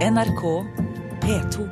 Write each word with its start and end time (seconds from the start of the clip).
NRK 0.00 0.66
P2. 1.20 1.68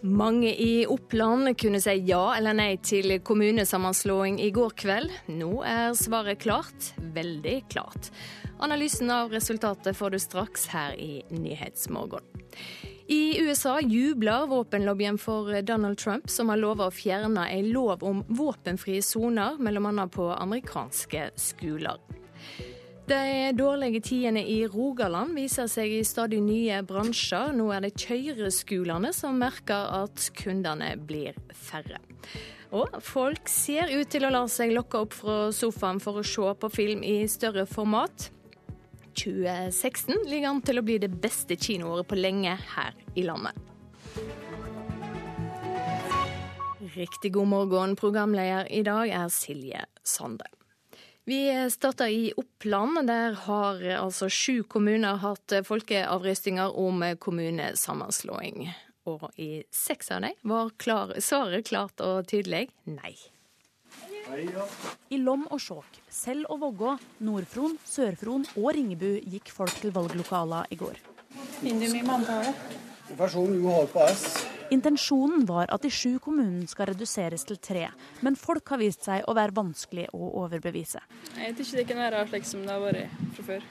Mange 0.00 0.54
i 0.54 0.86
Oppland 0.86 1.58
kunne 1.58 1.80
si 1.80 1.90
ja 2.08 2.22
eller 2.38 2.56
nei 2.56 2.78
til 2.80 3.18
kommunesammenslåing 3.20 4.40
i 4.40 4.48
går 4.56 4.72
kveld. 4.72 5.12
Nå 5.36 5.60
er 5.60 5.92
svaret 6.00 6.40
klart. 6.40 6.94
Veldig 6.96 7.58
klart. 7.68 8.08
Analysen 8.56 9.12
av 9.12 9.36
resultatet 9.36 10.00
får 10.00 10.16
du 10.16 10.22
straks 10.24 10.70
her 10.72 10.96
i 10.96 11.20
Nyhetsmorgen. 11.28 12.24
I 13.08 13.38
USA 13.38 13.80
jubler 13.80 14.46
våpenlobbyen 14.46 15.18
for 15.18 15.62
Donald 15.62 15.98
Trump, 15.98 16.30
som 16.30 16.48
har 16.50 16.58
lova 16.58 16.88
å 16.88 16.94
fjerne 16.94 17.44
en 17.54 17.68
lov 17.70 18.02
om 18.02 18.24
våpenfrie 18.26 19.02
soner, 19.02 19.54
bl.a. 19.60 20.06
på 20.10 20.26
amerikanske 20.34 21.28
skoler. 21.38 22.02
De 23.06 23.52
dårlige 23.54 24.00
tidene 24.02 24.42
i 24.42 24.64
Rogaland 24.66 25.38
viser 25.38 25.70
seg 25.70 25.92
i 25.94 26.02
stadig 26.02 26.40
nye 26.42 26.80
bransjer. 26.82 27.52
Nå 27.54 27.68
er 27.70 27.86
det 27.86 27.94
kjøreskolene 28.02 29.12
som 29.14 29.38
merker 29.38 29.86
at 30.02 30.26
kundene 30.34 30.96
blir 30.98 31.38
færre. 31.54 32.02
Og 32.74 32.98
folk 33.06 33.46
ser 33.46 33.92
ut 33.94 34.10
til 34.10 34.26
å 34.26 34.32
la 34.34 34.42
seg 34.50 34.74
lokke 34.74 35.04
opp 35.06 35.14
fra 35.14 35.36
sofaen 35.54 36.02
for 36.02 36.18
å 36.18 36.26
se 36.26 36.50
på 36.58 36.72
film 36.74 37.06
i 37.06 37.20
større 37.30 37.68
format. 37.70 38.32
2016 39.16 40.26
ligger 40.30 40.52
an 40.52 40.62
til 40.64 40.80
å 40.80 40.84
bli 40.86 40.98
det 41.02 41.10
beste 41.22 41.56
kinoåret 41.56 42.08
på 42.08 42.18
lenge 42.18 42.52
her 42.76 42.96
i 43.14 43.24
landet. 43.26 43.56
Riktig 46.96 47.32
god 47.32 47.50
morgen. 47.50 47.96
Programleder 47.96 48.68
i 48.72 48.82
dag 48.86 49.08
er 49.08 49.28
Silje 49.32 49.84
Sande. 50.04 50.46
Vi 51.26 51.70
starter 51.70 52.06
i 52.06 52.32
Oppland. 52.36 53.02
Der 53.08 53.34
har 53.48 53.82
altså 53.98 54.28
sju 54.30 54.62
kommuner 54.62 55.18
hatt 55.20 55.58
folkeavrøstinger 55.66 56.76
om 56.78 57.02
kommunesammenslåing. 57.18 58.68
Og 59.10 59.26
i 59.38 59.64
seks 59.74 60.12
av 60.14 60.22
dem 60.26 60.38
var 60.46 60.70
klar, 60.78 61.16
svaret 61.22 61.66
klart 61.68 62.02
og 62.02 62.28
tydelig 62.30 62.68
nei. 62.86 63.16
I 64.26 65.18
Lom 65.22 65.44
og 65.54 65.60
Skjåk, 65.62 66.00
Sel 66.10 66.40
og 66.50 66.58
Vågå, 66.58 66.96
Nord-Fron, 67.22 67.76
Sør-Fron 67.86 68.42
og 68.58 68.72
Ringebu 68.74 69.20
gikk 69.22 69.52
folk 69.54 69.70
til 69.78 69.92
valglokaler 69.94 70.66
i 70.74 70.78
går. 70.80 70.98
Intensjonen 74.74 75.46
var 75.46 75.70
at 75.70 75.86
de 75.86 75.90
sju 75.94 76.16
kommunene 76.18 76.66
skal 76.66 76.90
reduseres 76.90 77.46
til 77.46 77.60
tre, 77.62 77.86
men 78.26 78.34
folk 78.40 78.74
har 78.74 78.82
vist 78.82 79.06
seg 79.06 79.22
å 79.30 79.36
være 79.38 79.54
vanskelig 79.54 80.08
å 80.10 80.32
overbevise. 80.42 81.04
Jeg 81.38 81.54
tror 81.54 81.68
ikke 81.68 81.78
det 81.78 81.86
kan 81.92 82.02
være 82.02 82.24
slik 82.32 82.50
som 82.50 82.66
det 82.66 82.74
har 82.74 82.82
vært 82.82 83.30
fra 83.36 83.46
før. 83.52 83.68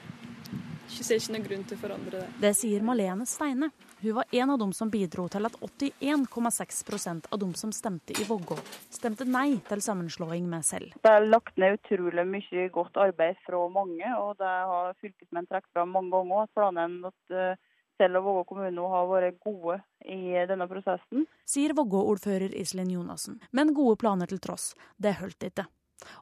Jeg 0.86 1.04
ser 1.04 1.20
ikke 1.20 1.34
noen 1.34 1.46
grunn 1.50 1.68
til 1.68 1.76
å 1.76 1.82
forandre 1.84 2.22
det. 2.22 2.32
Det 2.46 2.56
sier 2.56 2.86
Malene 2.86 3.28
Steine. 3.28 3.68
Hun 4.06 4.14
var 4.14 4.24
en 4.30 4.50
av 4.50 4.58
dem 4.58 4.72
som 4.72 4.90
bidro 4.90 5.24
til 5.26 5.48
at 5.48 5.54
81,6% 5.58 7.24
av 7.26 7.40
dem 7.42 7.54
som 7.58 7.72
stemte 7.74 8.14
i 8.14 8.26
Vågå, 8.28 8.54
stemte 8.94 9.26
nei 9.26 9.56
til 9.66 9.82
sammenslåing 9.82 10.46
med 10.46 10.62
selv. 10.68 10.92
Det 11.02 11.10
er 11.10 11.26
lagt 11.26 11.58
ned 11.58 11.74
utrolig 11.80 12.22
mye 12.30 12.68
godt 12.76 13.00
arbeid 13.02 13.40
fra 13.42 13.64
mange, 13.66 14.06
og 14.20 14.38
det 14.38 14.52
har 14.70 14.94
fylkesmenn 15.02 15.50
trukket 15.50 15.74
fram 15.74 15.90
mange 15.98 16.14
ganger. 16.14 16.44
at 16.44 16.54
planen 16.54 16.96
at 17.10 17.34
eh, 17.34 17.58
selv 17.98 18.22
og 18.22 18.28
Vågå 18.28 18.46
kommune 18.52 18.86
har 18.94 19.10
vært 19.10 19.42
gode 19.42 19.80
i 20.06 20.38
denne 20.54 20.70
prosessen. 20.70 21.26
Sier 21.42 21.74
Vågå-ordfører 21.74 22.54
Iselin 22.54 22.94
Jonassen. 22.94 23.40
Men 23.50 23.74
gode 23.74 23.98
planer 23.98 24.30
til 24.30 24.38
tross, 24.38 24.76
det 25.02 25.18
holdt 25.18 25.50
ikke. 25.50 25.66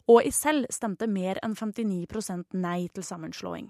Og 0.08 0.24
i 0.24 0.32
Selv 0.32 0.72
stemte 0.72 1.04
mer 1.04 1.36
enn 1.44 1.52
59% 1.52 2.56
nei 2.56 2.88
til 2.88 3.04
sammenslåing. 3.04 3.68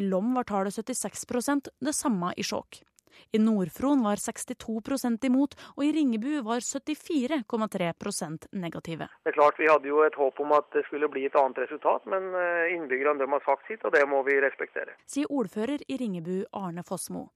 Lom 0.00 0.32
var 0.32 0.48
tallet 0.48 0.72
76% 0.72 1.68
det 1.76 1.92
samme 1.92 2.32
i 2.38 2.42
Skjåk. 2.42 2.86
I 3.32 3.38
Nord-Fron 3.42 4.04
var 4.04 4.20
62% 4.22 5.26
imot, 5.28 5.56
og 5.76 5.84
i 5.86 5.92
Ringebu 5.96 6.42
var 6.46 6.60
74,3% 6.64 8.48
negative. 8.52 9.08
Det 9.24 9.32
er 9.32 9.38
klart 9.38 9.58
Vi 9.60 9.68
hadde 9.70 9.88
jo 9.88 10.04
et 10.06 10.16
håp 10.18 10.40
om 10.40 10.54
at 10.56 10.70
det 10.76 10.84
skulle 10.86 11.08
bli 11.12 11.26
et 11.28 11.36
annet 11.38 11.58
resultat, 11.64 12.06
men 12.06 12.30
eh, 12.34 12.74
innbyggerne 12.76 13.28
har 13.30 13.44
sagt 13.44 13.68
sitt, 13.68 13.84
og 13.84 13.92
det 13.96 14.06
må 14.08 14.22
vi 14.26 14.40
respektere. 14.42 14.96
Sier 15.06 15.30
ordfører 15.30 15.84
i 15.88 16.00
Ringebu 16.00 16.44
Arne 16.52 16.86
Fossmo. 16.86 17.28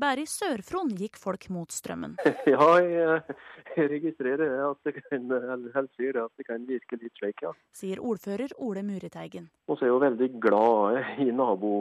Bare 0.00 0.24
i 0.24 0.28
Sør-Fron 0.28 0.92
gikk 0.98 1.18
folk 1.20 1.48
mot 1.54 1.70
strømmen. 1.72 2.16
Ja, 2.54 2.66
jeg, 2.82 3.36
jeg 3.76 3.90
registrerer 3.90 4.52
at 4.68 4.80
det 4.86 4.96
kan, 4.98 5.30
eller 5.32 5.88
sier 5.96 6.18
at 6.24 6.32
det 6.38 6.46
kan 6.48 6.66
virke 6.68 6.98
litt 7.00 7.14
slik, 7.18 7.42
ja. 7.42 7.54
Sier 7.74 8.02
ordfører 8.04 8.52
Ole 8.62 8.84
Muriteigen. 8.86 9.48
Vi 9.70 9.78
er 9.80 9.90
jo 9.90 10.00
veldig 10.02 10.28
glade 10.42 11.04
i 11.24 11.30
nabo, 11.34 11.72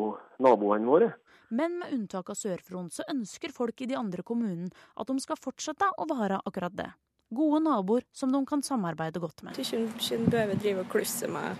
naboene 0.42 0.90
våre. 0.90 1.12
Men 1.54 1.78
med 1.82 1.94
unntak 1.94 2.32
av 2.34 2.40
Sør-Fron, 2.40 2.90
så 2.90 3.06
ønsker 3.12 3.54
folk 3.54 3.84
i 3.84 3.90
de 3.92 3.98
andre 4.00 4.24
kommunene 4.26 4.72
at 4.98 5.10
de 5.10 5.20
skal 5.22 5.38
fortsette 5.38 5.92
å 6.00 6.08
være 6.10 6.42
akkurat 6.48 6.74
det. 6.78 6.90
Gode 7.34 7.64
naboer 7.66 8.06
som 8.14 8.32
de 8.34 8.42
kan 8.46 8.62
samarbeide 8.66 9.22
godt 9.22 9.44
med. 9.46 9.58
Tror 9.58 9.86
ikke 9.90 10.20
behøver 10.30 10.60
drive 10.62 10.84
og 10.86 10.90
klusse 10.94 11.30
med 11.30 11.58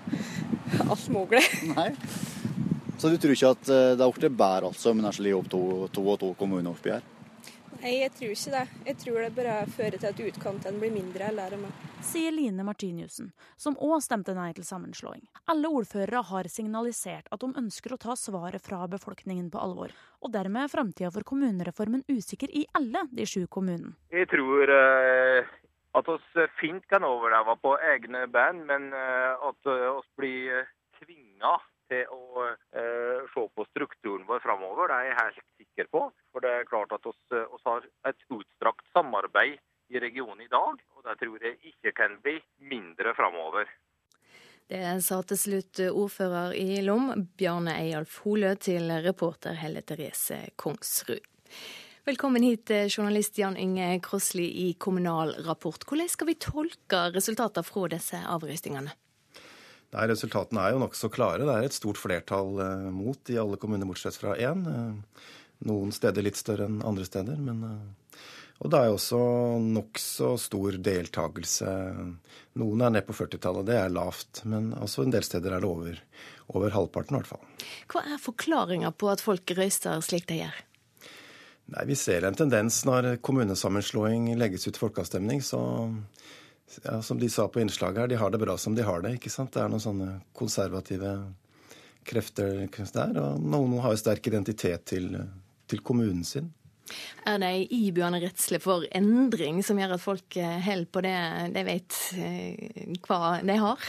alt 0.86 1.08
mulig. 1.14 1.42
Nei. 1.74 1.90
Så 2.98 3.10
du 3.10 3.18
tror 3.18 3.34
ikke 3.36 3.54
at 3.56 3.66
det 3.68 4.04
er 4.04 4.16
blitt 4.20 4.38
bedre 4.38 4.70
altså, 4.70 4.94
men 4.94 5.10
det 5.10 5.34
opp 5.36 5.50
to, 5.52 5.64
to 5.92 6.06
og 6.08 6.20
to 6.22 6.34
kommuner 6.40 6.72
oppi 6.72 6.94
her? 6.94 7.04
Nei, 7.84 7.98
jeg 8.00 8.14
tror 8.16 8.30
ikke 8.32 8.52
det. 8.54 8.68
Jeg 8.88 8.98
tror 9.02 9.18
det 9.20 9.32
bare 9.36 9.54
fører 9.76 10.00
til 10.00 10.08
at 10.08 10.20
utkantene 10.24 10.80
blir 10.80 10.94
mindre. 10.94 11.26
eller 11.28 11.58
med. 11.60 11.82
Sier 12.04 12.32
Line 12.32 12.64
Martiniussen, 12.64 13.32
som 13.60 13.76
òg 13.76 13.98
stemte 14.04 14.36
nei 14.38 14.54
til 14.56 14.64
sammenslåing. 14.64 15.26
Alle 15.52 15.68
ordførere 15.68 16.22
har 16.30 16.48
signalisert 16.48 17.28
at 17.32 17.44
de 17.44 17.50
ønsker 17.60 17.94
å 17.94 18.00
ta 18.00 18.16
svaret 18.16 18.64
fra 18.64 18.86
befolkningen 18.88 19.50
på 19.52 19.60
alvor. 19.60 19.92
Og 20.24 20.32
dermed 20.32 20.64
er 20.64 20.72
framtida 20.72 21.12
for 21.12 21.28
kommunereformen 21.28 22.06
usikker 22.08 22.52
i 22.56 22.64
alle 22.72 23.04
de 23.12 23.28
sju 23.28 23.48
kommunene. 23.52 23.98
Jeg 24.16 24.32
tror 24.32 24.72
eh, 24.72 25.52
at 26.00 26.16
oss 26.16 26.42
fint 26.62 26.88
kan 26.88 27.04
overleve 27.04 27.58
på 27.60 27.76
egne 27.96 28.28
bein, 28.32 28.64
men 28.70 28.94
eh, 28.96 29.48
at 29.50 29.72
oss 29.92 30.08
blir 30.16 30.64
tvinga 31.02 31.58
til 31.94 32.10
å 32.14 32.48
eh, 32.50 33.22
se 33.34 33.46
på 33.56 33.68
strukturen 33.70 34.26
vår 34.30 34.42
framover. 34.44 34.90
Det 34.90 34.98
er 34.98 35.10
jeg 35.10 35.20
helt 35.22 35.46
sikker 35.62 35.92
på. 35.94 36.04
For 36.34 36.46
det 36.46 36.56
er 36.58 36.70
klart 36.70 36.96
at 36.96 37.06
vi 37.06 37.44
har 37.68 37.88
et 38.10 38.28
utstrakt 38.34 38.90
samarbeid 38.96 39.62
i 39.94 40.02
regionen 40.02 40.42
i 40.46 40.52
dag, 40.52 40.80
og 40.96 41.06
det 41.06 41.18
tror 41.22 41.44
jeg 41.44 41.60
ikke 41.74 41.94
kan 41.98 42.18
bli 42.24 42.40
mindre 42.72 43.14
framover. 43.18 43.70
Det 44.72 44.82
sa 45.04 45.20
til 45.28 45.38
slutt 45.38 45.82
ordfører 45.92 46.56
i 46.58 46.80
Lom, 46.86 47.12
Bjarne 47.38 47.76
Eyalf 47.84 48.22
Holø, 48.24 48.56
til 48.56 48.90
reporter 49.06 49.60
Helle 49.60 49.84
Therese 49.86 50.40
Kongsrud. 50.56 51.22
Velkommen 52.08 52.44
hit, 52.44 52.72
journalist 52.92 53.38
Jan 53.40 53.60
Inge 53.60 54.00
Krossli 54.04 54.48
i 54.66 54.74
Kommunal 54.74 55.36
Rapport. 55.46 55.86
Hvordan 55.88 56.10
skal 56.12 56.32
vi 56.32 56.40
tolke 56.42 57.06
resultatene 57.14 57.68
fra 57.68 57.86
disse 57.94 58.20
avrøstingene? 58.34 58.96
Nei, 59.94 60.08
Resultatene 60.10 60.64
er 60.64 60.74
jo 60.74 60.82
nokså 60.82 61.10
klare. 61.14 61.46
Det 61.46 61.54
er 61.54 61.68
et 61.68 61.76
stort 61.76 62.00
flertall 62.02 62.58
eh, 62.64 62.86
mot 62.94 63.30
i 63.30 63.38
alle 63.38 63.60
kommuner, 63.62 63.86
bortsett 63.90 64.18
fra 64.18 64.34
én. 64.42 64.64
Eh, 64.66 65.28
noen 65.70 65.94
steder 65.94 66.26
litt 66.26 66.40
større 66.40 66.66
enn 66.70 66.82
andre 66.86 67.06
steder. 67.06 67.38
Men, 67.38 67.62
eh, 67.68 68.24
og 68.64 68.72
det 68.74 68.80
er 68.80 68.90
jo 68.90 68.98
også 68.98 69.22
nokså 69.62 70.32
stor 70.42 70.80
deltakelse. 70.88 71.70
Noen 72.62 72.84
er 72.86 72.94
ned 72.96 73.06
på 73.06 73.16
40-tallet, 73.18 73.68
det 73.70 73.78
er 73.78 73.94
lavt. 73.94 74.42
Men 74.50 74.72
også 74.80 75.06
en 75.06 75.14
del 75.14 75.26
steder 75.28 75.54
er 75.54 75.62
det 75.62 75.70
over, 75.70 76.02
over 76.58 76.74
halvparten, 76.74 77.18
i 77.18 77.22
hvert 77.22 77.34
fall. 77.36 77.66
Hva 77.94 78.06
er 78.16 78.22
forklaringa 78.24 78.94
på 78.98 79.14
at 79.14 79.22
folk 79.22 79.54
røyster 79.58 80.02
slik 80.06 80.30
de 80.32 80.42
gjør? 80.42 80.62
Nei, 81.74 81.86
Vi 81.88 81.96
ser 81.96 82.26
en 82.28 82.36
tendens 82.36 82.82
når 82.88 83.18
kommunesammenslåing 83.24 84.32
legges 84.40 84.68
ut 84.68 84.80
folkeavstemning, 84.80 85.44
så 85.46 85.62
ja, 86.84 87.02
som 87.06 87.20
de 87.20 87.30
sa 87.30 87.48
på 87.48 87.62
innslaget 87.62 88.04
her, 88.04 88.12
de 88.12 88.20
har 88.22 88.34
det 88.34 88.42
bra 88.42 88.58
som 88.58 88.76
de 88.76 88.86
har 88.86 89.04
det. 89.04 89.16
ikke 89.18 89.32
sant? 89.34 89.54
Det 89.54 89.62
er 89.64 89.72
noen 89.72 89.84
sånne 89.84 90.10
konservative 90.38 91.14
krefter 92.08 92.66
der. 92.68 93.22
Og 93.22 93.40
noen 93.42 93.80
har 93.84 93.94
jo 93.94 94.02
sterk 94.02 94.28
identitet 94.28 94.86
til, 94.94 95.14
til 95.70 95.84
kommunen 95.86 96.26
sin. 96.28 96.52
Er 97.24 97.40
det 97.40 97.50
ei 97.56 97.64
iboende 97.88 98.20
redsle 98.22 98.60
for 98.62 98.84
endring 98.96 99.62
som 99.66 99.80
gjør 99.80 99.96
at 99.96 100.04
folk 100.04 100.36
eh, 100.38 100.58
holder 100.66 100.90
på 100.92 101.04
det 101.06 101.16
de 101.56 101.64
vet 101.66 102.00
eh, 102.20 102.98
hva 103.08 103.38
de 103.40 103.56
har? 103.62 103.86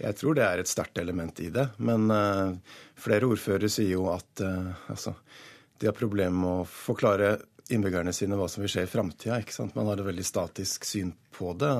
Jeg 0.00 0.18
tror 0.18 0.38
det 0.38 0.46
er 0.46 0.62
et 0.62 0.70
sterkt 0.70 0.98
element 0.98 1.42
i 1.44 1.50
det. 1.52 1.68
Men 1.78 2.08
uh, 2.10 2.56
flere 2.98 3.28
ordførere 3.28 3.70
sier 3.70 3.92
jo 3.94 4.08
at 4.10 4.42
uh, 4.42 4.72
altså, 4.90 5.12
de 5.78 5.90
har 5.90 5.98
problemer 5.98 6.34
med 6.34 6.62
å 6.62 6.66
forklare 6.66 7.36
innbyggerne 7.70 8.12
sine 8.12 8.36
hva 8.38 8.48
som 8.50 8.64
vil 8.64 8.72
skje 8.72 8.86
i 8.86 8.90
framtida. 8.90 9.38
Man 9.74 9.88
har 9.88 10.00
et 10.00 10.08
veldig 10.08 10.26
statisk 10.26 10.86
syn 10.88 11.12
på 11.32 11.54
det. 11.58 11.72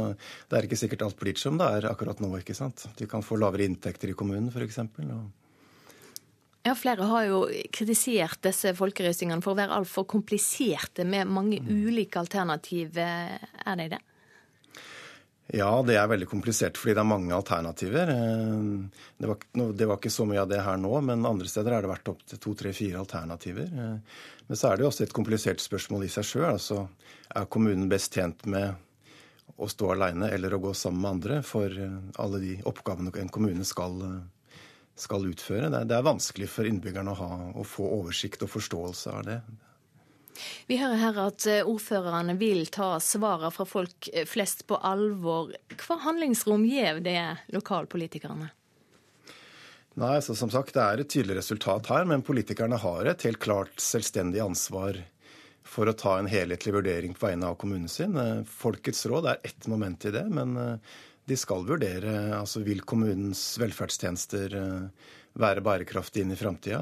Det 0.49 0.59
er 0.59 0.69
ikke 0.69 0.81
sikkert 0.81 1.07
alt 1.09 1.19
blir 1.21 1.39
som 1.41 1.59
det 1.61 1.69
er 1.79 1.91
akkurat 1.91 2.23
nå. 2.23 2.33
ikke 2.39 2.57
sant? 2.57 2.87
De 2.99 3.09
kan 3.11 3.25
få 3.25 3.41
lavere 3.41 3.67
inntekter 3.69 4.13
i 4.13 4.17
kommunen 4.19 4.53
f.eks. 4.53 4.79
Ja, 6.63 6.77
Flere 6.79 7.09
har 7.11 7.27
jo 7.27 7.43
kritisert 7.75 8.45
disse 8.47 8.71
folkerøystingene 8.79 9.43
for 9.43 9.57
å 9.57 9.59
være 9.59 9.75
altfor 9.81 10.07
kompliserte 10.07 11.05
med 11.09 11.27
mange 11.27 11.59
mm. 11.59 11.75
ulike 11.89 12.23
alternativ. 12.23 12.99
Er 12.99 13.79
de 13.81 13.91
det? 13.97 14.03
Ja, 15.53 15.69
det 15.85 15.99
er 16.01 16.07
veldig 16.09 16.29
komplisert 16.31 16.79
fordi 16.81 16.95
det 16.97 17.03
er 17.03 17.09
mange 17.11 17.35
alternativer. 17.37 18.09
Eh, 18.09 19.03
det 19.21 19.29
var, 19.29 19.43
det 19.53 19.89
var, 19.89 19.99
ikke 19.99 20.13
så 20.15 20.25
mye 20.29 20.41
av 20.41 20.49
det 20.49 20.63
her 20.65 20.79
nå, 20.81 20.93
men 21.05 21.27
andre 21.29 21.51
steder 21.51 21.75
har 21.77 21.85
det 21.85 21.91
vært 21.91 22.09
opptil 22.15 22.41
to, 22.41 22.55
tre, 22.57 22.73
fire 22.77 23.03
alternativer. 23.03 23.69
Eh, 24.53 24.55
men 24.55 24.57
så 24.57 24.69
er 24.69 24.77
det 24.77 24.85
jo 24.85 24.91
også 24.93 25.07
et 25.07 25.17
komplisert 25.17 25.61
spørsmål 25.61 26.05
i 26.05 26.13
seg 26.13 26.29
sjøl. 26.29 26.49
Altså, 26.53 26.87
er 27.35 27.49
kommunen 27.49 27.89
best 27.89 28.13
tjent 28.13 28.45
med 28.47 28.75
å 29.57 29.69
stå 29.69 29.93
alene 29.95 30.31
eller 30.33 30.55
å 30.55 30.61
gå 30.63 30.75
sammen 30.75 31.03
med 31.03 31.11
andre 31.17 31.43
for 31.43 31.73
eh, 31.73 31.99
alle 32.21 32.41
de 32.43 32.61
oppgavene 32.69 33.13
en 33.19 33.33
kommune 33.33 33.65
skal, 33.65 33.99
skal 34.95 35.27
utføre? 35.27 35.71
Det 35.71 35.83
er, 35.83 35.91
det 35.91 35.97
er, 35.99 36.09
vanskelig 36.09 36.49
for 36.53 36.69
innbyggerne 36.69 37.13
å, 37.13 37.21
ha, 37.21 37.43
å 37.57 37.65
få 37.65 37.89
oversikt 38.01 38.45
og 38.45 38.53
forståelse 38.53 39.19
av 39.19 39.29
det. 39.29 39.43
Vi 40.67 40.79
hører 40.81 41.01
her 41.01 41.21
at 41.27 41.47
eh, 41.49 41.67
ordførerne 41.69 42.37
vil 42.41 42.67
ta 42.73 42.97
svarene 43.03 43.53
fra 43.55 43.67
folk 43.69 44.09
eh, 44.13 44.27
flest 44.29 44.67
på 44.69 44.79
alvor. 44.81 45.53
Hva 45.81 45.99
handlingsrom 46.07 46.65
gir 46.69 47.01
det 47.05 47.21
lokalpolitikerne? 47.53 48.53
Nei, 50.01 50.17
så 50.25 50.35
Som 50.35 50.51
sagt, 50.51 50.75
det 50.75 50.83
er 50.83 51.01
et 51.03 51.11
tydelig 51.13 51.37
resultat 51.43 51.91
her, 51.93 52.07
men 52.09 52.25
politikerne 52.25 52.79
har 52.81 53.09
et 53.11 53.25
helt 53.27 53.41
klart 53.43 53.81
selvstendig 53.81 54.41
ansvar 54.41 55.03
for 55.63 55.89
å 55.89 55.95
ta 55.97 56.17
en 56.19 56.31
helhetlig 56.31 56.73
vurdering 56.75 57.15
på 57.15 57.27
vegne 57.27 57.51
av 57.53 57.59
kommunen 57.61 57.89
sin. 57.93 58.17
Eh, 58.17 58.45
folkets 58.49 59.05
råd 59.07 59.29
er 59.31 59.43
ett 59.45 59.69
moment 59.71 60.05
i 60.09 60.15
det, 60.15 60.25
men 60.33 60.57
de 61.29 61.37
skal 61.39 61.63
vurdere 61.69 62.33
altså 62.35 62.65
vil 62.67 62.81
kommunens 62.83 63.59
velferdstjenester 63.63 64.57
være 65.39 65.63
bærekraftige 65.65 66.27
inn 66.27 66.35
i 66.35 66.41
framtida 66.41 66.81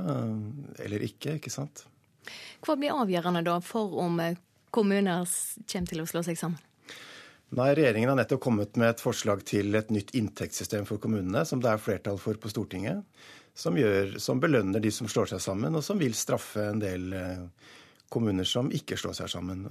eller 0.81 1.05
ikke. 1.07 1.37
ikke 1.37 1.53
sant? 1.53 1.85
Hva 2.65 2.77
blir 2.79 2.97
avgjørende 2.97 3.45
da 3.47 3.59
for 3.65 3.95
om 4.03 4.21
eh, 4.23 4.39
kommuner 4.75 5.29
kommer 5.71 5.93
til 5.93 6.03
å 6.03 6.09
slå 6.09 6.25
seg 6.27 6.39
sammen? 6.41 6.70
Nei, 7.51 7.73
Regjeringen 7.75 8.13
har 8.13 8.19
nettopp 8.21 8.45
kommet 8.45 8.77
med 8.79 8.93
et 8.93 9.03
forslag 9.03 9.41
til 9.49 9.75
et 9.75 9.89
nytt 9.91 10.13
inntektssystem 10.15 10.85
for 10.87 11.03
kommunene, 11.03 11.43
som 11.47 11.63
det 11.63 11.73
er 11.73 11.83
flertall 11.83 12.19
for 12.23 12.39
på 12.39 12.51
Stortinget. 12.53 13.03
Som, 13.59 13.75
gjør, 13.77 14.15
som 14.23 14.39
belønner 14.41 14.81
de 14.81 14.93
som 14.95 15.09
slår 15.11 15.33
seg 15.33 15.43
sammen, 15.43 15.75
og 15.75 15.83
som 15.85 15.99
vil 15.99 16.15
straffe 16.15 16.63
en 16.71 16.79
del 16.81 17.11
eh, 17.17 17.73
kommuner 18.09 18.47
som 18.47 18.71
ikke 18.73 18.97
slår 19.01 19.19
seg 19.19 19.33
sammen. 19.33 19.65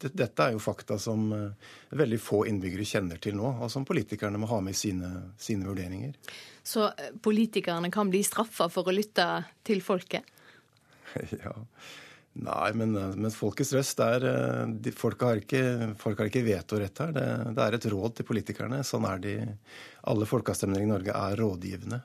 Dette 0.00 0.46
er 0.46 0.56
jo 0.56 0.62
fakta 0.64 0.96
som 1.00 1.28
eh, 1.36 1.74
veldig 2.00 2.18
få 2.24 2.40
innbyggere 2.48 2.88
kjenner 2.88 3.20
til 3.22 3.36
nå, 3.36 3.52
og 3.60 3.70
som 3.72 3.84
politikerne 3.88 4.40
må 4.40 4.48
ha 4.50 4.62
med 4.64 4.72
i 4.72 4.80
sine, 4.80 5.12
sine 5.36 5.68
vurderinger. 5.68 6.16
Så 6.64 6.88
politikerne 7.22 7.92
kan 7.92 8.08
bli 8.12 8.24
straffa 8.24 8.70
for 8.72 8.88
å 8.88 8.96
lytte 8.96 9.28
til 9.68 9.84
folket? 9.84 10.24
ja. 11.44 11.54
Nei, 12.36 12.72
men, 12.76 12.92
men 12.92 13.32
folkets 13.32 13.72
røst 13.72 14.00
er 14.04 14.24
eh, 14.28 14.90
folk, 14.92 15.22
har 15.24 15.40
ikke, 15.40 15.94
folk, 16.00 16.20
har 16.20 16.28
ikke, 16.28 16.44
vetorett 16.44 17.00
her. 17.00 17.14
Det, 17.16 17.28
det, 17.56 17.62
er 17.64 17.76
et 17.78 17.86
råd 17.92 18.18
til 18.18 18.28
politikerne. 18.28 18.82
Sånn 18.84 19.06
er 19.08 19.22
de. 19.22 19.38
Alle 20.10 20.28
folkeavstemninger 20.28 20.84
i 20.84 20.90
Norge 20.90 21.16
er 21.16 21.40
rådgivende. 21.40 22.02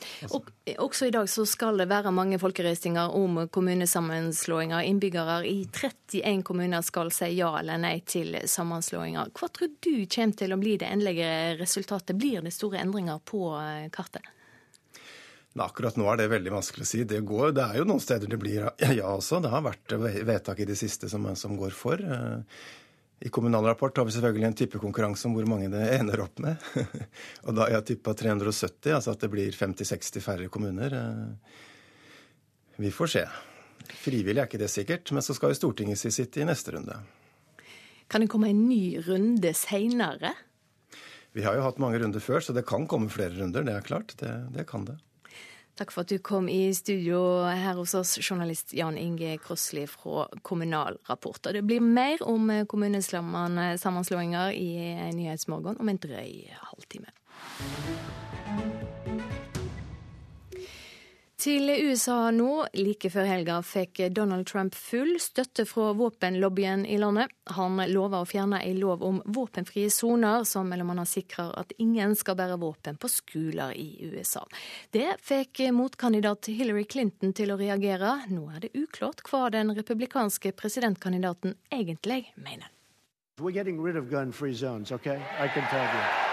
Altså. 0.00 0.38
Og, 0.38 0.50
også 0.86 1.08
i 1.08 1.12
dag 1.12 1.28
så 1.28 1.44
skal 1.48 1.80
det 1.80 1.88
være 1.90 2.12
mange 2.14 2.38
folkerøstinger 2.40 3.14
om 3.16 3.42
kommunesammenslåinger. 3.52 4.84
Innbyggere 4.88 5.40
i 5.48 5.62
31 5.66 6.44
kommuner 6.46 6.84
skal 6.86 7.12
si 7.14 7.32
ja 7.38 7.50
eller 7.60 7.80
nei 7.80 7.98
til 8.08 8.36
sammenslåinger. 8.48 9.32
Hva 9.36 9.48
tror 9.52 9.72
du 9.80 9.94
kommer 10.12 10.40
til 10.40 10.56
å 10.56 10.60
bli 10.60 10.76
det 10.80 10.92
endelige 10.92 11.30
resultatet? 11.60 12.16
Blir 12.20 12.44
det 12.44 12.54
store 12.56 12.80
endringer 12.84 13.20
på 13.24 13.54
eh, 13.60 13.88
kartet? 13.92 14.28
Men 15.52 15.64
akkurat 15.66 15.96
nå 15.98 16.06
er 16.12 16.20
det 16.20 16.28
veldig 16.30 16.52
vanskelig 16.54 16.86
å 16.86 16.88
si. 16.88 17.00
Det, 17.08 17.18
går, 17.26 17.54
det 17.56 17.64
er 17.64 17.80
jo 17.80 17.86
noen 17.90 18.02
steder 18.02 18.30
det 18.30 18.38
blir 18.38 18.68
ja 19.00 19.08
også. 19.10 19.40
Det 19.42 19.50
har 19.50 19.64
vært 19.66 19.96
vedtak 19.98 20.62
i 20.62 20.68
det 20.68 20.78
siste 20.78 21.10
som, 21.10 21.26
som 21.34 21.56
går 21.58 21.74
for. 21.74 21.98
Eh, 21.98 22.60
I 23.26 23.32
Kommunal 23.34 23.66
Rapport 23.66 23.98
har 23.98 24.06
vi 24.06 24.14
selvfølgelig 24.14 24.46
en 24.46 24.58
tippekonkurranse 24.62 25.26
om 25.26 25.34
hvor 25.34 25.48
mange 25.50 25.72
det 25.72 25.82
ender 25.96 26.22
opp 26.22 26.38
med. 26.44 26.62
Og 27.46 27.56
da 27.56 27.66
har 27.66 27.80
jeg 27.80 27.88
tippa 27.96 28.14
370, 28.14 28.94
altså 28.94 29.16
at 29.16 29.26
det 29.26 29.32
blir 29.34 29.50
50-60 29.56 30.26
færre 30.26 30.48
kommuner. 30.54 30.94
Eh, 31.00 31.58
vi 32.80 32.94
får 32.94 33.14
se. 33.18 33.26
Frivillig 33.90 34.38
er 34.38 34.46
ikke 34.46 34.62
det 34.62 34.70
sikkert, 34.70 35.10
men 35.10 35.24
så 35.24 35.34
skal 35.34 35.50
jo 35.50 35.58
Stortinget 35.58 35.98
si 35.98 36.14
sitt 36.14 36.38
i 36.38 36.46
neste 36.46 36.76
runde. 36.76 36.94
Kan 38.10 38.22
det 38.22 38.30
komme 38.30 38.54
en 38.54 38.64
ny 38.70 39.00
runde 39.02 39.50
seinere? 39.54 40.36
Vi 41.34 41.42
har 41.42 41.58
jo 41.58 41.66
hatt 41.66 41.78
mange 41.82 41.98
runder 41.98 42.22
før, 42.22 42.42
så 42.42 42.54
det 42.54 42.68
kan 42.70 42.86
komme 42.90 43.10
flere 43.10 43.34
runder. 43.34 43.66
Det 43.66 43.74
er 43.74 43.86
klart. 43.86 44.14
Det, 44.22 44.30
det 44.54 44.70
kan 44.70 44.86
det. 44.86 45.00
Takk 45.78 45.92
for 45.94 46.04
at 46.04 46.10
du 46.12 46.18
kom 46.18 46.48
i 46.48 46.74
studio 46.74 47.20
her 47.46 47.78
hos 47.78 47.94
oss, 47.94 48.18
journalist 48.20 48.74
Jan 48.76 48.98
Inge 48.98 49.38
Krossli 49.38 49.86
fra 49.88 50.28
Kommunal 50.42 50.98
Rapport. 51.08 51.42
Det 51.42 51.62
blir 51.62 51.80
mer 51.80 52.22
om 52.22 52.50
kommunesammenslåinger 52.68 54.52
i 54.52 54.72
Nyhetsmorgen 55.16 55.80
om 55.80 55.88
en 55.88 56.02
drøy 56.02 56.50
halvtime. 56.72 57.08
Til 61.40 61.70
USA 61.72 62.28
nå. 62.36 62.66
Like 62.76 63.08
før 63.08 63.24
helga 63.24 63.54
fikk 63.64 64.02
Donald 64.12 64.44
Trump 64.50 64.74
full 64.76 65.14
støtte 65.24 65.64
fra 65.64 65.94
våpenlobbyen 65.96 66.82
i 66.84 66.98
landet. 67.00 67.32
Han 67.56 67.80
lover 67.88 68.20
å 68.20 68.28
fjerne 68.28 68.58
ei 68.60 68.74
lov 68.76 69.00
om 69.06 69.22
våpenfrie 69.24 69.88
soner, 69.88 70.44
som 70.44 70.68
mellom 70.68 70.92
annet 70.92 71.08
sikrer 71.08 71.54
at 71.56 71.72
ingen 71.80 72.12
skal 72.12 72.36
bære 72.36 72.60
våpen 72.60 73.00
på 73.00 73.08
skoler 73.08 73.72
i 73.72 74.10
USA. 74.12 74.44
Det 74.92 75.16
fikk 75.24 75.64
motkandidat 75.72 76.52
Hillary 76.52 76.84
Clinton 76.84 77.32
til 77.32 77.54
å 77.54 77.60
reagere. 77.60 78.18
Nå 78.28 78.44
er 78.52 78.66
det 78.66 78.74
uklart 78.76 79.24
hva 79.30 79.46
den 79.54 79.72
republikanske 79.72 80.52
presidentkandidaten 80.60 81.56
egentlig 81.72 82.26
mener. 82.36 82.68
We're 83.40 83.56
getting 83.56 83.80
rid 83.80 83.96
of 83.96 84.10
gun-free 84.10 84.52
zones, 84.52 84.92
okay? 84.92 85.16
I 85.40 85.48
can 85.48 85.64
tell. 85.72 86.29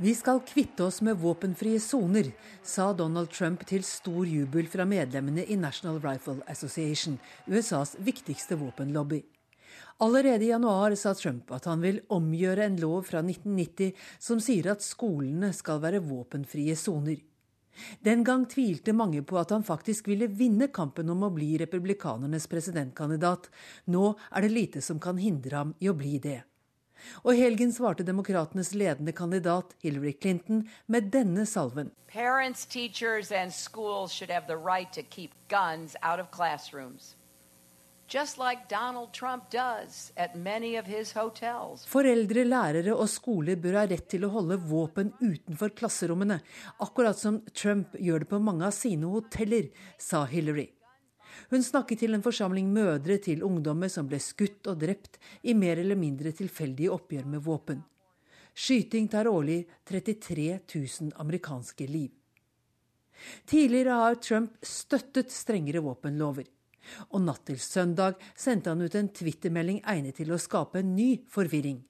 Vi 0.00 0.14
skal 0.14 0.38
kvitte 0.46 0.84
oss 0.84 1.00
med 1.02 1.16
våpenfrie 1.18 1.80
soner, 1.80 2.28
sa 2.62 2.92
Donald 2.94 3.32
Trump 3.34 3.64
til 3.66 3.82
stor 3.82 4.28
jubel 4.30 4.68
fra 4.70 4.84
medlemmene 4.86 5.42
i 5.50 5.56
National 5.58 5.96
Rifle 5.98 6.36
Association, 6.46 7.16
USAs 7.50 7.96
viktigste 8.06 8.54
våpenlobby. 8.60 9.18
Allerede 9.98 10.44
i 10.46 10.52
januar 10.52 10.94
sa 10.94 11.16
Trump 11.18 11.50
at 11.50 11.66
han 11.66 11.82
vil 11.82 11.98
omgjøre 12.14 12.68
en 12.70 12.76
lov 12.78 13.08
fra 13.08 13.24
1990 13.24 13.96
som 14.22 14.38
sier 14.38 14.68
at 14.70 14.86
skolene 14.86 15.50
skal 15.50 15.82
være 15.82 16.04
våpenfrie 16.06 16.76
soner. 16.78 17.18
Den 17.98 18.22
gang 18.22 18.44
tvilte 18.46 18.94
mange 18.94 19.24
på 19.26 19.40
at 19.42 19.50
han 19.50 19.66
faktisk 19.66 20.12
ville 20.12 20.30
vinne 20.30 20.70
kampen 20.70 21.10
om 21.10 21.26
å 21.26 21.32
bli 21.34 21.56
republikanernes 21.58 22.46
presidentkandidat. 22.46 23.50
Nå 23.90 24.12
er 24.30 24.46
det 24.46 24.54
lite 24.54 24.84
som 24.84 25.02
kan 25.02 25.18
hindre 25.18 25.58
ham 25.58 25.74
i 25.82 25.90
å 25.90 25.98
bli 25.98 26.22
det. 26.22 26.44
Og 27.24 27.34
i 27.34 27.42
helgen 27.42 27.72
svarte 27.74 28.06
demokratenes 28.06 28.74
ledende 28.74 29.12
kandidat 29.12 29.74
Hillary 29.82 30.14
Clinton 30.20 30.66
med 30.86 31.12
denne 31.14 31.46
salven. 31.46 31.92
Parents, 32.08 32.66
teachers 32.66 33.32
and 33.32 33.52
schools 33.52 34.12
should 34.12 34.30
have 34.30 34.46
the 34.46 34.56
right 34.56 34.92
to 34.92 35.02
keep 35.02 35.30
guns 35.48 35.96
out 36.02 36.20
of 36.20 36.30
classrooms. 36.30 37.18
Foreldre, 41.88 42.44
lærere 42.48 42.94
og 42.94 43.08
skoler 43.12 43.58
bør 43.60 43.76
ha 43.76 43.82
rett 43.90 44.06
til 44.08 44.24
å 44.24 44.30
holde 44.32 44.56
våpen 44.70 45.12
utenfor 45.20 45.74
klasserommene, 45.76 46.38
akkurat 46.80 47.20
som 47.20 47.42
Trump 47.52 47.92
gjør 48.00 48.24
det 48.24 48.30
på 48.32 48.40
mange 48.40 48.64
av 48.64 48.72
sine 48.72 49.12
hoteller, 49.12 49.68
sa 50.00 50.24
Hillary. 50.24 50.70
Hun 51.48 51.64
snakket 51.64 52.02
til 52.02 52.14
en 52.14 52.24
forsamling 52.24 52.68
mødre 52.72 53.16
til 53.24 53.44
ungdommer 53.46 53.88
som 53.92 54.08
ble 54.08 54.20
skutt 54.20 54.68
og 54.68 54.82
drept 54.82 55.16
i 55.48 55.54
mer 55.56 55.80
eller 55.80 55.96
mindre 55.96 56.32
tilfeldige 56.36 56.92
oppgjør 56.92 57.24
med 57.24 57.44
våpen. 57.44 57.80
Skyting 58.58 59.08
tar 59.08 59.30
årlig 59.30 59.62
33 59.86 60.58
000 60.74 61.12
amerikanske 61.22 61.86
liv. 61.88 62.10
Tidligere 63.46 63.96
har 64.02 64.18
Trump 64.22 64.58
støttet 64.62 65.32
strengere 65.32 65.82
våpenlover. 65.82 66.46
Og 67.12 67.22
natt 67.24 67.44
til 67.48 67.58
søndag 67.60 68.18
sendte 68.36 68.72
han 68.72 68.82
ut 68.82 68.96
en 68.96 69.10
twittermelding 69.12 69.80
egnet 69.88 70.18
til 70.20 70.32
å 70.32 70.40
skape 70.40 70.80
en 70.82 70.94
ny 70.96 71.10
forvirring. 71.32 71.80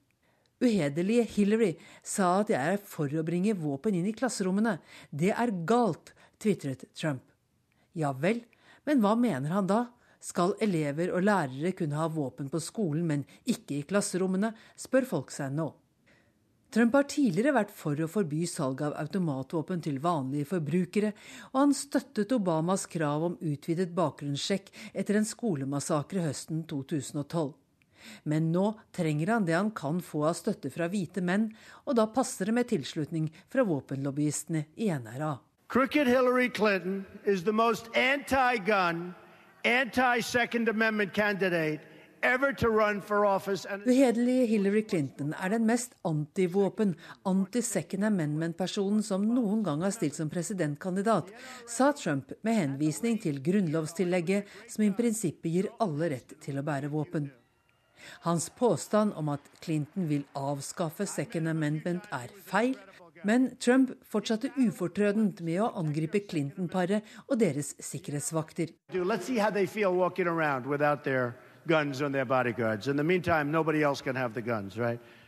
Uhederlige 0.59 1.23
Hillary 1.35 1.71
sa 2.03 2.41
at 2.41 2.51
jeg 2.51 2.75
er 2.75 2.81
for 2.83 3.11
å 3.15 3.23
bringe 3.23 3.55
våpen 3.55 3.95
inn 3.95 4.07
i 4.09 4.15
klasserommene. 4.15 4.77
Det 5.11 5.31
er 5.31 5.55
galt, 5.67 6.11
tvitret 6.39 6.83
Trump. 6.91 7.23
Ja 7.95 8.11
vel, 8.11 8.41
men 8.89 9.03
hva 9.03 9.13
mener 9.13 9.53
han 9.53 9.67
da? 9.69 9.83
Skal 10.19 10.55
elever 10.65 11.13
og 11.13 11.21
lærere 11.23 11.71
kunne 11.77 11.99
ha 11.99 12.07
våpen 12.11 12.49
på 12.49 12.59
skolen, 12.59 13.05
men 13.07 13.21
ikke 13.45 13.77
i 13.77 13.85
klasserommene, 13.87 14.49
spør 14.75 15.05
folk 15.07 15.29
seg 15.31 15.53
nå. 15.53 15.69
Trump 16.73 16.93
har 16.97 17.05
tidligere 17.09 17.53
vært 17.55 17.71
for 17.73 17.97
å 17.97 18.09
forby 18.09 18.43
salg 18.49 18.81
av 18.85 18.97
automatvåpen 18.99 19.81
til 19.85 20.01
vanlige 20.03 20.49
forbrukere, 20.51 21.13
og 21.53 21.57
han 21.63 21.73
støttet 21.77 22.33
Obamas 22.35 22.85
krav 22.89 23.25
om 23.29 23.37
utvidet 23.41 23.89
bakgrunnssjekk 23.97 24.69
etter 24.93 25.17
en 25.17 25.25
skolemassakre 25.25 26.27
høsten 26.27 26.61
2012. 26.69 27.53
Men 28.29 28.51
nå 28.53 28.71
trenger 28.95 29.33
han 29.33 29.45
det 29.45 29.57
han 29.57 29.73
kan 29.75 30.01
få 30.05 30.27
av 30.29 30.37
støtte 30.37 30.69
fra 30.73 30.89
hvite 30.89 31.25
menn, 31.25 31.49
og 31.85 31.97
da 31.97 32.09
passer 32.13 32.49
det 32.49 32.57
med 32.57 32.69
tilslutning 32.69 33.29
fra 33.49 33.65
våpenlobbyistene 33.69 34.67
i 34.77 34.91
NRA. 34.93 35.35
Crooked 35.69 36.07
Hillary 36.07 36.49
Clinton 36.49 37.05
is 37.25 37.43
the 37.43 37.53
most 37.53 37.89
anti 37.93 38.57
gun, 38.57 39.13
anti 39.63 40.19
Second 40.19 40.67
Amendment 40.67 41.13
candidate 41.13 41.79
Uhederlige 43.85 44.45
Hillary 44.45 44.81
Clinton 44.89 45.33
er 45.33 45.49
den 45.53 45.65
mest 45.65 45.93
antivåpen, 46.03 46.95
anti-second 47.25 48.03
amendment-personen 48.03 49.03
som 49.03 49.23
noen 49.23 49.63
gang 49.63 49.83
har 49.85 49.93
stilt 49.95 50.17
som 50.17 50.29
presidentkandidat, 50.29 51.29
sa 51.67 51.93
Trump 51.93 52.33
med 52.43 52.57
henvisning 52.57 53.21
til 53.21 53.39
grunnlovstillegget 53.43 54.49
som 54.67 54.83
i 54.83 54.91
prinsippet 54.91 55.51
gir 55.53 55.69
alle 55.79 56.09
rett 56.17 56.33
til 56.43 56.59
å 56.59 56.65
bære 56.65 56.91
våpen. 56.91 57.29
Hans 58.25 58.49
påstand 58.49 59.13
om 59.15 59.29
at 59.31 59.45
Clinton 59.63 60.09
vil 60.09 60.25
avskaffe 60.35 61.07
second 61.07 61.47
amendment 61.47 62.03
er 62.15 62.27
feil, 62.49 62.75
men 63.27 63.49
Trump 63.59 63.91
fortsatte 64.07 64.51
ufortrødent 64.57 65.41
med 65.45 65.61
å 65.63 65.71
angripe 65.79 66.21
Clinton-paret 66.29 67.05
og 67.27 67.39
deres 67.41 67.73
sikkerhetsvakter. 67.83 68.73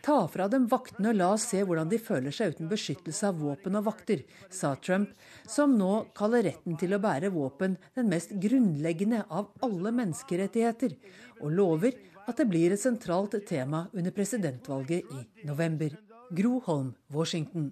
Ta 0.02 0.18
fra 0.34 0.48
dem 0.50 0.68
vaktene 0.72 1.12
og 1.12 1.18
la 1.20 1.28
oss 1.36 1.48
se 1.52 1.62
hvordan 1.62 1.90
de 1.92 2.00
føler 2.02 2.34
seg 2.34 2.56
uten 2.56 2.70
beskyttelse 2.72 3.28
av 3.30 3.42
våpen 3.44 3.78
og 3.78 3.86
vakter, 3.86 4.24
sa 4.50 4.74
Trump, 4.82 5.12
som 5.46 5.76
nå 5.78 5.92
kaller 6.18 6.48
retten 6.50 6.80
til 6.82 6.96
å 6.98 7.02
bære 7.04 7.34
våpen 7.36 7.78
den 7.98 8.10
mest 8.10 8.34
grunnleggende 8.42 9.26
av 9.30 9.52
alle 9.62 9.94
menneskerettigheter, 10.00 10.98
og 11.44 11.54
lover 11.60 12.00
at 12.26 12.38
det 12.38 12.50
blir 12.50 12.74
et 12.74 12.82
sentralt 12.82 13.38
tema 13.50 13.88
under 13.94 14.16
presidentvalget 14.16 15.14
i 15.14 15.46
november. 15.46 16.11
Gro 16.32 16.62
Holm, 16.66 16.94
Washington. 17.08 17.72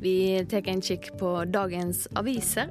Vi 0.00 0.46
tar 0.50 0.68
en 0.70 0.82
kikk 0.82 1.10
på 1.18 1.32
dagens 1.50 2.04
aviser. 2.14 2.70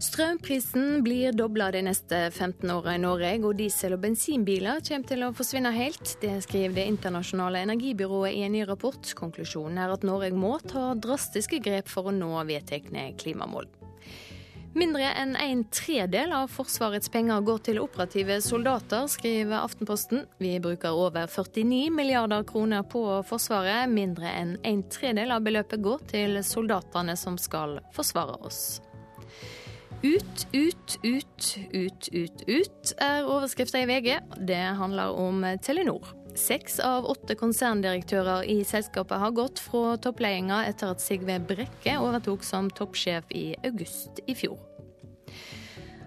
Strømprisen 0.00 1.02
blir 1.04 1.32
dobla 1.36 1.68
de 1.72 1.82
neste 1.84 2.30
15 2.30 2.70
åra 2.72 2.94
i 2.96 3.00
Norge, 3.00 3.34
og 3.44 3.58
diesel- 3.60 3.96
og 3.96 4.00
bensinbiler 4.00 4.80
kommer 4.88 5.08
til 5.08 5.24
å 5.24 5.32
forsvinne 5.36 5.72
helt. 5.76 6.16
Det 6.20 6.38
skriver 6.44 6.74
Det 6.74 6.86
internasjonale 6.88 7.64
energibyrået 7.64 8.32
i 8.32 8.44
en 8.48 8.52
ny 8.52 8.64
rapport. 8.64 9.12
Konklusjonen 9.14 9.78
er 9.78 9.92
at 9.92 10.04
Norge 10.04 10.32
må 10.32 10.58
ta 10.64 10.94
drastiske 10.94 11.60
grep 11.60 11.88
for 11.88 12.08
å 12.08 12.16
nå 12.16 12.32
vedtekne 12.48 13.12
klimamål. 13.16 13.68
Mindre 14.76 15.06
enn 15.16 15.30
en 15.40 15.62
tredel 15.72 16.34
av 16.36 16.50
Forsvarets 16.52 17.08
penger 17.08 17.40
går 17.46 17.62
til 17.64 17.78
operative 17.80 18.34
soldater, 18.44 19.06
skriver 19.08 19.62
Aftenposten. 19.62 20.26
Vi 20.36 20.50
bruker 20.60 20.92
over 20.92 21.24
49 21.32 21.88
milliarder 21.96 22.44
kroner 22.44 22.84
på 22.84 23.00
Forsvaret. 23.24 23.88
Mindre 23.88 24.28
enn 24.36 24.58
en 24.68 24.82
tredel 24.92 25.32
av 25.32 25.46
beløpet 25.46 25.80
går 25.80 26.04
til 26.12 26.36
soldatene 26.44 27.16
som 27.16 27.40
skal 27.40 27.78
forsvare 27.96 28.36
oss. 28.44 28.60
Ut, 30.04 30.44
ut, 30.52 30.98
ut, 31.00 31.48
ut, 31.72 32.12
ut, 32.12 32.44
ut 32.44 32.94
er 33.00 33.24
overskrifta 33.24 33.80
i 33.80 33.88
VG. 33.88 34.12
Det 34.44 34.60
handler 34.76 35.16
om 35.24 35.40
Telenor. 35.64 36.12
Seks 36.36 36.78
av 36.84 37.06
åtte 37.08 37.34
konserndirektører 37.38 38.44
i 38.52 38.60
selskapet 38.64 39.18
har 39.22 39.32
gått 39.36 39.60
fra 39.62 39.96
toppledelsen 39.96 40.52
etter 40.68 40.92
at 40.92 41.00
Sigve 41.00 41.38
Brekke 41.40 41.96
overtok 42.02 42.44
som 42.44 42.68
toppsjef 42.68 43.30
i 43.32 43.46
august 43.64 44.20
i 44.28 44.36
fjor. 44.36 44.58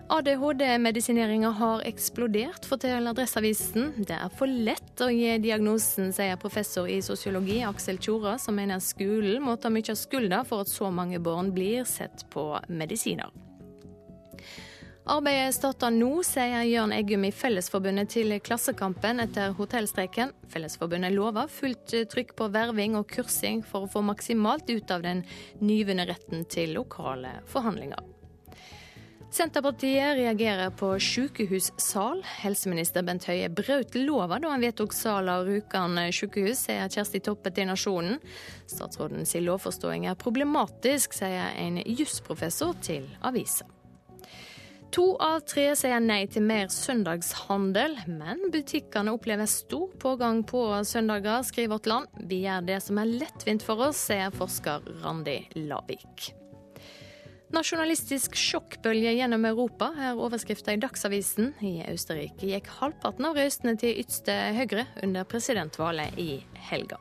ADHD-medisineringa 0.09 1.49
har 1.59 1.83
eksplodert, 1.85 2.65
forteller 2.65 3.11
Adresseavisen. 3.11 3.91
Det 3.97 4.15
er 4.17 4.31
for 4.33 4.49
lett 4.49 5.03
å 5.05 5.09
gi 5.13 5.35
diagnosen, 5.41 6.09
sier 6.13 6.39
professor 6.41 6.89
i 6.89 6.97
sosiologi 7.05 7.59
Aksel 7.65 8.01
Tjora, 8.01 8.37
som 8.41 8.57
mener 8.57 8.81
skolen 8.81 9.45
må 9.45 9.53
ta 9.61 9.69
mye 9.69 9.93
av 9.93 10.01
skylda 10.01 10.41
for 10.49 10.65
at 10.65 10.73
så 10.73 10.89
mange 10.89 11.21
barn 11.21 11.53
blir 11.53 11.85
sett 11.85 12.25
på 12.33 12.51
medisiner. 12.69 13.29
Arbeidet 15.09 15.55
starter 15.55 15.89
nå, 15.89 16.19
sier 16.21 16.67
Jørn 16.69 16.91
Eggum 16.93 17.23
i 17.25 17.31
Fellesforbundet 17.33 18.11
til 18.13 18.35
Klassekampen 18.45 19.23
etter 19.23 19.55
hotellstreiken. 19.57 20.35
Fellesforbundet 20.53 21.15
lover 21.15 21.49
fullt 21.49 21.95
trykk 22.11 22.35
på 22.37 22.49
verving 22.53 22.93
og 22.99 23.07
kursing 23.09 23.63
for 23.65 23.87
å 23.87 23.89
få 23.89 24.03
maksimalt 24.05 24.69
ut 24.69 24.93
av 24.93 25.01
den 25.07 25.23
nyvunne 25.65 26.05
retten 26.05 26.45
til 26.53 26.75
lokale 26.77 27.39
forhandlinger. 27.49 28.03
Senterpartiet 29.33 30.13
reagerer 30.19 30.69
på 30.77 30.91
sykehussal. 31.01 32.21
Helseminister 32.43 33.01
Bent 33.05 33.25
Høie 33.29 33.49
brøt 33.49 33.97
lova 33.97 34.37
da 34.37 34.53
han 34.53 34.61
vedtok 34.61 34.93
sal 34.93 35.33
av 35.33 35.49
Rjukan 35.49 35.97
sykehus, 36.13 36.67
sier 36.67 36.85
Kjersti 36.85 37.23
Toppe 37.25 37.49
til 37.57 37.69
Nasjonen. 37.71 38.21
Statsrådens 38.69 39.33
lovforståing 39.41 40.05
er 40.05 40.21
problematisk, 40.21 41.17
sier 41.17 41.49
en 41.57 41.81
jusprofessor 41.81 42.77
til 42.85 43.09
avisa. 43.25 43.65
To 44.89 45.03
av 45.21 45.43
tre 45.45 45.67
sier 45.77 46.01
nei 46.01 46.23
til 46.33 46.41
mer 46.49 46.71
søndagshandel, 46.73 47.93
men 48.09 48.47
butikkene 48.49 49.13
opplever 49.13 49.45
stor 49.49 49.91
pågang 50.01 50.41
på 50.49 50.63
søndager, 50.87 51.43
skriver 51.45 51.75
Vårt 51.75 51.89
Land. 51.91 52.09
Vi 52.25 52.41
gjør 52.47 52.65
det 52.65 52.79
som 52.81 52.97
er 52.97 53.11
lettvint 53.21 53.65
for 53.65 53.85
oss, 53.85 54.01
sier 54.09 54.33
forsker 54.33 54.87
Randi 55.03 55.43
Lavik. 55.69 56.31
Nasjonalistisk 57.53 58.33
sjokkbølge 58.37 59.13
gjennom 59.17 59.45
Europa 59.49 59.91
er 59.97 60.17
overskrifta 60.17 60.73
i 60.73 60.81
Dagsavisen. 60.81 61.53
I 61.65 61.79
Østerrike 61.89 62.49
gikk 62.49 62.69
halvparten 62.79 63.29
av 63.29 63.37
røystene 63.37 63.77
til 63.77 64.01
ytste 64.01 64.35
høyre 64.57 64.87
under 65.05 65.25
presidentvalget 65.29 66.17
i 66.21 66.31
helga. 66.69 66.97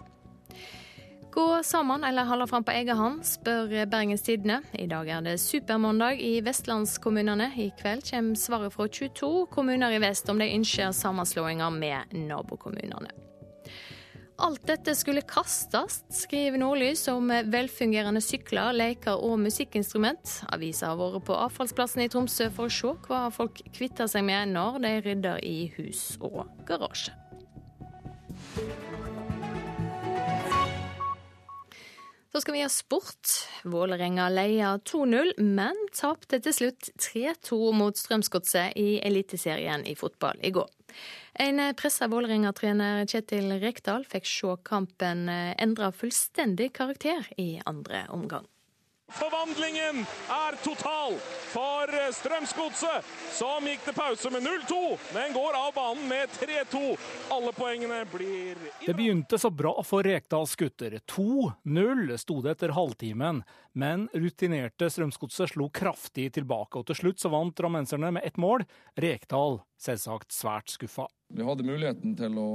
Gå 1.32 1.62
sammen 1.62 2.04
eller 2.04 2.24
holde 2.24 2.46
fram 2.46 2.64
på 2.64 2.72
egen 2.72 2.96
hånd, 2.96 3.20
spør 3.26 3.84
Bergens 3.86 4.22
Tidende. 4.24 4.62
I 4.72 4.86
dag 4.88 5.08
er 5.12 5.24
det 5.26 5.36
supermandag 5.42 6.22
i 6.24 6.38
vestlandskommunene. 6.44 7.50
I 7.56 7.68
kveld 7.78 8.06
kommer 8.08 8.40
svaret 8.40 8.72
fra 8.72 8.88
22 8.88 9.46
kommuner 9.52 9.92
i 9.92 10.00
vest 10.02 10.30
om 10.32 10.40
de 10.40 10.48
ønsker 10.54 10.94
sammenslåinger 10.96 11.70
med 11.74 12.16
nabokommunene. 12.16 13.12
Alt 14.38 14.62
dette 14.70 14.94
skulle 14.94 15.24
kastes, 15.26 16.00
skriver 16.14 16.60
Nordlys 16.62 17.08
om 17.10 17.26
velfungerende 17.50 18.22
sykler, 18.22 18.70
leker 18.72 19.18
og 19.18 19.40
musikkinstrument. 19.42 20.36
Avisa 20.54 20.92
har 20.92 21.00
vært 21.00 21.26
på 21.26 21.36
avfallsplassen 21.36 22.06
i 22.06 22.10
Tromsø 22.12 22.46
for 22.54 22.70
å 22.70 22.76
se 22.80 22.94
hva 23.08 23.24
folk 23.34 23.58
kvitter 23.74 24.06
seg 24.06 24.24
med 24.30 24.54
når 24.54 24.78
de 24.86 24.98
rydder 25.10 25.42
i 25.42 25.72
hus 25.76 26.12
og 26.22 26.46
garasje. 26.70 27.27
Så 32.38 32.42
skal 32.42 32.54
vi 32.54 32.60
ha 32.62 32.68
sport. 32.68 33.28
Vålerenga 33.64 34.28
leia 34.30 34.76
2-0, 34.86 35.32
men 35.42 35.78
tapte 35.90 36.38
til 36.38 36.54
slutt 36.54 36.86
3-2 37.02 37.56
mot 37.74 37.98
Strømsgodset 37.98 38.76
i 38.78 39.00
Eliteserien 39.02 39.82
i 39.82 39.96
fotball 39.98 40.38
i 40.46 40.52
går. 40.54 40.68
En 41.42 41.58
pressa 41.74 42.06
Vålerenga-trener 42.06 43.10
Kjetil 43.10 43.56
Rekdal 43.58 44.06
fikk 44.06 44.30
se 44.30 44.54
kampen 44.70 45.26
endre 45.34 45.90
fullstendig 45.90 46.70
karakter 46.78 47.26
i 47.42 47.48
andre 47.66 48.04
omgang. 48.14 48.46
Forvandlingen 49.08 50.02
er 50.28 50.56
total 50.60 51.14
for 51.48 51.92
Strømsgodset, 52.12 53.06
som 53.32 53.64
gikk 53.64 53.86
til 53.86 53.94
pause 53.96 54.28
med 54.34 54.44
0-2, 54.44 54.80
men 55.16 55.32
går 55.32 55.56
av 55.56 55.70
banen 55.72 56.04
med 56.10 56.34
3-2. 56.36 56.82
Alle 57.32 57.54
poengene 57.56 58.02
blir 58.12 58.60
Det 58.84 58.92
begynte 58.98 59.40
så 59.40 59.48
bra 59.48 59.72
for 59.80 60.04
Rekdals 60.04 60.52
gutter. 60.60 60.98
2-0 61.08 62.12
sto 62.20 62.36
det 62.44 62.58
etter 62.58 62.76
halvtimen, 62.76 63.40
men 63.72 64.10
rutinerte 64.12 64.90
Strømsgodset 64.92 65.54
slo 65.54 65.70
kraftig 65.72 66.28
tilbake, 66.36 66.76
og 66.76 66.90
til 66.90 67.00
slutt 67.00 67.24
så 67.24 67.32
vant 67.32 67.56
drammenserne 67.56 68.12
med 68.12 68.28
ett 68.28 68.36
mål. 68.36 68.68
Rekdal 69.00 69.62
selvsagt 69.80 70.36
svært 70.36 70.68
skuffa. 70.76 71.08
Vi 71.32 71.48
hadde 71.48 71.64
muligheten 71.64 72.12
til 72.18 72.36
å 72.40 72.50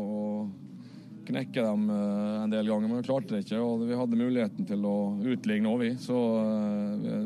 knekke 1.28 1.64
dem 1.64 1.88
en 1.94 2.52
del 2.52 2.68
ganger, 2.68 2.90
men 2.90 3.00
vi 3.00 3.08
klarte 3.08 3.36
det 3.36 3.46
ikke. 3.46 3.62
og 3.64 3.86
Vi 3.88 3.98
hadde 3.98 4.20
muligheten 4.20 4.68
til 4.68 4.86
å 4.88 4.96
utligne 5.34 5.72
òg, 5.72 5.82
vi. 5.82 5.92
Så 6.02 6.18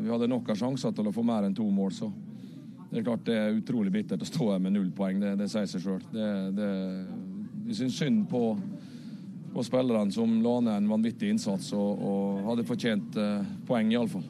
vi 0.04 0.10
hadde 0.12 0.30
nok 0.30 0.50
av 0.52 0.58
sjanser 0.60 0.94
til 0.94 1.10
å 1.10 1.14
få 1.14 1.24
mer 1.26 1.48
enn 1.48 1.56
to 1.56 1.66
mål. 1.66 1.92
så 1.96 2.10
det 2.88 3.02
er 3.02 3.04
klart 3.04 3.26
det 3.26 3.36
er 3.36 3.56
utrolig 3.56 3.92
bittert 3.92 4.22
å 4.24 4.28
stå 4.28 4.52
her 4.54 4.62
med 4.64 4.72
null 4.72 4.88
poeng, 4.96 5.20
det, 5.20 5.34
det 5.36 5.48
sier 5.52 5.68
seg 5.68 5.84
sjøl. 5.84 6.04
Vi 7.68 7.76
syns 7.76 7.98
synd 8.00 8.24
på, 8.30 8.54
på 9.52 9.64
spillerne 9.66 10.14
som 10.14 10.38
la 10.44 10.54
ned 10.64 10.76
en 10.80 10.88
vanvittig 10.94 11.34
innsats 11.34 11.68
og, 11.76 12.00
og 12.00 12.46
hadde 12.48 12.64
fortjent 12.68 13.18
eh, 13.20 13.50
poeng, 13.68 13.92
iallfall. 13.92 14.24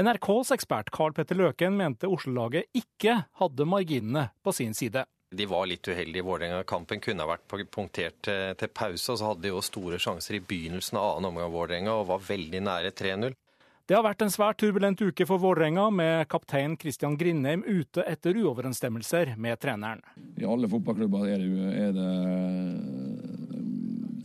NRKs 0.00 0.52
ekspert 0.56 0.92
Carl 0.92 1.16
Petter 1.16 1.36
Løken 1.36 1.76
mente 1.76 2.08
Oslo-laget 2.08 2.68
ikke 2.76 3.22
hadde 3.40 3.68
marginene 3.68 4.28
på 4.44 4.52
sin 4.56 4.76
side. 4.76 5.06
De 5.32 5.46
var 5.48 5.66
litt 5.66 5.88
uheldige. 5.88 6.20
i 6.20 6.26
Vålerenga-kampen 6.26 7.00
kunne 7.00 7.24
ha 7.24 7.30
vært 7.32 7.70
punktert 7.72 8.20
til 8.22 8.68
pause. 8.74 9.12
og 9.12 9.18
Så 9.18 9.28
hadde 9.30 9.46
de 9.46 9.54
jo 9.54 9.62
store 9.64 9.98
sjanser 9.98 10.36
i 10.36 10.44
begynnelsen 10.44 10.98
av 11.00 11.16
annen 11.16 11.30
omgang 11.30 11.48
av 11.48 11.56
Vålerenga 11.56 11.94
og 11.96 12.10
var 12.10 12.26
veldig 12.28 12.60
nære 12.68 12.92
3-0. 12.92 13.34
Det 13.82 13.96
har 13.96 14.04
vært 14.06 14.22
en 14.22 14.30
svært 14.30 14.60
turbulent 14.62 15.00
uke 15.02 15.26
for 15.26 15.42
Vålerenga, 15.42 15.88
med 15.90 16.28
kaptein 16.30 16.76
Kristian 16.78 17.16
Grindheim 17.18 17.64
ute 17.66 18.04
etter 18.06 18.36
uoverensstemmelser 18.38 19.34
med 19.36 19.58
treneren. 19.60 20.00
I 20.38 20.46
alle 20.46 20.70
fotballklubber 20.70 21.26
er 21.28 21.42
det, 21.42 21.72
er 21.82 21.92
det 21.96 22.12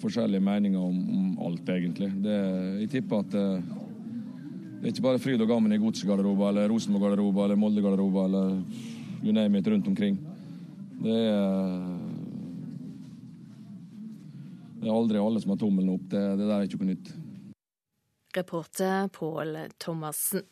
forskjellige 0.04 0.46
meninger 0.46 0.78
om, 0.80 1.02
om 1.18 1.40
alt, 1.50 1.66
egentlig. 1.74 2.12
Det, 2.22 2.38
jeg 2.84 2.90
tipper 2.94 3.26
at 3.26 3.34
det, 3.34 3.48
det 4.78 4.86
er 4.86 4.94
ikke 4.94 5.08
bare 5.08 5.24
fryd 5.26 5.42
og 5.42 5.50
gammen 5.50 5.74
i 5.74 5.82
Godset-garderober 5.82 6.52
eller 6.52 6.70
Rosenborg-garderober 6.70 7.48
eller 7.48 7.58
Molde-garderober 7.58 8.30
eller 8.30 8.62
you 9.24 9.34
name 9.34 9.58
it 9.58 9.68
rundt 9.68 9.88
omkring. 9.90 10.22
Det 10.98 11.14
er, 11.14 11.78
det 14.82 14.88
er 14.88 14.96
aldri 14.96 15.22
alle 15.22 15.42
som 15.44 15.54
har 15.54 15.62
tommelen 15.62 15.94
opp. 15.94 16.06
Det, 16.10 16.24
det 16.40 16.46
der 16.48 16.56
er 16.58 16.68
ikke 16.68 16.82
noe 16.82 16.94
nytt. 16.96 17.14
Reporter 18.38 19.08
Pål 19.14 19.56
Thomassen. 19.82 20.44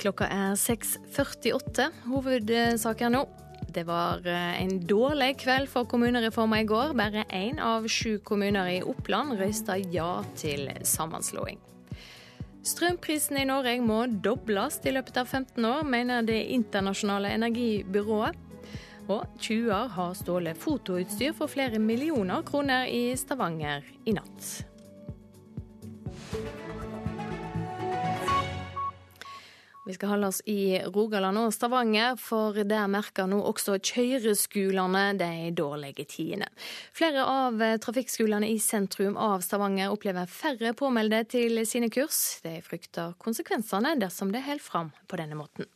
Klokka 0.00 0.26
er 0.32 0.56
6.48. 0.56 1.90
Hovedsaker 2.08 3.12
nå. 3.12 3.26
Det 3.70 3.84
var 3.86 4.24
eh, 4.26 4.62
en 4.62 4.80
dårlig 4.88 5.34
kveld 5.44 5.68
for 5.70 5.86
kommunereforma 5.86 6.62
i 6.62 6.66
går. 6.66 6.94
Bare 6.98 7.26
én 7.28 7.60
av 7.62 7.86
sju 7.88 8.18
kommuner 8.24 8.70
i 8.72 8.80
Oppland 8.82 9.36
røysta 9.38 9.76
ja 9.92 10.22
til 10.34 10.70
sammenslåing. 10.82 11.60
Strømprisene 12.66 13.40
i 13.40 13.48
Norge 13.48 13.78
må 13.80 14.02
dobles 14.20 14.78
i 14.84 14.92
løpet 14.92 15.16
av 15.22 15.28
15 15.30 15.64
år, 15.64 15.84
mener 15.88 16.22
Det 16.22 16.40
internasjonale 16.52 17.32
energibyrået. 17.32 18.36
Og 19.10 19.24
tjuver 19.40 19.88
har 19.90 20.14
stjålet 20.14 20.58
fotoutstyr 20.60 21.32
for 21.34 21.50
flere 21.50 21.80
millioner 21.82 22.44
kroner 22.46 22.86
i 22.86 23.16
Stavanger 23.18 23.82
i 24.06 24.14
natt. 24.14 24.69
Vi 29.90 29.94
skal 29.96 30.12
holde 30.12 30.28
oss 30.30 30.38
i 30.46 30.78
Rogaland 30.86 31.34
og 31.40 31.48
Stavanger, 31.50 32.14
for 32.14 32.54
der 32.54 32.86
merker 32.86 33.26
nå 33.26 33.40
også 33.42 33.74
kjøreskolene 33.82 35.16
de 35.18 35.48
dårlige 35.58 36.04
tidene. 36.06 36.46
Flere 36.94 37.24
av 37.26 37.56
trafikkskolene 37.82 38.46
i 38.52 38.60
sentrum 38.62 39.16
av 39.18 39.42
Stavanger 39.42 39.90
opplever 39.90 40.30
færre 40.30 40.70
påmeldte 40.78 41.24
til 41.32 41.58
sine 41.66 41.88
kurs. 41.90 42.38
De 42.44 42.52
frykter 42.62 43.16
konsekvensene 43.18 43.96
dersom 43.98 44.30
det 44.30 44.44
holder 44.44 44.62
fram 44.62 44.92
på 45.10 45.18
denne 45.18 45.38
måten. 45.40 45.66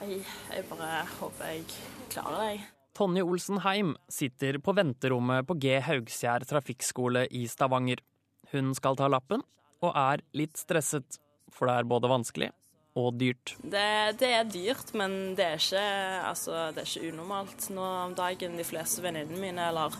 Jeg, 0.00 0.24
jeg 0.50 0.64
bare 0.72 1.04
håper 1.20 1.52
jeg 1.52 1.62
klarer 2.10 2.42
det. 2.42 2.64
Tonje 2.98 3.22
Olsen 3.22 3.62
Heim 3.62 3.92
sitter 4.10 4.58
på 4.58 4.74
venterommet 4.74 5.46
på 5.46 5.54
G 5.62 5.78
Haugsgjerd 5.78 6.48
trafikkskole 6.50 7.28
i 7.30 7.44
Stavanger. 7.46 8.02
Hun 8.50 8.74
skal 8.74 8.98
ta 8.98 9.06
lappen, 9.14 9.46
og 9.86 9.94
er 9.94 10.26
litt 10.34 10.58
stresset 10.58 11.20
for 11.56 11.70
det 11.70 11.80
er 11.80 11.90
både 11.90 12.10
vanskelig 12.12 12.52
og 12.96 13.18
dyrt. 13.20 13.54
Det, 13.60 13.88
det 14.20 14.30
er 14.32 14.48
dyrt, 14.48 14.92
men 14.96 15.34
det 15.36 15.44
er, 15.44 15.60
ikke, 15.60 15.84
altså, 16.30 16.56
det 16.72 16.82
er 16.82 16.90
ikke 16.90 17.12
unormalt. 17.12 17.68
Nå 17.76 17.84
om 17.84 18.14
dagen 18.16 18.56
de 18.56 18.64
fleste 18.64 19.04
venninnene 19.04 19.40
mine, 19.40 19.68
eller 19.68 19.96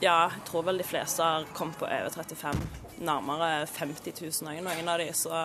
ja, 0.00 0.28
jeg 0.30 0.44
tror 0.48 0.68
vel 0.68 0.80
de 0.80 0.86
fleste 0.88 1.24
har 1.24 1.48
kommet 1.56 1.78
på 1.80 1.88
over 1.88 2.14
35, 2.14 2.62
nærmere 3.04 3.66
50 3.66 4.22
000 4.42 4.54
noen 4.64 4.88
av 4.88 5.02
de, 5.02 5.10
så 5.16 5.42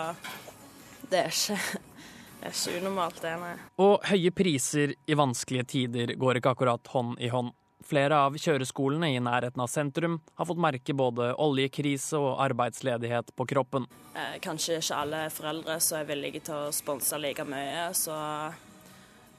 det 1.11 1.25
er 1.25 1.33
ikke 1.33 1.59
det 2.43 2.49
er 2.49 2.55
ikke 2.55 2.79
unormalt, 2.79 3.19
det, 3.23 3.33
nei. 3.43 3.53
Og 3.83 4.07
høye 4.07 4.31
priser 4.35 4.95
i 5.07 5.19
vanskelige 5.19 5.67
tider 5.75 6.15
går 6.19 6.39
ikke 6.39 6.55
akkurat 6.55 6.95
hånd 6.95 7.19
i 7.19 7.31
hånd. 7.33 7.51
Flere 7.83 8.17
av 8.25 8.37
kjøreskolene 8.39 9.09
i 9.11 9.19
nærheten 9.23 9.59
av 9.59 9.67
sentrum 9.71 10.21
har 10.39 10.47
fått 10.47 10.61
merke 10.63 10.95
både 10.95 11.33
oljekrise 11.43 12.19
og 12.19 12.39
arbeidsledighet 12.45 13.33
på 13.35 13.47
kroppen. 13.49 13.87
Eh, 14.15 14.37
kanskje 14.43 14.79
ikke 14.79 14.99
alle 15.01 15.23
foreldre 15.33 15.79
som 15.83 15.99
er 15.99 16.07
villige 16.07 16.45
til 16.47 16.69
å 16.69 16.71
sponse 16.75 17.19
like 17.19 17.43
mye, 17.43 17.89
så 17.97 18.15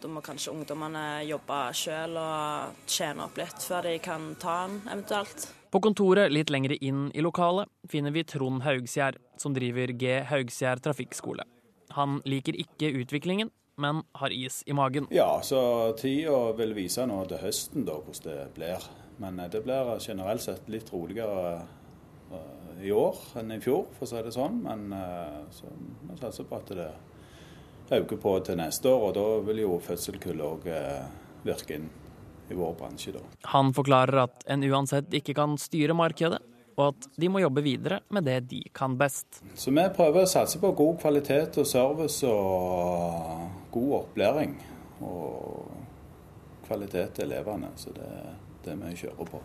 da 0.05 0.11
må 0.13 0.21
kanskje 0.21 0.53
ungdommene 0.53 1.25
jobbe 1.25 1.59
sjøl 1.73 2.19
og 2.21 2.85
tjene 2.91 3.25
opp 3.25 3.39
litt 3.41 3.65
før 3.65 3.89
de 3.89 3.99
kan 4.05 4.35
ta 4.37 4.67
den 4.67 4.83
eventuelt. 4.93 5.47
På 5.73 5.81
kontoret 5.83 6.31
litt 6.31 6.53
lengre 6.53 6.77
inn 6.85 7.09
i 7.17 7.25
lokalet 7.25 7.71
finner 7.91 8.13
vi 8.15 8.27
Trond 8.29 8.63
Haugsgjerd, 8.63 9.17
som 9.41 9.57
driver 9.57 9.91
G 9.97 10.21
Haugsgjerd 10.29 10.85
trafikkskole. 10.85 11.49
Han 11.97 12.21
liker 12.29 12.55
ikke 12.61 12.93
utviklingen, 13.01 13.49
men 13.77 14.03
har 14.13 14.33
is 14.33 14.63
i 14.67 14.73
magen. 14.73 15.07
Ja, 15.11 15.41
så 15.43 15.93
tida 15.99 16.53
vil 16.59 16.75
vise 16.77 17.07
nå 17.07 17.23
til 17.31 17.43
høsten 17.43 17.87
da, 17.89 17.99
hvordan 17.99 18.29
det 18.31 18.53
blir. 18.57 18.87
Men 19.23 19.41
eh, 19.41 19.51
det 19.51 19.65
blir 19.65 19.97
generelt 20.01 20.43
sett 20.43 20.69
litt 20.71 20.93
roligere 20.93 21.63
eh, 22.33 22.85
i 22.85 22.93
år 22.93 23.19
enn 23.41 23.55
i 23.55 23.61
fjor, 23.63 23.87
for 23.97 24.07
å 24.07 24.11
si 24.11 24.23
det 24.27 24.35
sånn. 24.35 24.63
Men 24.67 24.87
eh, 24.95 25.43
så 25.55 25.71
vi 25.75 26.21
satser 26.21 26.49
på 26.49 26.61
at 26.61 26.73
det 26.75 26.91
øker 27.95 28.19
på 28.21 28.39
til 28.47 28.59
neste 28.59 28.91
år, 28.91 29.11
og 29.11 29.15
da 29.19 29.27
vil 29.51 29.65
jo 29.67 29.77
fødselskullet 29.85 30.47
òg 30.47 30.71
virke 31.45 31.77
inn 31.77 31.91
i 32.49 32.57
vår 32.57 32.73
bransje. 32.79 33.13
da. 33.13 33.21
Han 33.53 33.73
forklarer 33.77 34.25
at 34.25 34.45
en 34.51 34.65
uansett 34.65 35.13
ikke 35.17 35.37
kan 35.37 35.59
styre 35.61 35.97
markedet, 35.97 36.41
og 36.75 36.85
at 36.91 37.09
de 37.21 37.31
må 37.31 37.43
jobbe 37.43 37.63
videre 37.65 38.01
med 38.15 38.27
det 38.27 38.41
de 38.51 38.63
kan 38.75 38.97
best. 38.99 39.41
Så 39.55 39.73
vi 39.75 39.85
prøver 39.95 40.25
å 40.25 40.31
satse 40.31 40.61
på 40.63 40.73
god 40.77 40.99
kvalitet 41.03 41.59
og 41.63 41.69
service 41.69 42.27
og 42.27 43.71
god 43.75 43.93
opplæring. 44.01 44.57
Og 45.05 45.71
kvalitet 46.67 47.15
til 47.19 47.31
elevene. 47.31 47.71
Så 47.77 47.93
det 47.95 48.09
er 48.09 48.35
det 48.65 48.77
vi 48.81 48.95
kjører 49.05 49.31
på. 49.31 49.43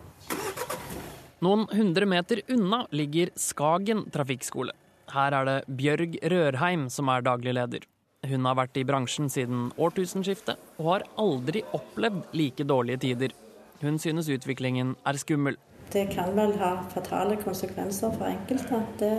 Noen 1.45 1.67
hundre 1.71 2.07
meter 2.09 2.41
unna 2.51 2.83
ligger 2.91 3.31
Skagen 3.39 4.05
trafikkskole. 4.11 4.73
Her 5.09 5.33
er 5.33 5.47
det 5.47 5.77
Bjørg 5.79 6.19
Rørheim 6.31 6.89
som 6.93 7.09
er 7.09 7.23
daglig 7.25 7.55
leder. 7.55 7.85
Hun 8.27 8.43
har 8.45 8.57
vært 8.59 8.77
i 8.77 8.83
bransjen 8.83 9.29
siden 9.31 9.69
årtusenskiftet, 9.79 10.59
og 10.77 10.89
har 10.91 11.05
aldri 11.21 11.63
opplevd 11.73 12.33
like 12.35 12.65
dårlige 12.67 13.01
tider. 13.05 13.35
Hun 13.79 13.95
synes 14.01 14.27
utviklingen 14.27 14.97
er 15.07 15.19
skummel. 15.21 15.55
Det 15.91 16.05
kan 16.13 16.35
vel 16.37 16.53
ha 16.61 16.75
fatale 16.93 17.39
konsekvenser 17.41 18.13
for 18.13 18.29
enkelte. 18.29 18.83
Det, 18.99 19.13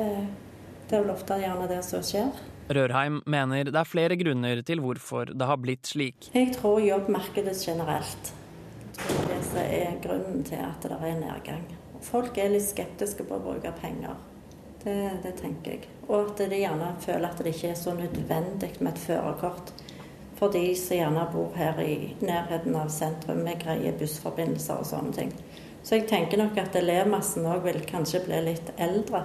det 0.89 0.97
er 0.97 1.03
vel 1.03 1.13
ofte 1.17 1.39
gjerne 1.41 1.67
det 1.71 1.81
som 1.87 2.05
skjer. 2.07 2.31
Rørheim 2.71 3.19
mener 3.27 3.67
det 3.67 3.81
er 3.81 3.89
flere 3.89 4.15
grunner 4.15 4.63
til 4.63 4.83
hvorfor 4.85 5.33
det 5.35 5.49
har 5.51 5.59
blitt 5.59 5.91
slik. 5.91 6.31
Jeg 6.35 6.53
tror 6.55 6.79
jobbmarkedet 6.85 7.57
generelt. 7.59 8.31
Jeg 9.01 9.01
tror 9.01 9.55
det 9.57 9.65
er 9.81 9.97
grunnen 10.05 10.45
til 10.47 10.63
at 10.63 10.87
det 10.87 10.95
er 10.95 11.19
nedgang. 11.19 11.65
Folk 12.07 12.39
er 12.39 12.53
litt 12.53 12.69
skeptiske 12.69 13.27
på 13.27 13.41
å 13.41 13.43
bruke 13.43 13.73
penger. 13.81 14.15
Det, 14.85 14.95
det, 15.25 15.35
tenker 15.43 15.75
jeg. 15.75 15.89
Og 16.07 16.31
at 16.31 16.45
de 16.49 16.61
gjerne 16.63 16.95
føler 17.03 17.27
at 17.29 17.43
det 17.43 17.51
ikke 17.53 17.73
er 17.75 17.81
så 17.81 17.93
nødvendig 17.99 18.71
med 18.79 18.93
et 18.95 19.03
førerkort 19.03 19.75
for 20.39 20.55
de 20.55 20.71
som 20.79 20.97
gjerne 20.97 21.27
bor 21.35 21.51
her 21.59 21.83
i 21.85 22.15
nærheten 22.23 22.79
av 22.79 22.89
sentrum 22.95 23.43
med 23.45 23.61
greie 23.61 23.93
bussforbindelser 24.01 24.81
og 24.81 24.89
sånne 24.89 25.13
ting. 25.19 25.35
Så 25.83 25.97
jeg 25.97 26.09
tenker 26.11 26.41
nok 26.41 26.59
at 26.61 26.77
elevmassen 26.77 27.47
òg 27.49 27.65
vil 27.65 27.81
kanskje 27.89 28.23
bli 28.27 28.41
litt 28.51 28.73
eldre. 28.77 29.25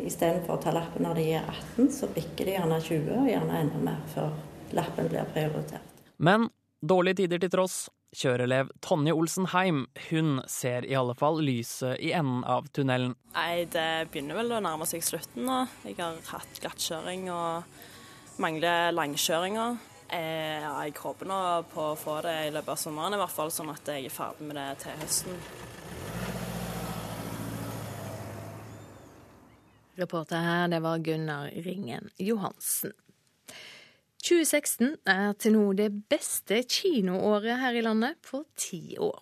Istedenfor 0.00 0.56
å 0.56 0.62
ta 0.62 0.72
lappen 0.74 1.04
når 1.04 1.20
de 1.20 1.24
er 1.38 1.48
18, 1.76 1.88
så 1.92 2.08
bikker 2.14 2.48
de 2.48 2.56
gjerne 2.56 2.80
20, 2.84 3.08
og 3.16 3.30
gjerne 3.30 3.62
enda 3.64 3.80
mer 3.84 4.02
før 4.14 4.34
lappen 4.76 5.08
blir 5.10 5.28
prioritert. 5.34 6.04
Men 6.20 6.48
dårlige 6.80 7.22
tider 7.22 7.42
til 7.42 7.52
tross, 7.52 7.78
kjørelev 8.16 8.70
Tonje 8.84 9.14
Olsen 9.14 9.50
Heim, 9.52 9.84
hun 10.08 10.40
ser 10.50 10.86
i 10.88 10.96
alle 10.98 11.14
fall 11.18 11.40
lyset 11.44 12.00
i 12.02 12.12
enden 12.16 12.42
av 12.44 12.68
tunnelen. 12.74 13.14
Nei, 13.36 13.66
det 13.70 14.10
begynner 14.12 14.40
vel 14.40 14.56
å 14.56 14.64
nærme 14.64 14.88
seg 14.88 15.04
slutten 15.06 15.46
nå. 15.48 15.62
Jeg 15.86 15.98
har 16.00 16.18
hatt 16.32 16.60
glattkjøring 16.64 17.28
og 17.34 18.40
mangler 18.40 18.92
langkjøringer. 18.96 19.78
Eh, 20.12 20.64
jeg 20.64 20.94
håper 20.98 21.28
nå 21.28 21.40
på 21.70 21.84
å 21.92 21.98
få 21.98 22.16
det 22.24 22.34
i 22.48 22.50
løpet 22.50 22.72
av 22.74 22.78
sommeren, 22.80 23.14
i 23.14 23.20
hvert 23.20 23.34
fall 23.34 23.52
sånn 23.54 23.70
at 23.70 23.90
jeg 23.92 24.08
er 24.08 24.14
ferdig 24.14 24.48
med 24.48 24.58
det 24.58 24.68
til 24.82 24.96
høsten. 24.98 25.36
Reporter 30.00 30.42
her, 30.42 30.66
det 30.72 30.80
var 30.82 31.02
Gunnar 31.04 31.52
Ringen 31.62 32.10
Johansen. 32.18 32.94
2016 34.20 34.96
er 35.08 35.34
til 35.40 35.54
nå 35.54 35.64
det 35.78 35.90
beste 36.10 36.62
kinoåret 36.68 37.60
her 37.62 37.78
i 37.78 37.84
landet 37.84 38.18
på 38.26 38.42
ti 38.58 38.96
år. 39.00 39.20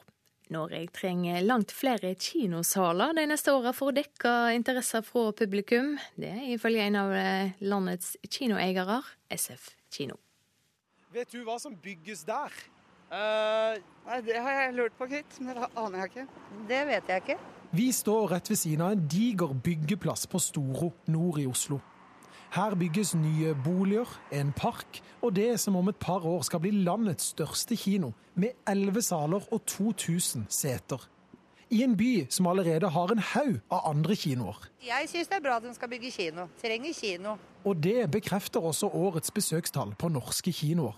Norge 0.55 0.81
trenger 0.97 1.45
langt 1.45 1.75
flere 1.77 2.15
kinosaler 2.17 3.13
de 3.19 3.27
neste 3.29 3.53
åra 3.53 3.75
for 3.77 3.93
å 3.93 3.97
dekke 3.99 4.33
interesser 4.57 5.05
fra 5.05 5.27
publikum. 5.37 5.99
Det 6.17 6.33
er 6.33 6.49
ifølge 6.55 6.89
en 6.89 6.97
av 7.03 7.13
landets 7.61 8.15
kinoeiere, 8.25 9.03
SF 9.37 9.75
kino. 9.93 10.17
Vet 11.13 11.31
du 11.33 11.41
hva 11.47 11.55
som 11.57 11.73
bygges 11.73 12.21
der? 12.29 12.53
Uh, 13.09 13.79
nei, 14.05 14.19
Det 14.27 14.37
har 14.37 14.51
jeg 14.61 14.75
lurt 14.77 14.97
på, 14.99 15.07
Kvitt, 15.09 15.39
men 15.41 15.57
det 15.57 15.69
aner 15.73 16.03
jeg 16.03 16.11
ikke. 16.11 16.25
Det 16.69 16.81
vet 16.91 17.09
jeg 17.09 17.23
ikke. 17.23 17.37
Vi 17.73 17.87
står 17.93 18.27
rett 18.35 18.51
ved 18.51 18.59
siden 18.61 18.85
av 18.85 18.93
en 18.93 19.07
diger 19.09 19.55
byggeplass 19.65 20.27
på 20.29 20.41
Storo 20.41 20.91
nord 21.09 21.41
i 21.41 21.47
Oslo. 21.49 21.81
Her 22.53 22.77
bygges 22.81 23.15
nye 23.17 23.55
boliger, 23.65 24.09
en 24.33 24.53
park, 24.57 25.01
og 25.21 25.35
det 25.37 25.61
som 25.61 25.77
om 25.77 25.89
et 25.89 25.97
par 26.01 26.25
år 26.29 26.45
skal 26.45 26.61
bli 26.65 26.73
landets 26.77 27.33
største 27.33 27.77
kino, 27.77 28.13
med 28.35 28.57
elleve 28.69 29.03
saler 29.05 29.45
og 29.53 29.65
2000 29.65 30.47
seter. 30.53 31.09
I 31.71 31.83
en 31.85 31.97
by 31.97 32.27
som 32.33 32.47
allerede 32.47 32.89
har 32.89 33.11
en 33.13 33.19
haug 33.19 33.59
av 33.71 33.91
andre 33.91 34.17
kinoer. 34.17 34.57
Jeg 34.81 35.09
syns 35.11 35.29
det 35.29 35.37
er 35.37 35.45
bra 35.45 35.59
at 35.61 35.67
de 35.67 35.75
skal 35.77 35.91
bygge 35.93 36.11
kino. 36.15 36.47
Trenger 36.63 36.95
kino. 36.97 37.35
Og 37.69 37.83
det 37.85 38.11
bekrefter 38.11 38.65
også 38.65 38.89
årets 38.89 39.31
besøkstall 39.31 39.93
på 39.99 40.09
norske 40.09 40.53
kinoer. 40.53 40.97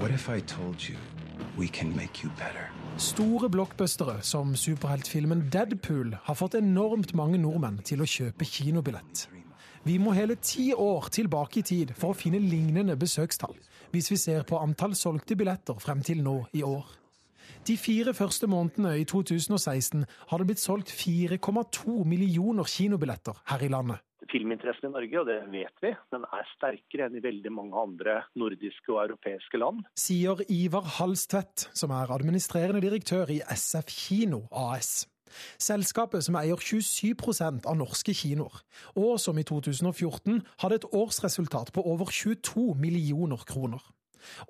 What 0.00 0.10
if 0.10 0.28
I 0.28 0.40
told 0.40 0.88
you 0.88 0.96
we 1.58 1.68
can 1.68 1.96
make 1.96 2.24
you 2.24 2.32
better? 2.40 2.72
Store 2.96 3.50
blockbustere 3.50 4.22
som 4.22 4.56
superheltfilmen 4.56 5.50
Deadpool 5.52 6.16
har 6.24 6.34
fått 6.34 6.54
enormt 6.54 7.12
mange 7.14 7.36
nordmenn 7.38 7.82
til 7.84 8.00
å 8.00 8.08
kjøpe 8.08 8.48
kinobillett. 8.48 9.28
Vi 9.84 9.98
må 10.00 10.16
hele 10.16 10.40
ti 10.40 10.72
år 10.72 11.10
tilbake 11.12 11.60
i 11.60 11.68
tid 11.68 11.92
for 11.94 12.14
å 12.14 12.16
finne 12.16 12.40
lignende 12.40 12.96
besøkstall, 12.96 13.58
hvis 13.92 14.08
vi 14.10 14.16
ser 14.16 14.48
på 14.48 14.56
antall 14.56 14.96
solgte 14.96 15.36
billetter 15.36 15.76
frem 15.84 16.00
til 16.00 16.24
nå 16.24 16.46
i 16.56 16.64
år. 16.64 16.88
De 17.66 17.74
fire 17.74 18.12
første 18.14 18.46
månedene 18.46 18.92
i 19.00 19.04
2016 19.10 20.04
har 20.30 20.38
det 20.38 20.44
blitt 20.46 20.60
solgt 20.62 20.92
4,2 20.94 22.04
millioner 22.06 22.68
kinobilletter 22.70 23.40
her 23.50 23.64
i 23.66 23.70
landet. 23.72 23.98
Filminteressen 24.30 24.86
i 24.86 24.92
Norge, 24.92 25.18
og 25.18 25.26
det 25.26 25.38
vet 25.50 25.82
vi, 25.82 25.90
den 26.14 26.26
er 26.30 26.46
sterkere 26.52 27.08
enn 27.08 27.18
i 27.18 27.24
veldig 27.24 27.50
mange 27.54 27.74
andre 27.82 28.20
nordiske 28.38 28.92
og 28.94 29.00
europeiske 29.08 29.58
land. 29.58 29.82
Sier 29.98 30.44
Ivar 30.46 30.86
Halstvedt, 31.00 31.66
som 31.74 31.94
er 31.94 32.14
administrerende 32.14 32.84
direktør 32.86 33.34
i 33.34 33.40
SF 33.50 33.90
Kino 33.90 34.44
AS. 34.54 35.08
Selskapet 35.58 36.22
som 36.22 36.38
eier 36.38 36.62
27% 36.62 37.66
av 37.66 37.78
norske 37.82 38.14
kinoer, 38.14 38.62
og 38.94 39.18
som 39.22 39.42
i 39.42 39.46
2014 39.46 40.38
hadde 40.62 40.80
et 40.80 40.88
årsresultat 40.94 41.74
på 41.74 41.82
over 41.82 42.14
22 42.14 42.76
millioner 42.78 43.42
kroner. 43.48 43.82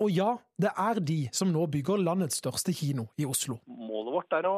Og 0.00 0.10
ja, 0.12 0.34
det 0.60 0.72
er 0.72 1.00
de 1.00 1.20
som 1.36 1.52
nå 1.52 1.66
bygger 1.72 2.02
landets 2.02 2.42
største 2.42 2.74
kino 2.76 3.08
i 3.18 3.26
Oslo. 3.28 3.60
Målet 3.66 4.14
vårt 4.16 4.36
er 4.38 4.48
å 4.50 4.56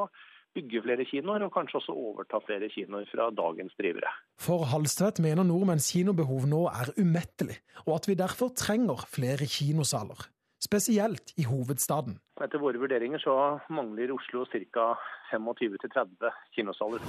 bygge 0.56 0.82
flere 0.84 1.04
kinoer, 1.08 1.44
og 1.46 1.52
kanskje 1.54 1.78
også 1.80 1.94
overta 1.94 2.40
flere 2.46 2.70
kinoer 2.72 3.06
fra 3.10 3.28
dagens 3.34 3.74
drivere. 3.78 4.10
For 4.40 4.66
Halstvedt 4.70 5.20
mener 5.24 5.46
nordmenns 5.46 5.90
kinobehov 5.92 6.48
nå 6.50 6.64
er 6.72 6.92
umettelig, 6.98 7.60
og 7.86 7.98
at 7.98 8.08
vi 8.10 8.18
derfor 8.18 8.54
trenger 8.56 9.04
flere 9.10 9.46
kinosaler. 9.46 10.28
Spesielt 10.58 11.32
i 11.38 11.44
hovedstaden. 11.46 12.16
Etter 12.42 12.58
våre 12.58 12.80
vurderinger 12.82 13.22
så 13.22 13.34
mangler 13.70 14.10
Oslo 14.14 14.42
ca. 14.50 14.88
25-30 15.30 16.34
kinosaler. 16.56 17.04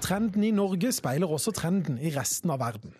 Trenden 0.00 0.44
i 0.46 0.52
Norge 0.54 0.92
speiler 0.96 1.28
også 1.28 1.52
trenden 1.52 1.98
i 2.00 2.12
resten 2.14 2.52
av 2.54 2.62
verden. 2.62 2.94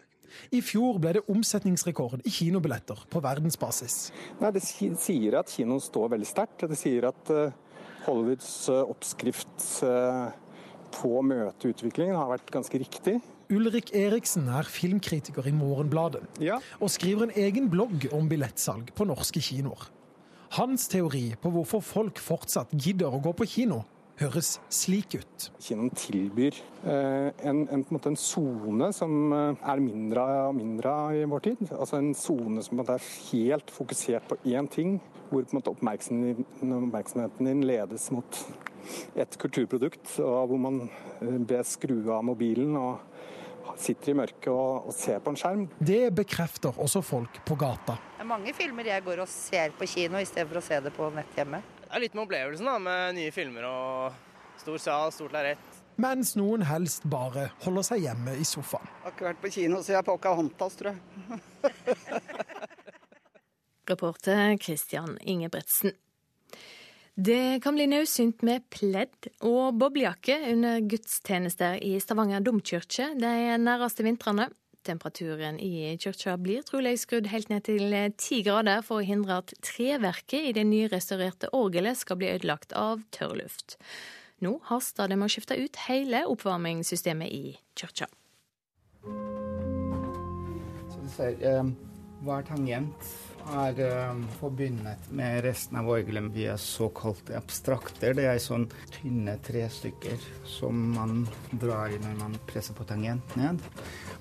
I 0.55 0.61
fjor 0.65 1.01
ble 1.03 1.17
det 1.19 1.25
omsetningsrekord 1.31 2.23
i 2.25 2.33
kinobilletter 2.33 3.07
på 3.11 3.23
verdensbasis. 3.25 3.99
Nei, 4.41 4.53
det 4.55 4.63
sier 4.65 5.41
at 5.41 5.53
kinoen 5.53 5.83
står 5.83 6.15
veldig 6.15 6.29
sterkt. 6.29 6.67
Det 6.71 6.79
sier 6.79 7.09
at 7.11 7.35
eh, 7.35 7.57
Hollywoods 8.07 8.53
eh, 8.73 8.81
oppskrift 8.95 9.69
eh, 9.87 10.31
på 10.97 11.13
å 11.19 11.27
møte 11.27 11.71
utviklingen 11.71 12.19
har 12.19 12.31
vært 12.33 12.51
ganske 12.53 12.81
riktig. 12.83 13.19
Ulrik 13.51 13.91
Eriksen 13.99 14.47
er 14.55 14.69
filmkritiker 14.71 15.47
i 15.51 15.55
Morgenbladet, 15.55 16.23
ja. 16.43 16.61
og 16.79 16.93
skriver 16.95 17.27
en 17.27 17.39
egen 17.47 17.67
blogg 17.71 18.07
om 18.15 18.29
billettsalg 18.31 18.93
på 18.95 19.07
norske 19.09 19.43
kinoer. 19.43 19.89
Hans 20.55 20.87
teori 20.91 21.33
på 21.39 21.51
hvorfor 21.55 21.83
folk 21.83 22.19
fortsatt 22.23 22.71
gidder 22.75 23.11
å 23.11 23.23
gå 23.23 23.33
på 23.39 23.47
kino, 23.51 23.85
høres 24.21 24.55
slik 24.73 25.17
ut. 25.17 25.47
Kinoen 25.63 25.93
tilbyr 25.97 26.57
eh, 26.85 27.31
en, 27.49 27.63
en, 27.73 27.85
en 27.85 28.19
sone 28.21 28.91
som 28.97 29.35
eh, 29.37 29.69
er 29.73 29.83
mindre 29.85 30.25
og 30.49 30.57
mindre 30.59 30.95
i 31.17 31.25
vår 31.29 31.45
tid. 31.49 31.63
Altså 31.73 32.01
En 32.01 32.13
sone 32.17 32.65
som 32.67 32.83
er 32.85 33.11
helt 33.31 33.73
fokusert 33.75 34.29
på 34.29 34.41
én 34.53 34.69
ting, 34.71 34.99
hvor 35.31 35.45
på 35.45 35.55
en 35.55 35.61
måte 35.61 35.73
oppmerksomheten 35.73 37.49
din 37.49 37.65
ledes 37.67 38.11
mot 38.15 38.43
et 39.15 39.39
kulturprodukt, 39.39 40.19
og 40.25 40.51
hvor 40.51 40.59
man 40.59 40.83
blir 41.21 41.47
ber 41.53 41.67
skru 41.69 41.99
av 42.11 42.25
mobilen 42.27 42.77
og 42.81 42.99
sitter 43.81 44.13
i 44.13 44.17
mørket 44.19 44.51
og, 44.53 44.89
og, 44.89 44.95
ser 44.97 45.21
på 45.23 45.33
en 45.33 45.39
skjerm. 45.39 45.67
Det 45.79 46.09
bekrefter 46.17 46.81
også 46.81 47.03
folk 47.07 47.43
på 47.47 47.57
gata. 47.61 47.97
Det 48.17 48.25
er 48.25 48.33
mange 48.33 48.55
filmer 48.57 48.89
jeg 48.93 49.05
går 49.07 49.23
og 49.25 49.31
ser 49.31 49.77
på 49.79 49.89
kino 49.89 50.21
i 50.21 50.29
stedet 50.29 50.49
for 50.51 50.61
å 50.61 50.65
se 50.65 50.81
det 50.85 50.95
på 50.97 51.13
nett 51.15 51.39
hjemme. 51.39 51.63
Det 51.91 51.97
er 51.99 52.03
litt 52.05 52.13
med 52.15 52.23
opplevelsen 52.23 52.69
da, 52.69 52.77
med 52.79 53.17
nye 53.17 53.31
filmer 53.35 53.65
og 53.67 54.61
stor 54.61 54.77
sal, 54.79 55.09
stort 55.11 55.33
lerret. 55.35 55.79
Mens 55.99 56.37
noen 56.39 56.63
helst 56.63 57.03
bare 57.11 57.49
holder 57.65 57.89
seg 57.89 58.05
hjemme 58.05 58.37
i 58.39 58.45
sofaen. 58.47 58.87
Jeg 58.87 59.03
har 59.03 59.17
ikke 59.17 59.27
vært 59.27 59.41
på 59.43 59.51
kino 59.57 59.81
siden 59.83 60.07
Pocahontas, 60.07 60.77
tror 60.79 60.95
jeg. 60.95 61.01
Reporter 63.91 64.55
Christian 64.63 65.19
Ingebretsen. 65.19 65.97
Det 67.19 67.59
kan 67.67 67.75
bli 67.75 67.89
nødsynt 67.91 68.47
med 68.47 68.71
pledd 68.71 69.27
og 69.43 69.75
boblejakke 69.83 70.39
under 70.53 70.79
gudstjenester 70.87 71.83
i 71.83 71.97
Stavanger 71.99 72.47
domkirke 72.47 73.11
de 73.19 73.35
nærmeste 73.59 74.07
vintrene. 74.07 74.47
Temperaturen 74.87 75.59
i 75.61 75.97
kirka 76.01 76.37
blir 76.41 76.63
trolig 76.65 76.95
skrudd 77.03 77.29
helt 77.29 77.51
ned 77.53 77.67
til 77.69 77.93
ti 78.17 78.41
grader 78.47 78.81
for 78.87 79.01
å 79.01 79.07
hindre 79.07 79.41
at 79.43 79.53
treverket 79.67 80.51
i 80.51 80.55
det 80.57 80.65
nyrestaurerte 80.69 81.51
orgelet 81.57 82.01
skal 82.01 82.21
bli 82.21 82.31
ødelagt 82.33 82.73
av 82.73 83.05
tørrluft. 83.13 83.77
Nå 84.41 84.55
haster 84.71 85.11
det 85.11 85.19
med 85.21 85.29
å 85.29 85.35
skifte 85.35 85.59
ut 85.61 85.77
hele 85.85 86.25
oppvarmingssystemet 86.33 87.29
i 87.29 87.59
kirka. 87.77 88.09
Ser, 91.11 91.35
eh, 91.43 91.65
hver 92.23 92.43
tangent 92.47 93.05
er 93.51 93.81
uh, 93.83 94.23
forbundet 94.41 95.11
med 95.17 95.43
resten 95.45 95.79
av 95.81 95.91
orgelet 95.91 96.31
via 96.35 96.57
såkalte 96.61 97.37
abstrakter. 97.39 98.15
Det 98.17 98.27
er 98.31 98.41
sånn 98.43 98.69
tynne 98.95 99.37
trestykker 99.47 100.19
som 100.49 100.81
man 100.95 101.25
drar 101.53 101.93
i 101.93 102.01
når 102.03 102.19
man 102.21 102.39
presser 102.51 102.77
på 102.79 102.87
tangent 102.89 103.37
ned. 103.41 103.63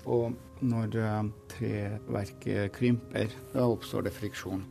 Og 0.09 0.35
når 0.65 0.99
uh, 0.99 1.23
treverket 1.55 2.73
krymper, 2.75 3.33
da 3.53 3.69
oppstår 3.69 4.07
det 4.09 4.15
friksjon. 4.17 4.63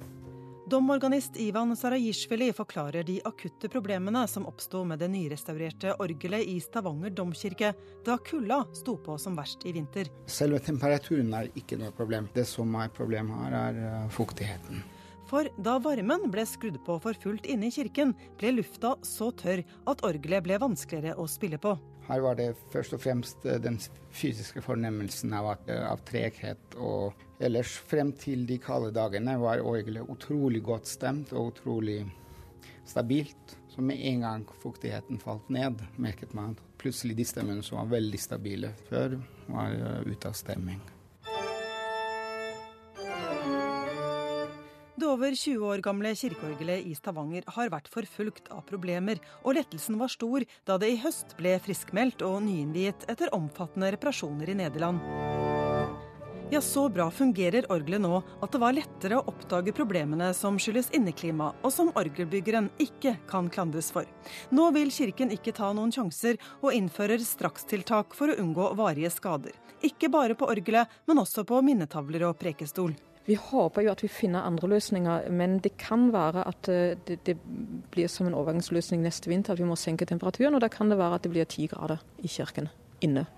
Domorganist 0.69 1.37
Ivan 1.41 1.77
Sarajishvili 1.77 2.53
forklarer 2.53 3.03
de 3.03 3.21
akutte 3.25 3.69
problemene 3.73 4.27
som 4.29 4.45
oppsto 4.47 4.83
med 4.85 5.01
det 5.01 5.07
nyrestaurerte 5.09 5.95
orgelet 6.03 6.45
i 6.45 6.59
Stavanger 6.61 7.15
domkirke 7.17 7.71
da 8.05 8.19
kulda 8.21 8.59
sto 8.77 8.99
på 9.01 9.15
som 9.19 9.39
verst 9.39 9.65
i 9.65 9.73
vinter. 9.73 10.11
Selve 10.29 10.61
temperaturen 10.61 11.33
er 11.39 11.49
ikke 11.57 11.79
noe 11.81 11.95
problem. 11.97 12.29
Det 12.35 12.45
som 12.51 12.75
er 12.77 12.93
problemet 12.93 13.47
her, 13.47 13.57
er 13.57 13.79
eh, 13.81 14.11
fuktigheten. 14.13 14.83
For 15.31 15.49
da 15.57 15.79
varmen 15.81 16.27
ble 16.33 16.45
skrudd 16.49 16.77
på 16.85 16.99
for 17.01 17.17
fullt 17.23 17.49
inne 17.49 17.71
i 17.71 17.73
kirken, 17.73 18.13
ble 18.37 18.59
lufta 18.59 18.93
så 19.07 19.31
tørr 19.41 19.65
at 19.89 20.05
orgelet 20.05 20.45
ble 20.45 20.61
vanskeligere 20.61 21.17
å 21.17 21.25
spille 21.33 21.57
på. 21.63 21.79
Her 22.11 22.25
var 22.25 22.37
det 22.37 22.51
først 22.75 22.93
og 22.97 23.01
fremst 23.07 23.49
eh, 23.49 23.57
den 23.57 23.81
fysiske 24.13 24.61
fornemmelsen 24.69 25.33
av, 25.33 25.55
eh, 25.65 25.81
av 25.89 26.05
treghet. 26.09 26.77
Og 26.77 27.17
ellers 27.39 27.77
frem 27.91 28.13
til 28.19 28.45
de 28.49 28.59
kalde 28.63 28.91
dagene 28.95 29.37
var 29.41 29.63
orgelet 29.63 30.09
utrolig 30.11 30.63
godt 30.67 30.91
stemt 30.91 31.33
og 31.33 31.53
utrolig 31.53 32.03
stabilt. 32.89 33.57
Så 33.69 33.85
med 33.85 34.01
en 34.11 34.25
gang 34.27 34.45
fuktigheten 34.63 35.21
falt 35.23 35.49
ned, 35.53 35.83
merket 35.97 36.35
man 36.35 36.57
at 36.57 36.63
plutselig 36.81 37.17
de 37.19 37.27
stemmene 37.27 37.63
som 37.63 37.79
var 37.83 37.93
veldig 37.99 38.21
stabile 38.21 38.73
før, 38.89 39.19
var 39.49 39.75
eh, 39.75 40.07
ute 40.09 40.31
av 40.31 40.39
stemming. 40.39 40.81
Det 44.99 45.07
over 45.07 45.31
20 45.31 45.63
år 45.63 45.83
gamle 45.85 46.11
kirkeorgelet 46.19 46.89
i 46.91 46.95
Stavanger 46.99 47.45
har 47.55 47.71
vært 47.71 47.87
forfulgt 47.93 48.51
av 48.51 48.65
problemer, 48.67 49.21
og 49.47 49.55
lettelsen 49.55 49.95
var 50.01 50.11
stor 50.11 50.43
da 50.67 50.75
det 50.83 50.91
i 50.91 50.99
høst 51.05 51.37
ble 51.39 51.55
friskmeldt 51.63 52.25
og 52.27 52.41
nyinnviet 52.49 53.07
etter 53.07 53.31
omfattende 53.37 53.93
reparasjoner 53.95 54.51
i 54.51 54.59
Nederland. 54.65 55.38
Ja, 56.51 56.61
så 56.61 56.89
bra 56.89 57.11
fungerer 57.11 57.67
orgelet 57.69 58.01
nå 58.01 58.23
at 58.41 58.55
det 58.55 58.59
var 58.63 58.73
lettere 58.73 59.19
å 59.19 59.25
oppdage 59.29 59.75
problemene 59.77 60.31
som 60.33 60.57
skyldes 60.57 60.89
inneklima, 60.97 61.51
og 61.61 61.75
som 61.75 61.91
orgelbyggeren 61.93 62.71
ikke 62.81 63.19
kan 63.29 63.51
klandres 63.53 63.91
for. 63.93 64.09
Nå 64.49 64.71
vil 64.73 64.89
kirken 64.89 65.29
ikke 65.35 65.53
ta 65.53 65.69
noen 65.77 65.93
sjanser, 65.93 66.41
og 66.65 66.73
innfører 66.73 67.21
strakstiltak 67.21 68.17
for 68.17 68.33
å 68.33 68.39
unngå 68.41 68.71
varige 68.81 69.13
skader. 69.13 69.53
Ikke 69.85 70.09
bare 70.09 70.39
på 70.41 70.49
orgelet, 70.49 70.89
men 71.05 71.21
også 71.21 71.45
på 71.45 71.61
minnetavler 71.69 72.25
og 72.31 72.41
prekestol. 72.41 72.97
Vi 73.29 73.37
håper 73.37 73.85
jo 73.85 73.93
at 73.93 74.01
vi 74.01 74.09
finner 74.09 74.49
andre 74.49 74.73
løsninger, 74.73 75.29
men 75.29 75.61
det 75.61 75.77
kan 75.77 76.09
være 76.15 76.49
at 76.49 76.73
eh, 76.73 76.97
det, 77.05 77.21
det 77.29 77.37
blir 77.93 78.09
som 78.09 78.25
en 78.25 78.39
overgangsløsning 78.41 79.05
neste 79.05 79.29
vinter, 79.29 79.53
at 79.53 79.61
vi 79.61 79.69
må 79.69 79.77
senke 79.77 80.09
temperaturen. 80.09 80.57
Og 80.57 80.65
da 80.65 80.73
kan 80.73 80.89
det 80.89 80.97
være 80.97 81.21
at 81.21 81.29
det 81.29 81.37
blir 81.37 81.45
ti 81.45 81.69
grader 81.69 82.01
i 82.25 82.33
kirken 82.33 82.73
inne. 83.05 83.29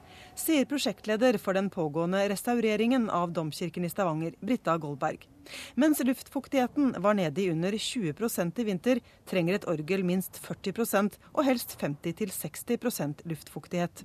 Sier 0.41 0.65
prosjektleder 0.65 1.37
for 1.39 1.53
den 1.53 1.69
pågående 1.71 2.23
restaureringen 2.29 3.11
av 3.13 3.33
domkirken 3.37 3.85
i 3.85 3.91
Stavanger, 3.93 4.33
Britta 4.41 4.79
Goldberg. 4.81 5.27
Mens 5.75 6.01
luftfuktigheten 6.05 6.95
var 6.99 7.15
nede 7.15 7.43
i 7.43 7.51
under 7.51 7.77
20 7.79 8.15
i 8.57 8.65
vinter, 8.65 9.01
trenger 9.29 9.55
et 9.59 9.67
orgel 9.69 10.05
minst 10.05 10.41
40 10.41 11.19
og 11.35 11.45
helst 11.45 11.77
50-60 11.81 13.29
luftfuktighet. 13.29 14.05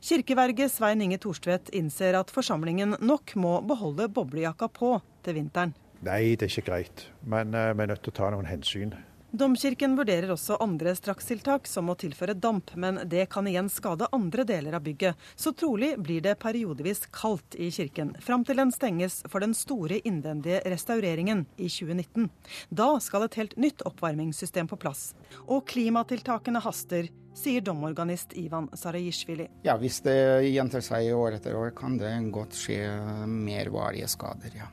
Kirkeverget 0.00 0.70
Svein 0.70 1.02
Inge 1.02 1.18
Thorstvedt 1.18 1.72
innser 1.74 2.14
at 2.14 2.30
forsamlingen 2.30 2.96
nok 3.00 3.34
må 3.34 3.58
beholde 3.66 4.06
boblejakka 4.08 4.68
på 4.68 5.00
til 5.24 5.40
vinteren. 5.40 5.74
Nei, 6.02 6.36
det 6.36 6.46
er 6.46 6.52
ikke 6.52 6.70
greit, 6.70 7.08
men 7.26 7.54
uh, 7.54 7.72
vi 7.74 7.82
er 7.82 7.90
nødt 7.90 8.06
til 8.06 8.14
å 8.14 8.20
ta 8.20 8.30
noen 8.30 8.46
hensyn. 8.46 8.94
Domkirken 9.32 9.94
vurderer 9.96 10.28
også 10.34 10.58
andre 10.60 10.92
strakstiltak, 10.92 11.64
som 11.64 11.88
å 11.88 11.94
tilføre 11.96 12.34
damp, 12.36 12.74
men 12.76 12.98
det 13.08 13.30
kan 13.32 13.46
igjen 13.48 13.70
skade 13.72 14.04
andre 14.12 14.44
deler 14.44 14.76
av 14.76 14.82
bygget, 14.84 15.16
så 15.40 15.54
trolig 15.56 15.94
blir 15.96 16.20
det 16.20 16.34
periodevis 16.42 17.06
kaldt 17.16 17.56
i 17.56 17.70
kirken, 17.72 18.10
fram 18.20 18.44
til 18.44 18.60
den 18.60 18.74
stenges 18.76 19.22
for 19.32 19.40
den 19.40 19.56
store 19.56 20.02
innvendige 20.04 20.60
restaureringen 20.68 21.46
i 21.56 21.70
2019. 21.72 22.28
Da 22.68 22.90
skal 23.00 23.24
et 23.24 23.40
helt 23.40 23.56
nytt 23.56 23.86
oppvarmingssystem 23.88 24.68
på 24.68 24.76
plass. 24.84 25.14
Og 25.48 25.64
klimatiltakene 25.64 26.60
haster. 26.60 27.08
sier 27.32 27.62
domorganist 27.64 28.34
Ivan 28.36 28.68
Sarajishvili. 28.76 29.46
Ja, 29.64 29.78
Hvis 29.80 30.02
det 30.04 30.44
gjentar 30.52 30.84
seg 30.84 31.08
år 31.16 31.38
etter 31.38 31.56
år, 31.56 31.70
kan 31.72 31.96
det 31.96 32.12
godt 32.28 32.52
skje 32.52 32.84
mer 33.26 33.72
varige 33.72 34.08
skader, 34.12 34.52
ja. 34.52 34.68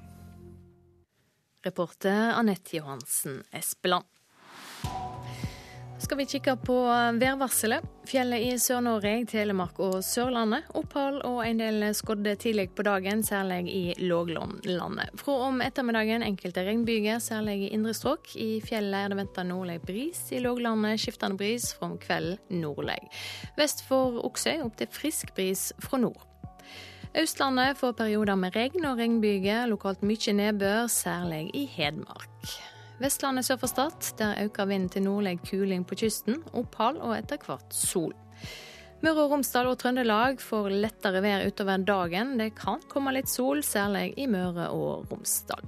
Reporter 1.63 2.33
Anette 2.35 2.75
Johansen 2.75 3.45
Espeland 3.55 4.18
skal 6.09 6.17
vi 6.17 6.25
kikke 6.25 6.55
på 6.65 6.75
værvarselet. 7.21 7.83
Fjellet 8.09 8.41
i 8.41 8.53
Sør-Norge, 8.57 9.27
Telemark 9.29 9.77
og 9.85 9.99
Sørlandet. 10.01 10.65
Opphold 10.73 11.19
og 11.27 11.43
en 11.45 11.59
del 11.61 11.85
skodde 11.93 12.33
tidlig 12.41 12.71
på 12.73 12.81
dagen, 12.87 13.21
særlig 13.21 13.59
i 13.69 13.93
låglandet. 14.01 15.11
Fra 15.21 15.35
om 15.45 15.61
ettermiddagen 15.61 16.25
enkelte 16.25 16.63
regnbyger, 16.65 17.21
særlig 17.21 17.59
i 17.67 17.69
indre 17.77 17.93
strøk. 17.93 18.31
I 18.41 18.57
fjellet 18.65 19.03
er 19.03 19.13
det 19.13 19.19
venta 19.19 19.45
nordlig 19.45 19.77
bris. 19.85 20.23
I 20.33 20.41
låglandet 20.41 20.97
skiftende 21.03 21.37
bris, 21.37 21.69
fra 21.77 21.91
kvelden 22.01 22.57
nordlig. 22.63 22.97
Vest 23.61 23.85
for 23.85 24.17
Oksøy 24.25 24.63
opp 24.65 24.81
til 24.81 24.89
frisk 24.89 25.35
bris 25.37 25.69
fra 25.85 26.01
nord. 26.01 26.25
Østlandet 27.21 27.77
får 27.77 27.93
perioder 28.01 28.41
med 28.41 28.57
regn 28.57 28.89
og 28.89 28.97
regnbyger, 28.97 29.69
lokalt 29.69 30.01
mye 30.01 30.37
nedbør, 30.41 30.89
særlig 30.89 31.51
i 31.53 31.67
Hedmark. 31.69 32.78
Vestlandet 32.99 33.47
sør 33.47 33.61
for 33.61 33.71
Stad. 33.71 34.11
Der 34.19 34.39
øker 34.43 34.67
vinden 34.67 34.89
til 34.89 35.05
nordlig 35.05 35.39
kuling 35.47 35.85
på 35.87 35.95
kysten. 35.95 36.41
Opphold 36.53 36.99
og 36.99 37.15
etter 37.15 37.39
hvert 37.45 37.73
sol. 37.75 38.13
Møre 38.99 39.23
og 39.23 39.31
Romsdal 39.31 39.69
og 39.71 39.77
Trøndelag 39.79 40.41
får 40.43 40.73
lettere 40.73 41.21
vær 41.23 41.45
utover 41.47 41.79
dagen. 41.87 42.33
Det 42.39 42.51
kan 42.57 42.81
komme 42.91 43.13
litt 43.15 43.31
sol, 43.31 43.63
særlig 43.63 44.11
i 44.19 44.25
Møre 44.27 44.67
og 44.75 45.07
Romsdal. 45.11 45.63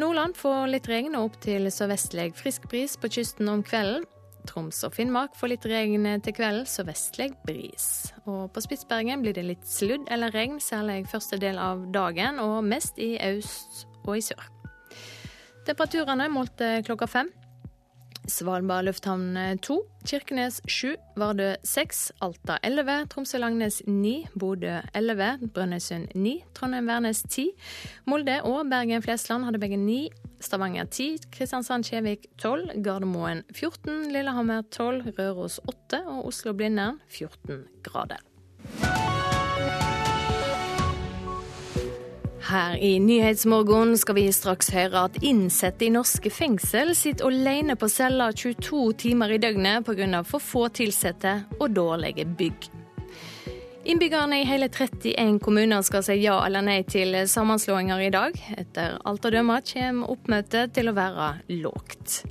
Nordland 0.00 0.32
får 0.38 0.70
litt 0.72 0.88
regn 0.88 1.18
og 1.18 1.26
opp 1.28 1.36
til 1.44 1.68
sørvestlig 1.68 2.30
frisk 2.38 2.70
bris 2.72 2.96
på 2.96 3.10
kysten 3.12 3.50
om 3.52 3.60
kvelden. 3.66 4.06
Troms 4.48 4.78
og 4.86 4.94
Finnmark 4.96 5.34
får 5.36 5.52
litt 5.52 5.66
regn 5.68 6.06
til 6.24 6.32
kvelden, 6.38 6.64
sørvestlig 6.64 7.34
bris. 7.44 8.14
Og 8.24 8.48
på 8.54 8.62
Spitsbergen 8.64 9.20
blir 9.20 9.36
det 9.36 9.44
litt 9.44 9.68
sludd 9.68 10.08
eller 10.08 10.32
regn, 10.32 10.56
særlig 10.64 11.02
første 11.12 11.36
del 11.42 11.60
av 11.60 11.84
dagen, 11.92 12.40
og 12.40 12.64
mest 12.64 12.96
i 12.96 13.18
øst 13.34 13.84
og 14.06 14.16
i 14.16 14.24
sør. 14.24 14.59
Temperaturene 15.70 16.24
målte 16.34 16.80
klokka 16.82 17.06
fem. 17.06 17.28
Svalbard 18.26 18.88
lufthavn 18.88 19.36
2, 19.62 19.76
Kirkenes 20.02 20.56
7, 20.66 20.96
Vardø 21.14 21.52
6, 21.62 22.00
Alta 22.26 22.56
11, 22.66 23.04
Tromsø-Langnes 23.12 23.78
9, 23.86 24.14
Bodø 24.34 24.80
11, 24.98 25.28
Brønnøysund 25.54 26.10
9, 26.18 26.32
Trondheim-Værnes 26.58 27.22
10, 27.22 27.52
Molde 28.10 28.40
og 28.50 28.66
Bergen-Flesland 28.72 29.46
hadde 29.46 29.62
begge 29.62 29.78
9, 29.78 30.00
Stavanger 30.42 30.90
10, 30.90 31.30
Kristiansand-Kjevik 31.38 32.26
12, 32.42 32.82
Gardermoen 32.82 33.44
14, 33.54 34.10
Lillehammer 34.10 34.66
12, 34.74 35.14
Røros 35.20 35.60
8 35.70 36.02
og 36.02 36.26
Oslo-Blindern 36.32 36.98
14 37.14 37.62
grader. 37.86 38.18
Her 42.50 42.76
i 42.76 42.98
Nyhetsmorgen 42.98 43.92
skal 43.98 44.16
vi 44.16 44.24
straks 44.34 44.72
høre 44.74 45.04
at 45.06 45.20
innsatte 45.22 45.84
i 45.86 45.90
norske 45.94 46.32
fengsel 46.34 46.88
sitter 46.98 47.28
alene 47.28 47.76
på 47.78 47.86
cella 47.86 48.32
22 48.34 48.80
timer 48.98 49.30
i 49.30 49.38
døgnet 49.38 49.86
pga. 49.86 50.22
for 50.26 50.42
få 50.42 50.64
ansatte 50.66 51.44
og 51.60 51.70
dårlige 51.70 52.24
bygg. 52.26 52.66
Innbyggerne 53.84 54.40
i 54.40 54.48
hele 54.48 54.66
31 54.66 55.38
kommuner 55.38 55.82
skal 55.82 56.02
si 56.02 56.18
ja 56.24 56.40
eller 56.44 56.66
nei 56.66 56.82
til 56.82 57.14
sammenslåinger 57.22 58.00
i 58.00 58.10
dag. 58.10 58.34
Etter 58.58 58.98
alt 59.04 59.24
å 59.24 59.30
dømme 59.30 59.62
kommer 59.62 60.10
oppmøtet 60.10 60.74
til 60.74 60.90
å 60.90 60.96
være 60.98 61.30
lågt. 61.62 62.24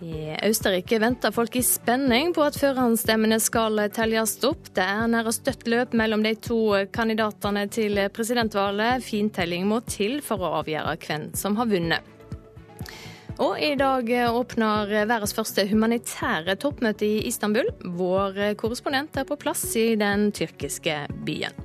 I 0.00 0.32
Østerrike 0.46 0.96
venter 1.02 1.32
folk 1.34 1.56
i 1.60 1.62
spenning 1.64 2.30
på 2.32 2.44
at 2.46 2.56
førerhåndsstemmene 2.56 3.36
skal 3.42 3.82
telles 3.92 4.38
opp. 4.48 4.70
Det 4.72 4.84
er 4.84 5.10
nære 5.12 5.32
støtt 5.36 5.66
løp 5.68 5.92
mellom 5.96 6.24
de 6.24 6.32
to 6.40 6.60
kandidatene 6.94 7.66
til 7.68 8.00
presidentvalget. 8.16 9.04
Fintelling 9.04 9.68
må 9.68 9.82
til 9.84 10.22
for 10.24 10.40
å 10.40 10.54
avgjøre 10.62 10.96
hvem 11.04 11.28
som 11.36 11.58
har 11.60 11.68
vunnet. 11.68 12.16
Og 13.40 13.60
i 13.60 13.74
dag 13.80 14.08
åpner 14.28 14.90
verdens 15.08 15.36
første 15.36 15.66
humanitære 15.68 16.56
toppmøte 16.60 17.06
i 17.06 17.22
Istanbul. 17.28 17.68
Vår 17.96 18.40
korrespondent 18.60 19.20
er 19.20 19.28
på 19.28 19.38
plass 19.40 19.64
i 19.80 19.94
den 20.00 20.28
tyrkiske 20.36 20.96
byen. 21.28 21.56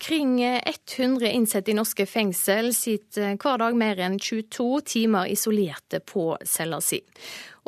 Omkring 0.00 0.40
100 0.96 1.28
innsatte 1.28 1.70
i 1.70 1.74
norske 1.76 2.06
fengsel 2.08 2.70
sitter 2.72 3.34
hver 3.36 3.58
dag 3.60 3.74
mer 3.76 3.98
enn 4.00 4.14
22 4.16 4.78
timer 4.88 5.28
isolerte 5.28 5.98
på 6.00 6.38
cella 6.48 6.78
si. 6.80 7.02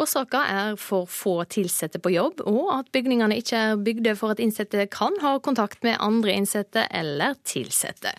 Årsaka 0.00 0.40
er 0.48 0.78
for 0.80 1.04
få 1.12 1.34
ansatte 1.44 2.00
på 2.00 2.14
jobb, 2.14 2.40
og 2.48 2.70
at 2.78 2.88
bygningene 2.96 3.36
ikke 3.36 3.58
er 3.60 3.82
bygde 3.84 4.14
for 4.16 4.32
at 4.32 4.40
innsatte 4.40 4.86
kan 4.88 5.12
ha 5.20 5.34
kontakt 5.44 5.84
med 5.84 6.00
andre 6.00 6.32
innsatte 6.32 6.86
eller 6.88 7.36
ansatte. 7.36 8.14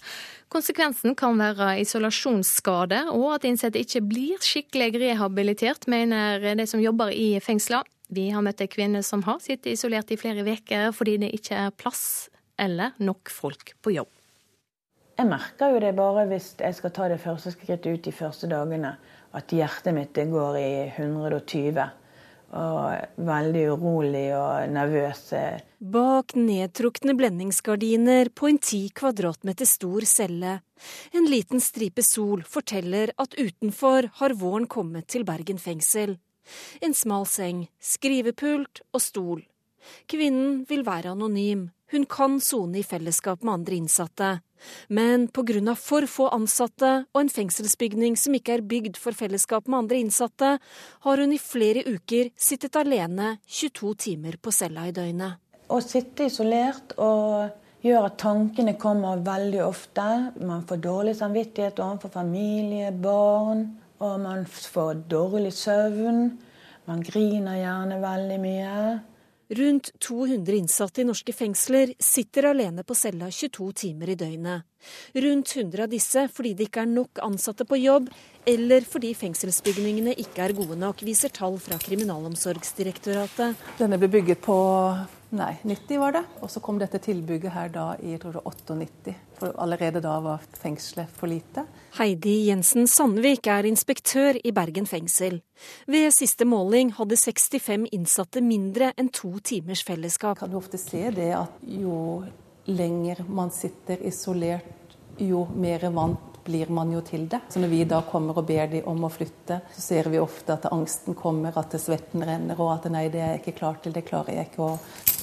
Konsekvensen 0.53 1.17
kan 1.17 1.41
være 1.41 1.79
isolasjonsskade, 1.81 3.07
og 3.17 3.39
at 3.39 3.47
innsatte 3.49 3.81
ikke 3.81 4.03
blir 4.05 4.37
skikkelig 4.45 4.91
rehabilitert, 5.07 5.89
mener 5.89 6.53
de 6.53 6.67
som 6.69 6.85
jobber 6.85 7.09
i 7.09 7.39
fengsla. 7.41 7.81
Vi 8.13 8.29
har 8.29 8.45
møtt 8.45 8.61
ei 8.61 8.69
kvinne 8.69 9.01
som 9.01 9.25
har 9.25 9.41
sittet 9.41 9.73
isolert 9.73 10.13
i 10.13 10.19
flere 10.21 10.45
uker 10.45 10.93
fordi 10.93 11.17
det 11.17 11.33
ikke 11.33 11.65
er 11.65 11.73
plass 11.73 12.29
eller 12.59 12.93
nok 12.99 13.31
folk 13.33 13.75
på 13.81 13.95
jobb. 13.97 14.11
Jeg 15.13 15.29
merker 15.29 15.75
jo 15.75 15.81
det 15.83 15.91
bare 15.97 16.25
hvis 16.29 16.53
jeg 16.57 16.73
skal 16.73 16.93
ta 16.93 17.07
det 17.11 17.19
første 17.21 17.53
skrittet 17.53 17.99
ut 17.99 18.05
de 18.05 18.13
første 18.15 18.49
dagene, 18.49 18.95
at 19.33 19.53
hjertet 19.53 19.93
mitt 19.93 20.17
går 20.17 20.57
i 20.57 20.71
120. 20.95 21.83
Og 22.53 23.21
veldig 23.25 23.61
urolig 23.73 24.27
og 24.37 24.69
nervøs. 24.69 25.21
Bak 25.81 26.35
nedtrukne 26.37 27.15
blendingsgardiner 27.17 28.29
på 28.29 28.51
en 28.51 28.59
ti 28.61 28.83
kvadratmeter 28.93 29.65
stor 29.65 30.05
celle. 30.05 30.59
En 31.17 31.25
liten 31.29 31.63
stripe 31.65 32.05
sol 32.05 32.43
forteller 32.45 33.13
at 33.17 33.33
utenfor 33.39 34.11
har 34.19 34.37
våren 34.37 34.69
kommet 34.69 35.09
til 35.09 35.25
Bergen 35.25 35.57
fengsel. 35.57 36.19
En 36.81 36.93
smal 36.93 37.25
seng, 37.29 37.65
skrivepult 37.81 38.83
og 38.93 39.01
stol. 39.01 39.41
Kvinnen 40.05 40.61
vil 40.69 40.85
være 40.85 41.15
anonym, 41.15 41.71
hun 41.91 42.05
kan 42.05 42.39
sone 42.41 42.79
i 42.79 42.83
fellesskap 42.83 43.43
med 43.43 43.53
andre 43.53 43.75
innsatte. 43.75 44.29
Men 44.87 45.27
pga. 45.27 45.75
for 45.75 46.07
få 46.07 46.29
ansatte 46.29 47.05
og 47.13 47.21
en 47.21 47.29
fengselsbygning 47.29 48.15
som 48.17 48.33
ikke 48.33 48.53
er 48.57 48.61
bygd 48.61 48.97
for 48.97 49.11
fellesskap 49.11 49.67
med 49.67 49.83
andre 49.83 49.97
innsatte, 49.97 50.59
har 51.03 51.17
hun 51.17 51.33
i 51.33 51.39
flere 51.39 51.83
uker 51.83 52.31
sittet 52.35 52.75
alene 52.75 53.37
22 53.47 53.95
timer 53.95 54.37
på 54.41 54.51
cella 54.51 54.87
i 54.87 54.95
døgnet. 54.95 55.39
Å 55.69 55.79
sitte 55.81 56.27
isolert 56.29 56.95
og 56.97 57.49
gjør 57.83 58.07
at 58.07 58.19
tankene 58.21 58.75
kommer 58.79 59.21
veldig 59.23 59.63
ofte. 59.65 60.07
Man 60.39 60.63
får 60.67 60.83
dårlig 60.83 61.15
samvittighet 61.19 61.79
overfor 61.83 62.13
familie, 62.13 62.91
barn, 62.91 63.67
og 63.99 64.19
man 64.23 64.45
får 64.45 65.05
dårlig 65.11 65.53
søvn. 65.55 66.29
Man 66.87 67.03
griner 67.03 67.59
gjerne 67.59 67.99
veldig 68.03 68.39
mye. 68.43 68.77
Rundt 69.53 69.91
200 69.99 70.55
innsatte 70.55 71.01
i 71.01 71.05
norske 71.05 71.33
fengsler 71.35 71.91
sitter 72.01 72.47
alene 72.49 72.81
på 72.83 72.95
cella 72.97 73.27
22 73.29 73.67
timer 73.83 74.09
i 74.09 74.15
døgnet. 74.17 74.63
Rundt 75.13 75.51
100 75.55 75.83
av 75.85 75.91
disse 75.91 76.23
fordi 76.33 76.53
det 76.57 76.69
ikke 76.69 76.85
er 76.85 76.89
nok 76.89 77.21
ansatte 77.21 77.67
på 77.69 77.77
jobb, 77.77 78.09
eller 78.49 78.87
fordi 78.87 79.13
fengselsbygningene 79.17 80.15
ikke 80.23 80.47
er 80.47 80.55
gode 80.57 80.79
nok, 80.79 81.03
viser 81.05 81.29
tall 81.33 81.59
fra 81.61 81.77
Kriminalomsorgsdirektoratet. 81.83 83.59
Denne 83.77 83.99
ble 84.01 84.09
bygget 84.15 84.41
på 84.41 84.57
Nei, 85.33 85.55
90 85.63 85.97
var 85.97 86.13
det. 86.13 86.21
Og 86.45 86.49
så 86.51 86.61
kom 86.61 86.77
dette 86.77 86.99
tilbygget 87.01 87.55
her 87.55 87.71
da 87.73 87.85
i 87.97 88.11
jeg 88.11 88.21
tror 88.21 88.35
det 88.37 88.43
98. 88.45 89.13
For 89.39 89.55
allerede 89.63 90.01
da 90.03 90.19
var 90.21 90.43
fengselet 90.61 91.09
for 91.09 91.31
lite. 91.31 91.63
Heidi 91.97 92.35
Jensen 92.51 92.85
Sandvik 92.87 93.49
er 93.49 93.65
inspektør 93.65 94.37
i 94.37 94.51
Bergen 94.53 94.85
fengsel. 94.85 95.39
Ved 95.89 96.11
siste 96.13 96.45
måling 96.45 96.93
hadde 96.99 97.17
65 97.17 97.89
innsatte 97.97 98.43
mindre 98.45 98.91
enn 98.93 99.09
to 99.09 99.31
timers 99.41 99.81
fellesskap. 99.87 100.37
Kan 100.43 100.53
du 100.53 100.59
ofte 100.61 100.77
se 100.77 101.07
det 101.15 101.31
at 101.39 101.65
jo 101.65 102.21
lenger 102.69 103.25
man 103.27 103.49
sitter 103.51 104.05
isolert, 104.05 104.93
jo 105.17 105.47
mer 105.57 105.89
vant 105.93 106.29
blir 106.43 106.69
man 106.69 106.91
jo 106.91 107.01
til 107.01 107.27
det. 107.31 107.39
Så 107.49 107.59
når 107.59 107.71
vi 107.71 107.83
da 107.89 108.01
kommer 108.05 108.37
og 108.37 108.47
ber 108.47 108.67
de 108.71 108.83
om 108.89 109.05
å 109.05 109.11
flytte, 109.11 109.61
så 109.73 109.81
ser 109.81 110.09
vi 110.11 110.21
ofte 110.21 110.57
at 110.57 110.69
angsten 110.71 111.17
kommer, 111.17 111.55
at 111.57 111.73
svetten 111.79 112.23
renner, 112.27 112.59
og 112.59 112.73
at 112.75 112.89
nei, 112.91 113.07
det 113.09 113.21
er 113.21 113.35
jeg 113.35 113.43
ikke 113.43 113.59
klar 113.61 113.81
til, 113.81 113.95
det 113.95 114.05
klarer 114.07 114.37
jeg 114.37 114.51
ikke. 114.51 114.67
Og 114.73 115.22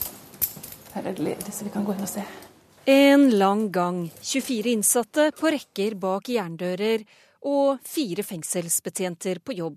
her 0.97 1.09
er 1.09 1.17
det 1.17 1.27
ledig, 1.27 1.53
så 1.55 1.67
vi 1.67 1.73
kan 1.75 1.87
gå 1.87 1.97
inn 1.97 2.07
og 2.07 2.11
se. 2.11 2.25
En 2.91 3.29
lang 3.39 3.69
gang. 3.73 4.07
24 4.23 4.73
innsatte 4.73 5.31
på 5.37 5.53
rekker 5.53 5.99
bak 6.01 6.31
jerndører 6.33 7.05
og 7.47 7.81
fire 7.89 8.25
fengselsbetjenter 8.27 9.41
på 9.45 9.57
jobb. 9.57 9.77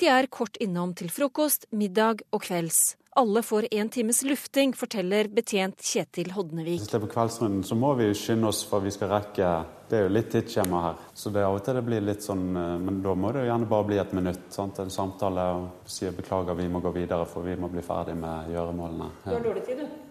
De 0.00 0.08
er 0.12 0.28
kort 0.32 0.56
innom 0.60 0.94
til 0.96 1.12
frokost, 1.12 1.68
middag 1.70 2.24
og 2.32 2.42
kvelds. 2.44 2.96
Alle 3.18 3.42
får 3.42 3.66
en 3.74 3.88
times 3.88 4.22
lufting, 4.22 4.72
forteller 4.76 5.26
betjent 5.34 5.82
Kjetil 5.82 6.30
Hodnevik. 6.36 6.78
Hvis 6.78 6.90
det 6.92 6.98
er 7.00 7.02
på 7.02 7.10
kveldsrunden, 7.10 7.64
så 7.66 7.74
må 7.74 7.94
vi 7.98 8.12
skynde 8.14 8.46
oss 8.46 8.60
for 8.68 8.84
vi 8.84 8.92
skal 8.94 9.10
rekke 9.10 9.48
Det 9.88 9.96
er 9.96 10.04
jo 10.04 10.12
litt 10.12 10.28
tidsskjema 10.30 10.82
her. 10.84 11.00
Så 11.16 11.32
det 11.34 11.40
er 11.40 11.48
av 11.48 11.56
og 11.56 11.64
til 11.64 11.78
det 11.78 11.82
blir 11.86 12.04
litt 12.04 12.22
sånn 12.22 12.44
eh, 12.52 12.74
Men 12.78 13.00
da 13.02 13.14
må 13.16 13.32
det 13.32 13.42
jo 13.42 13.48
gjerne 13.48 13.70
bare 13.70 13.86
bli 13.88 13.98
et 13.98 14.12
minutt. 14.14 14.44
Sant? 14.54 14.78
En 14.78 14.92
samtale 14.92 15.46
og 15.56 15.88
si 15.88 16.10
beklager, 16.14 16.54
vi 16.54 16.68
må 16.68 16.82
gå 16.84 16.92
videre, 16.94 17.24
for 17.26 17.46
vi 17.46 17.56
må 17.56 17.72
bli 17.72 17.82
ferdig 17.82 18.14
med 18.20 18.52
gjøremålene. 18.52 19.08
Du 19.24 19.32
har 19.32 19.48
dårlig 19.48 19.64
tid, 19.66 19.82
du? 19.82 20.07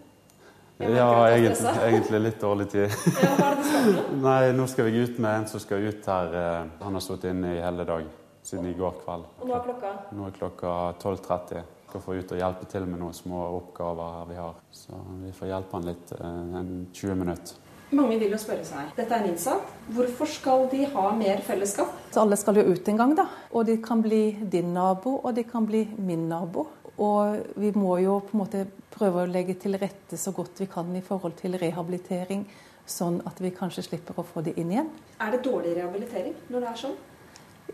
Ja, 0.78 1.28
egentlig, 1.28 1.72
egentlig, 1.82 2.20
litt 2.22 2.40
dårlig 2.40 2.68
tid. 2.70 2.92
Ja, 3.22 3.32
hva 3.34 3.48
er 3.50 3.56
det 3.58 3.66
skal? 3.66 3.98
Nei, 4.28 4.52
nå 4.54 4.66
skal 4.70 4.86
vi 4.90 5.02
ut 5.02 5.18
med 5.18 5.40
en 5.40 5.46
som 5.50 5.60
skal 5.62 5.88
ut 5.90 6.06
her. 6.06 6.34
eh, 6.38 6.64
Han 6.84 6.94
har 6.98 7.02
stått 7.04 7.24
inne 7.30 7.56
i 7.56 7.60
hele 7.62 7.84
dag 7.88 8.06
siden 8.46 8.66
i 8.70 8.76
går 8.78 9.00
kveld. 9.04 9.26
Og 9.42 9.48
nå 9.50 9.56
er 9.58 9.64
klokka? 9.66 9.90
Nå 10.14 10.28
er 10.28 10.36
klokka 10.38 10.74
12.30. 11.02 11.64
Skal 11.88 12.02
få 12.04 12.14
ut 12.20 12.32
og 12.36 12.38
hjelpe 12.42 12.66
til 12.68 12.84
med 12.86 13.00
noen 13.00 13.16
små 13.16 13.46
oppgaver 13.58 14.26
vi 14.28 14.36
har. 14.38 14.54
Så 14.76 14.92
vi 15.24 15.32
får 15.32 15.50
hjelpe 15.54 15.78
han 15.80 15.88
litt 15.88 16.12
eh, 16.18 16.60
en 16.62 16.70
20 16.94 17.18
minutter. 17.24 17.64
Mange 17.88 18.18
vil 18.20 18.34
jo 18.34 18.38
spørre 18.38 18.66
seg. 18.68 18.90
Dette 18.98 19.14
er 19.16 19.22
en 19.24 19.30
innsatt. 19.30 19.70
Hvorfor 19.96 20.28
skal 20.28 20.66
de 20.68 20.82
ha 20.92 21.06
mer 21.16 21.38
fellesskap? 21.46 21.94
Så 22.12 22.20
alle 22.20 22.36
skal 22.36 22.58
jo 22.60 22.66
ut 22.68 22.88
en 22.92 22.98
gang, 23.00 23.14
da. 23.16 23.24
Og 23.56 23.64
de 23.64 23.78
kan 23.80 24.02
bli 24.04 24.36
din 24.52 24.74
nabo, 24.76 25.14
og 25.24 25.32
de 25.38 25.44
kan 25.48 25.64
bli 25.66 25.86
min 25.96 26.26
nabo. 26.28 26.66
Og 26.98 27.58
vi 27.60 27.70
må 27.78 27.98
jo 28.02 28.18
på 28.26 28.34
en 28.34 28.42
måte 28.42 28.64
prøve 28.94 29.22
å 29.22 29.30
legge 29.30 29.54
til 29.62 29.78
rette 29.78 30.18
så 30.18 30.32
godt 30.34 30.58
vi 30.62 30.66
kan 30.70 30.90
i 30.98 31.04
forhold 31.04 31.36
til 31.38 31.54
rehabilitering, 31.60 32.42
sånn 32.88 33.20
at 33.28 33.38
vi 33.42 33.52
kanskje 33.54 33.84
slipper 33.86 34.18
å 34.18 34.26
få 34.26 34.42
de 34.42 34.56
inn 34.58 34.72
igjen. 34.74 34.90
Er 35.22 35.34
det 35.34 35.44
dårlig 35.46 35.76
rehabilitering 35.76 36.34
når 36.48 36.64
det 36.64 36.72
er 36.72 36.80
sånn? 36.82 36.98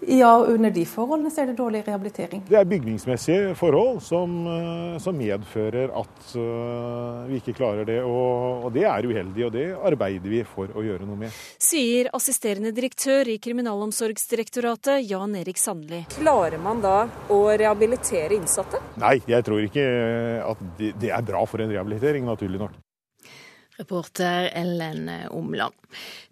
Ja, 0.01 0.45
under 0.45 0.71
de 0.71 0.85
forholdene 0.89 1.31
så 1.33 1.43
er 1.43 1.51
det 1.51 1.57
dårlig 1.59 1.83
rehabilitering. 1.87 2.43
Det 2.49 2.59
er 2.59 2.69
bygningsmessige 2.69 3.55
forhold 3.59 4.01
som, 4.05 4.35
eh, 4.51 4.99
som 5.03 5.17
medfører 5.17 5.93
at 5.97 6.35
eh, 6.37 7.25
vi 7.31 7.41
ikke 7.41 7.57
klarer 7.57 7.89
det. 7.89 8.01
Og, 8.05 8.67
og 8.67 8.73
det 8.75 8.85
er 8.91 9.09
uheldig, 9.09 9.47
og 9.47 9.53
det 9.55 9.67
arbeider 9.75 10.31
vi 10.31 10.43
for 10.49 10.71
å 10.75 10.85
gjøre 10.85 11.09
noe 11.09 11.25
med. 11.25 11.43
Sier 11.63 12.11
assisterende 12.17 12.75
direktør 12.75 13.31
i 13.33 13.39
Kriminalomsorgsdirektoratet, 13.43 15.05
Jan 15.09 15.37
Erik 15.41 15.61
Sandli. 15.61 16.05
Klarer 16.19 16.61
man 16.63 16.83
da 16.85 16.97
å 17.33 17.43
rehabilitere 17.51 18.37
innsatte? 18.37 18.83
Nei, 19.01 19.19
jeg 19.31 19.47
tror 19.47 19.63
ikke 19.65 19.87
at 20.45 20.67
det, 20.79 20.95
det 21.01 21.15
er 21.15 21.25
bra 21.27 21.45
for 21.49 21.65
en 21.65 21.73
rehabilitering, 21.73 22.27
naturlig 22.29 22.61
nok. 22.67 22.83
Reporter 23.77 24.51
Ellen 24.55 25.11
Omland. 25.31 25.75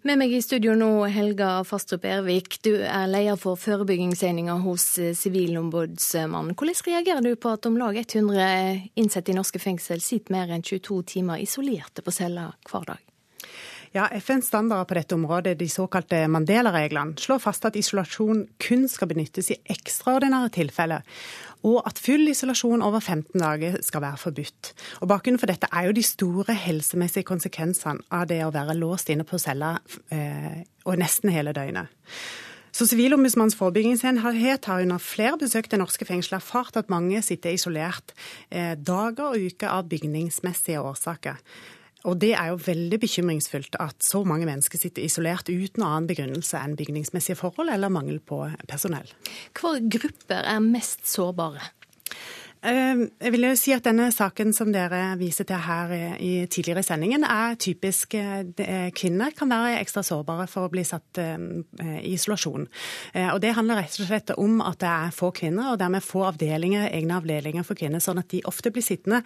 Med 0.01 0.19
meg 0.19 0.33
i 0.35 0.41
studio 0.43 0.75
nå, 0.79 0.89
Helga 1.11 1.63
Fastrup 1.67 2.05
Ervik. 2.07 2.57
Du 2.63 2.71
er 2.75 3.07
leder 3.11 3.39
for 3.39 3.59
forebyggingsenheter 3.59 4.63
hos 4.63 4.87
Sivilombudsmannen. 5.19 6.55
Hvordan 6.55 6.83
reagerer 6.87 7.23
du 7.23 7.35
på 7.35 7.55
at 7.55 7.67
om 7.69 7.79
lag 7.79 7.99
100 7.99 8.89
innsatte 8.95 9.31
i 9.31 9.37
norske 9.37 9.59
fengsel 9.63 10.03
sitter 10.03 10.35
mer 10.35 10.51
enn 10.55 10.63
22 10.63 11.01
timer 11.15 11.43
isolerte 11.43 12.03
på 12.03 12.15
cella 12.15 12.51
hver 12.69 12.93
dag? 12.93 13.12
Ja, 13.93 14.07
FNs 14.09 14.47
standarder 14.49 14.87
på 14.89 14.95
dette 14.97 15.13
området, 15.13 15.59
de 15.59 15.67
såkalte 15.69 16.23
Mandela-reglene, 16.27 17.13
slår 17.21 17.43
fast 17.43 17.65
at 17.69 17.75
isolasjon 17.77 18.47
kun 18.57 18.87
skal 18.89 19.11
benyttes 19.11 19.51
i 19.53 19.59
ekstraordinære 19.69 20.49
tilfeller 20.55 21.03
og 21.63 21.83
at 21.87 21.99
full 22.01 22.25
isolasjon 22.27 22.81
over 22.83 22.99
15 22.99 23.37
dager 23.39 23.77
skal 23.85 24.01
være 24.03 24.19
forbudt. 24.19 24.71
Og 25.01 25.11
Bakgrunnen 25.11 25.39
for 25.39 25.51
dette 25.51 25.69
er 25.71 25.87
jo 25.87 25.93
de 25.95 26.03
store 26.03 26.55
helsemessige 26.57 27.27
konsekvensene 27.27 28.01
av 28.11 28.25
det 28.31 28.41
å 28.43 28.51
være 28.55 28.75
låst 28.79 29.13
inne 29.13 29.27
på 29.29 29.39
cella 29.39 29.75
eh, 30.09 30.65
og 30.83 30.97
nesten 30.99 31.31
hele 31.31 31.53
døgnet. 31.55 31.93
Så 32.73 32.87
Sivilombudsmannens 32.89 33.55
forebyggingsenhet 33.59 34.65
har 34.65 34.81
under 34.81 34.97
flere 34.97 35.37
besøk 35.37 35.69
til 35.69 35.83
norske 35.83 36.07
fengsler 36.09 36.41
erfart 36.41 36.81
at 36.81 36.89
mange 36.89 37.21
sitter 37.21 37.53
isolert 37.53 38.15
eh, 38.49 38.73
dager 38.73 39.35
og 39.37 39.53
uker 39.53 39.69
av 39.69 39.85
bygningsmessige 39.93 40.81
årsaker. 40.81 41.37
Og 42.03 42.17
det 42.19 42.33
er 42.35 42.51
jo 42.51 42.59
veldig 42.59 42.99
bekymringsfullt 42.99 43.77
at 43.79 44.03
så 44.03 44.23
mange 44.27 44.47
mennesker 44.49 44.81
sitter 44.81 45.05
isolert 45.05 45.47
uten 45.47 45.85
annen 45.85 46.09
begrunnelse 46.09 46.59
enn 46.59 46.75
bygningsmessige 46.79 47.39
forhold 47.39 47.71
eller 47.71 47.93
mangel 47.93 48.19
på 48.19 48.41
personell. 48.67 49.07
Hvilke 49.55 49.99
grupper 49.99 50.49
er 50.55 50.59
mest 50.65 51.07
sårbare? 51.07 51.63
Eh, 52.63 52.99
jeg 53.19 53.31
vil 53.33 53.43
jo 53.43 53.55
si 53.59 53.73
at 53.75 53.83
denne 53.83 54.05
saken 54.13 54.53
som 54.55 54.69
dere 54.71 55.17
viser 55.19 55.47
til 55.47 55.59
her 55.65 55.91
i 56.15 56.31
tidligere 56.47 56.83
sendingen, 56.85 57.25
er 57.27 57.57
typisk 57.59 58.15
eh, 58.15 58.87
kvinner 58.95 59.35
kan 59.35 59.51
være 59.51 59.81
ekstra 59.81 60.03
sårbare 60.07 60.47
for 60.47 60.67
å 60.67 60.71
bli 60.71 60.85
satt 60.87 61.19
eh, 61.19 61.35
i 61.99 62.13
isolasjon. 62.13 62.67
Og 63.33 63.39
Det 63.43 63.53
handler 63.57 63.81
rett 63.81 63.97
og 63.99 64.07
slett 64.07 64.31
om 64.39 64.61
at 64.63 64.79
det 64.79 64.89
er 64.89 65.15
få 65.15 65.31
kvinner, 65.35 65.73
og 65.73 65.79
dermed 65.81 66.05
få 66.05 66.23
avdelinger, 66.29 66.87
egne 66.93 67.17
avdelinger 67.19 67.65
for 67.67 67.79
kvinner, 67.79 68.01
sånn 68.03 68.21
at 68.21 68.29
de 68.31 68.41
ofte 68.47 68.71
blir 68.73 68.83
sittende 68.85 69.21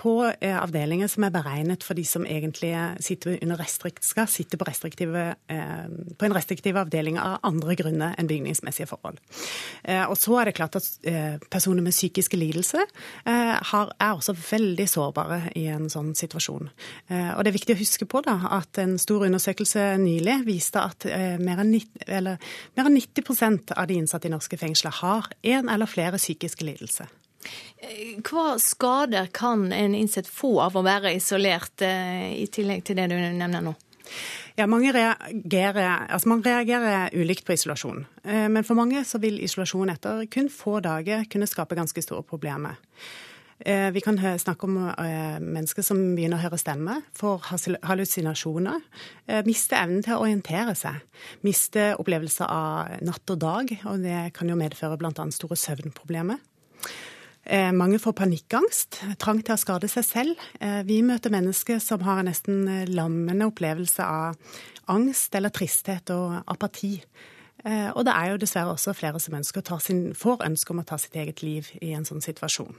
på 0.00 0.12
avdelinger 0.26 1.08
som 1.10 1.26
er 1.26 1.32
beregnet 1.34 1.84
for 1.86 1.98
de 1.98 2.04
som 2.06 2.26
egentlig 2.26 2.72
sitter 3.04 3.38
skal 4.04 4.28
sitte 4.30 4.58
på, 4.58 4.66
på 4.66 6.26
en 6.26 6.36
restriktiv 6.36 6.78
avdeling 6.80 7.18
av 7.20 7.38
andre 7.46 7.76
grunner 7.78 8.16
enn 8.18 8.30
bygningsmessige 8.30 8.88
forhold. 8.90 9.20
Og 10.10 10.16
så 10.18 10.40
er 10.40 10.50
det 10.50 10.56
klart 10.58 10.78
at 10.78 10.88
personer 11.52 11.84
med 11.84 11.94
psykisk 11.94 12.25
psykiske 12.26 12.38
lidelser 12.38 12.86
eh, 13.26 13.54
er 13.56 14.14
også 14.14 14.34
veldig 14.34 14.86
sårbare 14.88 15.52
i 15.56 15.66
en 15.70 15.88
sånn 15.90 16.14
situasjon. 16.14 16.70
Eh, 17.08 17.32
og 17.36 17.44
Det 17.44 17.50
er 17.50 17.58
viktig 17.58 17.76
å 17.76 17.80
huske 17.80 18.06
på 18.06 18.22
da, 18.24 18.38
at 18.50 18.78
en 18.78 18.98
stor 18.98 19.26
undersøkelse 19.26 19.96
nylig 19.98 20.44
viste 20.46 20.80
at 20.80 21.06
eh, 21.06 21.38
mer 21.38 21.62
enn 21.62 21.72
90, 21.72 22.06
eller, 22.08 22.38
mer 22.76 22.86
enn 22.90 22.98
90 22.98 23.76
av 23.76 23.86
de 23.86 23.94
innsatte 24.00 24.28
i 24.28 24.32
norske 24.32 24.56
fengsler 24.56 24.92
har 25.02 25.28
en 25.42 25.68
eller 25.68 25.86
flere 25.86 26.18
psykiske 26.18 26.64
lidelser. 26.64 27.06
Hva 28.26 28.56
skader 28.58 29.28
kan 29.30 29.70
en 29.72 29.94
innsatt 29.94 30.26
få 30.26 30.56
av 30.64 30.74
å 30.74 30.82
være 30.82 31.14
isolert, 31.14 31.78
i 31.78 32.46
tillegg 32.50 32.82
til 32.82 32.98
det 32.98 33.06
du 33.12 33.14
nevner 33.14 33.62
nå? 33.62 33.76
Ja, 34.56 34.64
mange 34.64 34.88
reagerer, 34.88 36.06
altså 36.08 36.30
man 36.32 36.40
reagerer 36.40 37.12
ulikt 37.12 37.44
på 37.44 37.52
isolasjon. 37.52 38.06
Eh, 38.24 38.46
men 38.48 38.64
for 38.64 38.78
mange 38.78 39.02
så 39.04 39.20
vil 39.20 39.36
isolasjon 39.44 39.92
etter 39.92 40.22
kun 40.32 40.48
få 40.48 40.78
dager 40.80 41.26
kunne 41.28 41.48
skape 41.48 41.76
ganske 41.76 42.00
store 42.00 42.24
problemer. 42.24 42.78
Eh, 43.60 43.90
vi 43.92 44.00
kan 44.00 44.16
snakke 44.16 44.64
om 44.64 44.78
eh, 44.88 45.36
mennesker 45.44 45.84
som 45.84 46.00
begynner 46.16 46.40
å 46.40 46.46
høre 46.46 46.60
stemme, 46.60 47.02
får 47.16 47.50
hallusinasjoner, 47.84 48.80
mister 49.44 49.82
evnen 49.82 50.00
til 50.06 50.16
å 50.16 50.24
orientere 50.24 50.72
seg, 50.76 51.04
mister 51.44 52.00
opplevelser 52.00 52.48
av 52.48 52.96
natt 53.04 53.36
og 53.36 53.42
dag, 53.44 53.76
og 53.84 54.08
det 54.08 54.30
kan 54.36 54.48
jo 54.48 54.56
medføre 54.56 54.96
bl.a. 54.96 55.28
store 55.36 55.60
søvnproblemer. 55.60 56.40
Eh, 57.46 57.72
mange 57.72 57.98
får 58.02 58.14
panikkangst, 58.18 58.98
trang 59.22 59.38
til 59.46 59.54
å 59.54 59.60
skade 59.60 59.86
seg 59.90 60.04
selv. 60.04 60.46
Eh, 60.58 60.80
vi 60.86 60.98
møter 61.06 61.30
mennesker 61.30 61.78
som 61.82 62.02
har 62.02 62.18
en 62.18 62.26
nesten 62.26 62.64
eh, 62.66 62.88
lammende 62.90 63.46
opplevelse 63.46 64.02
av 64.02 64.56
angst 64.90 65.34
eller 65.38 65.54
tristhet 65.54 66.10
og 66.14 66.40
apati. 66.46 66.98
Og 67.66 68.04
det 68.06 68.12
er 68.14 68.28
jo 68.30 68.38
dessverre 68.38 68.70
også 68.76 68.92
flere 68.94 69.18
som 69.18 69.34
sin, 69.82 70.02
får 70.14 70.44
ønske 70.46 70.70
om 70.70 70.78
å 70.78 70.84
ta 70.86 70.98
sitt 71.02 71.16
eget 71.18 71.40
liv 71.42 71.66
i 71.82 71.88
en 71.96 72.04
sånn 72.06 72.22
situasjon. 72.22 72.76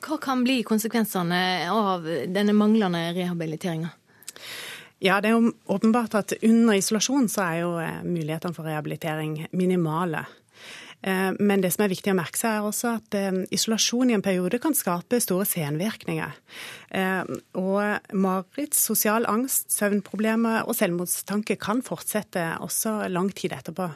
Hva 0.00 0.16
kan 0.22 0.40
bli 0.40 0.62
konsekvensene 0.64 1.68
av 1.68 2.06
denne 2.32 2.54
manglende 2.56 3.10
rehabiliteringa? 3.12 3.90
Ja, 5.04 5.18
det 5.20 5.28
er 5.28 5.36
jo 5.36 5.52
åpenbart 5.68 6.16
at 6.16 6.32
under 6.40 6.78
isolasjon 6.80 7.28
så 7.28 7.44
er 7.44 7.58
jo 7.60 7.74
mulighetene 8.06 8.56
for 8.56 8.70
rehabilitering 8.70 9.50
minimale. 9.52 10.24
Eh, 11.02 11.32
men 11.38 11.62
det 11.62 11.72
som 11.74 11.84
er 11.84 11.92
viktig 11.92 12.12
å 12.12 12.18
merke 12.18 12.38
seg, 12.38 12.58
er 12.58 12.66
også 12.66 12.94
at 12.98 13.16
eh, 13.16 13.42
isolasjon 13.54 14.10
i 14.10 14.16
en 14.16 14.24
periode 14.24 14.60
kan 14.62 14.76
skape 14.76 15.20
store 15.22 15.46
senvirkninger. 15.48 16.36
Eh, 16.96 17.32
og 17.60 18.12
mareritt, 18.12 18.76
sosial 18.76 19.26
angst, 19.30 19.70
søvnproblemer 19.72 20.68
og 20.68 20.76
selvmordstanke 20.76 21.56
kan 21.60 21.82
fortsette 21.86 22.44
også 22.60 23.10
lang 23.12 23.30
tid 23.36 23.54
etterpå. 23.56 23.88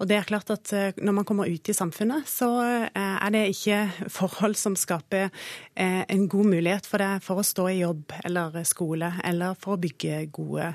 Og 0.00 0.10
det 0.10 0.18
er 0.18 0.28
klart 0.28 0.52
at 0.52 0.72
når 1.00 1.16
man 1.20 1.28
kommer 1.28 1.48
ut 1.48 1.70
i 1.70 1.76
samfunnet, 1.76 2.28
så 2.28 2.50
er 2.60 3.32
det 3.32 3.46
ikke 3.54 3.80
forhold 4.12 4.58
som 4.58 4.76
skaper 4.78 5.30
en 5.76 6.28
god 6.30 6.52
mulighet 6.52 6.88
for 6.88 7.02
deg 7.02 7.24
for 7.24 7.40
å 7.40 7.46
stå 7.46 7.68
i 7.70 7.80
jobb 7.80 8.16
eller 8.24 8.60
skole, 8.68 9.12
eller 9.24 9.58
for 9.60 9.76
å 9.76 9.82
bygge 9.82 10.24
gode 10.34 10.72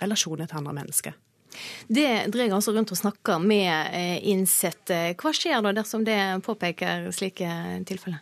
relasjoner 0.00 0.50
til 0.50 0.62
andre 0.62 0.78
mennesker. 0.82 1.18
Det 1.88 2.08
dreier 2.32 2.54
altså 2.56 2.74
rundt 2.76 2.92
og 2.94 3.00
snakker 3.00 3.42
med 3.42 3.70
eh, 3.96 4.18
innsatte. 4.30 5.00
Hva 5.20 5.32
skjer 5.36 5.62
da 5.64 5.74
dersom 5.76 6.06
det 6.06 6.18
påpeker 6.46 7.10
slike 7.14 7.50
tilfeller? 7.88 8.20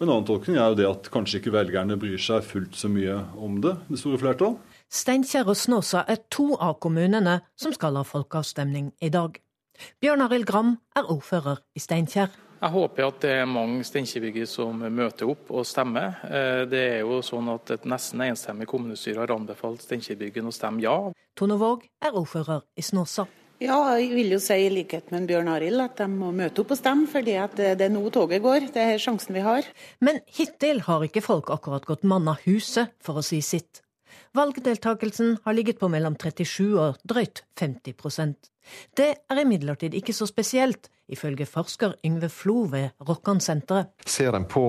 En 0.00 0.08
annen 0.08 0.24
tolkning 0.24 0.56
er 0.56 0.70
jo 0.72 0.76
det 0.78 0.86
at 0.88 1.08
kanskje 1.12 1.42
ikke 1.42 1.52
velgerne 1.52 1.98
bryr 2.00 2.20
seg 2.24 2.40
fullt 2.48 2.76
så 2.78 2.88
mye 2.88 3.18
om 3.36 3.58
det, 3.60 3.74
det 3.90 3.98
store 4.00 4.20
flertall. 4.22 4.54
Steinkjer 4.88 5.50
og 5.52 5.58
Snåsa 5.60 6.06
er 6.08 6.22
to 6.32 6.54
av 6.56 6.78
kommunene 6.80 7.42
som 7.60 7.74
skal 7.76 7.98
ha 8.00 8.04
folkeavstemning 8.08 8.94
i 9.04 9.10
dag. 9.12 9.36
Bjørn 10.00 10.24
Arild 10.24 10.48
Gram 10.48 10.78
er 10.96 11.10
ordfører 11.12 11.60
i 11.76 11.82
Steinkjer. 11.84 12.32
Jeg 12.60 12.74
håper 12.74 13.06
at 13.06 13.20
det 13.24 13.34
er 13.42 13.46
mange 13.48 13.84
steinkjerbyggere 13.88 14.48
som 14.48 14.80
møter 14.80 15.28
opp 15.32 15.52
og 15.52 15.68
stemmer. 15.68 16.16
Eh, 16.28 16.62
det 16.68 16.82
er 16.96 16.98
jo 17.04 17.20
sånn 17.24 17.48
at 17.52 17.72
Et 17.76 17.86
nesten 17.88 18.24
enstemmig 18.24 18.68
kommunestyre 18.68 19.20
har 19.22 19.32
anbefalt 19.36 19.84
Steinkjerbyggen 19.84 20.48
å 20.48 20.52
stemme 20.52 20.84
ja. 20.84 20.96
Tone 21.36 21.60
Våg 21.60 21.84
er 22.04 22.16
ordfører 22.16 22.64
i 22.76 22.84
Snåsa. 22.84 23.28
Ja, 23.60 23.76
jeg 24.00 24.14
vil 24.16 24.30
jo 24.32 24.38
si 24.40 24.56
i 24.56 24.70
likhet 24.72 25.10
med 25.12 25.26
Bjørn 25.28 25.50
Arild 25.52 25.82
at 25.84 25.98
de 26.00 26.06
må 26.08 26.30
møte 26.32 26.62
opp 26.62 26.70
og 26.72 26.78
stemme, 26.80 27.04
fordi 27.12 27.34
det 27.58 27.74
er 27.76 27.90
nå 27.92 28.00
toget 28.08 28.40
går. 28.40 28.70
Det 28.72 28.80
er 28.94 29.02
sjansen 29.02 29.36
vi 29.36 29.42
har. 29.44 29.66
Men 30.00 30.22
hittil 30.32 30.80
har 30.86 31.04
ikke 31.04 31.20
folk 31.20 31.52
akkurat 31.52 31.84
gått 31.84 32.06
mann 32.08 32.30
av 32.32 32.40
huset, 32.46 32.94
for 33.04 33.20
å 33.20 33.24
si 33.26 33.42
sitt. 33.44 33.82
Valgdeltakelsen 34.32 35.42
har 35.44 35.56
ligget 35.58 35.76
på 35.80 35.90
mellom 35.92 36.16
37 36.16 36.72
og 36.80 37.02
drøyt 37.04 37.42
50% 37.60 38.48
Det 38.96 39.10
er 39.28 39.40
imidlertid 39.42 39.92
ikke 39.98 40.14
så 40.16 40.24
spesielt, 40.30 40.88
ifølge 41.10 41.44
forsker 41.44 41.98
Yngve 42.06 42.30
Flo 42.32 42.62
ved 42.70 42.94
Rokkansenteret. 43.04 43.90
Ser 44.06 44.38
en 44.38 44.46
på 44.48 44.62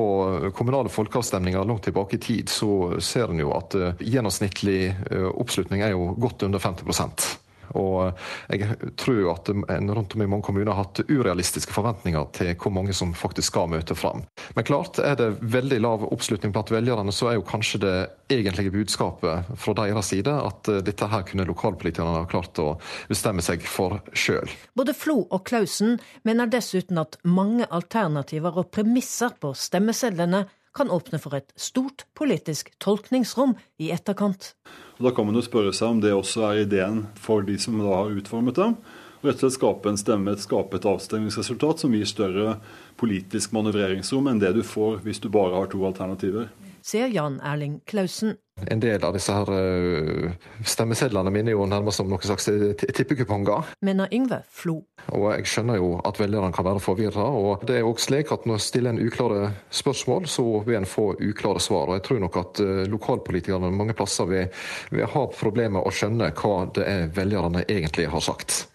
kommunale 0.57 0.91
folkeavstemninger 0.91 1.63
langt 1.63 1.85
tilbake 1.87 2.17
i 2.17 2.23
tid, 2.27 2.49
så 2.49 2.99
ser 2.99 3.31
en 3.31 3.39
jo 3.39 3.53
at 3.55 3.77
eh, 3.77 4.03
gjennomsnittlig 4.03 4.81
eh, 4.89 5.29
oppslutning 5.31 5.85
er 5.85 5.93
jo 5.93 6.11
godt 6.19 6.43
under 6.49 6.59
50 6.59 7.40
og 7.77 8.17
jeg 8.51 8.91
tror 8.99 9.31
at 9.33 9.51
en 9.51 9.91
rundt 9.93 10.15
om 10.15 10.23
i 10.23 10.29
mange 10.29 10.45
kommuner 10.47 10.71
har 10.73 10.85
hatt 10.85 11.03
urealistiske 11.09 11.73
forventninger 11.75 12.27
til 12.37 12.53
hvor 12.55 12.73
mange 12.75 12.95
som 12.97 13.13
faktisk 13.17 13.51
skal 13.51 13.71
møte 13.71 13.95
fram. 13.97 14.23
Men 14.55 14.67
klart, 14.67 14.99
er 14.99 15.17
det 15.19 15.33
veldig 15.41 15.79
lav 15.83 16.05
oppslutning 16.07 16.53
blant 16.55 16.71
velgerne, 16.73 17.13
så 17.15 17.31
er 17.31 17.39
jo 17.39 17.47
kanskje 17.47 17.81
det 17.83 17.95
egentlige 18.31 18.71
budskapet 18.71 19.51
fra 19.59 19.75
deres 19.81 20.11
side 20.13 20.31
at 20.31 20.69
eh, 20.71 20.81
dette 20.85 21.09
her 21.11 21.25
kunne 21.27 21.47
lokalpolitikerne 21.49 22.21
ha 22.21 22.29
klart 22.31 22.59
å 22.61 22.69
bestemme 23.09 23.43
seg 23.45 23.65
for 23.67 23.99
sjøl. 24.13 24.51
Både 24.77 24.95
Flo 24.97 25.21
og 25.27 25.43
Klausen 25.49 25.97
mener 26.27 26.51
dessuten 26.51 27.01
at 27.01 27.19
mange 27.27 27.67
alternativer 27.69 28.61
og 28.61 28.71
premisser 28.75 29.35
på 29.41 29.53
stemmesedlene 29.57 30.45
kan 30.75 30.91
åpne 30.91 31.19
for 31.19 31.35
et 31.35 31.51
stort 31.59 32.05
politisk 32.15 32.71
tolkningsrom 32.79 33.57
i 33.83 33.91
etterkant. 33.91 34.53
Og 35.01 35.07
da 35.07 35.15
kan 35.17 35.25
man 35.25 35.33
jo 35.33 35.41
spørre 35.41 35.71
seg 35.73 35.95
om 35.95 35.99
det 36.03 36.11
også 36.13 36.43
er 36.45 36.59
ideen 36.61 37.07
for 37.17 37.41
de 37.41 37.55
som 37.57 37.79
da 37.81 37.89
har 37.89 38.11
utformet 38.13 38.53
dem. 38.53 38.75
Og 39.21 39.23
rett 39.25 39.39
og 39.39 39.47
slett 39.47 39.55
skape 39.55 39.89
en 39.89 39.97
stemme, 39.97 40.35
skape 40.37 40.77
et 40.77 40.85
avstemningsresultat 40.85 41.81
som 41.81 41.95
gir 41.97 42.05
større 42.05 42.59
politisk 43.01 43.49
manøvreringsrom 43.57 44.29
enn 44.29 44.41
det 44.43 44.53
du 44.53 44.61
får 44.61 44.99
hvis 45.01 45.23
du 45.23 45.25
bare 45.33 45.57
har 45.57 45.71
to 45.73 45.81
alternativer 45.89 46.51
sier 46.85 47.11
Jan 47.13 47.39
Erling 47.45 47.79
Klausen. 47.85 48.35
En 48.69 48.81
del 48.81 49.01
av 49.03 49.15
disse 49.15 49.33
her 49.33 49.49
eh, 49.55 50.33
stemmesedlene 50.67 51.31
minner 51.33 51.55
jo 51.55 51.65
nærmest 51.69 52.01
som 52.01 52.09
noen 52.11 52.21
slags 52.21 52.49
tippekuponger. 52.81 53.71
Mener 53.85 54.11
Yngve 54.13 54.41
Flo. 54.53 54.75
Og 55.09 55.27
jeg 55.31 55.47
skjønner 55.49 55.79
jo 55.79 55.93
at 56.05 56.19
velgerne 56.21 56.53
kan 56.53 56.67
være 56.67 56.83
forvirra. 56.83 57.25
Og 57.25 57.65
det 57.67 57.79
er 57.79 57.87
også 57.87 58.11
slik 58.11 58.33
at 58.35 58.45
når 58.45 58.59
en 58.59 58.65
stiller 58.67 58.93
en 58.93 59.01
uklare 59.01 59.53
spørsmål, 59.73 60.27
så 60.29 60.45
vil 60.67 60.81
en 60.81 60.89
få 60.89 61.11
uklare 61.17 61.63
svar. 61.63 61.89
Og 61.89 61.97
jeg 61.97 62.05
tror 62.09 62.21
nok 62.25 62.41
at 62.43 62.61
eh, 62.65 62.83
lokalpolitikerne 62.91 63.71
mange 63.73 63.97
plasser 63.97 64.29
vil, 64.29 64.51
vil 64.91 65.09
ha 65.15 65.25
problemer 65.33 65.79
med 65.79 65.87
å 65.87 65.95
skjønne 65.95 66.33
hva 66.35 66.55
det 66.75 66.85
er 66.85 67.09
velgerne 67.15 67.65
egentlig 67.69 68.09
har 68.11 68.25
sagt. 68.25 68.65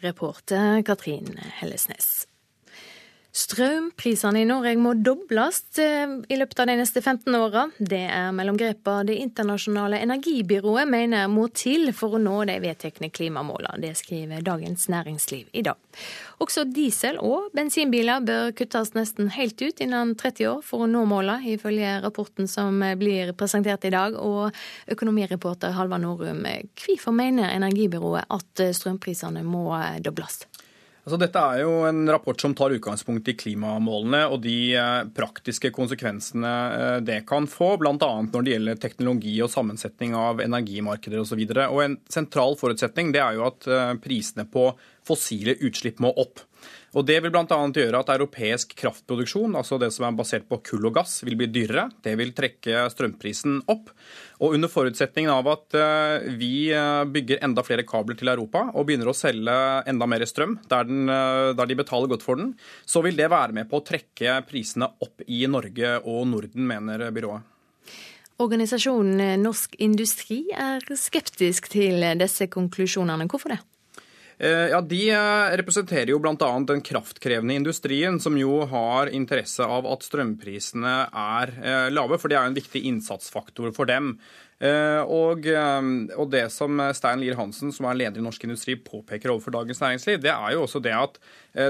Reporter 0.00 0.82
Katrin 0.86 1.34
Hellesnes. 1.58 2.27
Strømprisene 3.38 4.40
i 4.42 4.46
Norge 4.48 4.72
må 4.82 4.96
dobles 4.98 5.60
eh, 5.78 6.10
i 6.26 6.36
løpet 6.40 6.58
av 6.58 6.66
de 6.66 6.74
neste 6.80 6.98
15 7.04 7.36
åra. 7.38 7.68
Det 7.78 8.00
er 8.10 8.32
mellomgrepet 8.34 9.06
Det 9.06 9.18
internasjonale 9.22 10.00
energibyrået 10.02 10.90
mener 10.90 11.28
må 11.30 11.44
til 11.54 11.92
for 11.94 12.16
å 12.16 12.22
nå 12.22 12.40
de 12.48 12.56
vedtekne 12.64 13.12
klimamålene. 13.14 13.78
Det 13.84 13.92
skriver 14.00 14.42
Dagens 14.42 14.88
Næringsliv 14.90 15.52
i 15.54 15.62
dag. 15.68 15.78
Også 16.42 16.66
diesel- 16.66 17.20
og 17.22 17.52
bensinbiler 17.54 18.26
bør 18.26 18.50
kuttes 18.58 18.94
nesten 18.98 19.30
helt 19.36 19.62
ut 19.62 19.84
innen 19.86 20.16
30 20.18 20.50
år 20.56 20.60
for 20.66 20.82
å 20.82 20.90
nå 20.90 21.04
målene, 21.06 21.54
ifølge 21.54 21.94
rapporten 22.02 22.50
som 22.50 22.82
blir 22.98 23.30
presentert 23.38 23.86
i 23.86 23.94
dag. 23.94 24.18
Og 24.18 24.50
økonomireporter 24.90 25.78
Halvard 25.78 26.02
Norum, 26.02 26.42
hvorfor 26.74 27.14
mener 27.14 27.54
energibyrået 27.54 28.26
at 28.34 28.70
strømprisene 28.74 29.46
må 29.46 29.70
dobles? 30.02 30.42
Altså, 31.08 31.22
dette 31.22 31.40
er 31.40 31.62
jo 31.62 31.86
en 31.88 32.02
rapport 32.12 32.36
som 32.36 32.52
tar 32.52 32.74
utgangspunkt 32.76 33.30
i 33.32 33.34
klimamålene 33.40 34.26
og 34.28 34.42
de 34.44 34.74
eh, 34.76 35.06
praktiske 35.16 35.70
konsekvensene 35.72 36.50
eh, 36.74 36.96
det 37.00 37.22
kan 37.30 37.46
få, 37.48 37.70
bl.a. 37.80 37.94
når 37.96 38.44
det 38.44 38.52
gjelder 38.52 38.82
teknologi 38.82 39.32
og 39.40 39.48
sammensetning 39.48 40.12
av 40.12 40.42
energimarkeder 40.44 41.22
osv. 41.22 41.40
En 41.48 41.96
sentral 42.12 42.58
forutsetning 42.60 43.14
er 43.16 43.38
jo 43.38 43.46
at 43.48 43.70
eh, 43.72 43.94
prisene 44.04 44.44
på 44.52 44.66
fossile 45.08 45.56
utslipp 45.64 46.04
må 46.04 46.12
opp. 46.12 46.44
Og 46.96 47.04
Det 47.04 47.18
vil 47.20 47.32
bl.a. 47.32 47.44
gjøre 47.44 48.00
at 48.00 48.10
europeisk 48.14 48.72
kraftproduksjon, 48.78 49.56
altså 49.58 49.76
det 49.80 49.90
som 49.92 50.06
er 50.08 50.16
basert 50.16 50.46
på 50.48 50.60
kull 50.64 50.88
og 50.88 50.94
gass, 50.96 51.18
vil 51.26 51.36
bli 51.36 51.50
dyrere. 51.52 51.88
Det 52.04 52.14
vil 52.16 52.32
trekke 52.36 52.86
strømprisen 52.94 53.60
opp. 53.68 53.92
Og 54.40 54.56
Under 54.56 54.72
forutsetningen 54.72 55.32
av 55.34 55.50
at 55.52 55.76
eh, 55.76 56.28
vi 56.40 56.70
eh, 56.72 57.04
bygger 57.04 57.42
enda 57.44 57.64
flere 57.66 57.84
kabler 57.88 58.16
til 58.16 58.30
Europa 58.32 58.68
og 58.72 58.88
begynner 58.88 59.10
å 59.10 59.16
selge 59.16 59.56
enda 59.90 60.08
mer 60.08 60.24
strøm 60.28 60.56
der, 60.70 60.88
den, 60.88 61.04
eh, 61.12 61.52
der 61.58 61.68
de 61.68 61.78
betaler 61.78 62.08
godt 62.14 62.24
for 62.24 62.40
den, 62.40 62.54
så 62.88 63.02
vil 63.04 63.18
det 63.18 63.28
være 63.32 63.56
med 63.60 63.68
på 63.68 63.82
å 63.82 63.84
trekke 63.84 64.40
prisene 64.48 64.88
opp 65.04 65.26
i 65.26 65.44
Norge 65.50 65.98
og 66.04 66.24
Norden, 66.30 66.64
mener 66.70 67.08
byrået. 67.12 67.54
Organisasjonen 68.38 69.42
Norsk 69.42 69.74
Industri 69.82 70.44
er 70.54 70.84
skeptisk 70.94 71.66
til 71.72 72.04
disse 72.20 72.46
konklusjonene. 72.46 73.26
Hvorfor 73.26 73.56
det? 73.56 73.58
Eh, 74.38 74.68
ja, 74.70 74.80
De 74.80 75.00
eh, 75.10 75.56
representerer 75.58 76.12
jo 76.12 76.20
bl.a. 76.22 76.50
den 76.66 76.82
kraftkrevende 76.84 77.56
industrien, 77.58 78.20
som 78.22 78.36
jo 78.38 78.60
har 78.70 79.10
interesse 79.10 79.66
av 79.66 79.86
at 79.90 80.06
strømprisene 80.06 80.98
er 81.10 81.54
eh, 81.58 81.86
lave, 81.90 82.20
for 82.22 82.30
det 82.30 82.38
er 82.38 82.46
jo 82.46 82.52
en 82.52 82.60
viktig 82.60 82.84
innsatsfaktor 82.92 83.74
for 83.76 83.90
dem. 83.90 84.14
Og, 84.58 85.44
og, 85.46 86.24
det 86.32 86.48
som 86.50 86.80
Stein 86.90 87.20
Lier 87.22 87.36
Hansen, 87.38 87.70
som 87.70 87.86
er 87.86 87.94
leder 87.94 88.18
i 88.18 88.24
Norsk 88.24 88.42
Industri, 88.42 88.74
påpeker 88.74 89.30
overfor 89.30 89.54
Dagens 89.54 89.78
Næringsliv, 89.84 90.16
det 90.24 90.32
er 90.32 90.56
jo 90.56 90.64
også 90.64 90.80
det 90.82 90.96
at 90.98 91.20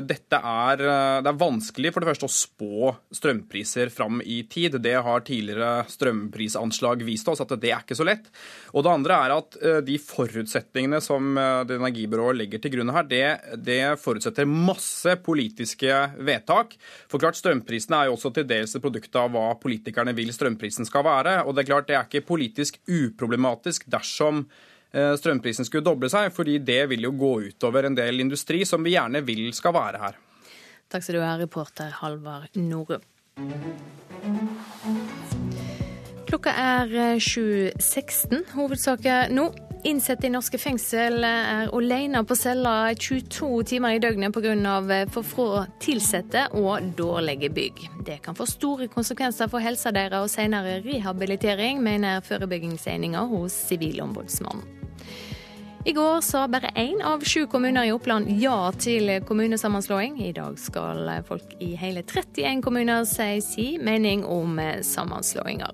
dette 0.04 0.38
er, 0.38 0.82
det 1.24 1.30
er 1.30 1.40
vanskelig 1.40 1.92
for 1.94 2.04
det 2.04 2.10
første 2.10 2.28
å 2.28 2.32
spå 2.32 2.92
strømpriser 3.14 3.92
fram 3.94 4.20
i 4.20 4.42
tid. 4.50 4.78
Det 4.84 4.94
har 5.04 5.24
tidligere 5.26 5.86
strømprisanslag 5.90 7.04
vist 7.06 7.28
oss 7.30 7.42
at 7.44 7.54
det 7.60 7.72
er 7.72 7.84
ikke 7.84 7.96
så 7.98 8.06
lett. 8.08 8.28
Og 8.74 8.84
det 8.84 8.92
andre 8.92 9.18
er 9.24 9.34
at 9.36 9.58
de 9.86 9.96
forutsetningene 10.02 11.00
som 11.04 11.38
det 11.68 11.78
energibyrået 11.78 12.40
legger 12.42 12.62
til 12.62 12.76
grunn 12.76 12.92
her, 12.94 13.08
det, 13.08 13.24
det 13.64 13.80
forutsetter 14.02 14.48
masse 14.48 15.16
politiske 15.24 15.94
vedtak. 16.24 16.76
For 17.10 17.20
klart, 17.22 17.38
strømprisene 17.40 18.02
er 18.02 18.10
jo 18.10 18.16
også 18.16 18.32
til 18.36 18.48
dels 18.48 18.74
et 18.76 18.84
produkt 18.84 19.16
av 19.18 19.32
hva 19.34 19.52
politikerne 19.60 20.14
vil 20.16 20.32
strømprisen 20.34 20.88
skal 20.88 21.06
være. 21.06 21.38
Og 21.44 21.54
det 21.54 21.64
er 21.64 21.70
klart, 21.72 21.88
det 21.88 21.96
er 21.98 22.08
ikke 22.08 22.26
politisk 22.28 22.80
uproblematisk 22.84 23.86
dersom 23.90 24.44
eh, 24.44 24.67
strømprisen 24.92 25.66
skulle 25.68 25.84
doble 25.84 26.08
seg, 26.08 26.30
fordi 26.32 26.56
det 26.64 26.86
vil 26.88 27.04
jo 27.04 27.12
gå 27.12 27.32
utover 27.50 27.84
en 27.84 27.98
del 27.98 28.24
industri 28.24 28.62
som 28.64 28.84
vi 28.86 28.94
gjerne 28.96 29.20
vil 29.26 29.50
skal 29.56 29.76
være 29.76 30.00
her. 30.00 30.16
Takk 30.88 31.04
skal 31.04 31.18
du 31.18 31.24
ha, 31.24 31.36
reporter 31.36 31.92
Halvard 32.00 32.56
Norum. 32.56 33.04
Klokka 36.28 36.52
er 36.52 36.90
7.16. 37.20 38.32
Eh, 38.32 38.54
Hovedsaker 38.56 39.32
nå. 39.32 39.48
innsatte 39.86 40.26
i 40.26 40.30
norske 40.32 40.58
fengsel 40.58 41.22
er 41.24 41.70
alene 41.72 42.24
på 42.26 42.34
cella 42.36 42.90
22 42.98 43.62
timer 43.70 43.94
i 43.96 44.00
døgnet 44.02 44.34
pga. 44.34 45.06
for 45.08 45.22
få 45.22 45.46
ansatte 45.64 46.48
og 46.52 46.82
dårlige 46.96 47.48
bygg. 47.48 47.88
Det 48.04 48.22
kan 48.22 48.34
få 48.34 48.46
store 48.46 48.88
konsekvenser 48.88 49.48
for 49.48 49.58
helsa 49.58 49.90
deres 49.90 50.20
og 50.20 50.30
senere 50.30 50.82
rehabilitering, 50.84 51.82
mener 51.82 52.20
forebyggingseninga 52.20 53.20
hos 53.20 53.52
Sivilombudsmannen. 53.52 54.77
I 55.88 55.92
går 55.92 56.20
sa 56.20 56.48
bare 56.48 56.68
én 56.76 56.98
av 57.02 57.22
sju 57.24 57.46
kommuner 57.46 57.86
i 57.88 57.92
Oppland 57.92 58.28
ja 58.42 58.72
til 58.76 59.08
kommunesammenslåing. 59.24 60.18
I 60.20 60.34
dag 60.36 60.58
skal 60.60 61.08
folk 61.24 61.54
i 61.64 61.70
hele 61.80 62.02
31 62.02 62.60
kommuner 62.62 63.06
si 63.08 63.40
si 63.40 63.64
mening 63.80 64.20
om 64.24 64.60
sammenslåinger. 64.84 65.72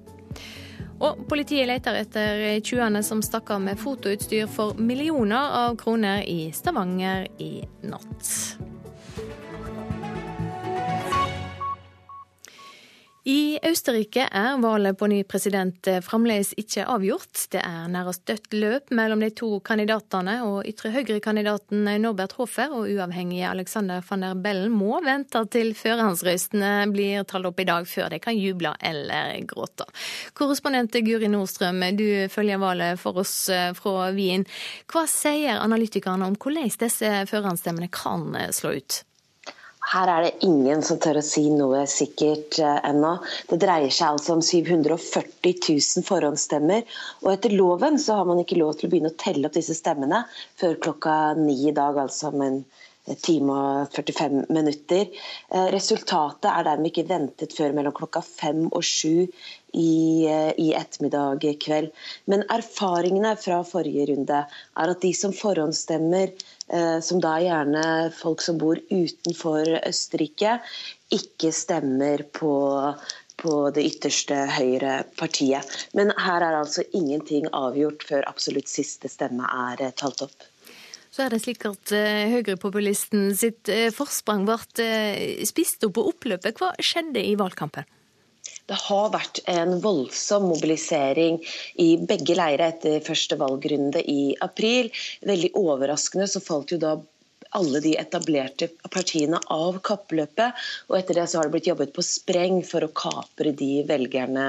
Og 1.03 1.25
politiet 1.27 1.67
leter 1.67 1.99
etter 1.99 2.45
tjuvene 2.61 3.03
som 3.03 3.25
stakk 3.27 3.51
av 3.57 3.65
med 3.67 3.81
fotoutstyr 3.83 4.47
for 4.47 4.79
millioner 4.79 5.59
av 5.65 5.75
kroner 5.83 6.23
i 6.23 6.53
Stavanger 6.55 7.27
i 7.43 7.51
natt. 7.83 8.31
I 13.25 13.57
Østerrike 13.65 14.27
er 14.29 14.59
valget 14.61 14.99
på 15.01 15.07
ny 15.09 15.23
president 15.25 15.87
fremdeles 16.05 16.51
ikke 16.61 16.83
avgjort. 16.93 17.47
Det 17.55 17.63
er 17.65 17.87
nærmest 17.89 18.27
dødt 18.29 18.53
løp 18.53 18.91
mellom 18.93 19.23
de 19.25 19.31
to 19.33 19.49
kandidatene, 19.65 20.35
og 20.45 20.69
ytre 20.69 20.91
høyre-kandidaten 20.93 21.89
Norbert 22.03 22.35
Hofer 22.37 22.75
og 22.77 22.91
uavhengige 22.93 23.49
Alexander 23.49 24.05
van 24.05 24.27
der 24.27 24.35
Bellen 24.45 24.75
må 24.77 24.99
vente 25.07 25.41
til 25.55 25.73
førerhandsrøstene 25.79 26.75
blir 26.93 27.25
talt 27.25 27.49
opp 27.49 27.65
i 27.65 27.67
dag, 27.71 27.89
før 27.89 28.13
de 28.13 28.21
kan 28.21 28.37
juble 28.37 28.75
eller 28.85 29.41
gråte. 29.49 29.89
Korrespondent 30.37 31.01
Guri 31.09 31.33
Nordstrøm, 31.33 31.81
du 31.97 32.29
følger 32.29 32.61
valget 32.61 33.01
for 33.01 33.25
oss 33.25 33.49
fra 33.81 34.13
Wien. 34.13 34.45
Hva 34.93 35.09
sier 35.09 35.65
analytikerne 35.65 36.29
om 36.29 36.37
hvordan 36.37 36.69
disse 36.77 37.17
førerhandsstemmene 37.33 37.89
kan 37.89 38.29
slå 38.53 38.77
ut? 38.77 39.01
Her 39.85 40.09
er 40.09 40.25
det 40.25 40.47
ingen 40.47 40.81
som 40.87 40.99
tør 41.03 41.19
å 41.21 41.25
si 41.25 41.43
noe 41.53 41.83
sikkert 41.91 42.57
eh, 42.63 42.79
ennå. 42.89 43.17
Det 43.51 43.59
dreier 43.63 43.93
seg 43.93 44.15
altså 44.15 44.37
om 44.39 44.43
740 44.45 45.53
000 45.69 46.07
forhåndsstemmer. 46.07 46.87
Og 47.25 47.35
etter 47.35 47.53
loven 47.53 48.01
så 48.01 48.17
har 48.21 48.31
man 48.31 48.41
ikke 48.41 48.59
lov 48.61 48.79
til 48.79 48.89
å 48.89 48.95
begynne 48.95 49.13
å 49.13 49.21
telle 49.21 49.51
opp 49.51 49.59
disse 49.59 49.77
stemmene 49.77 50.25
før 50.61 50.81
klokka 50.87 51.19
ni 51.41 51.59
i 51.69 51.77
dag, 51.77 52.01
altså 52.01 52.33
om 52.33 52.47
en 52.47 52.59
time 53.21 53.53
og 53.53 53.93
45 53.93 54.47
minutter. 54.57 55.13
Eh, 55.53 55.69
resultatet 55.75 56.49
er 56.49 56.65
dermed 56.65 56.89
ikke 56.89 57.05
ventet 57.11 57.53
før 57.53 57.77
mellom 57.77 57.93
klokka 57.97 58.25
fem 58.25 58.65
og 58.71 58.81
sju 58.81 59.27
i, 59.77 60.25
eh, 60.31 60.53
i 60.57 60.73
ettermiddag 60.79 61.45
kveld. 61.61 61.93
Men 62.25 62.49
erfaringene 62.49 63.37
fra 63.37 63.61
forrige 63.69 64.09
runde 64.15 64.47
er 64.49 64.97
at 64.97 65.05
de 65.05 65.13
som 65.13 65.37
forhåndsstemmer 65.37 66.33
Eh, 66.33 66.54
som 67.05 67.21
da 67.21 67.35
er 67.37 67.45
gjerne 67.45 67.83
folk 68.17 68.41
som 68.41 68.57
bor 68.59 68.79
utenfor 68.89 69.69
Østerrike, 69.85 70.59
ikke 71.13 71.53
stemmer 71.55 72.25
på, 72.35 72.55
på 73.41 73.53
det 73.75 73.85
ytterste 73.91 74.39
høyre 74.57 75.03
partiet. 75.19 75.69
Men 75.93 76.13
her 76.17 76.45
er 76.45 76.61
altså 76.63 76.87
ingenting 76.97 77.49
avgjort 77.53 78.07
før 78.09 78.27
absolutt 78.31 78.71
siste 78.71 79.11
stemme 79.13 79.49
er 79.69 79.89
eh, 79.89 79.95
talt 79.97 80.25
opp. 80.27 80.49
Så 81.15 81.27
er 81.27 81.35
det 81.35 81.43
slik 81.45 81.63
at 81.69 81.93
eh, 81.95 82.33
høyrepopulisten 82.33 83.29
sitt 83.39 83.71
forsprang 83.95 84.47
ble 84.49 84.89
spist 85.47 85.87
opp 85.87 85.99
på 85.99 86.09
oppløpet. 86.11 86.59
Hva 86.59 86.73
skjedde 86.83 87.23
i 87.23 87.37
valgkampen? 87.39 87.87
Det 88.71 88.77
har 88.87 89.11
vært 89.13 89.43
en 89.51 89.75
voldsom 89.85 90.47
mobilisering 90.49 91.41
i 91.85 91.89
begge 92.01 92.37
leirer 92.39 92.71
etter 92.73 93.03
første 93.05 93.37
valgrunde 93.41 94.01
i 94.09 94.35
april. 94.47 94.89
Veldig 95.29 95.51
overraskende 95.61 96.29
så 96.31 96.41
falt 96.45 96.73
jo 96.73 96.81
da 96.81 96.95
alle 97.55 97.81
de 97.85 97.95
etablerte 97.99 98.69
partiene 98.93 99.39
av 99.53 99.79
kappløpet. 99.87 100.63
Og 100.89 100.99
etter 100.99 101.21
det 101.21 101.27
så 101.31 101.39
har 101.39 101.49
det 101.49 101.55
blitt 101.55 101.69
jobbet 101.71 101.95
på 101.95 102.05
spreng 102.07 102.61
for 102.67 102.87
å 102.87 102.93
kapre 102.97 103.53
de 103.57 103.85
velgerne 103.89 104.47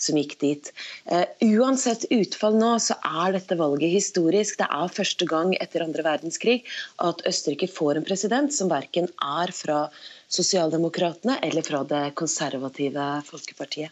som 0.00 0.18
gikk 0.18 0.36
dit. 0.42 0.72
Uh, 1.10 1.26
uansett 1.46 2.08
utfall 2.10 2.58
nå, 2.58 2.72
så 2.82 2.96
er 3.06 3.36
dette 3.36 3.58
valget 3.60 3.94
historisk. 3.94 4.58
Det 4.60 4.70
er 4.70 4.96
første 4.96 5.28
gang 5.30 5.54
etter 5.60 5.86
andre 5.86 6.06
verdenskrig 6.06 6.62
at 7.06 7.22
Østerrike 7.28 7.70
får 7.70 8.00
en 8.00 8.08
president 8.08 8.56
som 8.56 8.72
verken 8.72 9.10
er 9.20 9.54
fra 9.54 9.84
Sosialdemokratene 10.30 11.38
eller 11.42 11.66
fra 11.66 11.82
det 11.84 12.04
konservative 12.14 13.06
Folkepartiet. 13.26 13.90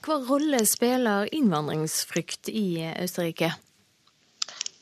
Hva 0.00 0.16
rolle 0.24 0.64
spiller 0.66 1.28
innvandringsfrykt 1.36 2.48
i 2.48 2.80
Østerrike? 2.98 3.52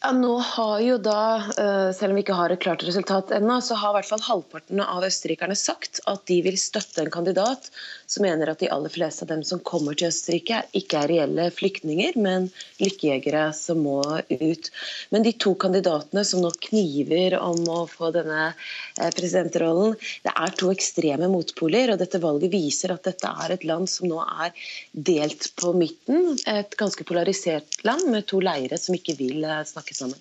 Ja, 0.00 0.12
nå 0.14 0.36
har 0.38 0.80
jo 0.80 0.96
da, 1.02 1.42
eh, 1.58 1.92
Selv 1.92 2.12
om 2.12 2.14
vi 2.14 2.22
ikke 2.22 2.36
har 2.38 2.52
et 2.54 2.60
klart 2.62 2.84
resultat 2.86 3.32
ennå, 3.34 3.56
så 3.60 3.74
har 3.74 3.90
i 3.90 3.96
hvert 3.96 4.10
fall 4.12 4.22
halvparten 4.22 4.80
av 4.84 5.02
østerrikerne 5.02 5.56
sagt 5.58 5.98
at 6.06 6.22
de 6.30 6.36
vil 6.44 6.54
støtte 6.54 7.02
en 7.02 7.10
kandidat 7.10 7.66
som 8.08 8.22
mener 8.22 8.48
at 8.48 8.60
de 8.62 8.70
aller 8.72 8.92
fleste 8.92 9.26
av 9.26 9.28
dem 9.32 9.42
som 9.44 9.60
kommer 9.60 9.96
til 9.98 10.08
Østerrike, 10.08 10.62
ikke 10.78 11.00
er 11.02 11.10
reelle 11.10 11.48
flyktninger, 11.52 12.16
men 12.16 12.46
lykkejegere 12.80 13.48
som 13.56 13.82
må 13.84 14.00
ut. 14.30 14.70
Men 15.10 15.26
de 15.26 15.34
to 15.36 15.52
kandidatene 15.60 16.24
som 16.24 16.40
nå 16.44 16.52
kniver 16.68 17.36
om 17.40 17.60
å 17.68 17.82
få 17.90 18.12
denne 18.14 18.46
eh, 18.48 19.10
presidentrollen, 19.18 19.98
det 20.24 20.32
er 20.32 20.56
to 20.56 20.70
ekstreme 20.72 21.28
motpoler. 21.32 21.92
og 21.92 22.00
Dette 22.00 22.22
valget 22.22 22.54
viser 22.54 22.94
at 22.94 23.04
dette 23.10 23.34
er 23.44 23.56
et 23.58 23.66
land 23.68 23.90
som 23.90 24.08
nå 24.08 24.22
er 24.46 24.54
delt 24.92 25.50
på 25.60 25.74
midten. 25.76 26.38
Et 26.48 26.78
ganske 26.80 27.04
polarisert 27.08 27.82
land 27.84 28.08
med 28.08 28.30
to 28.30 28.40
leire 28.40 28.80
som 28.80 28.96
ikke 28.96 29.18
vil 29.18 29.44
eh, 29.44 29.66
snakke 29.68 29.87
snakke 29.88 29.94
sammen. 29.94 30.18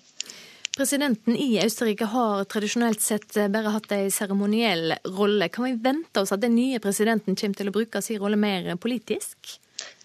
Presidenten 0.76 1.36
i 1.36 1.58
Østerrike 1.64 2.06
har 2.06 2.44
tradisjonelt 2.44 3.00
sett 3.02 3.34
bare 3.50 3.72
hatt 3.74 3.90
en 3.92 4.10
seremoniell 4.10 4.94
rolle. 5.04 5.48
Kan 5.48 5.64
vi 5.64 5.72
vente 5.82 6.20
oss 6.20 6.32
at 6.32 6.40
den 6.40 6.54
nye 6.54 6.78
presidenten 6.78 7.34
kommer 7.34 7.58
til 7.58 7.68
å 7.68 7.74
bruke 7.74 8.02
sin 8.02 8.20
rolle 8.20 8.36
mer 8.38 8.76
politisk? 8.76 9.58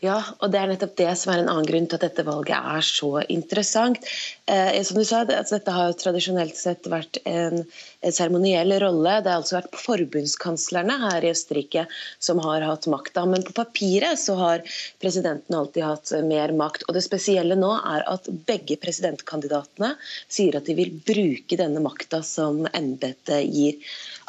Ja, 0.04 0.18
og 0.44 0.52
det 0.52 0.60
er 0.60 0.68
nettopp 0.68 0.98
det 1.00 1.12
som 1.16 1.32
er 1.32 1.42
en 1.42 1.50
annen 1.50 1.68
grunn 1.68 1.86
til 1.88 1.96
at 1.96 2.04
dette 2.04 2.26
valget 2.28 2.58
er 2.76 2.84
så 2.84 3.22
interessant. 3.32 4.04
Eh, 4.52 4.82
som 4.84 4.98
du 5.00 5.06
sa, 5.08 5.22
det, 5.24 5.38
altså, 5.40 5.56
Dette 5.56 5.76
har 5.78 5.94
tradisjonelt 5.96 6.58
sett 6.60 6.90
vært 6.92 7.22
en 7.24 7.62
seremoniell 8.04 8.76
rolle. 8.84 9.14
Det 9.24 9.32
har 9.32 9.40
altså 9.40 9.56
vært 9.62 9.78
forbundskanslerne 9.80 10.98
her 11.06 11.24
i 11.24 11.32
Østerrike 11.32 11.86
som 12.20 12.42
har 12.44 12.66
hatt 12.68 12.90
makta. 12.92 13.24
Men 13.32 13.48
på 13.48 13.56
papiret 13.56 14.20
så 14.20 14.36
har 14.42 14.66
presidenten 15.00 15.56
alltid 15.56 15.88
hatt 15.88 16.12
mer 16.28 16.52
makt. 16.60 16.84
Og 16.90 17.00
det 17.00 17.06
spesielle 17.08 17.56
nå 17.56 17.72
er 17.80 18.04
at 18.12 18.28
begge 18.50 18.76
presidentkandidatene 18.84 19.94
sier 20.28 20.60
at 20.60 20.68
de 20.68 20.76
vil 20.82 20.92
bruke 21.00 21.60
denne 21.60 21.80
makta 21.86 22.20
som 22.28 22.66
embetet 22.74 23.48
gir. 23.48 23.80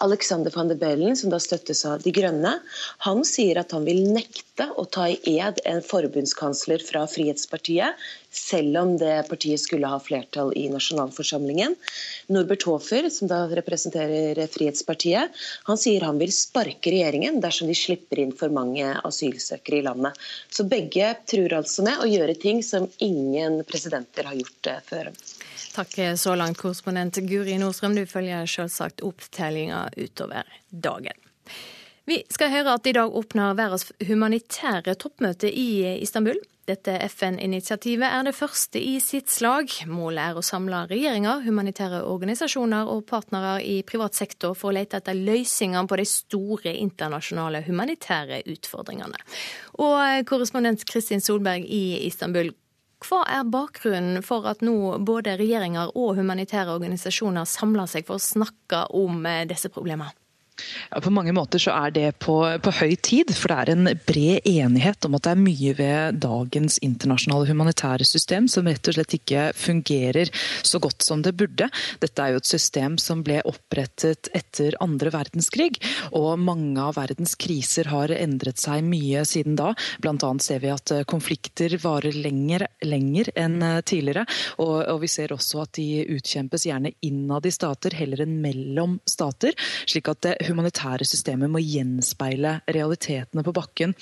Alexander 0.03 0.51
van 0.55 0.69
de 0.69 0.77
Bellen, 0.79 1.17
som 1.17 1.31
da 1.31 1.39
støttes 1.43 1.85
av 1.89 2.03
De 2.03 2.13
Grønne, 2.15 2.57
han 3.07 3.25
sier 3.29 3.61
at 3.61 3.75
han 3.77 3.87
vil 3.87 4.03
nekte 4.15 4.67
å 4.79 4.85
ta 4.87 5.07
i 5.11 5.39
ed 5.39 5.61
en 5.69 5.83
forbundskansler 5.85 6.83
fra 6.83 7.05
Frihetspartiet, 7.11 7.99
selv 8.35 8.79
om 8.81 8.97
det 8.99 9.29
partiet 9.29 9.63
skulle 9.63 9.91
ha 9.91 10.01
flertall 10.03 10.51
i 10.59 10.67
nasjonalforsamlingen. 10.73 11.77
Norbert 12.35 12.67
Hofer, 12.67 13.09
som 13.15 13.31
da 13.31 13.45
representerer 13.51 14.41
Frihetspartiet, 14.51 15.35
han 15.69 15.81
sier 15.81 16.07
han 16.07 16.19
vil 16.23 16.35
sparke 16.35 16.91
regjeringen 16.95 17.41
dersom 17.45 17.71
de 17.71 17.79
slipper 17.79 18.25
inn 18.25 18.35
for 18.35 18.55
mange 18.55 18.91
asylsøkere 19.07 19.81
i 19.81 19.87
landet. 19.87 20.19
Så 20.51 20.67
begge 20.71 21.15
truer 21.31 21.61
altså 21.61 21.87
med 21.87 22.03
å 22.03 22.11
gjøre 22.11 22.35
ting 22.41 22.63
som 22.67 22.91
ingen 22.99 23.63
presidenter 23.69 24.27
har 24.31 24.39
gjort 24.39 24.73
eh, 24.73 24.83
før. 24.91 25.13
Takk 25.75 25.97
så 26.17 26.37
langt, 26.39 26.61
korrespondent 26.63 27.19
Guri 27.27 27.57
Nordstrøm. 27.59 27.97
Du 27.99 28.05
følger 28.07 28.47
selvsagt 28.47 29.03
opptellinga 29.03 29.89
utover 29.99 30.47
dagen. 30.71 31.19
Vi 32.07 32.21
skal 32.31 32.53
høre 32.53 32.77
at 32.77 32.87
i 32.87 32.93
dag 32.95 33.11
åpner 33.11 33.57
verdens 33.59 33.89
humanitære 34.07 34.95
toppmøte 35.01 35.51
i 35.51 35.97
Istanbul. 36.05 36.39
Dette 36.65 36.95
FN-initiativet 37.11 38.07
er 38.07 38.23
det 38.25 38.37
første 38.37 38.79
i 38.79 38.95
sitt 39.03 39.33
slag. 39.33 39.73
Målet 39.91 40.23
er 40.23 40.39
å 40.39 40.45
samle 40.47 40.85
regjeringer, 40.89 41.43
humanitære 41.45 42.05
organisasjoner 42.07 42.89
og 42.89 43.03
partnere 43.11 43.59
i 43.61 43.83
privat 43.85 44.15
sektor 44.17 44.55
for 44.57 44.71
å 44.71 44.79
lete 44.79 45.03
etter 45.03 45.19
løsninger 45.19 45.91
på 45.91 45.99
de 46.01 46.07
store 46.09 46.73
internasjonale 46.87 47.65
humanitære 47.67 48.45
utfordringene. 48.55 49.19
Og 49.83 50.29
korrespondent 50.31 50.87
Kristin 50.89 51.25
Solberg 51.25 51.67
i 51.67 52.07
Istanbul, 52.07 52.55
hva 53.05 53.23
er 53.29 53.47
bakgrunnen 53.53 54.25
for 54.25 54.49
at 54.49 54.63
nå 54.65 54.99
både 55.05 55.37
regjeringer 55.41 55.93
og 55.95 56.17
humanitære 56.19 56.75
organisasjoner 56.77 57.49
samler 57.49 57.91
seg 57.91 58.07
for 58.09 58.19
å 58.19 58.27
snakke 58.27 58.87
om 58.97 59.27
disse 59.51 59.71
problemene? 59.73 60.15
Ja, 60.91 61.01
på 61.01 61.11
mange 61.11 61.33
måter 61.35 61.59
så 61.59 61.73
er 61.75 61.91
det 61.95 62.09
på, 62.23 62.37
på, 62.63 62.73
høy 62.79 62.95
tid, 63.03 63.33
for 63.35 63.51
det 63.51 63.57
er 63.59 63.71
en 63.73 63.89
bred 64.07 64.47
enighet 64.47 65.07
om 65.07 65.17
at 65.19 65.27
det 65.27 65.33
er 65.33 65.41
mye 65.43 65.73
ved 65.79 66.21
dagens 66.23 66.77
internasjonale 66.85 67.49
humanitære 67.51 68.07
system 68.07 68.47
som 68.51 68.69
rett 68.71 68.87
og 68.91 68.95
slett 68.95 69.17
ikke 69.19 69.49
fungerer 69.59 70.31
så 70.63 70.79
godt 70.83 71.03
som 71.03 71.25
det 71.27 71.35
burde. 71.39 71.67
Dette 72.03 72.23
er 72.23 72.35
jo 72.35 72.43
et 72.43 72.51
system 72.51 72.99
som 73.03 73.25
ble 73.27 73.41
opprettet 73.51 74.31
etter 74.37 74.79
andre 74.85 75.11
verdenskrig, 75.15 75.81
og 76.15 76.39
mange 76.39 76.79
av 76.79 76.95
verdens 77.01 77.35
kriser 77.35 77.91
har 77.91 78.15
endret 78.15 78.63
seg 78.63 78.87
mye 78.87 79.25
siden 79.27 79.59
da. 79.59 79.73
Annet 80.05 80.47
ser 80.47 80.63
vi 80.63 80.71
at 80.71 80.93
konflikter 81.11 81.75
varer 81.83 82.15
lenger, 82.15 82.69
lenger 82.87 83.33
enn 83.35 83.59
tidligere, 83.85 84.23
og, 84.63 84.77
og 84.95 85.03
vi 85.03 85.11
ser 85.11 85.35
også 85.35 85.65
at 85.65 85.75
de 85.81 86.05
utkjempes 86.15 86.69
gjerne 86.71 86.95
innad 87.05 87.45
i 87.49 87.53
stater 87.53 87.99
heller 87.99 88.23
enn 88.25 88.39
mellom 88.45 89.01
stater. 89.11 89.59
slik 89.91 90.09
at 90.13 90.23
det 90.25 90.37
humanitære 90.49 91.07
systemet 91.09 91.51
må 91.53 91.61
gjenspeile 91.63 92.59
realitetene 92.71 93.45
på 93.45 93.55
bakken. 93.57 93.95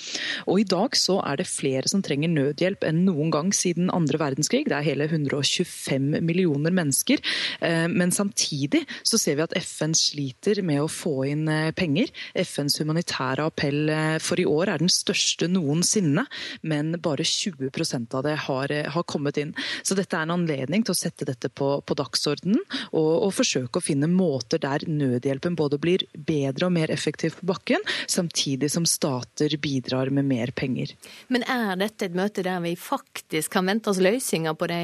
Og 0.47 0.61
I 0.61 0.67
dag 0.67 0.97
så 0.97 1.19
er 1.23 1.39
det 1.39 1.49
flere 1.49 1.89
som 1.89 2.03
trenger 2.05 2.31
nødhjelp 2.31 2.85
enn 2.87 3.03
noen 3.07 3.31
gang 3.33 3.51
siden 3.55 3.91
andre 3.93 4.19
verdenskrig. 4.21 4.65
Det 4.69 4.77
er 4.77 4.87
hele 4.87 5.07
125 5.09 6.19
millioner 6.25 6.73
mennesker. 6.75 7.21
Eh, 7.61 7.87
men 7.91 8.13
samtidig 8.15 8.83
så 9.03 9.19
ser 9.21 9.39
vi 9.39 9.45
at 9.45 9.57
FN 9.63 9.95
sliter 9.97 10.61
med 10.65 10.83
å 10.83 10.91
få 10.91 11.15
inn 11.31 11.47
eh, 11.51 11.71
penger. 11.75 12.11
FNs 12.43 12.79
humanitære 12.81 13.47
appell 13.49 13.89
eh, 13.93 14.17
for 14.23 14.41
i 14.41 14.47
år 14.49 14.73
er 14.73 14.83
den 14.83 14.91
største 14.91 15.49
noensinne, 15.51 16.25
men 16.61 16.97
bare 17.03 17.25
20% 17.27 18.17
av 18.19 18.27
det 18.27 18.37
har, 18.47 18.75
har 18.95 19.07
kommet 19.09 19.39
inn. 19.41 19.55
Så 19.83 19.97
dette 19.97 20.17
er 20.17 20.27
en 20.27 20.37
anledning 20.37 20.85
til 20.85 20.95
å 20.95 20.99
sette 20.99 21.27
dette 21.27 21.49
på, 21.49 21.75
på 21.85 21.97
dagsordenen 21.97 22.61
og, 22.91 23.11
og 23.27 23.31
forsøke 23.35 23.79
å 23.79 23.85
finne 23.85 24.09
måter 24.11 24.61
der 24.61 24.85
nødhjelpen 24.89 25.57
både 25.59 25.79
blir 25.81 26.05
bedre 26.13 26.32
bedre 26.33 26.67
og 26.67 26.75
mer 26.75 26.93
effektivt 26.93 27.39
på 27.39 27.51
bakken, 27.53 27.87
samtidig 28.09 28.71
som 28.73 28.87
stater 28.89 29.57
bidrar 29.61 30.11
med 30.13 30.27
mer 30.29 30.53
penger. 30.55 30.95
Men 31.33 31.45
er 31.45 31.77
dette 31.79 32.09
et 32.09 32.17
møte 32.17 32.45
der 32.45 32.61
vi 32.65 32.75
faktisk 32.79 33.53
kan 33.53 33.69
vente 33.69 33.93
oss 33.93 34.01
løsninger 34.03 34.57
på 34.57 34.69
de, 34.71 34.83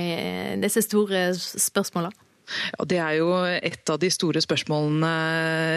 disse 0.63 0.85
store 0.85 1.29
spørsmålene? 1.37 2.28
Ja, 2.77 2.85
det 2.89 2.99
er 3.01 3.15
jo 3.19 3.29
et 3.45 3.91
av 3.91 3.99
de 4.01 4.09
store 4.13 4.41
spørsmålene 4.43 5.11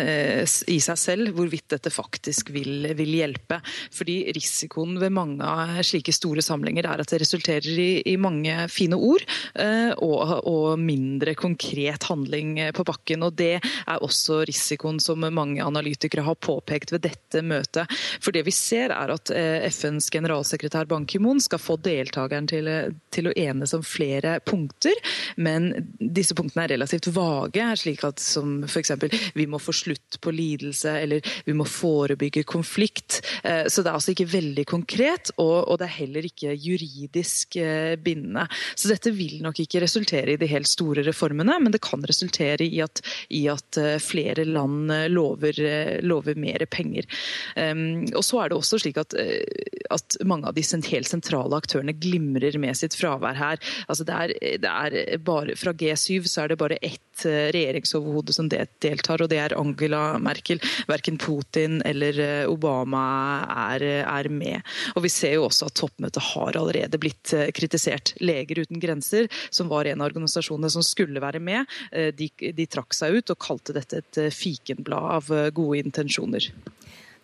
eh, 0.09 0.55
i 0.73 0.79
seg 0.83 1.01
selv, 1.01 1.33
hvorvidt 1.37 1.71
dette 1.75 1.93
faktisk 1.93 2.53
vil, 2.55 2.89
vil 2.99 3.13
hjelpe. 3.19 3.61
Fordi 3.95 4.19
Risikoen 4.37 4.99
ved 5.01 5.15
mange 5.15 5.47
av 5.47 5.81
slike 5.87 6.15
store 6.15 6.45
samlinger 6.45 6.89
er 6.89 7.03
at 7.03 7.13
det 7.13 7.23
resulterer 7.23 7.69
i, 7.83 7.91
i 8.13 8.17
mange 8.21 8.55
fine 8.73 8.99
ord 8.99 9.25
eh, 9.55 9.93
og, 9.99 10.39
og, 10.49 10.69
mindre 10.83 11.35
konkret 11.39 12.07
handling 12.09 12.57
på 12.75 12.85
bakken. 12.89 13.27
og 13.27 13.37
Det 13.39 13.55
er 13.61 14.03
også 14.03 14.43
risikoen 14.49 15.01
som 15.03 15.23
mange 15.35 15.63
analytikere 15.63 16.25
har 16.27 16.39
påpekt 16.43 16.95
ved 16.95 17.05
dette 17.07 17.43
møtet. 17.45 17.91
For 18.23 18.35
det 18.35 18.45
vi 18.47 18.55
ser 18.55 18.95
er 18.95 19.13
at 19.15 19.33
eh, 19.35 19.69
FNs 19.69 20.11
generalsekretær 20.13 20.89
Ban 20.91 21.07
Ki-moon 21.09 21.41
skal 21.43 21.63
få 21.63 21.79
deltakeren 21.83 22.49
til, 22.51 22.69
til 23.15 23.31
å 23.31 23.37
enes 23.39 23.75
om 23.77 23.85
flere 23.87 24.39
punkter, 24.47 24.97
men 25.37 25.71
disse 25.99 26.37
punktene 26.39 26.62
er 26.63 26.73
relativt 26.75 27.11
vage, 27.15 27.67
slik 27.83 28.05
at 28.07 28.23
som 28.23 28.63
f.eks. 28.67 28.95
vi 29.35 29.47
må 29.51 29.61
få 29.63 29.75
slutt 29.77 30.19
på 30.23 30.33
lidelse 30.35 30.95
eller 31.03 31.33
vi 31.47 31.55
må 31.57 31.67
forebygge 31.69 32.45
konflikt. 32.49 33.21
Eh, 33.43 33.67
så 33.69 33.83
det 33.83 33.91
er 33.91 33.99
altså 33.99 34.15
ikke 34.15 34.29
veldig 34.33 34.65
konkret, 34.71 35.33
og 35.43 35.75
det 35.81 35.89
er 35.89 35.97
heller 35.99 36.29
ikke 36.29 36.55
juridisk 36.55 37.59
eh, 37.61 37.95
bindende. 38.01 38.47
Så 38.75 38.91
dette 38.93 39.13
vil 39.15 39.41
nok 39.45 39.63
ikke 39.63 39.83
resultere 39.85 40.35
i 40.35 40.41
de 40.41 40.51
helt 40.51 40.71
store 40.71 41.05
reformene, 41.07 41.59
men 41.63 41.75
det 41.75 41.83
kan 41.85 42.03
resultere 42.09 42.67
i 42.67 42.81
at, 42.85 43.03
i 43.31 43.45
at 43.53 43.81
eh, 43.81 43.99
flere 44.03 44.47
land 44.49 44.93
lover, 45.13 45.57
lover, 46.03 46.39
mer 46.43 46.65
penger. 46.71 47.05
Og 48.17 48.23
så 48.25 48.39
er 48.41 48.51
det 48.51 48.57
også 48.57 48.79
slik 48.81 48.97
at, 49.01 49.15
at 49.93 50.17
mange 50.27 50.49
av 50.49 50.57
de 50.57 50.65
helt 50.89 51.09
sentrale 51.09 51.59
aktørene 51.59 51.95
glimrer 51.97 52.57
med 52.61 52.77
sitt 52.79 52.97
fravær 52.99 53.37
her. 53.39 53.61
Altså 53.87 54.07
det 54.09 54.17
er, 54.17 54.35
det 54.63 54.71
er 54.71 55.21
bare, 55.25 55.57
fra 55.59 55.75
G7 55.77 56.29
så 56.31 56.45
er 56.45 56.52
det 56.52 56.52
bare 56.61 56.79
ett 56.83 57.25
eh, 57.25 57.51
regjeringsoverhode 57.55 58.33
som 58.33 58.49
deltar, 58.49 59.23
og 59.23 59.31
det 59.33 59.39
er 59.43 59.55
Angela 59.59 60.19
Merkel. 60.23 60.61
Verken 60.89 61.19
Putin 61.21 61.81
eller 61.89 62.19
eh, 62.21 62.51
Obama 62.51 63.03
er, 63.69 63.85
er, 64.03 64.29
med. 64.29 64.61
Og 64.97 65.07
Vi 65.07 65.13
ser 65.13 65.37
jo 65.37 65.47
også 65.49 65.69
at 65.69 65.77
toppmøtet 65.81 66.23
har 66.33 66.59
allerede 66.61 67.01
blitt 67.03 67.35
eh, 67.37 67.51
kritisert. 67.55 68.15
Leger 68.23 68.63
uten 68.65 68.81
grenser, 68.83 69.29
som 69.51 69.71
var 69.73 69.91
en 69.91 70.01
av 70.01 70.11
organisasjonene 70.13 70.71
som 70.73 70.85
skulle 70.87 71.23
være 71.23 71.41
med, 71.43 71.69
de, 72.17 72.29
de 72.57 72.67
trakk 72.71 72.95
seg 72.97 73.19
ut 73.19 73.33
og 73.33 73.41
kalte 73.43 73.75
dette 73.77 74.01
et 74.03 74.21
fikenblad 74.35 75.09
av 75.19 75.31
gode 75.55 75.83
intensjoner. 75.83 76.49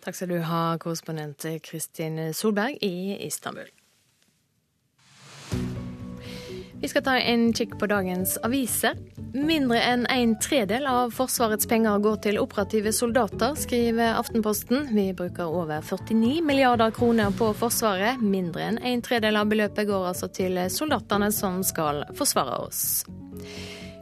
Takk 0.03 0.15
skal 0.15 0.31
du 0.31 0.39
ha, 0.47 0.63
korrespondent 0.81 1.45
Kristin 1.65 2.21
Solberg 2.35 2.79
i 2.85 3.17
Istanbul. 3.27 3.69
Vi 6.81 6.87
skal 6.87 7.03
ta 7.03 7.17
en 7.19 7.49
kikk 7.53 7.73
på 7.79 7.87
dagens 7.91 8.37
aviser. 8.47 8.95
Mindre 9.35 9.81
enn 9.83 10.05
en 10.09 10.35
tredel 10.39 10.87
av 10.87 11.11
Forsvarets 11.11 11.67
penger 11.67 11.99
går 12.01 12.21
til 12.23 12.39
operative 12.39 12.93
soldater, 12.95 13.57
skriver 13.59 14.15
Aftenposten. 14.15 14.87
Vi 14.95 15.09
bruker 15.13 15.51
over 15.51 15.83
49 15.83 16.39
milliarder 16.47 16.95
kroner 16.95 17.35
på 17.35 17.51
Forsvaret. 17.59 18.23
Mindre 18.23 18.69
enn 18.69 18.79
en 18.79 19.03
tredel 19.03 19.37
av 19.37 19.51
beløpet 19.51 19.91
går 19.91 20.07
altså 20.13 20.31
til 20.31 20.55
soldatene 20.71 21.33
som 21.35 21.59
skal 21.67 22.05
forsvare 22.15 22.61
oss. 22.69 22.85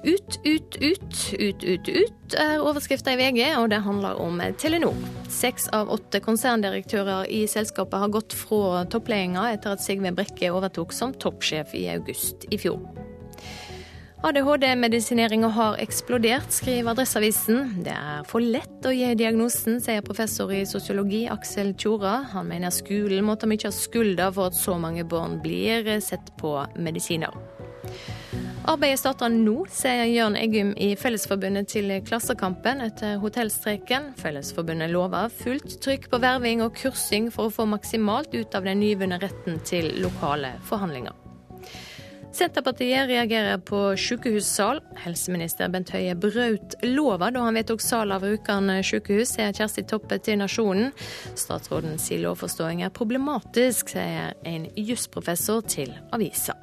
Ut, 0.04 0.40
ut, 0.44 0.78
ut, 0.82 1.34
ut, 1.40 1.64
ut, 1.64 1.90
ut 1.90 2.36
er 2.38 2.62
overskrifta 2.62 3.16
i 3.16 3.18
VG, 3.18 3.42
og 3.58 3.72
det 3.74 3.82
handler 3.82 4.20
om 4.22 4.38
Telenor. 4.62 4.96
Seks 5.34 5.66
av 5.74 5.90
åtte 5.92 6.22
konserndirektører 6.24 7.26
i 7.34 7.42
selskapet 7.50 8.00
har 8.04 8.14
gått 8.14 8.36
fra 8.38 8.86
toppledelsen 8.86 9.42
etter 9.50 9.74
at 9.74 9.84
Sigve 9.84 10.14
Brekke 10.14 10.54
overtok 10.54 10.94
som 10.94 11.16
toppsjef 11.18 11.74
i 11.76 11.88
august 11.96 12.46
i 12.54 12.60
fjor. 12.62 12.84
ADHD-medisineringa 14.28 15.50
har 15.54 15.76
eksplodert, 15.82 16.50
skriver 16.54 16.94
Adresseavisen. 16.94 17.84
Det 17.86 17.94
er 17.94 18.24
for 18.30 18.42
lett 18.42 18.86
å 18.86 18.94
gi 18.94 19.12
diagnosen, 19.18 19.78
sier 19.82 20.06
professor 20.06 20.54
i 20.54 20.64
sosiologi 20.66 21.26
Aksel 21.30 21.76
Tjora. 21.78 22.24
Han 22.34 22.50
mener 22.50 22.74
skolen 22.74 23.26
må 23.26 23.38
ta 23.38 23.50
mye 23.50 23.70
av 23.70 23.78
skylda 23.78 24.32
for 24.34 24.50
at 24.50 24.58
så 24.58 24.78
mange 24.82 25.06
barn 25.06 25.38
blir 25.44 25.90
sett 26.02 26.34
på 26.42 26.58
medisiner. 26.82 27.34
Arbeidet 28.68 29.00
starter 29.00 29.32
nå, 29.32 29.62
sier 29.72 30.10
Jørn 30.12 30.36
Eggum 30.36 30.74
i 30.76 30.90
Fellesforbundet 31.00 31.70
til 31.72 31.94
Klassekampen 32.04 32.82
etter 32.84 33.16
hotellstreiken. 33.22 34.10
Fellesforbundet 34.20 34.92
lover 34.92 35.32
fullt 35.32 35.78
trykk 35.86 36.10
på 36.12 36.20
verving 36.20 36.66
og 36.66 36.76
kursing 36.76 37.30
for 37.32 37.48
å 37.48 37.54
få 37.54 37.64
maksimalt 37.72 38.36
ut 38.36 38.60
av 38.60 38.68
den 38.68 38.82
nyvunne 38.84 39.22
retten 39.24 39.62
til 39.64 39.94
lokale 40.04 40.58
forhandlinger. 40.68 41.16
Senterpartiet 42.36 43.08
reagerer 43.08 43.64
på 43.64 43.80
sykehussal. 43.96 44.84
Helseminister 45.00 45.72
Bent 45.72 45.96
Høie 45.96 46.20
brøt 46.20 46.76
lova 46.84 47.32
da 47.32 47.48
han 47.48 47.56
vedtok 47.56 47.80
sal 47.82 48.12
av 48.12 48.28
Rjukan 48.28 48.68
sykehus, 48.84 49.38
sier 49.38 49.56
Kjersti 49.56 49.88
Toppe 49.88 50.20
til 50.20 50.44
Nasjonen. 50.44 50.92
Statsrådens 51.40 52.12
lovforståing 52.20 52.84
er 52.84 52.92
problematisk, 52.92 53.96
sier 53.96 54.36
en 54.44 54.68
jusprofessor 54.76 55.64
til 55.72 55.96
avisa. 56.12 56.60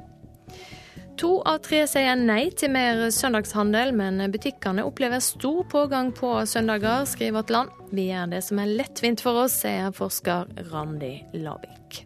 To 1.20 1.36
av 1.46 1.60
tre 1.62 1.84
sier 1.86 2.16
nei 2.18 2.48
til 2.58 2.72
mer 2.74 3.04
søndagshandel, 3.14 3.92
men 3.94 4.18
butikkene 4.34 4.82
opplever 4.86 5.22
stor 5.22 5.62
pågang 5.70 6.10
på 6.16 6.32
søndager, 6.50 7.04
skriver 7.06 7.36
Vårt 7.38 7.52
Land. 7.54 7.76
Vi 7.94 8.08
gjør 8.08 8.32
det 8.32 8.40
som 8.42 8.58
er 8.58 8.72
lettvint 8.80 9.22
for 9.22 9.44
oss, 9.44 9.60
sier 9.62 9.94
forsker 9.94 10.50
Randi 10.72 11.14
Lavik. 11.38 12.00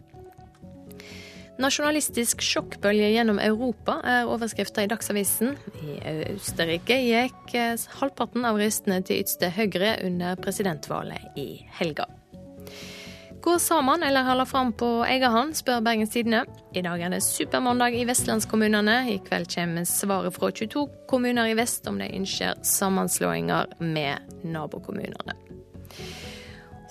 Nasjonalistisk 1.59 2.39
sjokkbølge 2.45 3.09
gjennom 3.15 3.41
Europa 3.43 3.97
er 4.07 4.29
overskrifta 4.31 4.85
i 4.85 4.91
Dagsavisen. 4.91 5.57
I 5.81 5.97
Østerrike 6.35 7.01
gikk 7.03 7.57
halvparten 7.99 8.47
av 8.47 8.61
røstene 8.61 9.01
til 9.03 9.25
ytste 9.25 9.49
høyre 9.57 9.97
under 10.05 10.39
presidentvalget 10.39 11.35
i 11.35 11.49
helga. 11.81 12.05
Gå 13.41 13.59
sammen 13.59 14.03
eller 14.03 14.23
holde 14.23 14.45
fram 14.45 14.73
på 14.73 14.87
egen 15.07 15.31
hånd, 15.31 15.53
spør 15.55 15.79
Bergens 15.81 16.11
Tidende. 16.11 16.41
I 16.75 16.81
dag 16.83 16.99
er 17.01 17.13
det 17.13 17.21
supermandag 17.23 17.95
i 17.95 18.03
vestlandskommunene. 18.07 18.97
I 19.13 19.19
kveld 19.23 19.47
kommer 19.53 19.87
svaret 19.87 20.35
fra 20.35 20.49
22 20.51 20.83
kommuner 21.07 21.47
i 21.47 21.55
vest 21.55 21.87
om 21.87 22.01
de 22.01 22.09
ønsker 22.17 22.59
sammenslåinger 22.67 23.79
med 23.79 24.43
nabokommunene. 24.43 25.37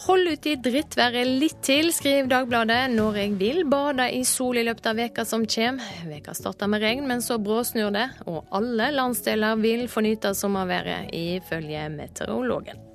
Hold 0.07 0.31
ut 0.31 0.47
i 0.47 0.57
drittværet 0.63 1.29
litt 1.43 1.61
til, 1.67 1.91
skriver 1.93 2.31
Dagbladet. 2.31 2.95
Norge 2.95 3.29
vil 3.37 3.65
bade 3.69 4.09
i 4.15 4.25
sol 4.25 4.57
i 4.57 4.65
løpet 4.65 4.89
av 4.89 5.01
veka 5.03 5.29
som 5.29 5.45
kommer. 5.45 6.03
Veka 6.09 6.33
starter 6.39 6.71
med 6.71 6.81
regn, 6.87 7.05
men 7.11 7.21
så 7.21 7.37
bråsnur 7.37 7.93
det. 7.93 8.09
Og 8.31 8.47
alle 8.57 8.93
landsdeler 8.95 9.59
vil 9.61 9.89
få 9.91 10.07
nyte 10.07 10.33
sommerværet, 10.39 11.11
ifølge 11.13 11.89
meteorologen. 11.93 12.88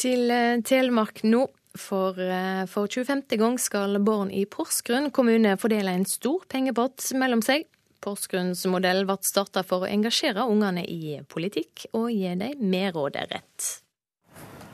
Til 0.00 0.30
eh, 0.32 0.60
Telemark 0.66 1.24
nå. 1.26 1.46
For, 1.78 2.16
eh, 2.18 2.64
for 2.66 2.90
25. 2.90 3.36
gang 3.38 3.58
skal 3.62 4.00
barn 4.02 4.32
i 4.34 4.42
Porsgrunn 4.50 5.12
kommune 5.14 5.52
fordele 5.60 5.92
en 5.94 6.06
stor 6.08 6.42
pengepott 6.50 7.12
mellom 7.14 7.44
seg. 7.46 7.68
Porsgrunns 8.02 8.64
modell 8.72 9.04
ble 9.06 9.14
starta 9.22 9.62
for 9.62 9.84
å 9.84 9.90
engasjere 9.90 10.48
ungene 10.50 10.82
i 10.82 11.20
politikk 11.30 11.86
og 11.92 12.08
gi 12.10 12.34
dem 12.40 12.64
mer 12.72 12.90
råderett. 12.96 13.68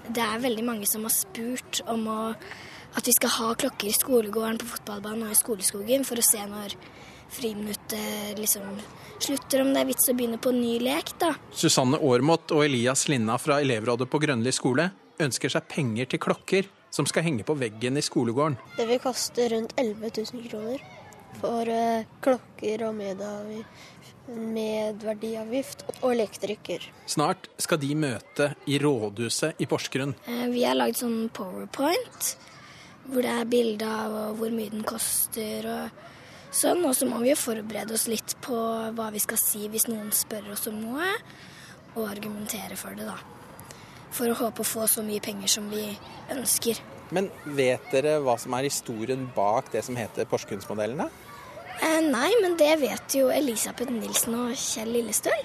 Det 0.06 0.22
er 0.22 0.40
veldig 0.40 0.64
mange 0.64 0.88
som 0.88 1.04
har 1.04 1.12
spurt 1.12 1.82
om 1.90 2.06
å, 2.08 2.18
at 2.96 3.04
vi 3.04 3.14
skal 3.18 3.34
ha 3.36 3.52
klokker 3.60 3.90
i 3.90 3.96
skolegården, 3.96 4.62
på 4.62 4.72
fotballbanen 4.76 5.26
og 5.26 5.34
i 5.34 5.40
skoleskogen 5.42 6.06
for 6.06 6.22
å 6.22 6.24
se 6.24 6.40
når 6.48 6.78
friminuttet 7.36 8.38
liksom 8.38 8.78
slutter, 9.20 9.66
om 9.66 9.74
det 9.74 9.82
er 9.82 9.90
vits 9.90 10.08
å 10.08 10.14
begynne 10.16 10.38
på 10.40 10.54
ny 10.54 10.78
lek, 10.80 11.16
da. 11.20 11.34
Susanne 11.52 11.98
Aaremodt 11.98 12.54
og 12.56 12.64
Elias 12.68 13.08
Linna 13.10 13.36
fra 13.42 13.58
elevrådet 13.60 14.08
på 14.08 14.22
Grønli 14.22 14.54
skole 14.54 14.94
ønsker 15.22 15.52
seg 15.52 15.68
penger 15.70 16.06
til 16.10 16.22
klokker 16.22 16.64
som 16.96 17.06
skal 17.08 17.24
henge 17.26 17.44
på 17.46 17.54
veggen 17.58 17.96
i 17.98 18.02
skolegården. 18.04 18.56
Det 18.76 18.86
vil 18.88 19.00
koste 19.02 19.48
rundt 19.52 19.72
11 19.76 20.10
000 20.32 20.48
kroner 20.48 20.78
for 21.40 21.68
uh, 21.68 22.04
klokker 22.24 22.82
og 22.86 22.94
medverdiavgift 22.96 25.78
og 26.00 26.12
elektriker. 26.14 26.80
Snart 27.06 27.48
skal 27.60 27.78
de 27.82 27.94
møte 27.98 28.54
i 28.70 28.78
rådhuset 28.80 29.52
i 29.60 29.66
Porsgrunn. 29.68 30.14
Uh, 30.28 30.48
vi 30.54 30.64
har 30.64 30.74
lagd 30.78 30.96
sånn 31.02 31.30
powerpoint 31.36 32.36
hvor 33.06 33.22
det 33.22 33.30
er 33.30 33.44
bilde 33.46 33.86
av 33.86 34.34
hvor 34.38 34.50
mye 34.50 34.70
den 34.72 34.84
koster 34.86 35.66
og 35.70 35.88
sånn. 36.50 36.84
Og 36.88 36.94
så 36.96 37.06
må 37.08 37.18
vi 37.22 37.30
jo 37.30 37.36
forberede 37.38 37.94
oss 37.94 38.08
litt 38.10 38.36
på 38.42 38.56
hva 38.96 39.10
vi 39.14 39.20
skal 39.22 39.38
si 39.40 39.68
hvis 39.70 39.88
noen 39.90 40.12
spør 40.14 40.52
oss 40.56 40.66
om 40.70 40.76
noe, 40.80 41.06
og 41.96 42.10
argumentere 42.10 42.76
for 42.76 42.90
det, 42.98 43.06
da. 43.08 43.36
For 44.16 44.32
å 44.32 44.36
håpe 44.38 44.64
å 44.64 44.68
få 44.68 44.86
så 44.88 45.04
mye 45.04 45.20
penger 45.20 45.50
som 45.58 45.66
vi 45.68 45.84
ønsker. 46.32 46.80
Men 47.14 47.28
vet 47.54 47.84
dere 47.92 48.16
hva 48.24 48.34
som 48.40 48.54
er 48.56 48.66
historien 48.66 49.28
bak 49.36 49.68
det 49.74 49.84
som 49.86 49.98
heter 49.98 50.26
Porsgrunnsmodellene? 50.30 51.06
Eh, 51.76 52.00
nei, 52.08 52.30
men 52.40 52.56
det 52.58 52.72
vet 52.80 53.18
jo 53.18 53.28
Elisabeth 53.30 53.92
Nilsen 53.92 54.34
og 54.40 54.56
Kjell 54.56 54.94
Lillestøl. 54.96 55.44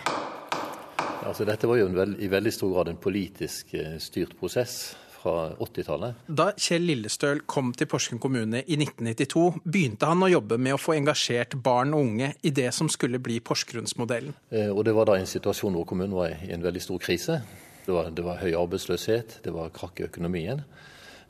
Altså, 1.22 1.45
dette 1.45 1.67
var 1.69 1.78
jo 1.78 1.91
veld, 1.93 2.17
i 2.24 2.30
veldig 2.32 2.53
stor 2.55 2.72
grad 2.74 2.89
en 2.89 2.99
politisk 3.01 3.76
eh, 3.78 3.97
styrt 4.01 4.34
prosess 4.39 4.95
fra 5.22 5.51
80-tallet. 5.61 6.24
Da 6.26 6.47
Kjell 6.57 6.88
Lillestøl 6.89 7.43
kom 7.49 7.74
til 7.78 7.89
Porsgrunn 7.91 8.22
kommune 8.24 8.63
i 8.63 8.78
1992, 8.80 9.43
begynte 9.61 10.09
han 10.09 10.26
å 10.26 10.32
jobbe 10.32 10.57
med 10.57 10.78
å 10.78 10.80
få 10.82 10.95
engasjert 10.97 11.59
barn 11.61 11.93
og 11.93 12.07
unge 12.07 12.32
i 12.41 12.53
det 12.55 12.72
som 12.74 12.89
skulle 12.89 13.22
bli 13.22 13.38
Porsgrunnsmodellen. 13.45 14.34
Eh, 14.49 14.72
og 14.72 14.86
det 14.88 14.95
var 14.97 15.11
da 15.11 15.19
en 15.19 15.30
situasjon 15.30 15.78
hvor 15.78 15.86
kommunen 15.91 16.15
var 16.17 16.34
i 16.39 16.55
en 16.55 16.65
veldig 16.65 16.82
stor 16.88 17.03
krise. 17.03 17.41
Det 17.86 17.93
var, 17.95 18.11
det 18.13 18.23
var 18.25 18.41
høy 18.41 18.53
arbeidsløshet, 18.55 19.39
det 19.45 19.53
var 19.55 19.73
krakk 19.73 20.01
i 20.01 20.07
økonomien. 20.07 20.63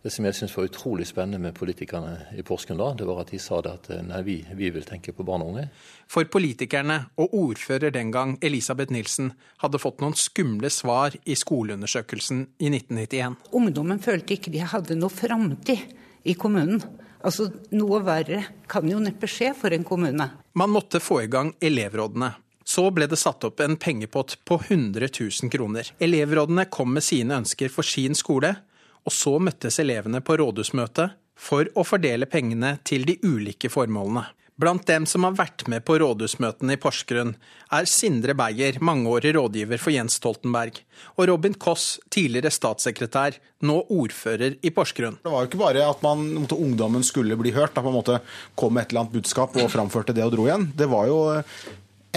Det 0.01 0.09
som 0.09 0.25
jeg 0.25 0.33
syntes 0.33 0.55
var 0.57 0.65
utrolig 0.65 1.05
spennende 1.05 1.37
med 1.43 1.53
politikerne 1.53 2.15
i 2.33 2.41
Porsgrunn 2.45 2.79
da, 2.81 2.87
det 2.97 3.05
var 3.05 3.19
at 3.21 3.29
de 3.29 3.37
sa 3.41 3.59
det 3.61 3.73
at 3.75 3.89
nei, 4.07 4.21
vi, 4.25 4.37
vi, 4.57 4.71
vil 4.73 4.85
tenke 4.87 5.13
på 5.13 5.25
barn 5.27 5.43
og 5.45 5.51
unge. 5.53 5.67
For 6.09 6.25
politikerne 6.25 6.97
og 7.21 7.35
ordfører 7.37 7.93
den 7.93 8.09
gang, 8.13 8.33
Elisabeth 8.41 8.93
Nilsen, 8.93 9.29
hadde 9.61 9.81
fått 9.81 10.01
noen 10.01 10.17
skumle 10.17 10.73
svar 10.73 11.13
i 11.21 11.37
skoleundersøkelsen 11.37 12.47
i 12.57 12.71
1991. 12.73 13.37
Ungdommen 13.61 14.01
følte 14.01 14.39
ikke 14.39 14.53
de 14.55 14.65
hadde 14.73 14.97
noe 14.97 15.13
framtid 15.13 15.85
i 16.25 16.33
kommunen. 16.33 16.81
Altså, 17.21 17.51
Noe 17.77 18.01
verre 18.01 18.41
kan 18.69 18.89
jo 18.89 18.97
neppe 19.01 19.29
skje 19.29 19.51
for 19.53 19.73
en 19.75 19.85
kommune. 19.85 20.25
Man 20.57 20.73
måtte 20.73 20.97
få 21.03 21.21
i 21.21 21.29
gang 21.29 21.53
elevrådene. 21.61 22.33
Så 22.63 22.87
ble 22.93 23.07
det 23.09 23.19
satt 23.19 23.43
opp 23.47 23.59
en 23.63 23.77
pengepott 23.79 24.37
på 24.45 24.59
100 24.67 25.07
000 25.19 25.51
kroner. 25.53 25.93
Elevrådene 25.99 26.67
kom 26.71 26.93
med 26.93 27.05
sine 27.05 27.39
ønsker 27.41 27.71
for 27.73 27.87
sin 27.87 28.15
skole, 28.17 28.53
og 29.01 29.15
så 29.15 29.37
møttes 29.41 29.79
elevene 29.81 30.21
på 30.21 30.37
rådhusmøte 30.37 31.09
for 31.41 31.69
å 31.73 31.85
fordele 31.87 32.29
pengene 32.29 32.75
til 32.85 33.07
de 33.07 33.17
ulike 33.25 33.71
formålene. 33.73 34.27
Blant 34.61 34.83
dem 34.85 35.07
som 35.09 35.23
har 35.25 35.33
vært 35.33 35.63
med 35.71 35.81
på 35.87 35.95
rådhusmøtene 35.97 36.75
i 36.75 36.79
Porsgrunn, 36.81 37.31
er 37.73 37.87
Sindre 37.89 38.35
Beyer, 38.37 38.75
mangeårig 38.83 39.31
rådgiver 39.33 39.79
for 39.81 39.93
Jens 39.95 40.19
Stoltenberg, 40.19 40.75
og 41.15 41.29
Robin 41.31 41.55
Koss, 41.57 41.95
tidligere 42.13 42.51
statssekretær, 42.53 43.39
nå 43.65 43.79
ordfører 43.89 44.59
i 44.61 44.73
Porsgrunn. 44.75 45.17
Det 45.23 45.33
var 45.33 45.47
jo 45.47 45.49
ikke 45.49 45.63
bare 45.63 45.87
at 45.87 46.05
man, 46.05 46.27
ungdommen 46.45 47.05
skulle 47.07 47.39
bli 47.39 47.55
hørt, 47.55 47.73
at 47.73 47.87
man 47.87 47.95
måtte 47.95 48.19
komme 48.53 48.77
med 48.77 48.85
et 48.85 48.93
eller 48.93 49.07
annet 49.07 49.15
budskap 49.15 49.57
og 49.57 49.71
framførte 49.73 50.13
det 50.13 50.27
og 50.27 50.35
dro 50.35 50.45
igjen. 50.45 50.69
Det 50.77 50.89
var 50.91 51.09
jo 51.09 51.23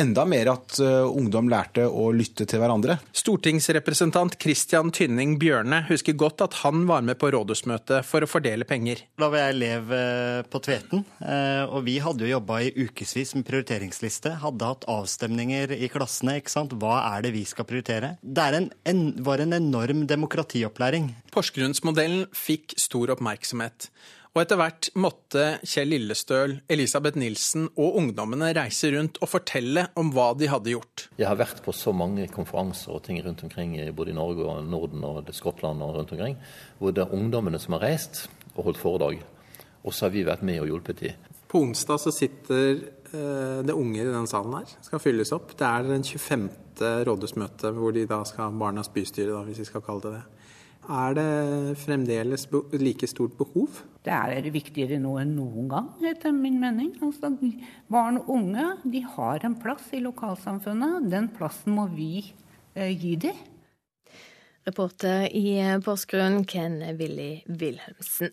enda 0.00 0.24
mer 0.28 0.50
at 0.52 0.78
uh, 0.82 1.04
ungdom 1.06 1.48
lærte 1.50 1.86
å 1.86 2.08
lytte 2.14 2.46
til 2.48 2.62
hverandre. 2.62 2.98
Stortingsrepresentant 3.16 4.36
Christian 4.42 4.92
Tynning 4.94 5.36
Bjørne 5.40 5.82
husker 5.88 6.16
godt 6.18 6.44
at 6.44 6.58
han 6.62 6.84
var 6.88 7.04
med 7.06 7.18
på 7.20 7.30
rådhusmøtet 7.34 8.06
for 8.06 8.24
å 8.24 8.30
fordele 8.30 8.66
penger. 8.68 9.04
Da 9.20 9.30
var 9.32 9.46
jeg 9.46 9.56
elev 9.56 9.94
uh, 9.94 10.40
på 10.50 10.62
Tveten, 10.64 11.04
uh, 11.20 11.64
og 11.70 11.84
vi 11.88 11.98
hadde 12.04 12.26
jo 12.26 12.34
jobba 12.34 12.60
i 12.64 12.72
ukevis 12.74 13.34
med 13.38 13.46
prioriteringsliste. 13.48 14.36
Hadde 14.44 14.72
hatt 14.72 14.88
avstemninger 14.90 15.76
i 15.76 15.90
klassene. 15.92 16.38
ikke 16.40 16.54
sant? 16.54 16.74
Hva 16.80 17.00
er 17.14 17.26
det 17.26 17.34
vi 17.36 17.44
skal 17.48 17.68
prioritere? 17.68 18.16
Det 18.22 18.50
en, 18.58 18.68
en, 18.90 19.06
var 19.24 19.42
en 19.42 19.56
enorm 19.56 20.04
demokratiopplæring. 20.10 21.12
Porsgrunnsmodellen 21.34 22.28
fikk 22.34 22.76
stor 22.80 23.14
oppmerksomhet. 23.14 23.88
Og 24.34 24.40
etter 24.42 24.58
hvert 24.58 24.88
måtte 24.98 25.42
Kjell 25.62 25.92
Lillestøl, 25.92 26.56
Elisabeth 26.74 27.20
Nilsen 27.22 27.68
og 27.78 28.00
ungdommene 28.00 28.48
reise 28.56 28.88
rundt 28.90 29.20
og 29.22 29.30
fortelle 29.30 29.84
om 30.00 30.10
hva 30.10 30.32
de 30.34 30.48
hadde 30.50 30.72
gjort. 30.72 31.04
Jeg 31.20 31.28
har 31.30 31.38
vært 31.38 31.60
på 31.62 31.70
så 31.70 31.92
mange 31.94 32.26
konferanser 32.34 32.96
og 32.96 33.04
ting 33.06 33.20
rundt 33.22 33.44
omkring 33.46 33.76
både 33.94 34.10
i 34.10 34.16
Norge 34.18 34.42
og 34.42 34.66
Norden 34.66 35.06
og 35.06 35.30
Skottland 35.30 35.86
og 35.86 35.94
rundt 36.00 36.16
omkring, 36.16 36.34
hvor 36.80 36.90
det 36.90 37.04
er 37.04 37.14
ungdommene 37.14 37.62
som 37.62 37.76
har 37.78 37.86
reist 37.86 38.24
og 38.56 38.72
holdt 38.72 38.82
foredrag. 38.82 39.22
Og 39.86 39.94
så 39.94 40.08
har 40.08 40.16
vi 40.16 40.26
vært 40.26 40.42
med 40.42 40.64
og 40.64 40.66
hjulpet 40.72 41.04
til. 41.04 41.14
På 41.46 41.62
onsdag 41.62 42.02
så 42.02 42.10
sitter 42.18 42.72
eh, 42.74 43.62
det 43.62 43.78
unge 43.78 44.02
i 44.02 44.08
denne 44.08 44.26
salen 44.26 44.58
her. 44.58 44.78
Skal 44.82 45.04
fylles 45.04 45.30
opp. 45.36 45.54
Det 45.54 45.68
er 45.68 45.86
den 45.86 46.02
25. 46.02 46.50
rådhusmøtet 47.06 47.70
hvor 47.78 47.94
de 47.94 48.08
da 48.10 48.24
skal 48.26 48.58
Barnas 48.58 48.90
bystyre, 48.90 49.30
da, 49.30 49.46
hvis 49.46 49.62
vi 49.62 49.70
skal 49.70 49.86
kalle 49.86 50.08
det 50.08 50.16
det. 50.18 50.43
Er 50.84 51.14
det 51.16 51.78
fremdeles 51.80 52.44
like 52.76 53.06
stort 53.08 53.38
behov? 53.38 53.80
Det 54.04 54.12
er 54.12 54.50
viktigere 54.52 54.98
nå 55.00 55.14
enn 55.16 55.32
noen 55.38 55.68
gang, 55.70 55.88
etter 56.04 56.32
min 56.36 56.58
mening. 56.60 56.92
Altså, 57.00 57.30
barn 57.88 58.20
og 58.20 58.28
unge 58.36 58.66
de 58.84 59.00
har 59.16 59.46
en 59.46 59.56
plass 59.56 59.86
i 59.96 60.02
lokalsamfunnet. 60.04 61.08
Den 61.08 61.30
plassen 61.32 61.72
må 61.72 61.86
vi 61.94 62.34
eh, 62.74 62.92
gi 62.92 63.14
dem. 63.16 63.38
Reporter 64.68 65.28
i 65.32 65.56
Porsgrunn, 65.84 66.44
Ken 66.44 66.80
Willy 66.98 67.44
Wilhelmsen. 67.48 68.32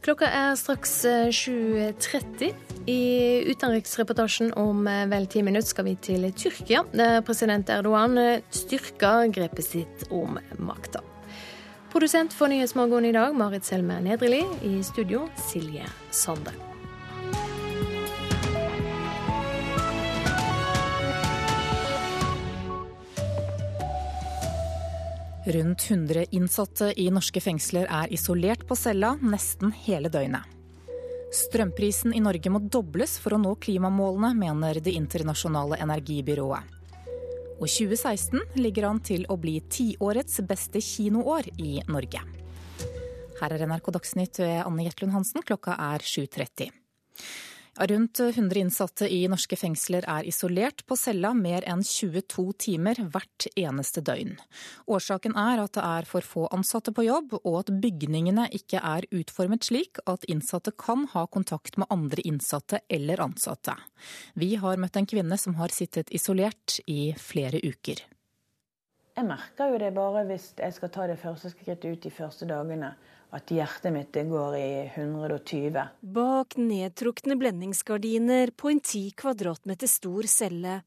Klokka 0.00 0.28
er 0.32 0.54
straks 0.56 0.94
7.30. 1.04 2.69
I 2.90 3.44
utenriksreportasjen 3.50 4.52
om 4.58 4.86
eh, 4.88 5.06
vel 5.10 5.26
ti 5.30 5.42
minutter 5.46 5.68
skal 5.68 5.86
vi 5.86 5.94
til 6.02 6.26
Tyrkia, 6.34 6.82
der 6.96 7.20
president 7.26 7.70
Erdogan 7.70 8.18
eh, 8.18 8.42
styrker 8.50 9.30
grepet 9.30 9.66
sitt 9.66 10.08
om 10.10 10.38
makta. 10.58 11.02
Produsent 11.92 12.34
for 12.34 12.50
Nyhetsmorgen 12.50 13.06
i 13.06 13.14
dag, 13.14 13.34
Marit 13.36 13.66
Selme 13.66 13.98
Nedreli. 14.02 14.42
I 14.66 14.82
studio, 14.86 15.24
Silje 15.38 15.86
Sande. 16.10 16.54
Rundt 25.50 25.90
100 25.90 26.24
innsatte 26.30 26.92
i 27.00 27.10
norske 27.10 27.42
fengsler 27.42 27.90
er 27.90 28.14
isolert 28.14 28.66
på 28.68 28.78
cella 28.78 29.16
nesten 29.22 29.74
hele 29.86 30.10
døgnet. 30.12 30.59
Strømprisen 31.30 32.10
i 32.10 32.20
Norge 32.22 32.50
må 32.50 32.58
dobles 32.58 33.12
for 33.22 33.36
å 33.36 33.38
nå 33.38 33.52
klimamålene, 33.62 34.32
mener 34.34 34.80
Det 34.82 34.96
internasjonale 34.98 35.78
energibyrået. 35.78 36.76
Og 37.60 37.68
2016 37.68 38.56
ligger 38.58 38.88
an 38.88 38.98
til 39.04 39.26
å 39.30 39.36
bli 39.38 39.60
tiårets 39.70 40.40
beste 40.48 40.80
kinoår 40.82 41.52
i 41.62 41.76
Norge. 41.86 42.24
Her 43.40 43.54
er 43.54 43.62
NRK 43.68 43.92
Dagsnytt 43.94 44.40
ved 44.42 44.56
Anne 44.64 44.88
Jetlund 44.88 45.14
Hansen, 45.14 45.44
klokka 45.46 45.76
er 45.78 46.02
7.30. 46.02 46.72
Rundt 47.80 48.20
100 48.20 48.60
innsatte 48.60 49.06
i 49.08 49.22
norske 49.32 49.56
fengsler 49.56 50.04
er 50.04 50.26
isolert 50.28 50.82
på 50.84 50.98
cella 51.00 51.30
mer 51.32 51.64
enn 51.64 51.80
22 51.80 52.42
timer 52.60 52.98
hvert 53.00 53.46
eneste 53.56 54.02
døgn. 54.04 54.34
Årsaken 54.84 55.32
er 55.40 55.62
at 55.62 55.78
det 55.78 55.84
er 55.88 56.08
for 56.10 56.20
få 56.20 56.42
ansatte 56.52 56.92
på 56.92 57.06
jobb, 57.06 57.38
og 57.40 57.56
at 57.62 57.72
bygningene 57.80 58.50
ikke 58.52 58.82
er 58.84 59.06
utformet 59.16 59.64
slik 59.64 60.02
at 60.04 60.28
innsatte 60.28 60.74
kan 60.76 61.06
ha 61.14 61.24
kontakt 61.32 61.80
med 61.80 61.88
andre 61.88 62.20
innsatte 62.28 62.82
eller 62.92 63.22
ansatte. 63.24 63.78
Vi 64.36 64.58
har 64.60 64.76
møtt 64.76 65.00
en 65.00 65.08
kvinne 65.08 65.40
som 65.40 65.56
har 65.56 65.72
sittet 65.72 66.12
isolert 66.12 66.82
i 66.84 67.14
flere 67.16 67.64
uker. 67.64 68.04
Jeg 69.16 69.24
merker 69.24 69.72
jo 69.72 69.80
det 69.80 69.94
bare 69.96 70.26
hvis 70.28 70.52
jeg 70.60 70.76
skal 70.76 70.92
ta 70.92 71.08
det 71.08 71.16
første 71.24 71.48
skrittet 71.54 71.96
ut 71.96 72.04
de 72.04 72.12
første 72.12 72.44
dagene 72.44 72.92
at 73.30 73.50
hjertet 73.54 73.92
mitt 73.94 74.16
går 74.30 74.56
i 74.58 74.70
120. 74.94 75.80
Bak 76.00 76.56
nedtrukne 76.58 77.36
blendingsgardiner 77.38 78.50
på 78.56 78.70
en 78.72 78.80
ti 78.80 79.10
kvadratmeter 79.16 79.90
stor 79.90 80.28
celle. 80.30 80.80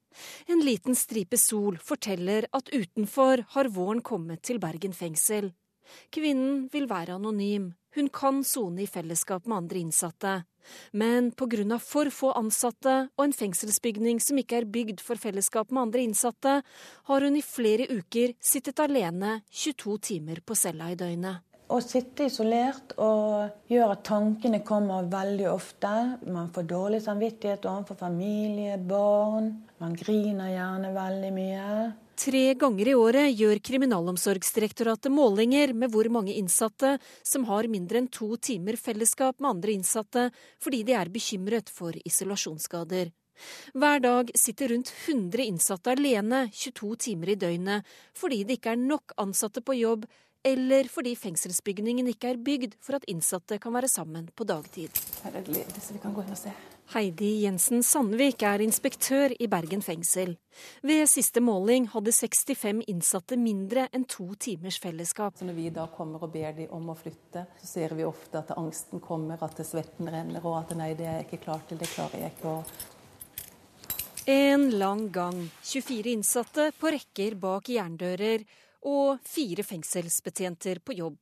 En 0.48 0.64
liten 0.66 0.96
stripe 0.96 1.40
sol 1.40 1.80
forteller 1.82 2.48
at 2.52 2.70
utenfor 2.74 3.46
har 3.56 3.72
våren 3.72 4.02
kommet 4.02 4.44
til 4.44 4.60
Bergen 4.60 4.94
fengsel. 4.94 5.54
Kvinnen 6.14 6.68
vil 6.74 6.88
være 6.90 7.18
anonym. 7.18 7.74
Hun 7.94 8.10
kan 8.10 8.42
sone 8.44 8.84
i 8.84 8.90
fellesskap 8.90 9.46
med 9.46 9.58
andre 9.58 9.84
innsatte. 9.84 10.34
Men 10.92 11.32
pga. 11.32 11.78
for 11.80 12.10
få 12.10 12.32
ansatte 12.34 13.10
og 13.18 13.24
en 13.26 13.34
fengselsbygning 13.34 14.20
som 14.24 14.38
ikke 14.38 14.62
er 14.62 14.66
bygd 14.66 15.02
for 15.02 15.20
fellesskap 15.20 15.72
med 15.72 15.82
andre 15.82 16.00
innsatte, 16.08 16.62
har 17.04 17.22
hun 17.22 17.36
i 17.36 17.42
flere 17.42 17.88
uker 17.92 18.34
sittet 18.40 18.80
alene 18.80 19.42
22 19.52 19.98
timer 20.00 20.40
på 20.42 20.56
cella 20.56 20.92
i 20.92 20.96
døgnet. 20.96 21.44
Å 21.74 21.80
sitte 21.82 22.28
isolert 22.30 22.92
og 23.02 23.72
gjøre 23.72 23.96
at 23.96 24.04
tankene 24.06 24.60
kommer 24.66 25.08
veldig 25.10 25.48
ofte. 25.50 25.90
Man 26.30 26.52
får 26.54 26.68
dårlig 26.70 27.00
samvittighet 27.02 27.66
overfor 27.66 27.98
familie, 27.98 28.76
barn. 28.78 29.48
Man 29.82 29.96
griner 29.98 30.52
gjerne 30.54 30.92
veldig 30.94 31.32
mye. 31.34 31.70
Tre 32.24 32.44
ganger 32.62 32.92
i 32.92 32.94
året 32.94 33.34
gjør 33.34 33.58
Kriminalomsorgsdirektoratet 33.66 35.10
målinger 35.10 35.74
med 35.74 35.90
hvor 35.96 36.06
mange 36.14 36.36
innsatte 36.38 37.00
som 37.26 37.48
har 37.50 37.66
mindre 37.66 38.04
enn 38.04 38.10
to 38.14 38.36
timer 38.38 38.78
fellesskap 38.78 39.42
med 39.42 39.56
andre 39.56 39.74
innsatte 39.74 40.28
fordi 40.62 40.84
de 40.86 40.94
er 41.00 41.10
bekymret 41.10 41.74
for 41.74 41.98
isolasjonsskader. 42.06 43.10
Hver 43.74 44.04
dag 44.04 44.30
sitter 44.38 44.76
rundt 44.76 44.92
100 44.94 45.42
innsatte 45.50 45.96
alene 45.98 46.44
22 46.54 46.92
timer 47.08 47.34
i 47.34 47.40
døgnet 47.48 47.96
fordi 48.14 48.44
det 48.46 48.60
ikke 48.60 48.76
er 48.76 48.86
nok 48.86 49.18
ansatte 49.26 49.66
på 49.66 49.74
jobb, 49.80 50.06
eller 50.44 50.90
fordi 50.92 51.16
fengselsbygningen 51.16 52.10
ikke 52.12 52.34
er 52.34 52.44
bygd 52.44 52.78
for 52.84 53.00
at 53.00 53.08
innsatte 53.12 53.58
kan 53.64 53.74
være 53.76 53.90
sammen 53.92 54.30
på 54.36 54.48
dagtid. 54.48 54.92
Her 55.24 55.40
er 55.40 55.48
det 55.48 55.66
så 55.80 55.96
vi 55.96 56.02
kan 56.04 56.16
gå 56.16 56.24
inn 56.26 56.36
og 56.36 56.40
se. 56.40 56.52
Heidi 56.94 57.30
Jensen 57.46 57.80
Sandvik 57.82 58.44
er 58.46 58.62
inspektør 58.62 59.32
i 59.40 59.48
Bergen 59.50 59.82
fengsel. 59.82 60.36
Ved 60.84 61.08
siste 61.10 61.42
måling 61.42 61.88
hadde 61.94 62.12
65 62.12 62.84
innsatte 62.92 63.38
mindre 63.40 63.88
enn 63.96 64.04
to 64.06 64.28
timers 64.36 64.78
fellesskap. 64.84 65.40
Så 65.40 65.48
når 65.48 65.58
vi 65.58 65.70
da 65.74 65.88
kommer 65.96 66.26
og 66.28 66.34
ber 66.36 66.52
de 66.58 66.68
om 66.76 66.92
å 66.92 66.98
flytte, 67.00 67.46
så 67.62 67.70
ser 67.70 67.96
vi 67.98 68.06
ofte 68.06 68.44
at 68.44 68.52
angsten 68.60 69.02
kommer, 69.02 69.40
at 69.42 69.64
svetten 69.66 70.12
renner, 70.12 70.44
og 70.44 70.60
at 70.60 70.76
nei, 70.78 70.92
det 71.00 71.08
er 71.08 71.22
jeg 71.22 71.30
ikke 71.30 71.46
klar 71.48 71.64
til, 71.70 71.80
det 71.82 71.90
klarer 71.96 72.28
jeg 72.28 72.36
ikke. 72.36 72.58
En 74.34 74.70
lang 74.80 75.08
gang. 75.12 75.40
24 75.64 76.14
innsatte 76.14 76.70
på 76.80 76.92
rekker 76.94 77.40
bak 77.40 77.72
jerndører 77.72 78.46
og 78.84 79.24
fire 79.28 79.64
fengselsbetjenter 79.66 80.84
på 80.84 80.96
jobb. 81.00 81.18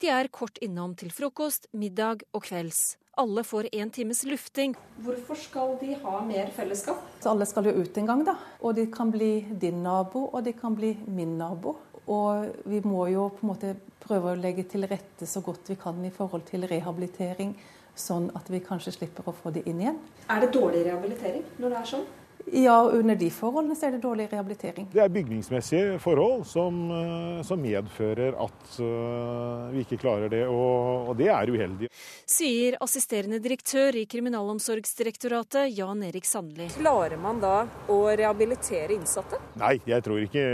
De 0.00 0.10
er 0.12 0.30
kort 0.32 0.58
innom 0.64 0.96
til 0.98 1.12
frokost, 1.14 1.68
middag 1.72 2.26
og 2.32 2.44
kvelds. 2.48 2.96
Alle 3.20 3.44
får 3.44 3.68
én 3.76 3.90
times 3.92 4.22
lufting. 4.24 4.74
Hvorfor 5.04 5.36
skal 5.36 5.74
de 5.80 5.92
ha 6.00 6.20
mer 6.24 6.48
fellesskap? 6.56 7.02
Så 7.20 7.28
alle 7.30 7.44
skal 7.46 7.68
jo 7.68 7.74
ut 7.82 7.98
en 8.00 8.08
gang, 8.08 8.24
da. 8.24 8.38
Og 8.64 8.74
de 8.78 8.86
kan 8.92 9.10
bli 9.12 9.44
din 9.60 9.82
nabo, 9.84 10.30
og 10.32 10.44
de 10.44 10.54
kan 10.56 10.72
bli 10.74 10.94
min 11.06 11.36
nabo. 11.36 11.76
Og 12.08 12.48
vi 12.64 12.80
må 12.80 13.04
jo 13.12 13.28
på 13.36 13.44
en 13.44 13.52
måte 13.52 13.74
prøve 14.02 14.32
å 14.32 14.40
legge 14.40 14.64
til 14.64 14.88
rette 14.88 15.28
så 15.28 15.44
godt 15.44 15.68
vi 15.70 15.76
kan 15.76 16.00
i 16.04 16.10
forhold 16.10 16.48
til 16.48 16.64
rehabilitering, 16.70 17.52
sånn 17.94 18.30
at 18.34 18.48
vi 18.48 18.62
kanskje 18.64 18.96
slipper 18.96 19.28
å 19.28 19.36
få 19.36 19.52
det 19.52 19.66
inn 19.68 19.84
igjen. 19.84 20.00
Er 20.32 20.40
det 20.40 20.54
dårlig 20.56 20.86
rehabilitering 20.88 21.44
når 21.60 21.68
det 21.68 21.80
er 21.82 21.90
sånn? 21.92 22.08
Ja, 22.46 22.90
under 22.90 23.16
de 23.16 23.28
forholdene 23.32 23.76
så 23.78 23.86
er 23.88 23.96
det 23.96 24.02
dårlig 24.02 24.26
rehabilitering. 24.32 24.88
Det 24.92 25.02
er 25.02 25.12
bygningsmessige 25.12 25.98
forhold 26.02 26.44
som, 26.48 26.80
eh, 26.90 27.42
som 27.46 27.60
medfører 27.62 28.36
at 28.42 28.74
uh, 28.82 29.68
vi 29.72 29.84
ikke 29.84 30.00
klarer 30.02 30.32
det, 30.32 30.42
og, 30.50 31.10
og, 31.10 31.14
det 31.18 31.28
er 31.32 31.52
uheldig. 31.52 31.90
Sier 32.28 32.78
assisterende 32.82 33.40
direktør 33.42 33.96
i 34.00 34.06
Kriminalomsorgsdirektoratet, 34.10 35.70
Jan 35.76 36.02
Erik 36.08 36.26
Sandli. 36.28 36.68
Klarer 36.76 37.20
man 37.20 37.40
da 37.42 37.62
å 37.92 38.00
rehabilitere 38.10 38.96
innsatte? 38.96 39.40
Nei, 39.62 39.76
jeg 39.88 40.04
tror 40.04 40.24
ikke 40.24 40.44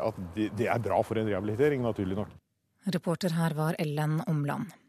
at 0.00 0.20
det, 0.36 0.50
det 0.58 0.68
er 0.70 0.84
bra 0.84 1.00
for 1.06 1.20
en 1.20 1.30
rehabilitering, 1.30 1.82
naturlig 1.86 2.20
nok. 2.20 2.36
Reporter 2.90 3.34
her 3.36 3.56
var 3.56 3.76
Ellen 3.78 4.22
Omland. 4.26 4.79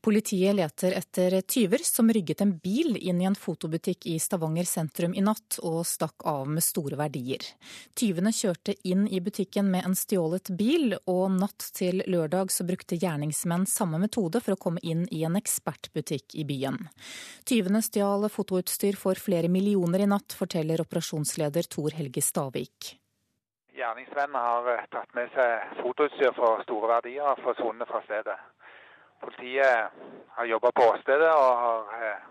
Politiet 0.00 0.54
leter 0.54 0.92
etter 0.92 1.40
tyver 1.40 1.78
som 1.82 2.12
rygget 2.12 2.40
en 2.40 2.52
bil 2.58 2.96
inn 2.96 3.20
i 3.20 3.26
en 3.26 3.34
fotobutikk 3.34 4.06
i 4.06 4.18
Stavanger 4.22 4.64
sentrum 4.64 5.14
i 5.14 5.24
natt 5.26 5.58
og 5.66 5.80
stakk 5.86 6.22
av 6.30 6.46
med 6.46 6.62
store 6.62 6.94
verdier. 7.00 7.42
Tyvene 7.98 8.30
kjørte 8.30 8.76
inn 8.86 9.08
i 9.08 9.18
butikken 9.20 9.70
med 9.72 9.88
en 9.88 9.96
stjålet 9.98 10.52
bil, 10.54 10.94
og 11.10 11.34
natt 11.34 11.66
til 11.74 12.04
lørdag 12.06 12.54
så 12.54 12.66
brukte 12.68 12.98
gjerningsmenn 13.00 13.66
samme 13.66 13.98
metode 13.98 14.38
for 14.44 14.54
å 14.54 14.60
komme 14.68 14.84
inn 14.86 15.02
i 15.10 15.24
en 15.26 15.38
ekspertbutikk 15.40 16.38
i 16.38 16.46
byen. 16.46 16.78
Tyvene 17.48 17.82
stjal 17.82 18.28
fotoutstyr 18.30 18.94
for 18.96 19.18
flere 19.18 19.50
millioner 19.50 20.06
i 20.06 20.10
natt, 20.14 20.30
forteller 20.38 20.86
operasjonsleder 20.86 21.66
Tor 21.74 21.98
Helge 21.98 22.22
Stavik. 22.22 22.94
Gjerningsmennene 23.78 24.40
har 24.42 24.86
tatt 24.94 25.10
med 25.14 25.34
seg 25.34 25.82
fotoutstyr 25.82 26.32
for 26.38 26.62
store 26.66 26.94
verdier 26.94 27.28
og 27.30 27.42
forsvunnet 27.44 27.90
fra 27.90 28.00
stedet. 28.06 28.38
Politiet 29.20 29.90
har 30.36 30.44
jobba 30.44 30.72
på 30.72 30.90
åstedet 30.92 31.30
og 31.34 31.62
har 31.62 32.02
eh, 32.08 32.26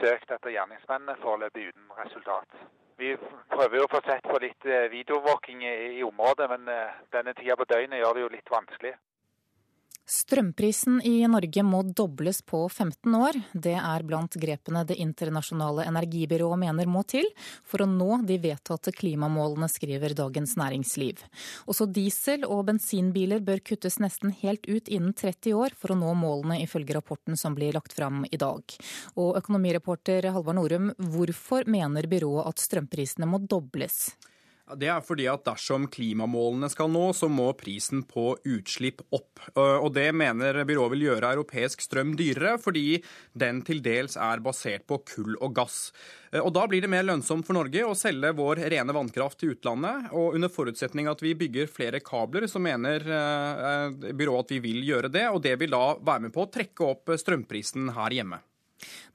søkt 0.00 0.30
etter 0.30 0.54
gjerningsmennene, 0.54 1.16
foreløpig 1.22 1.68
uten 1.70 1.90
resultat. 1.98 2.62
Vi 2.98 3.16
prøver 3.50 3.78
jo 3.78 3.86
å 3.88 3.90
få 3.90 4.00
sett 4.06 4.26
på 4.26 4.38
litt 4.42 4.66
eh, 4.66 4.90
videoovervåking 4.92 5.64
i, 5.66 5.74
i 5.98 6.02
området, 6.06 6.48
men 6.50 6.70
eh, 6.70 7.00
denne 7.14 7.34
tida 7.38 7.56
på 7.58 7.66
døgnet 7.70 8.02
gjør 8.02 8.18
det 8.18 8.24
jo 8.24 8.32
litt 8.34 8.54
vanskelig. 8.54 8.94
Strømprisen 10.04 10.98
i 11.00 11.22
Norge 11.32 11.62
må 11.64 11.78
dobles 11.96 12.42
på 12.44 12.58
15 12.68 13.14
år. 13.16 13.38
Det 13.56 13.72
er 13.72 14.02
blant 14.04 14.34
grepene 14.36 14.82
Det 14.84 14.98
internasjonale 15.00 15.86
energibyrået 15.88 16.60
mener 16.60 16.90
må 16.92 17.00
til 17.08 17.24
for 17.64 17.80
å 17.80 17.86
nå 17.88 18.18
de 18.28 18.36
vedtatte 18.42 18.92
klimamålene, 18.92 19.64
skriver 19.72 20.12
Dagens 20.18 20.58
Næringsliv. 20.60 21.22
Også 21.64 21.88
diesel- 21.88 22.44
og 22.44 22.66
bensinbiler 22.68 23.40
bør 23.40 23.64
kuttes 23.64 23.96
nesten 23.96 24.34
helt 24.42 24.68
ut 24.68 24.92
innen 24.92 25.16
30 25.16 25.56
år 25.56 25.72
for 25.72 25.94
å 25.94 25.98
nå 25.98 26.12
målene, 26.20 26.60
ifølge 26.60 26.98
rapporten 26.98 27.40
som 27.40 27.56
blir 27.56 27.72
lagt 27.72 27.96
fram 27.96 28.26
i 28.28 28.36
dag. 28.36 28.60
Og 29.16 29.40
økonomireporter 29.40 30.28
Halvard 30.36 30.60
Norum, 30.60 30.92
hvorfor 31.00 31.64
mener 31.64 32.12
byrået 32.12 32.52
at 32.52 32.60
strømprisene 32.60 33.24
må 33.24 33.40
dobles? 33.40 34.12
Det 34.64 34.88
er 34.88 35.02
fordi 35.04 35.26
at 35.28 35.42
dersom 35.44 35.84
klimamålene 35.92 36.70
skal 36.72 36.88
nå, 36.88 37.10
så 37.12 37.28
må 37.28 37.50
prisen 37.58 38.00
på 38.08 38.30
utslipp 38.48 39.02
opp. 39.12 39.42
Og 39.60 39.90
det 39.92 40.06
mener 40.16 40.62
byrået 40.64 40.94
vil 40.94 41.04
gjøre 41.10 41.34
europeisk 41.36 41.84
strøm 41.84 42.14
dyrere, 42.16 42.56
fordi 42.56 43.02
den 43.36 43.60
til 43.66 43.82
dels 43.84 44.16
er 44.16 44.40
basert 44.44 44.86
på 44.88 45.02
kull 45.04 45.36
og 45.36 45.52
gass. 45.58 45.90
Og 46.40 46.48
Da 46.56 46.64
blir 46.66 46.80
det 46.80 46.88
mer 46.90 47.04
lønnsomt 47.04 47.44
for 47.44 47.58
Norge 47.58 47.84
å 47.84 47.92
selge 47.98 48.32
vår 48.40 48.64
rene 48.72 48.96
vannkraft 48.96 49.42
til 49.42 49.52
utlandet. 49.52 50.08
Og 50.16 50.38
under 50.38 50.48
forutsetning 50.48 51.12
at 51.12 51.20
vi 51.20 51.36
bygger 51.36 51.68
flere 51.68 52.00
kabler, 52.00 52.48
så 52.48 52.58
mener 52.58 53.04
byrået 54.16 54.48
at 54.48 54.56
vi 54.56 54.64
vil 54.64 54.80
gjøre 54.88 55.12
det. 55.12 55.28
Og 55.28 55.44
det 55.44 55.58
vil 55.60 55.76
da 55.76 55.84
være 56.00 56.26
med 56.26 56.34
på 56.34 56.48
å 56.48 56.50
trekke 56.50 56.88
opp 56.88 57.12
strømprisen 57.20 57.92
her 57.92 58.16
hjemme. 58.16 58.40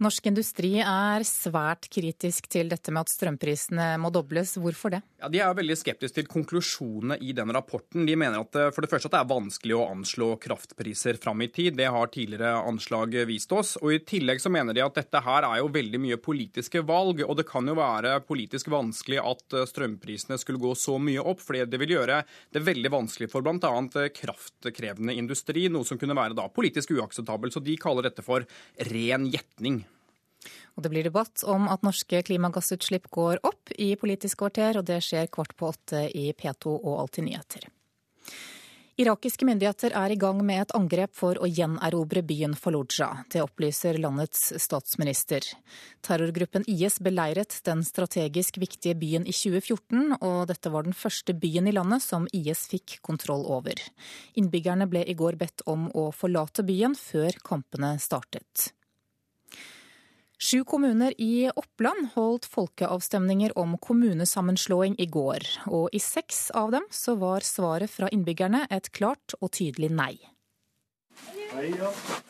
Norsk 0.03 0.29
industri 0.31 0.75
er 0.83 1.25
svært 1.27 1.89
kritisk 1.91 2.49
til 2.51 2.69
dette 2.71 2.93
med 2.93 3.07
at 3.07 3.13
strømprisene 3.13 3.91
må 4.01 4.11
dobles. 4.13 4.55
Hvorfor 4.59 4.93
det? 4.93 5.01
Ja, 5.19 5.27
de 5.31 5.41
er 5.43 5.55
veldig 5.55 5.75
skeptiske 5.77 6.19
til 6.19 6.29
konklusjonene 6.31 7.17
i 7.21 7.33
den 7.35 7.51
rapporten. 7.55 8.05
De 8.07 8.15
mener 8.19 8.41
at 8.41 8.55
eh, 8.55 8.69
for 8.75 8.85
det 8.85 8.91
første 8.91 9.09
at 9.09 9.15
det 9.17 9.21
er 9.23 9.31
vanskelig 9.31 9.75
å 9.77 9.87
anslå 9.91 10.29
kraftpriser 10.41 11.19
fram 11.21 11.43
i 11.43 11.49
tid. 11.51 11.75
Det 11.79 11.89
har 11.91 12.11
tidligere 12.13 12.63
anslag 12.67 13.15
vist 13.29 13.51
oss. 13.55 13.75
Og 13.81 13.95
I 13.95 14.01
tillegg 14.07 14.41
så 14.41 14.51
mener 14.53 14.75
de 14.75 14.83
at 14.85 14.95
dette 14.95 15.21
her 15.25 15.47
er 15.47 15.59
jo 15.61 15.71
veldig 15.73 16.01
mye 16.01 16.19
politiske 16.21 16.83
valg. 16.87 17.23
Og 17.25 17.35
det 17.39 17.47
kan 17.49 17.67
jo 17.67 17.77
være 17.79 18.19
politisk 18.27 18.71
vanskelig 18.73 19.19
at 19.23 19.57
eh, 19.57 19.67
strømprisene 19.69 20.39
skulle 20.39 20.61
gå 20.61 20.73
så 20.77 20.97
mye 21.01 21.23
opp, 21.23 21.43
fordi 21.43 21.65
det 21.69 21.81
vil 21.83 21.97
gjøre 21.97 22.21
det 22.55 22.63
veldig 22.65 22.93
vanskelig 22.93 23.29
for 23.31 23.45
bl.a. 23.45 23.57
Eh, 23.59 24.11
kraftkrevende 24.15 25.15
industri, 25.19 25.67
noe 25.71 25.87
som 25.87 25.99
kunne 25.99 26.17
være 26.17 26.37
da 26.37 26.47
politisk 26.53 26.95
uakseptabelt. 26.95 27.55
Så 27.55 27.63
de 27.63 27.75
kaller 27.81 28.07
dette 28.09 28.25
for 28.25 28.47
ren 28.89 29.27
gjetning 29.29 29.58
retning. 29.59 29.85
Og 30.77 30.83
det 30.83 30.89
blir 30.93 31.03
debatt 31.03 31.43
om 31.43 31.67
at 31.67 31.83
norske 31.83 32.21
klimagassutslipp 32.23 33.09
går 33.11 33.41
opp 33.43 33.73
i 33.75 33.95
Politisk 33.99 34.39
kvarter, 34.39 34.79
og 34.79 34.85
det 34.87 35.01
skjer 35.03 35.27
kvart 35.27 35.55
på 35.57 35.67
åtte 35.67 36.07
i 36.15 36.31
P2 36.31 36.79
og 36.79 36.99
Alltid 37.01 37.27
nyheter. 37.27 37.67
Irakiske 38.99 39.45
myndigheter 39.47 39.93
er 39.95 40.11
i 40.11 40.17
gang 40.19 40.41
med 40.43 40.59
et 40.61 40.73
angrep 40.75 41.13
for 41.15 41.37
å 41.39 41.47
gjenerobre 41.47 42.19
byen 42.19 42.51
Fallujah. 42.59 43.21
Det 43.31 43.39
opplyser 43.39 43.95
landets 43.95 44.49
statsminister. 44.59 45.45
Terrorgruppen 46.03 46.67
IS 46.67 46.99
beleiret 46.99 47.61
den 47.63 47.85
strategisk 47.87 48.59
viktige 48.59 48.97
byen 48.99 49.23
i 49.23 49.35
2014, 49.35 50.17
og 50.19 50.41
dette 50.51 50.71
var 50.71 50.83
den 50.83 50.95
første 50.95 51.35
byen 51.35 51.71
i 51.71 51.75
landet 51.75 52.03
som 52.03 52.27
IS 52.35 52.65
fikk 52.71 52.97
kontroll 52.99 53.47
over. 53.47 53.79
Innbyggerne 54.35 54.87
ble 54.91 55.05
i 55.07 55.15
går 55.15 55.39
bedt 55.39 55.63
om 55.63 55.87
å 55.95 56.09
forlate 56.11 56.67
byen 56.67 56.99
før 56.99 57.39
kampene 57.39 57.95
startet. 58.03 58.73
Sju 60.41 60.63
kommuner 60.63 61.13
i 61.21 61.51
Oppland 61.55 62.07
holdt 62.13 62.45
folkeavstemninger 62.45 63.57
om 63.59 63.73
kommunesammenslåing 63.77 64.95
i 64.97 65.05
går, 65.05 65.43
og 65.67 65.89
i 65.91 65.99
seks 65.99 66.45
av 66.55 66.71
dem 66.71 66.85
så 66.95 67.17
var 67.19 67.43
svaret 67.43 67.91
fra 67.91 68.07
innbyggerne 68.07 68.61
et 68.71 68.87
klart 68.95 69.35
og 69.41 69.51
tydelig 69.57 69.89
nei. 69.91 70.13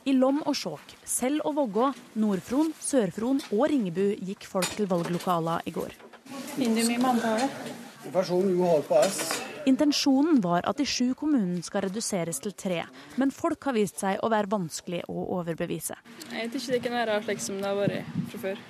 I 0.10 0.16
Lom 0.18 0.42
og 0.42 0.58
Skjåk, 0.58 0.96
Sel 1.06 1.38
og 1.44 1.54
Vågå, 1.60 1.92
Nord-Fron, 2.18 2.74
Sør-Fron 2.82 3.44
og 3.52 3.68
Ringebu 3.70 4.08
gikk 4.26 4.50
folk 4.50 4.74
til 4.74 4.90
valglokaler 4.90 5.70
i 5.70 5.76
går. 5.78 5.94
Person 6.56 6.82
U 6.82 6.90
mye 6.90 6.98
S. 6.98 7.89
Intensjonen 9.66 10.42
var 10.42 10.64
at 10.70 10.78
de 10.80 10.86
sju 10.88 11.12
kommunene 11.20 11.62
skal 11.66 11.84
reduseres 11.90 12.40
til 12.40 12.56
tre, 12.56 12.84
men 13.20 13.32
folk 13.36 13.68
har 13.68 13.76
vist 13.76 14.00
seg 14.00 14.22
å 14.24 14.30
være 14.32 14.50
vanskelig 14.50 15.04
å 15.12 15.26
overbevise. 15.40 15.98
Jeg 16.32 16.52
tror 16.54 16.62
ikke 16.62 16.78
det 16.78 16.84
kan 16.86 16.96
være 16.96 17.18
slik 17.28 17.44
som 17.44 17.60
det 17.60 17.68
har 17.68 17.78
vært 17.78 18.16
fra 18.32 18.44
før. 18.46 18.64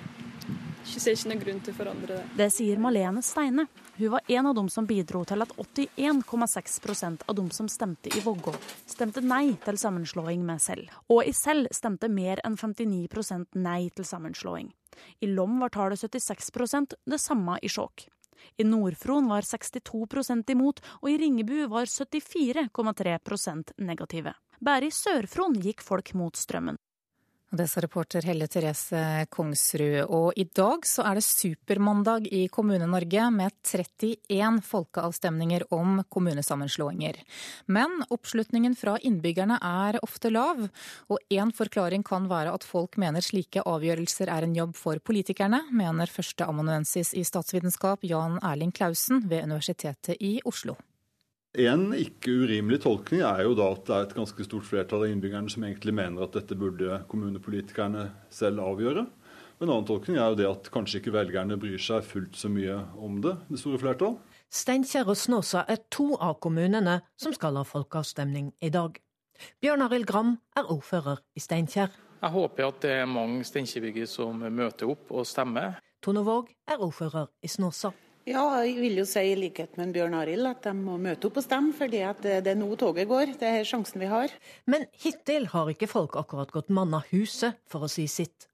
Jeg 0.90 1.02
ser 1.04 1.14
ikke 1.14 1.30
noen 1.30 1.42
grunn 1.44 1.60
til 1.62 1.74
å 1.74 1.76
forandre 1.76 2.16
det. 2.16 2.26
Det 2.40 2.48
sier 2.50 2.80
Malene 2.82 3.22
Steine. 3.22 3.66
Hun 4.00 4.14
var 4.16 4.32
en 4.32 4.46
av 4.48 4.54
dem 4.56 4.68
som 4.72 4.86
bidro 4.88 5.22
til 5.28 5.44
at 5.44 5.50
81,6% 5.60 7.26
av 7.28 7.36
dem 7.36 7.50
som 7.54 7.68
stemte 7.68 8.10
i 8.16 8.22
Vågå, 8.24 8.54
stemte 8.88 9.22
nei 9.22 9.52
til 9.64 9.78
sammenslåing 9.78 10.42
med 10.46 10.62
Selv. 10.64 10.88
Og 11.12 11.28
i 11.28 11.34
Selv 11.36 11.70
stemte 11.76 12.08
mer 12.10 12.40
enn 12.48 12.56
59% 12.58 13.60
nei 13.60 13.90
til 13.94 14.08
sammenslåing. 14.08 14.72
I 15.20 15.28
Lom 15.30 15.60
var 15.60 15.70
tallet 15.76 16.00
76% 16.00 16.96
det 17.06 17.20
samme 17.20 17.60
i 17.62 17.70
Skjåk. 17.70 18.08
I 18.58 18.64
Nord-Fron 18.64 19.28
var 19.30 19.46
62% 19.46 20.50
imot, 20.54 20.80
og 21.02 21.10
i 21.10 21.16
Ringebu 21.20 21.66
var 21.72 21.90
74,3 21.90 23.18
negative. 23.78 24.34
Bare 24.60 24.88
i 24.88 24.94
Sør-Fron 24.94 25.56
gikk 25.60 25.82
folk 25.84 26.14
mot 26.14 26.36
strømmen. 26.36 26.76
Det 27.50 27.64
sa 27.66 27.80
reporter 27.82 28.22
Helle 28.22 28.46
Therese 28.46 29.26
Kongsrud. 29.26 30.04
Og 30.14 30.36
i 30.38 30.44
dag 30.54 30.84
så 30.86 31.02
er 31.02 31.18
det 31.18 31.24
supermandag 31.26 32.28
i 32.30 32.44
Kommune-Norge 32.46 33.24
med 33.34 33.56
31 33.66 34.60
folkeavstemninger 34.62 35.64
om 35.74 35.98
kommunesammenslåinger. 36.14 37.18
Men 37.66 38.04
oppslutningen 38.06 38.76
fra 38.78 38.94
innbyggerne 39.02 39.58
er 39.66 39.98
ofte 40.06 40.30
lav, 40.30 40.62
og 41.10 41.34
én 41.34 41.50
forklaring 41.50 42.06
kan 42.06 42.28
være 42.30 42.54
at 42.54 42.66
folk 42.66 42.94
mener 43.02 43.26
slike 43.26 43.66
avgjørelser 43.66 44.30
er 44.30 44.46
en 44.46 44.54
jobb 44.54 44.78
for 44.78 45.02
politikerne, 45.02 45.64
mener 45.74 46.06
førsteamanuensis 46.06 47.16
i 47.18 47.26
statsvitenskap 47.26 48.06
Jan 48.06 48.38
Erling 48.46 48.70
Klausen 48.70 49.26
ved 49.26 49.50
Universitetet 49.50 50.22
i 50.22 50.36
Oslo. 50.46 50.78
En 51.58 51.88
ikke 51.98 52.30
urimelig 52.44 52.84
tolkning 52.84 53.24
er 53.26 53.40
jo 53.42 53.56
da 53.58 53.72
at 53.72 53.82
det 53.88 53.94
er 53.96 54.04
et 54.06 54.12
ganske 54.14 54.44
stort 54.46 54.66
flertall 54.68 55.02
av 55.02 55.10
innbyggerne 55.10 55.50
som 55.50 55.64
egentlig 55.66 55.94
mener 55.98 56.22
at 56.22 56.36
dette 56.36 56.54
burde 56.54 57.00
kommunepolitikerne 57.10 58.04
selv 58.30 58.62
avgjøre. 58.62 59.02
En 59.60 59.66
annen 59.66 59.86
tolkning 59.88 60.20
er 60.20 60.30
jo 60.30 60.36
det 60.38 60.46
at 60.46 60.68
kanskje 60.70 61.00
ikke 61.00 61.12
velgerne 61.16 61.58
bryr 61.58 61.80
seg 61.82 62.06
fullt 62.06 62.38
så 62.38 62.48
mye 62.48 62.76
om 63.02 63.18
det, 63.24 63.34
det 63.50 63.58
store 63.58 63.80
flertall. 63.82 64.14
Steinkjer 64.46 65.10
og 65.10 65.18
Snåsa 65.18 65.64
er 65.66 65.82
to 65.90 66.14
av 66.22 66.38
kommunene 66.38 67.00
som 67.18 67.34
skal 67.34 67.58
ha 67.58 67.64
folkeavstemning 67.66 68.52
i 68.62 68.70
dag. 68.70 69.00
Bjørn 69.60 69.82
Arild 69.88 70.06
Gram 70.06 70.36
er 70.54 70.70
ordfører 70.70 71.18
i 71.34 71.42
Steinkjer. 71.42 71.90
Jeg 72.20 72.34
håper 72.36 72.68
at 72.68 72.78
det 72.84 72.94
er 73.00 73.10
mange 73.10 73.42
steinkjerbyggere 73.48 74.06
som 74.06 74.38
møter 74.38 74.92
opp 74.92 75.10
og 75.10 75.26
stemmer. 75.26 75.80
Tone 76.04 76.22
Våg 76.22 76.54
er 76.70 76.78
ordfører 76.78 77.26
i 77.42 77.50
Snåsa. 77.50 77.90
Ja, 78.28 78.42
jeg 78.60 78.74
vil 78.76 78.98
jo 79.00 79.06
si 79.08 79.22
i 79.30 79.36
likhet 79.38 79.78
med 79.80 79.94
Bjørn 79.94 80.14
Arild 80.18 80.44
at 80.50 80.66
de 80.66 80.74
må 80.76 80.98
møte 81.00 81.30
opp 81.30 81.38
og 81.40 81.44
stemme, 81.46 81.72
for 81.76 81.88
det 81.88 82.02
er 82.04 82.58
nå 82.58 82.68
toget 82.76 83.08
går. 83.08 83.32
Det 83.40 83.48
er 83.48 83.66
sjansen 83.66 84.02
vi 84.02 84.10
har. 84.10 84.32
Men 84.68 84.84
hittil 85.00 85.48
har 85.54 85.70
ikke 85.72 85.88
folk 85.88 86.18
akkurat 86.20 86.52
gått 86.52 86.68
mann 86.68 86.92
av 86.94 87.08
huset 87.14 87.56
for 87.70 87.86
å 87.86 87.90
si 87.90 88.04
sitt. 88.12 88.50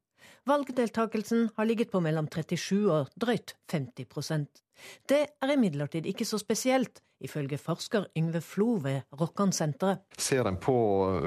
Valgdeltakelsen 0.47 1.49
har 1.57 1.67
ligget 1.67 1.91
på 1.91 1.99
mellom 2.05 2.29
37 2.31 2.87
og 2.87 3.11
drøyt 3.19 3.57
50% 3.73 4.62
Det 5.11 5.19
er 5.43 5.53
imidlertid 5.57 6.07
ikke 6.07 6.25
så 6.29 6.39
spesielt, 6.39 7.01
ifølge 7.19 7.59
forsker 7.59 8.07
Yngve 8.17 8.43
Flo 8.45 8.77
ved 8.85 9.03
Rokkansenteret. 9.19 10.05
Ser 10.21 10.47
en 10.47 10.61
på 10.62 10.77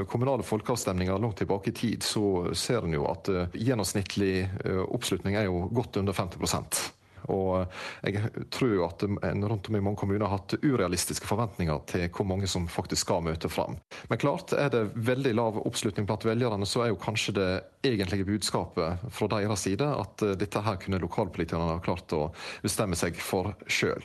kommunale 0.07 0.45
folkeavstemninger 0.47 1.19
langt 1.19 1.41
tilbake 1.41 1.73
i 1.73 1.75
tid, 1.75 2.07
så 2.07 2.53
ser 2.53 2.87
en 2.87 2.95
jo 2.95 3.09
at 3.09 3.27
gjennomsnittlig 3.51 4.47
oppslutning 4.85 5.35
er 5.35 5.49
jo 5.49 5.65
godt 5.73 5.99
under 5.99 6.15
50 6.15 6.95
og 7.27 7.65
jeg 8.05 8.45
tror 8.53 8.85
at 8.87 9.05
en 9.07 9.45
rundt 9.45 9.69
om 9.69 9.77
i 9.77 9.83
mange 9.83 9.99
kommuner 9.99 10.25
har 10.27 10.39
hatt 10.39 10.57
urealistiske 10.63 11.27
forventninger 11.29 11.81
til 11.89 12.07
hvor 12.15 12.27
mange 12.29 12.47
som 12.47 12.67
faktisk 12.71 13.07
skal 13.07 13.25
møte 13.25 13.51
fram. 13.51 13.77
Men 14.09 14.21
klart, 14.21 14.53
er 14.53 14.71
det 14.73 14.85
veldig 14.95 15.33
lav 15.37 15.59
oppslutning 15.63 16.07
blant 16.09 16.27
velgerne, 16.27 16.67
så 16.69 16.85
er 16.85 16.93
jo 16.93 17.01
kanskje 17.01 17.35
det 17.39 17.49
egentlige 17.87 18.27
budskapet 18.27 19.09
fra 19.15 19.31
deres 19.35 19.65
side 19.67 19.87
at 19.87 20.25
dette 20.39 20.63
her 20.65 20.79
kunne 20.81 21.01
lokalpolitikerne 21.03 21.75
ha 21.75 21.83
klart 21.83 22.15
å 22.15 22.29
bestemme 22.63 22.99
seg 22.99 23.19
for 23.23 23.53
sjøl. 23.67 24.03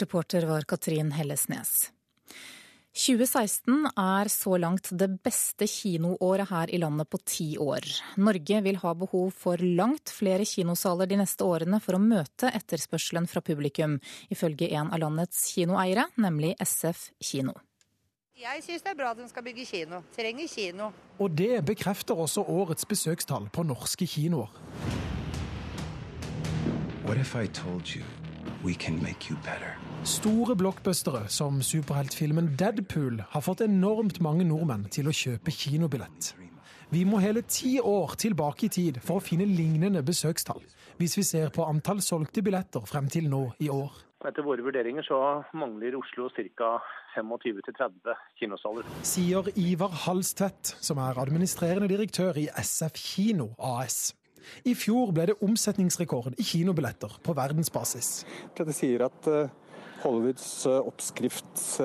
Reporter 0.00 0.46
var 0.48 0.64
Katrin 0.64 1.12
Hellesnes. 1.12 1.90
2016 2.92 3.86
er 3.96 4.28
så 4.28 4.58
langt 4.60 4.90
det 5.00 5.08
beste 5.24 5.64
kinoåret 5.64 6.50
her 6.50 6.68
i 6.68 6.80
landet 6.80 7.08
på 7.08 7.18
ti 7.24 7.46
år. 7.56 7.86
Norge 8.20 8.58
vil 8.66 8.76
ha 8.82 8.92
behov 8.92 9.30
for 9.32 9.56
langt 9.56 10.12
flere 10.12 10.44
kinosaler 10.44 11.08
de 11.08 11.16
neste 11.22 11.46
årene 11.46 11.80
for 11.80 11.96
å 11.96 12.02
møte 12.02 12.50
etterspørselen 12.52 13.24
fra 13.32 13.40
publikum, 13.40 13.96
ifølge 14.28 14.68
en 14.76 14.92
av 14.92 15.00
landets 15.00 15.40
kinoeiere, 15.54 16.04
nemlig 16.20 16.52
SF 16.60 17.08
kino. 17.16 17.56
Jeg 18.36 18.60
syns 18.66 18.84
det 18.84 18.92
er 18.92 18.98
bra 18.98 19.14
at 19.14 19.22
de 19.22 19.28
skal 19.30 19.46
bygge 19.46 19.64
kino. 19.70 20.02
Trenger 20.12 20.52
kino. 20.52 20.90
Og 21.16 21.32
det 21.38 21.62
bekrefter 21.64 22.18
også 22.18 22.44
årets 22.44 22.84
besøkstall 22.84 23.48
på 23.48 23.64
norske 23.64 24.04
kinoer. 24.04 24.52
What 27.06 27.16
if 27.16 27.34
I 27.34 27.46
told 27.46 27.96
you 27.96 28.04
we 28.62 28.74
can 28.74 29.00
make 29.02 29.30
you 29.30 29.36
better? 29.40 29.78
Store 30.02 30.56
blockbustere 30.58 31.28
som 31.30 31.60
superheltfilmen 31.62 32.56
Deadpool 32.58 33.20
har 33.30 33.42
fått 33.46 33.60
enormt 33.62 34.16
mange 34.24 34.42
nordmenn 34.42 34.88
til 34.90 35.06
å 35.06 35.14
kjøpe 35.14 35.54
kinobillett. 35.54 36.32
Vi 36.90 37.04
må 37.06 37.20
hele 37.22 37.44
ti 37.46 37.76
år 37.78 38.16
tilbake 38.18 38.66
i 38.66 38.72
tid 38.74 38.98
for 38.98 39.20
å 39.20 39.22
finne 39.22 39.46
lignende 39.46 40.02
besøkstall, 40.02 40.58
hvis 40.98 41.14
vi 41.20 41.24
ser 41.28 41.54
på 41.54 41.68
antall 41.70 42.02
solgte 42.02 42.42
billetter 42.42 42.82
frem 42.90 43.06
til 43.14 43.30
nå 43.30 43.44
i 43.62 43.70
år. 43.70 43.94
Etter 44.26 44.42
våre 44.42 44.66
vurderinger 44.66 45.06
så 45.06 45.20
mangler 45.54 45.94
Oslo 46.00 46.26
ca. 46.34 46.74
25-30 47.14 48.26
kinosaler. 48.42 48.90
Sier 49.06 49.54
Ivar 49.54 49.94
Halstvedt, 50.08 50.74
som 50.82 50.98
er 50.98 51.22
administrerende 51.22 51.90
direktør 51.90 52.42
i 52.42 52.48
SF 52.58 52.98
Kino 52.98 53.52
AS. 53.62 54.16
I 54.66 54.74
fjor 54.74 55.12
ble 55.14 55.30
det 55.30 55.40
omsetningsrekord 55.46 56.34
i 56.34 56.46
kinobilletter 56.46 57.20
på 57.22 57.34
verdensbasis. 57.38 58.24
Det 58.58 58.74
sier 58.74 59.06
at 59.06 59.28
Hollywoods 60.02 60.66
oppskrift 60.68 61.78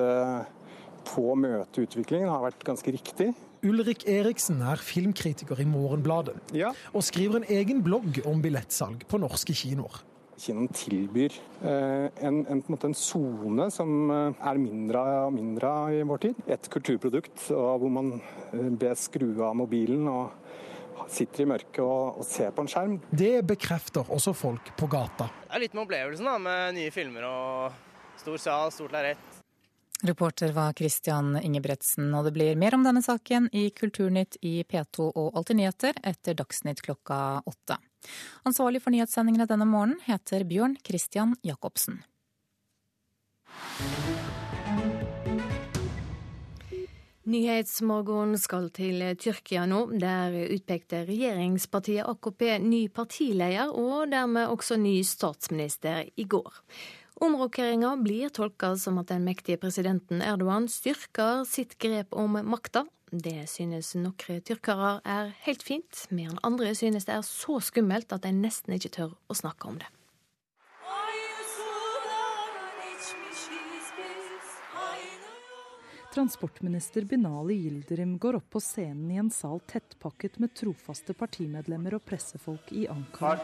på 1.08 1.26
møteutviklingen 1.40 2.28
har 2.30 2.42
vært 2.48 2.66
ganske 2.66 2.92
riktig. 2.92 3.30
Ulrik 3.66 4.04
Eriksen 4.06 4.60
er 4.62 4.78
filmkritiker 4.78 5.58
i 5.58 5.66
Morgenbladet, 5.66 6.36
ja. 6.54 6.70
og 6.92 7.02
skriver 7.02 7.40
en 7.40 7.48
egen 7.50 7.82
blogg 7.82 8.20
om 8.28 8.42
billettsalg 8.44 9.02
på 9.10 9.18
norske 9.18 9.56
kinoer. 9.56 10.04
Kinoen 10.38 10.68
tilbyr 10.70 11.34
en, 11.66 12.44
en, 12.46 12.60
en 12.62 12.94
sone 12.94 13.64
som 13.74 14.12
er 14.12 14.60
mindre 14.62 15.02
og 15.24 15.32
mindre 15.34 15.72
i 15.96 16.04
vår 16.06 16.22
tid. 16.28 16.44
Et 16.46 16.68
kulturprodukt 16.70 17.48
hvor 17.50 17.90
man 17.90 18.20
ber 18.78 18.94
skru 18.98 19.32
av 19.42 19.56
mobilen 19.58 20.06
og 20.12 21.08
sitter 21.10 21.42
i 21.42 21.48
mørket 21.48 21.82
og, 21.82 22.20
og, 22.20 22.24
ser 22.28 22.54
på 22.54 22.62
en 22.62 22.70
skjerm. 22.70 22.96
Det 23.10 23.40
bekrefter 23.48 24.06
også 24.14 24.34
folk 24.36 24.72
på 24.78 24.88
gata. 24.90 25.26
Det 25.48 25.58
er 25.58 25.64
litt 25.64 25.74
med 25.74 25.86
opplevelsen 25.86 26.30
da, 26.30 26.38
med 26.42 26.78
nye 26.78 26.94
filmer 26.94 27.26
og 27.26 27.84
stor 28.20 28.40
sal, 28.42 28.72
stort 28.74 28.92
lerret. 28.92 29.38
Reporter 30.02 30.52
var 30.54 30.72
Christian 30.78 31.32
Ingebretsen, 31.42 32.12
og 32.14 32.28
det 32.28 32.32
blir 32.36 32.58
mer 32.58 32.76
om 32.76 32.84
denne 32.86 33.02
saken 33.02 33.48
i 33.50 33.64
Kulturnytt 33.74 34.36
i 34.46 34.60
P2 34.62 35.08
og 35.08 35.34
Alltid 35.34 35.58
nyheter 35.58 35.98
etter 36.06 36.38
Dagsnytt 36.38 36.84
klokka 36.86 37.40
åtte. 37.42 37.80
Ansvarlig 38.46 38.84
for 38.84 38.94
nyhetssendingene 38.94 39.48
denne 39.50 39.66
morgenen 39.66 39.98
heter 40.06 40.46
Bjørn 40.46 40.76
Christian 40.86 41.34
Jacobsen. 41.42 42.04
Nyhetsmorgen 47.28 48.38
skal 48.40 48.70
til 48.72 49.02
Tyrkia 49.20 49.66
nå. 49.68 49.82
Der 50.00 50.32
utpekte 50.46 51.02
regjeringspartiet 51.10 52.06
AKP 52.08 52.54
ny 52.62 52.86
partileder 52.88 53.74
og 53.74 54.14
dermed 54.14 54.48
også 54.48 54.78
ny 54.80 54.94
statsminister 55.04 56.06
i 56.16 56.24
går. 56.24 56.62
Omrokeringa 57.20 57.96
blir 57.96 58.28
tolka 58.28 58.76
som 58.78 58.98
at 59.00 59.08
den 59.10 59.24
mektige 59.26 59.58
presidenten 59.58 60.20
Erdogan 60.22 60.68
styrker 60.70 61.42
sitt 61.48 61.74
grep 61.82 62.14
om 62.14 62.38
makta. 62.46 62.84
Det 63.10 63.48
synes 63.50 63.94
noen 63.98 64.42
tyrkere 64.46 64.98
er 65.02 65.32
helt 65.42 65.64
fint, 65.66 66.04
mens 66.14 66.38
andre 66.46 66.74
synes 66.78 67.08
det 67.08 67.16
er 67.16 67.24
så 67.26 67.58
skummelt 67.64 68.12
at 68.14 68.22
de 68.22 68.30
nesten 68.36 68.76
ikke 68.76 68.92
tør 68.94 69.16
å 69.26 69.34
snakke 69.34 69.66
om 69.66 69.80
det. 69.80 69.88
Transportminister 76.14 77.04
Binali 77.04 77.56
Yildirim 77.66 78.14
går 78.18 78.38
opp 78.38 78.46
på 78.54 78.62
scenen 78.62 79.10
i 79.10 79.18
en 79.20 79.32
sal 79.34 79.58
tettpakket 79.70 80.38
med 80.42 80.54
trofaste 80.56 81.14
partimedlemmer 81.18 81.98
og 81.98 82.06
pressefolk 82.06 82.70
i 82.74 82.86
Ankara. 82.90 83.38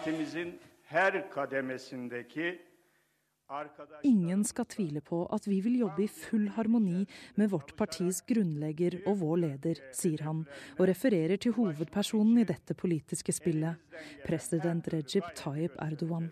Ingen 4.05 4.45
skal 4.49 4.67
tvile 4.73 5.03
på 5.05 5.19
at 5.35 5.45
vi 5.49 5.59
vil 5.65 5.77
jobbe 5.83 6.05
i 6.05 6.09
full 6.09 6.47
harmoni 6.57 7.05
med 7.37 7.51
vårt 7.53 7.75
partis 7.77 8.23
grunnlegger 8.25 9.03
og 9.05 9.19
vår 9.21 9.43
leder, 9.43 9.83
sier 9.93 10.25
han, 10.25 10.45
og 10.79 10.89
refererer 10.89 11.37
til 11.37 11.53
hovedpersonen 11.59 12.41
i 12.41 12.47
dette 12.49 12.77
politiske 12.79 13.35
spillet, 13.37 13.77
president 14.25 14.89
Recep 14.95 15.29
Tayyip 15.37 15.77
Erdogan. 15.85 16.31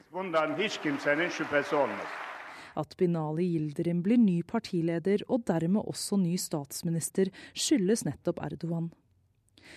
At 2.80 2.96
Binali 2.96 3.44
Yildirim 3.58 4.00
blir 4.00 4.16
ny 4.16 4.40
partileder 4.48 5.26
og 5.28 5.44
dermed 5.50 5.84
også 5.84 6.16
ny 6.16 6.38
statsminister, 6.40 7.28
skyldes 7.52 8.06
nettopp 8.08 8.40
Erdogan. 8.40 8.88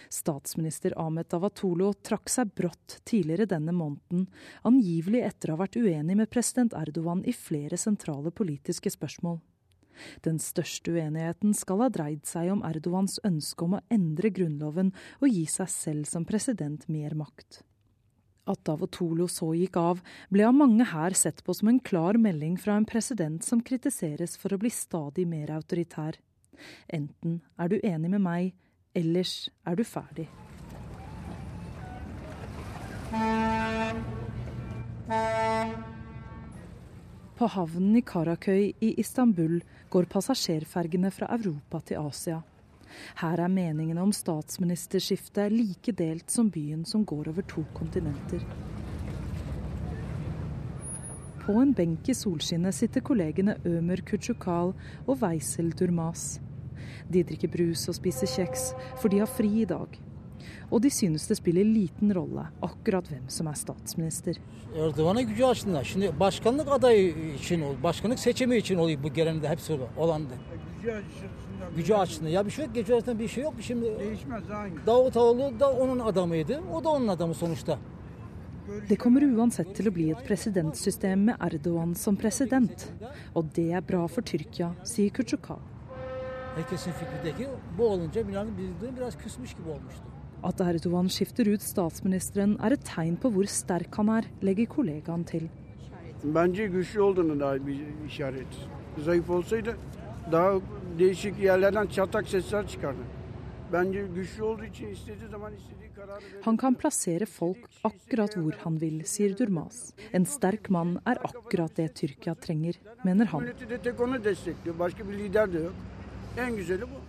Statsminister 0.09 0.95
Ahmed 0.99 1.29
Davatolo 1.31 1.91
trakk 2.05 2.31
seg 2.31 2.53
brått 2.57 2.99
tidligere 3.07 3.49
denne 3.49 3.73
måneden, 3.75 4.27
angivelig 4.67 5.25
etter 5.27 5.51
å 5.51 5.57
ha 5.57 5.65
vært 5.65 5.79
uenig 5.79 6.17
med 6.19 6.31
president 6.31 6.75
Erdogan 6.77 7.23
i 7.25 7.35
flere 7.35 7.77
sentrale 7.79 8.33
politiske 8.35 8.91
spørsmål. 8.93 9.41
Den 10.25 10.39
største 10.43 10.91
uenigheten 10.91 11.53
skal 11.55 11.85
ha 11.85 11.91
dreid 11.93 12.25
seg 12.27 12.51
om 12.51 12.63
Erdogans 12.67 13.19
ønske 13.27 13.65
om 13.65 13.77
å 13.77 13.85
endre 13.93 14.31
grunnloven 14.33 14.91
og 15.21 15.29
gi 15.31 15.45
seg 15.49 15.71
selv 15.71 16.09
som 16.09 16.27
president 16.27 16.87
mer 16.91 17.15
makt. 17.15 17.61
At 18.45 18.61
Davotolo 18.67 19.25
så 19.31 19.53
gikk 19.57 19.79
av, 19.81 20.01
ble 20.29 20.45
av 20.45 20.53
mange 20.53 20.85
her 20.91 21.15
sett 21.17 21.41
på 21.45 21.55
som 21.57 21.71
en 21.71 21.79
klar 21.81 22.19
melding 22.21 22.59
fra 22.61 22.75
en 22.77 22.85
president 22.85 23.41
som 23.43 23.63
kritiseres 23.65 24.35
for 24.37 24.53
å 24.53 24.59
bli 24.61 24.69
stadig 24.69 25.25
mer 25.29 25.55
autoritær. 25.55 26.19
Enten 26.93 27.39
er 27.57 27.71
du 27.71 27.79
enig 27.81 28.11
med 28.13 28.21
meg, 28.21 28.53
ellers 28.95 29.49
er 29.67 29.75
du 29.75 29.83
ferdig. 29.87 30.27
På 37.35 37.47
havnen 37.51 37.95
i 37.99 38.01
Karakøy 38.01 38.73
i 38.81 38.93
Istanbul 38.99 39.59
går 39.91 40.07
passasjerfergene 40.11 41.11
fra 41.11 41.29
Europa 41.35 41.81
til 41.91 41.99
Asia. 41.99 42.41
Her 43.19 43.41
er 43.43 43.51
meningene 43.51 44.01
om 44.01 44.13
statsministerskiftet 44.15 45.51
like 45.51 45.91
delt 45.99 46.31
som 46.31 46.49
byen 46.49 46.85
som 46.87 47.03
går 47.05 47.29
over 47.33 47.45
to 47.51 47.65
kontinenter. 47.75 48.43
På 51.45 51.59
en 51.61 51.75
benk 51.77 52.07
i 52.09 52.15
solskinnet 52.17 52.73
sitter 52.73 53.03
kollegene 53.05 53.59
Ømer 53.67 54.01
Kutsjukal 54.07 54.71
og 55.05 55.19
Weisel 55.21 55.69
Durmas. 55.77 56.39
De 57.09 57.23
drikker 57.23 57.51
brus 57.51 57.89
og 57.89 57.95
spiser 57.95 58.27
kjeks, 58.27 58.73
for 58.95 59.09
de 59.09 59.19
har 59.19 59.27
fri 59.27 59.61
i 59.61 59.65
dag. 59.65 59.87
Og 60.71 60.81
de 60.83 60.89
synes 60.89 61.27
det 61.27 61.37
spiller 61.37 61.65
liten 61.65 62.13
rolle 62.15 62.47
akkurat 62.61 63.07
hvem 63.09 63.29
som 63.29 63.47
er 63.47 63.53
statsminister. 63.53 64.35
Gücü 65.27 65.43
açtığında. 65.43 65.83
Şimdi 65.83 66.11
başkanlık 66.19 66.67
adayı 66.71 67.33
için, 67.35 67.63
başkanlık 67.83 68.19
seçimi 68.19 68.57
için 68.57 68.77
oluyor 68.77 69.03
bu 69.03 69.13
geleninde 69.13 69.49
hepsi 69.49 69.79
olan. 69.97 70.21
Gücü 71.75 71.93
açtığında. 71.93 72.29
Ya 72.29 72.45
bir 72.45 72.51
şey 72.51 72.65
yok, 72.65 72.75
gece 72.75 72.93
arasında 72.93 73.19
bir 73.19 73.27
şey 73.27 73.43
yok. 73.43 73.53
Şimdi 73.61 73.99
Değişmez 73.99 74.49
aynı. 74.51 74.85
Davutoğlu 74.85 75.59
da 75.59 75.71
onun 75.71 75.99
adamıydı. 75.99 76.61
O 76.73 76.83
da 76.83 76.89
onun 76.89 77.07
adamı 77.07 77.33
sonuçta. 77.33 77.79
Det 78.89 78.97
kommer 78.97 79.21
uansett 79.21 79.75
til 79.77 79.85
å 79.85 79.91
bli 79.93 80.07
et 80.09 80.23
presidentsystem 80.25 81.27
med 81.27 81.35
Erdogan 81.39 81.93
som 81.93 82.15
president. 82.17 82.87
Og 83.35 83.45
det 83.55 83.67
er 83.77 83.83
bra 83.85 84.07
for 84.07 84.25
Tyrkia, 84.25 84.71
sier 84.83 85.11
Kutsjukal. 85.13 85.59
Herkesin 86.55 86.91
fikrindeki 86.91 87.47
bu 87.77 87.87
olunca 87.87 88.23
Milan'ın 88.23 88.57
bildiğin 88.57 88.95
biraz 88.97 89.17
küsmüş 89.17 89.53
gibi 89.53 89.69
olmuştu. 89.69 90.01
At 90.43 90.61
Erdogan 90.61 91.07
skifter 91.07 91.45
ut 91.45 91.61
statsministeren 91.61 92.57
er 92.61 92.71
et 92.71 92.85
tegn 92.95 93.15
på 93.15 93.29
hvor 93.29 93.45
sterk 93.45 93.97
han 93.97 94.07
er, 94.07 94.25
legger 94.45 94.65
kollegaen 94.65 95.23
til. 95.23 95.47
Bence 96.23 96.67
güçlü 96.67 97.01
olduğunu 97.01 97.39
dair 97.39 97.67
bir 97.67 97.81
işaret. 98.07 98.47
Zayıf 99.05 99.29
olsaydı 99.29 99.77
daha 100.31 100.53
değişik 100.99 101.39
yerlerden 101.39 101.87
çatak 101.87 102.27
sesler 102.27 102.67
çıkardı. 102.67 102.99
Bence 103.73 104.07
güçlü 104.15 104.43
olduğu 104.43 104.63
için 104.63 104.87
istediği 104.87 105.29
zaman 105.29 105.53
istediği 105.53 105.89
kararı 105.95 106.21
verir. 106.25 106.41
Han 106.41 106.57
kan 106.57 106.75
plassere 106.75 107.25
folk 107.25 107.57
akkurat 107.83 108.35
hvor 108.35 108.53
han 108.53 108.81
vil, 108.81 109.03
sier 109.03 109.37
Durmaz. 109.37 109.93
En 110.13 110.23
sterk 110.23 110.69
mann 110.69 110.99
er 111.05 111.17
akkurat 111.23 111.77
det 111.77 111.95
Tyrkia 111.95 112.35
trenger, 112.35 112.75
mener 113.03 113.25
han. 113.25 113.41
Milleti 113.41 113.69
de 113.69 113.77
tek 113.77 114.01
onu 114.01 114.23
destekliyor. 114.23 114.79
Başka 114.79 115.09
bir 115.09 115.13
lider 115.13 115.53
de 115.53 115.59
yok. 115.59 115.73
En 116.37 116.55
güzeli 116.55 116.85
bu. 116.85 116.99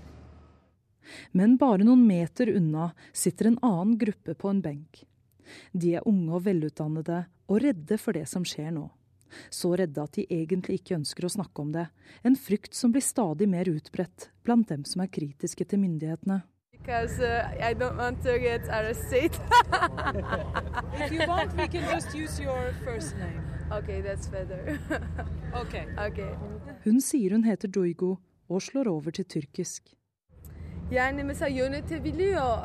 Men 1.33 1.57
bare 1.57 1.85
noen 1.87 2.07
meter 2.07 2.51
unna 2.57 2.91
sitter 3.13 3.51
en 3.51 3.59
annen 3.63 3.99
gruppe 3.99 4.35
på 4.35 4.51
en 4.51 4.61
benk. 4.63 5.03
De 5.73 5.95
er 5.95 6.07
unge 6.09 6.35
og 6.35 6.45
velutdannede 6.47 7.25
og 7.47 7.63
redde 7.63 7.99
for 7.99 8.17
det 8.17 8.27
som 8.31 8.47
skjer 8.47 8.73
nå. 8.75 8.89
Så 9.51 9.73
redde 9.79 10.03
at 10.03 10.15
de 10.15 10.27
egentlig 10.31 10.81
ikke 10.81 10.97
ønsker 11.01 11.27
å 11.27 11.33
snakke 11.33 11.63
om 11.63 11.73
det. 11.75 11.89
En 12.23 12.39
frykt 12.39 12.75
som 12.75 12.93
blir 12.95 13.03
stadig 13.03 13.49
mer 13.51 13.69
utbredt 13.71 14.31
blant 14.47 14.69
dem 14.71 14.85
som 14.87 15.03
er 15.03 15.11
kritiske 15.11 15.67
til 15.67 15.83
myndighetene. 15.83 16.43
Because 16.73 17.19
uh, 17.19 17.51
I 17.59 17.75
don't 17.75 17.97
want 17.99 18.23
to 18.23 18.39
get 18.39 18.69
arrested. 18.69 19.35
If 21.03 21.11
you 21.11 21.27
want, 21.27 21.57
we 21.57 21.67
can 21.67 21.83
just 21.91 22.15
use 22.15 22.39
your 22.39 22.73
first 22.85 23.17
name. 23.17 23.43
Okay, 23.73 24.01
that's 24.01 24.29
better. 24.29 24.79
okay. 25.63 25.87
okay. 25.99 26.31
Hun 26.85 27.01
sier 27.01 27.35
hun 27.35 27.43
heter 27.43 27.69
Duygu 27.69 28.17
og 28.49 28.63
slår 28.63 28.87
over 28.87 29.11
til 29.11 29.25
tyrkisk. 29.25 29.83
Yani 30.91 31.25
mesela 31.25 31.49
yönetebiliyor 31.49 32.59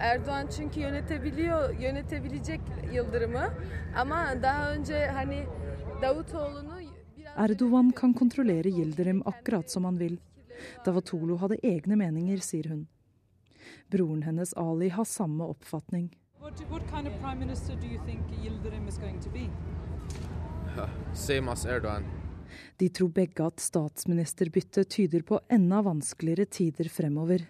Erdoğan 0.00 0.46
çünkü 0.56 0.80
yönetebiliyor 0.80 1.78
yönetebilecek 1.80 2.60
Yıldırım'ı 2.92 3.50
ama 3.96 4.42
daha 4.42 4.72
önce 4.72 5.06
hani 5.06 5.46
Davutoğlu'nu 6.02 6.78
Erdogan 7.36 7.90
kan 7.90 8.12
kontrollere 8.12 8.68
Yildirim 8.68 9.22
akkurat 9.24 9.70
som 9.70 9.84
han 9.84 10.00
vil. 10.00 10.16
Davatolo 10.86 11.36
hadde 11.36 11.58
egne 11.62 11.94
meninger, 11.96 12.38
sier 12.38 12.70
hun. 12.70 12.88
Broren 13.92 14.22
hennes 14.22 14.52
Ali 14.56 14.88
har 14.88 15.04
samme 15.04 15.44
oppfatning. 15.44 16.10
What, 16.40 16.58
what 16.58 16.90
kind 16.90 17.06
of 17.06 17.12
prime 17.20 17.38
minister 17.46 17.82
do 17.82 17.86
you 17.86 18.06
think 18.06 18.20
Yildirim 18.44 18.88
is 18.88 18.98
going 18.98 19.24
to 19.24 19.30
be? 19.30 19.50
Same 21.14 21.50
as 21.50 21.66
Erdogan. 21.66 22.02
De 22.78 22.88
tror 22.88 23.08
begge 23.10 23.42
at 23.42 23.60
statsministerbyttet 23.60 24.90
tyder 24.94 25.22
på 25.26 25.40
enda 25.50 25.82
vanskeligere 25.82 26.44
tider 26.46 26.88
fremover. 26.88 27.42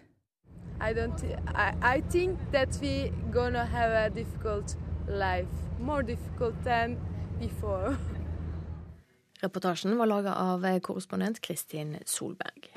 I 0.81 0.93
don't. 0.93 1.23
I, 1.55 1.97
I 1.97 2.01
think 2.01 2.39
that 2.51 2.79
we 2.81 3.11
gonna 3.33 3.65
have 3.65 3.91
a 3.91 4.09
difficult 4.09 4.77
life, 5.07 5.51
more 5.79 6.03
difficult 6.03 6.63
than 6.63 6.97
before. 7.39 7.95
Reportasjen 9.41 9.97
var 9.97 10.05
laga 10.05 10.35
av 10.35 10.79
korrespondent 10.79 11.39
Kristin 11.39 11.97
Solberg. 12.05 12.73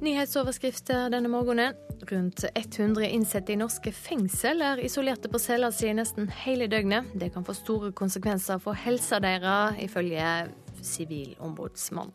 Nyhetsoverskrifter 0.00 1.10
denne 1.10 1.28
morgenen. 1.28 1.74
Rundt 2.10 2.44
100 2.54 3.06
innsatte 3.06 3.54
i 3.54 3.56
norske 3.56 3.92
fengsel 3.92 4.60
er 4.62 4.82
isolerte 4.84 5.30
på 5.32 5.40
cella 5.40 5.70
si 5.72 5.88
nesten 5.96 6.28
hele 6.44 6.68
døgnet. 6.68 7.08
Det 7.16 7.30
kan 7.34 7.46
få 7.46 7.54
store 7.56 7.92
konsekvenser 7.96 8.60
for 8.60 8.76
helsa 8.76 9.20
deres, 9.24 9.80
ifølge 9.80 10.52
Sivilombudsmannen. 10.84 12.12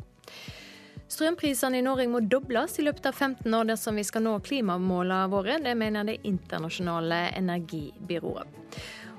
Strømprisene 1.12 1.82
i 1.82 1.84
Norge 1.84 2.08
må 2.08 2.22
dobles 2.24 2.78
i 2.80 2.86
løpet 2.86 3.10
av 3.10 3.18
15 3.18 3.56
år 3.58 3.66
dersom 3.74 3.98
vi 4.00 4.06
skal 4.08 4.24
nå 4.24 4.38
klimamålene 4.46 5.32
våre. 5.34 5.58
Det 5.60 5.74
mener 5.76 6.06
Det 6.08 6.22
internasjonale 6.24 7.34
energibyrået. 7.36 8.48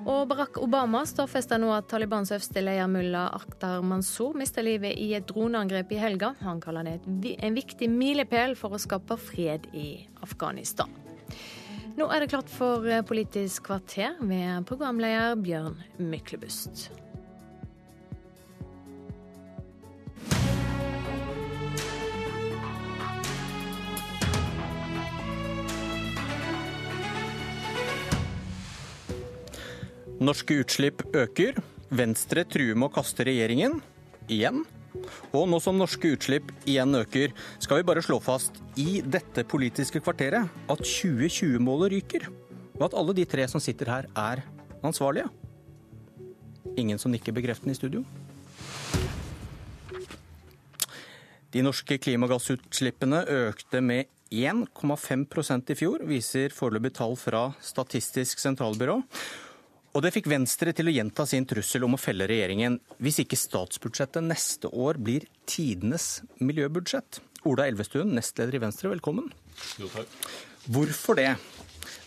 Og 0.02 0.24
Barack 0.26 0.56
Obama 0.58 1.04
stadfester 1.06 1.60
nå 1.62 1.68
at 1.76 1.86
Talibans 1.90 2.32
øverste 2.34 2.62
leder 2.64 2.88
mulla 2.90 3.28
Akhtar 3.36 3.84
Mansour 3.86 4.34
mister 4.38 4.64
livet 4.66 4.98
i 4.98 5.12
et 5.14 5.28
droneangrep 5.30 5.92
i 5.94 6.00
helga. 6.02 6.32
Han 6.42 6.62
kaller 6.62 6.88
det 6.88 7.36
en 7.38 7.54
viktig 7.54 7.86
milepæl 7.92 8.56
for 8.58 8.74
å 8.74 8.82
skape 8.82 9.18
fred 9.20 9.68
i 9.78 10.02
Afghanistan. 10.26 10.90
Nå 11.94 12.08
er 12.10 12.24
det 12.24 12.32
klart 12.32 12.50
for 12.50 12.88
Politisk 13.06 13.68
kvarter 13.68 14.18
med 14.24 14.66
programleder 14.66 15.38
Bjørn 15.38 15.78
Myklebust. 16.00 16.88
Norske 30.22 30.54
utslipp 30.62 31.02
øker. 31.18 31.56
Venstre 31.90 32.44
truer 32.46 32.76
med 32.78 32.92
å 32.92 32.94
kaste 32.94 33.24
regjeringen. 33.26 33.80
Igjen. 34.30 34.60
Og 35.34 35.48
nå 35.50 35.58
som 35.64 35.74
norske 35.80 36.12
utslipp 36.14 36.52
igjen 36.68 36.94
øker, 36.94 37.32
skal 37.58 37.80
vi 37.80 37.86
bare 37.88 38.04
slå 38.06 38.20
fast 38.22 38.60
i 38.78 39.00
dette 39.02 39.42
politiske 39.48 39.98
kvarteret 40.04 40.46
at 40.70 40.84
2020-målet 40.86 41.94
ryker. 41.96 42.28
Og 42.76 42.86
at 42.86 42.96
alle 43.00 43.16
de 43.18 43.26
tre 43.26 43.48
som 43.50 43.62
sitter 43.62 43.90
her, 43.90 44.08
er 44.14 44.44
ansvarlige. 44.86 45.26
Ingen 46.78 47.02
som 47.02 47.10
nikker 47.10 47.34
bekreftende 47.34 47.74
i 47.74 47.80
studio? 47.80 48.06
De 51.52 51.66
norske 51.66 51.98
klimagassutslippene 51.98 53.24
økte 53.48 53.82
med 53.82 54.06
1,5% 54.30 55.72
i 55.74 55.82
fjor, 55.82 56.04
viser 56.06 56.54
foreløpig 56.54 56.94
tall 57.00 57.18
fra 57.18 57.48
Statistisk 57.58 58.38
sentralbyrå. 58.40 59.02
Og 59.92 60.00
det 60.00 60.14
fikk 60.14 60.30
Venstre 60.32 60.72
til 60.72 60.88
å 60.88 60.92
gjenta 60.94 61.26
sin 61.28 61.44
trussel 61.48 61.84
om 61.84 61.98
å 61.98 62.00
felle 62.00 62.24
regjeringen 62.28 62.78
hvis 63.04 63.20
ikke 63.26 63.36
statsbudsjettet 63.36 64.24
neste 64.24 64.70
år 64.72 64.96
blir 64.96 65.26
tidenes 65.44 66.22
miljøbudsjett. 66.40 67.20
Ola 67.50 67.66
Elvestuen, 67.68 68.14
nestleder 68.16 68.56
i 68.56 68.62
Venstre, 68.62 68.88
velkommen. 68.88 69.28
Jo, 69.82 69.90
takk. 69.92 70.08
Hvorfor 70.72 71.18
det? 71.18 71.28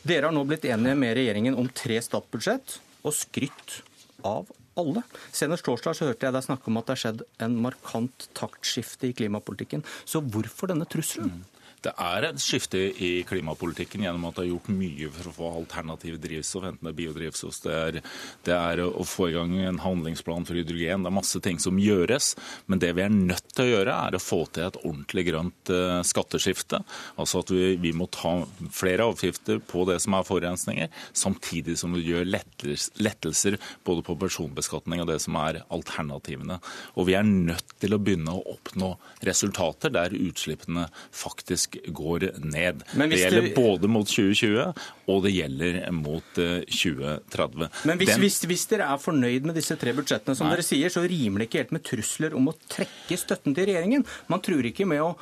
Dere 0.01 0.29
har 0.29 0.33
nå 0.33 0.41
blitt 0.49 0.65
enige 0.65 0.97
med 0.97 1.13
regjeringen 1.17 1.57
om 1.61 1.69
tre 1.69 1.99
statsbudsjett, 2.01 2.79
og 3.05 3.13
skrytt 3.13 3.81
av 4.25 4.49
alle. 4.79 5.03
Senest 5.35 5.65
torsdag 5.67 5.97
så 5.97 6.09
hørte 6.09 6.25
jeg 6.25 6.35
deg 6.35 6.45
snakke 6.47 6.71
om 6.71 6.79
at 6.79 6.87
det 6.87 6.95
har 6.95 7.03
skjedd 7.03 7.25
en 7.45 7.59
markant 7.67 8.29
taktskifte 8.37 9.11
i 9.11 9.17
klimapolitikken. 9.17 9.85
Så 10.09 10.23
hvorfor 10.25 10.73
denne 10.73 10.87
trusselen? 10.89 11.35
Mm. 11.35 11.54
Det 11.85 11.93
er 12.01 12.25
et 12.25 12.41
skifte 12.41 12.79
i 12.81 13.11
klimapolitikken 13.27 14.05
gjennom 14.05 14.25
at 14.29 14.39
det 14.39 14.45
er 14.45 14.51
gjort 14.53 14.69
mye 14.73 15.09
for 15.13 15.29
å 15.29 15.33
få 15.35 15.49
alternative 15.61 16.17
drivstoff, 16.23 16.65
enten 16.65 16.87
det 16.87 16.93
er 16.93 16.97
biodrivstoff, 16.97 17.59
det 17.65 17.75
er, 17.75 17.99
det 18.47 18.55
er 18.55 18.81
å 18.85 19.05
få 19.05 19.29
i 19.29 19.35
gang 19.35 19.53
en 19.61 19.81
handlingsplan 19.83 20.47
for 20.47 20.57
hydrogen. 20.57 21.05
Det 21.05 21.11
er 21.11 21.17
masse 21.19 21.41
ting 21.45 21.61
som 21.61 21.77
gjøres. 21.81 22.33
Men 22.71 22.81
det 22.81 22.91
vi 22.97 23.03
er 23.05 23.13
nødt 23.13 23.51
til 23.53 23.67
å 23.67 23.69
gjøre, 23.69 23.97
er 24.07 24.17
å 24.17 24.23
få 24.23 24.41
til 24.49 24.65
et 24.65 24.79
ordentlig 24.81 25.27
grønt 25.29 25.73
uh, 25.73 25.99
skatteskifte. 26.05 26.81
Altså 27.21 27.43
at 27.43 27.53
vi, 27.53 27.75
vi, 27.81 27.93
må 27.95 28.09
ta 28.13 28.33
flere 28.73 29.05
avgifter 29.05 29.61
på 29.61 29.85
det 29.89 29.99
som 30.03 30.17
er 30.17 30.25
forurensninger, 30.27 30.89
samtidig 31.13 31.77
som 31.79 31.93
vi 31.95 32.05
gjør 32.07 32.25
lettelser 32.25 33.59
både 33.85 34.05
på 34.05 34.17
personbeskatning 34.25 35.03
og 35.03 35.11
det 35.11 35.19
som 35.23 35.37
er 35.43 35.61
alternativene. 35.73 36.57
Og 36.97 37.09
vi 37.11 37.17
er 37.19 37.27
nødt 37.27 37.77
til 37.81 37.93
å 37.95 38.01
begynne 38.01 38.33
å 38.33 38.43
oppnå 38.55 38.95
resultater 39.27 39.93
der 39.93 40.15
utslippene 40.17 40.87
faktisk 41.13 41.74
går 41.87 42.29
ned. 42.43 42.83
Det 42.95 43.19
gjelder 43.19 43.49
du... 43.49 43.51
både 43.55 43.89
mot 43.91 44.09
2020 44.09 44.73
og 45.11 45.21
det 45.25 45.33
gjelder 45.35 45.79
mot 45.95 46.27
2030. 46.35 47.67
Eh, 47.67 47.79
Men 47.89 48.01
hvis, 48.01 48.13
Den... 48.13 48.23
hvis, 48.23 48.39
hvis, 48.49 48.65
dere 48.71 48.89
er 48.93 49.01
fornøyd 49.01 49.47
med 49.47 49.57
disse 49.59 49.77
tre 49.79 49.93
budsjettene, 49.97 50.37
som 50.37 50.49
Nei. 50.49 50.55
dere 50.55 50.65
sier, 50.65 50.93
så 50.93 51.05
rimer 51.05 51.43
det 51.43 51.49
ikke 51.49 51.63
helt 51.63 51.75
med 51.75 51.85
trusler 51.85 52.35
om 52.37 52.51
å 52.51 52.57
trekke 52.71 53.19
støtten 53.19 53.55
til 53.57 53.69
regjeringen. 53.69 54.05
Man 54.31 54.43
tror 54.45 54.65
ikke 54.65 54.87
med 54.89 55.03
å 55.05 55.13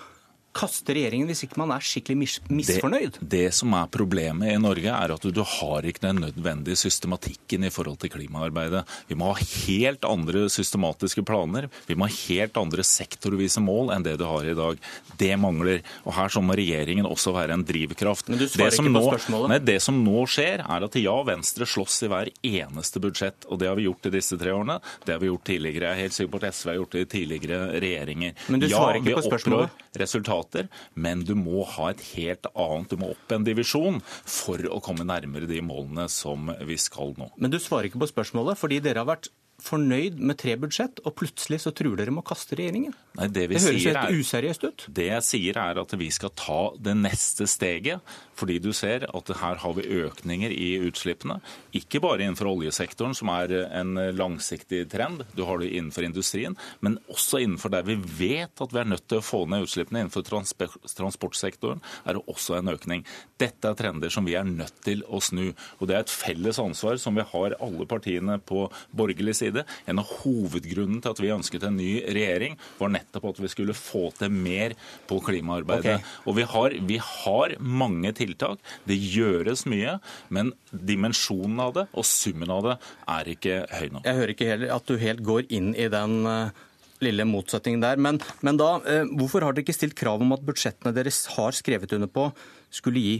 kaste 0.53 0.93
regjeringen 0.95 1.29
hvis 1.29 1.43
ikke 1.47 1.59
man 1.61 1.73
er 1.75 1.83
skikkelig 1.83 2.17
mis 2.19 2.35
misfornøyd? 2.47 3.17
Det, 3.19 3.29
det, 3.33 3.45
som 3.57 3.73
er 3.77 3.89
problemet 3.91 4.53
i 4.53 4.59
Norge, 4.61 4.91
er 4.93 5.13
at 5.15 5.25
du, 5.25 5.31
du 5.33 5.41
har 5.45 5.85
ikke 5.87 6.05
den 6.05 6.21
nødvendige 6.23 6.79
systematikken 6.79 7.65
i 7.67 7.71
forhold 7.73 7.99
til 8.03 8.13
klimaarbeidet. 8.13 8.83
Vi 9.09 9.17
må 9.19 9.31
ha 9.31 9.47
helt 9.65 10.05
andre 10.07 10.45
systematiske 10.53 11.25
planer. 11.27 11.69
Vi 11.89 11.97
må 11.97 12.07
ha 12.07 12.17
helt 12.29 12.59
andre 12.59 12.85
sektorvise 12.87 13.63
mål 13.63 13.93
enn 13.95 14.05
det 14.05 14.15
du 14.21 14.25
har 14.29 14.47
i 14.47 14.55
dag. 14.57 14.81
Det 15.19 15.31
mangler. 15.41 15.81
Og 16.05 16.15
her 16.17 16.33
så 16.33 16.43
må 16.43 16.57
regjeringen 16.57 17.09
også 17.09 17.33
være 17.35 17.57
en 17.57 17.65
drivkraft. 17.67 18.29
Men 18.31 18.41
du 18.41 18.47
svarer 18.47 18.77
ikke 18.77 18.87
på 18.87 18.95
nå, 18.95 19.03
spørsmålet. 19.09 19.53
Nei, 19.53 19.61
det 19.73 19.79
som 19.83 19.99
nå 20.05 20.25
skjer, 20.29 20.63
er 20.63 20.87
at 20.87 20.99
ja, 21.01 21.15
Venstre 21.27 21.67
slåss 21.69 22.03
i 22.05 22.11
hver 22.13 22.31
eneste 22.53 23.01
budsjett. 23.03 23.49
Og 23.49 23.61
det 23.61 23.71
har 23.71 23.79
vi 23.79 23.87
gjort 23.87 24.09
i 24.09 24.13
disse 24.17 24.37
tre 24.39 24.53
årene. 24.53 24.79
Det 25.05 25.15
har 25.15 25.23
vi 25.23 25.31
gjort 25.31 25.47
tidligere. 25.49 25.89
Jeg 25.89 25.97
er 25.97 26.07
helt 26.07 26.17
sikker 26.17 26.33
på 26.35 26.43
at 26.43 26.49
SV 26.53 26.71
har 26.71 26.79
gjort 26.81 26.97
det 26.97 27.05
i 27.05 27.11
tidligere 27.17 27.61
regjeringer. 27.83 28.37
Men 28.53 28.63
du 28.63 28.69
svarer 28.69 29.01
ikke 29.01 29.17
på 29.19 29.27
spørsmålet. 29.31 29.83
Ja, 29.93 30.42
resultater, 30.43 30.69
men 30.95 31.23
du 31.23 31.35
må 31.35 31.63
ha 31.63 31.91
et 31.91 32.01
helt 32.15 32.45
annet, 32.53 32.89
du 32.89 32.97
må 32.97 33.11
opp 33.13 33.31
en 33.31 33.43
divisjon 33.43 34.01
for 34.25 34.59
å 34.69 34.81
komme 34.83 35.05
nærmere 35.05 35.47
de 35.47 35.61
målene 35.61 36.07
som 36.09 36.51
vi 36.65 36.77
skal 36.77 37.15
nå. 37.17 37.31
Men 37.37 37.51
du 37.51 37.59
svarer 37.59 37.89
ikke 37.89 38.01
på 38.03 38.11
spørsmålet, 38.11 38.57
fordi 38.59 38.81
dere 38.83 39.03
har 39.03 39.09
vært 39.09 39.31
fornøyd 39.63 40.19
med 40.19 40.39
tre 40.41 40.55
budsjett, 40.59 40.99
og 41.03 41.15
plutselig 41.19 41.61
så 41.63 41.73
truer 41.75 41.97
dere 41.99 42.13
med 42.13 42.23
å 42.23 42.27
kaste 42.27 42.57
regjeringen? 42.59 42.95
Nei, 43.17 43.29
det, 43.29 43.47
det 43.51 43.61
høres 43.61 43.87
helt 43.87 44.19
useriøst 44.19 44.67
ut. 44.67 44.85
Det 44.99 45.07
jeg 45.09 45.27
sier 45.27 45.59
er 45.61 45.79
at 45.81 45.95
vi 45.99 46.09
skal 46.13 46.33
ta 46.37 46.61
det 46.81 46.95
neste 46.99 47.47
steget. 47.49 48.03
Fordi 48.33 48.57
du 48.57 48.71
ser 48.73 49.05
at 49.05 49.29
her 49.39 49.59
har 49.61 49.73
vi 49.77 49.85
økninger 50.03 50.51
i 50.51 50.69
utslippene. 50.87 51.37
Ikke 51.77 52.01
bare 52.03 52.25
innenfor 52.25 52.49
oljesektoren, 52.49 53.13
som 53.15 53.29
er 53.29 53.53
en 53.69 53.93
langsiktig 54.17 54.87
trend. 54.91 55.21
Du 55.37 55.43
har 55.47 55.61
det 55.61 55.69
innenfor 55.69 56.07
industrien. 56.07 56.57
Men 56.81 56.97
også 57.13 57.43
innenfor 57.43 57.71
der 57.75 57.85
vi 57.85 57.99
vet 58.01 58.63
at 58.63 58.73
vi 58.73 58.81
er 58.81 58.89
nødt 58.89 59.05
til 59.05 59.21
å 59.21 59.25
få 59.25 59.43
ned 59.45 59.67
utslippene. 59.67 60.01
Innenfor 60.03 60.25
transportsektoren 60.25 61.83
er 62.03 62.17
det 62.17 62.25
også 62.25 62.57
en 62.57 62.73
økning. 62.73 63.05
Dette 63.41 63.69
er 63.69 63.77
trender 63.77 64.13
som 64.13 64.25
vi 64.25 64.35
er 64.39 64.49
nødt 64.49 64.81
til 64.85 65.05
å 65.05 65.21
snu. 65.21 65.51
Og 65.79 65.87
det 65.89 65.99
er 65.99 66.07
et 66.07 66.13
felles 66.13 66.61
ansvar 66.61 66.97
som 67.01 67.13
vi 67.19 67.27
har 67.29 67.57
alle 67.61 67.87
partiene 67.89 68.39
på 68.41 68.65
borgerlig 68.97 69.37
side 69.37 69.52
side. 69.53 69.65
En 69.87 70.01
av 70.01 70.09
hovedgrunnen 70.21 71.01
til 71.03 71.13
at 71.13 71.21
vi 71.21 71.31
ønsket 71.33 71.67
en 71.67 71.77
ny 71.77 72.01
regjering, 72.03 72.57
var 72.79 72.93
nettopp 72.93 73.29
at 73.31 73.41
vi 73.43 73.51
skulle 73.51 73.75
få 73.77 74.09
til 74.17 74.33
mer 74.33 74.75
på 75.09 75.19
klimaarbeidet. 75.23 75.99
Okay. 75.99 76.13
Og 76.27 76.37
vi 76.37 76.47
har, 76.53 76.77
vi 76.89 76.99
har 77.01 77.55
mange 77.59 78.13
tiltak. 78.17 78.59
Det 78.89 78.97
gjøres 78.97 79.65
mye. 79.69 79.97
Men 80.33 80.53
dimensjonen 80.71 81.59
av 81.63 81.73
det 81.77 81.87
og 81.93 82.07
summen 82.07 82.51
av 82.53 82.67
det 82.67 82.77
er 83.15 83.33
ikke 83.33 83.57
høy 83.71 83.89
nok. 83.89 84.05
Jeg 84.07 84.19
hører 84.19 84.35
ikke 84.35 84.51
heller 84.51 84.75
at 84.75 84.87
du 84.87 84.97
helt 85.01 85.23
går 85.25 85.49
inn 85.53 85.73
i 85.79 85.89
den 85.91 86.15
eh, 86.29 86.63
lille 87.03 87.27
motsetningen 87.27 87.83
der. 87.83 88.01
Men, 88.01 88.19
men 88.45 88.59
da, 88.59 88.75
eh, 88.89 89.05
hvorfor 89.19 89.45
har 89.45 89.55
dere 89.55 89.65
ikke 89.67 89.77
stilt 89.77 89.97
krav 89.99 90.23
om 90.23 90.35
at 90.35 90.43
budsjettene 90.45 90.95
deres 90.95 91.25
har 91.37 91.55
skrevet 91.55 91.95
under 91.97 92.11
på, 92.11 92.29
skulle 92.73 93.03
gi 93.03 93.15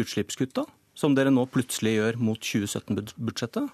utslippskutt, 0.00 0.54
da? 0.56 0.66
Som 0.98 1.14
dere 1.16 1.32
nå 1.32 1.46
plutselig 1.48 1.94
gjør 1.96 2.18
mot 2.20 2.40
2017-budsjettet? 2.44 3.70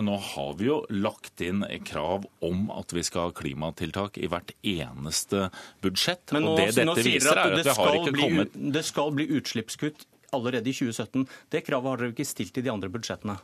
Nå 0.00 0.14
har 0.16 0.54
vi 0.56 0.68
jo 0.70 0.78
lagt 0.88 1.42
inn 1.44 1.64
krav 1.84 2.24
om 2.40 2.70
at 2.72 2.94
vi 2.96 3.02
skal 3.04 3.28
ha 3.28 3.34
klimatiltak 3.36 4.16
i 4.16 4.28
hvert 4.32 4.54
eneste 4.64 5.50
budsjett. 5.84 6.32
Men 6.32 6.46
nå, 6.46 6.54
og 6.54 6.62
det 6.62 6.70
dette 6.78 7.04
viser 7.04 7.36
er 7.36 7.42
at 7.58 7.58
vi 7.60 7.74
har 7.76 7.98
ikke 7.98 8.14
kommet... 8.16 8.56
Det 8.78 8.84
skal 8.88 9.12
bli 9.18 9.28
utslippskutt 9.36 10.06
allerede 10.32 10.72
i 10.72 10.76
2017. 10.76 11.26
Det 11.52 11.60
kravet 11.66 11.92
har 11.92 12.00
dere 12.00 12.14
ikke 12.14 12.28
stilt 12.28 12.56
i 12.56 12.64
de 12.64 12.72
andre 12.72 12.88
budsjettene. 12.92 13.36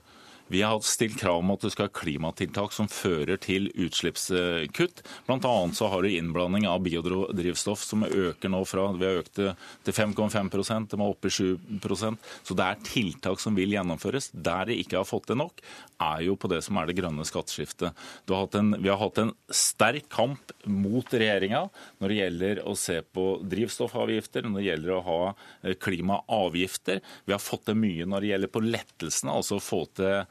Vi 0.48 0.62
har 0.62 0.80
stilt 0.80 1.18
krav 1.20 1.42
om 1.42 1.50
at 1.52 1.60
du 1.60 1.68
skal 1.68 1.88
ha 1.88 1.92
klimatiltak 1.92 2.72
som 2.72 2.88
fører 2.88 3.36
til 3.40 3.68
utslippskutt. 3.76 5.02
Bl.a. 5.26 5.54
så 5.76 5.88
har 5.92 6.02
du 6.02 6.08
innblanding 6.08 6.64
av 6.68 6.80
biodrivstoff 6.86 7.84
som 7.84 8.06
øker 8.08 8.52
nå 8.52 8.62
fra 8.68 8.86
Vi 8.96 9.04
har 9.04 9.20
økt 9.20 9.36
det 9.36 9.52
til 9.84 9.96
5,5 9.96 10.88
det 10.88 10.98
må 11.00 11.10
opp 11.12 11.28
i 11.28 11.32
7% 11.32 12.16
Så 12.46 12.56
det 12.56 12.64
er 12.64 12.80
tiltak 12.86 13.42
som 13.42 13.58
vil 13.58 13.74
gjennomføres. 13.76 14.30
Der 14.32 14.70
de 14.70 14.78
ikke 14.80 14.96
har 15.02 15.08
fått 15.08 15.28
det 15.28 15.36
nok, 15.36 15.60
er 16.00 16.24
jo 16.24 16.36
på 16.38 16.48
det 16.48 16.62
som 16.64 16.78
er 16.80 16.88
det 16.88 16.96
grønne 16.96 17.26
skatteskiftet. 17.28 17.92
vi 18.28 18.88
har 18.88 19.00
hatt 19.02 19.18
en 19.18 19.34
sterk 19.50 20.08
kamp 20.08 20.52
mot 20.64 21.12
regjeringa 21.12 21.66
når 21.98 22.08
det 22.08 22.18
gjelder 22.18 22.62
å 22.64 22.74
se 22.78 23.00
på 23.02 23.26
drivstoffavgifter, 23.44 24.46
når 24.48 24.60
det 24.60 24.68
gjelder 24.68 24.94
å 24.94 25.04
ha 25.08 25.20
eh, 25.28 25.74
klimaavgifter. 25.74 27.02
Vi 27.26 27.34
har 27.34 27.42
fått 27.42 27.66
til 27.68 27.78
mye 27.80 28.06
når 28.08 28.24
det 28.24 28.32
gjelder 28.32 28.52
på 28.54 28.64
lettelsene, 28.64 29.34
altså 29.34 29.58
å 29.58 29.64
få 29.64 29.84
til 29.98 30.24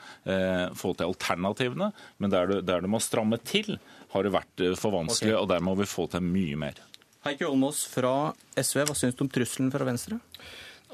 få 0.77 0.93
til 0.97 1.07
alternativene. 1.07 1.91
Men 2.17 2.33
der 2.33 2.49
du, 2.49 2.55
der 2.65 2.83
du 2.83 2.89
må 2.91 2.99
stramme 3.03 3.39
til, 3.43 3.77
har 4.13 4.25
det 4.25 4.33
vært 4.35 4.63
eh, 4.63 4.75
for 4.79 4.95
vanskelig, 4.95 5.33
okay. 5.33 5.41
og 5.41 5.49
der 5.51 5.65
må 5.65 5.75
vi 5.79 5.89
få 5.89 6.07
til 6.11 6.23
mye 6.25 6.59
mer. 6.59 6.79
Heikki 7.27 7.47
Olmås 7.47 7.83
fra 7.91 8.31
SV, 8.55 8.85
hva 8.87 8.95
syns 8.95 9.17
du 9.17 9.25
om 9.25 9.31
trusselen 9.31 9.71
fra 9.73 9.87
Venstre? 9.87 10.19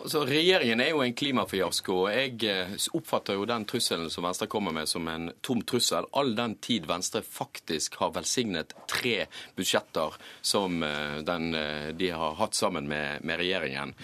Altså, 0.03 0.25
regjeringen 0.27 0.81
er 0.83 0.89
jo 0.91 0.99
en 0.99 1.13
klimafiasko. 1.15 1.93
og 2.03 2.09
Jeg 2.11 2.41
eh, 2.51 2.73
oppfatter 2.97 3.37
jo 3.39 3.45
den 3.47 3.63
trusselen 3.69 4.09
som 4.11 4.25
Venstre 4.27 4.49
kommer 4.51 4.75
med 4.75 4.89
som 4.91 5.07
en 5.07 5.29
tom 5.41 5.61
trussel, 5.63 6.09
all 6.11 6.33
den 6.35 6.57
tid 6.63 6.89
Venstre 6.89 7.21
faktisk 7.23 7.95
har 8.01 8.11
velsignet 8.17 8.75
tre 8.91 9.29
budsjetter 9.55 10.19
som 10.41 10.83
den, 11.23 11.55
de 11.95 12.09
har 12.11 12.35
hatt 12.35 12.57
sammen 12.57 12.87
med, 12.89 13.23
med, 13.23 13.39
regjeringen. 13.39 13.95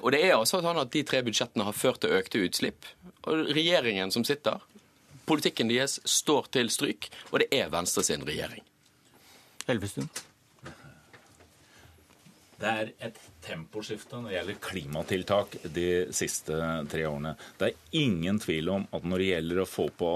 Og 0.00 0.08
det 0.14 0.22
er 0.24 0.38
altså 0.38 0.62
sånn 0.64 0.80
at 0.80 0.92
De 0.94 1.04
tre 1.06 1.20
budsjettene 1.26 1.66
har 1.68 1.76
ført 1.76 2.00
til 2.02 2.16
økte 2.16 2.42
utslipp. 2.46 2.88
Og 3.28 3.52
regjeringen 3.52 4.12
som 4.14 4.24
sitter, 4.24 4.64
politikken 5.28 5.68
deres 5.68 6.00
står 6.08 6.48
til 6.56 6.72
stryk, 6.72 7.10
og 7.30 7.42
det 7.44 7.52
er 7.52 7.72
Venstre 7.72 8.04
sin 8.06 8.24
regjering. 8.26 8.64
Elvestuen. 9.68 10.10
Det 12.62 12.70
er 12.70 12.90
et 13.08 13.16
temposkifte 13.42 14.20
når 14.20 14.28
det 14.28 14.34
gjelder 14.36 14.58
klimatiltak 14.62 15.54
de 15.74 15.86
siste 16.14 16.54
tre 16.92 17.06
årene. 17.08 17.32
Det 17.58 17.72
er 17.72 17.98
ingen 17.98 18.38
tvil 18.42 18.70
om 18.70 18.84
at 18.94 19.06
når 19.08 19.22
det 19.22 19.30
gjelder 19.32 19.62
å 19.62 19.66
få, 19.66 19.86
på, 19.98 20.10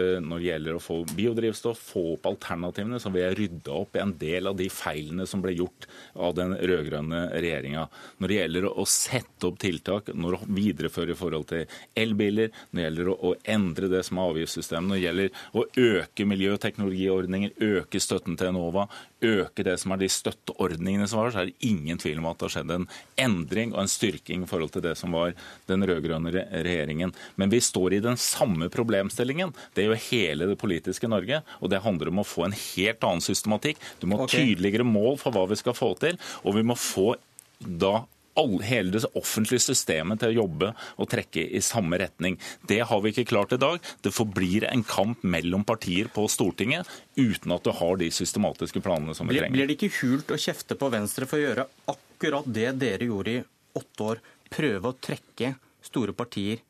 eh, 0.00 0.30
gjelder 0.46 0.78
å 0.78 0.80
få 0.80 0.96
biodrivstoff, 1.12 1.82
få 1.92 2.04
opp 2.14 2.30
alternativene, 2.30 3.00
så 3.02 3.12
vil 3.12 3.26
jeg 3.26 3.38
rydde 3.42 3.74
opp 3.76 3.98
en 4.00 4.14
del 4.16 4.48
av 4.48 4.56
de 4.56 4.70
feilene 4.72 5.26
som 5.28 5.44
ble 5.44 5.52
gjort 5.58 5.88
av 6.16 6.32
den 6.38 6.56
rød-grønne 6.56 7.20
regjeringa. 7.36 7.84
Når 8.16 8.32
det 8.32 8.40
gjelder 8.40 8.70
å 8.70 8.88
sette 8.88 9.50
opp 9.50 9.60
tiltak, 9.60 10.08
når 10.16 10.38
å 10.38 10.42
videreføre 10.48 11.12
i 11.12 11.20
forhold 11.20 11.50
til 11.52 11.78
elbiler, 12.00 12.48
når 12.70 12.80
det 12.80 12.88
gjelder 12.88 13.12
å, 13.12 13.34
endre 13.50 13.88
det 13.92 14.02
som 14.06 14.18
er 14.20 14.32
avgiftssystemet, 14.32 14.88
når 14.88 14.96
det 14.96 15.04
gjelder 15.04 15.44
å 15.52 15.68
øke 16.00 16.26
miljøteknologiordninger, 16.32 17.56
øke 17.60 18.00
støtten 18.00 18.40
til 18.40 18.54
Enova, 18.54 18.88
øke 19.22 19.64
det 19.66 19.76
som 19.80 19.94
er 19.94 20.00
de 20.02 20.08
støtteordningene 20.10 21.08
som 21.10 21.20
var, 21.20 21.32
så 21.32 21.42
er 21.42 21.50
det 21.50 21.68
ingen 21.68 21.98
tvil 22.00 22.20
om 22.20 22.28
at 22.30 22.40
det 22.40 22.48
har 22.48 22.54
skjedd 22.56 22.74
en 22.74 22.86
endring 23.20 23.74
og 23.74 23.82
en 23.84 23.92
styrking 23.92 24.44
i 24.44 24.50
forhold 24.50 24.74
til 24.74 24.84
det 24.84 24.96
som 24.98 25.16
var 25.16 25.34
den 25.70 25.86
rød-grønne 25.88 26.32
regjeringen. 26.34 27.14
Men 27.40 27.52
vi 27.52 27.62
står 27.64 27.96
i 27.96 28.04
den 28.04 28.18
samme 28.20 28.70
problemstillingen. 28.72 29.54
Det 29.76 29.88
jo 29.88 29.98
hele 30.10 30.50
det 30.50 30.58
politiske 30.60 31.10
Norge. 31.10 31.42
Og 31.60 31.72
det 31.72 31.82
handler 31.84 32.12
om 32.12 32.22
å 32.22 32.28
få 32.28 32.46
en 32.48 32.56
helt 32.56 33.04
annen 33.06 33.24
systematikk. 33.24 33.80
Du 34.00 34.08
må 34.10 34.20
ha 34.20 34.28
okay. 34.28 34.50
tydeligere 34.52 34.86
mål 34.86 35.20
for 35.20 35.34
hva 35.34 35.46
vi 35.50 35.58
skal 35.60 35.76
få 35.76 35.92
til. 36.00 36.20
Og 36.44 36.56
vi 36.56 36.66
må 36.66 36.78
få 36.78 37.12
da 37.60 38.00
alle, 38.38 38.62
hele 38.64 38.94
det 38.94 39.10
offentlige 39.18 39.62
systemet 39.64 40.20
til 40.20 40.32
å 40.32 40.44
jobbe 40.44 40.72
og 41.00 41.10
trekke 41.10 41.42
i 41.42 41.62
samme 41.64 41.98
retning. 42.00 42.38
Det 42.68 42.80
har 42.86 43.02
vi 43.02 43.12
ikke 43.14 43.28
klart 43.32 43.54
i 43.56 43.60
dag. 43.60 43.80
Det 44.02 44.12
forblir 44.14 44.68
en 44.70 44.84
kamp 44.86 45.22
mellom 45.22 45.64
partier 45.68 46.10
på 46.12 46.26
Stortinget 46.30 46.88
uten 47.16 47.54
at 47.56 47.66
du 47.66 47.72
har 47.76 48.00
de 48.00 48.10
systematiske 48.14 48.82
planene 48.84 49.16
som 49.16 49.28
vi 49.28 49.38
trenger. 49.38 49.56
Blir 49.56 49.70
det 49.70 49.78
ikke 49.78 49.92
hult 50.00 50.34
å 50.34 50.40
kjefte 50.40 50.78
på 50.78 50.90
Venstre 50.92 51.28
for 51.30 51.40
å 51.40 51.46
gjøre 51.48 51.68
akkurat 51.92 52.48
det 52.48 52.72
dere 52.80 53.10
gjorde 53.10 53.36
i 53.38 53.44
åtte 53.80 54.10
år? 54.12 54.22
Prøve 54.50 54.90
å 54.90 54.98
trekke 54.98 55.54
store 55.86 56.14
partier 56.16 56.62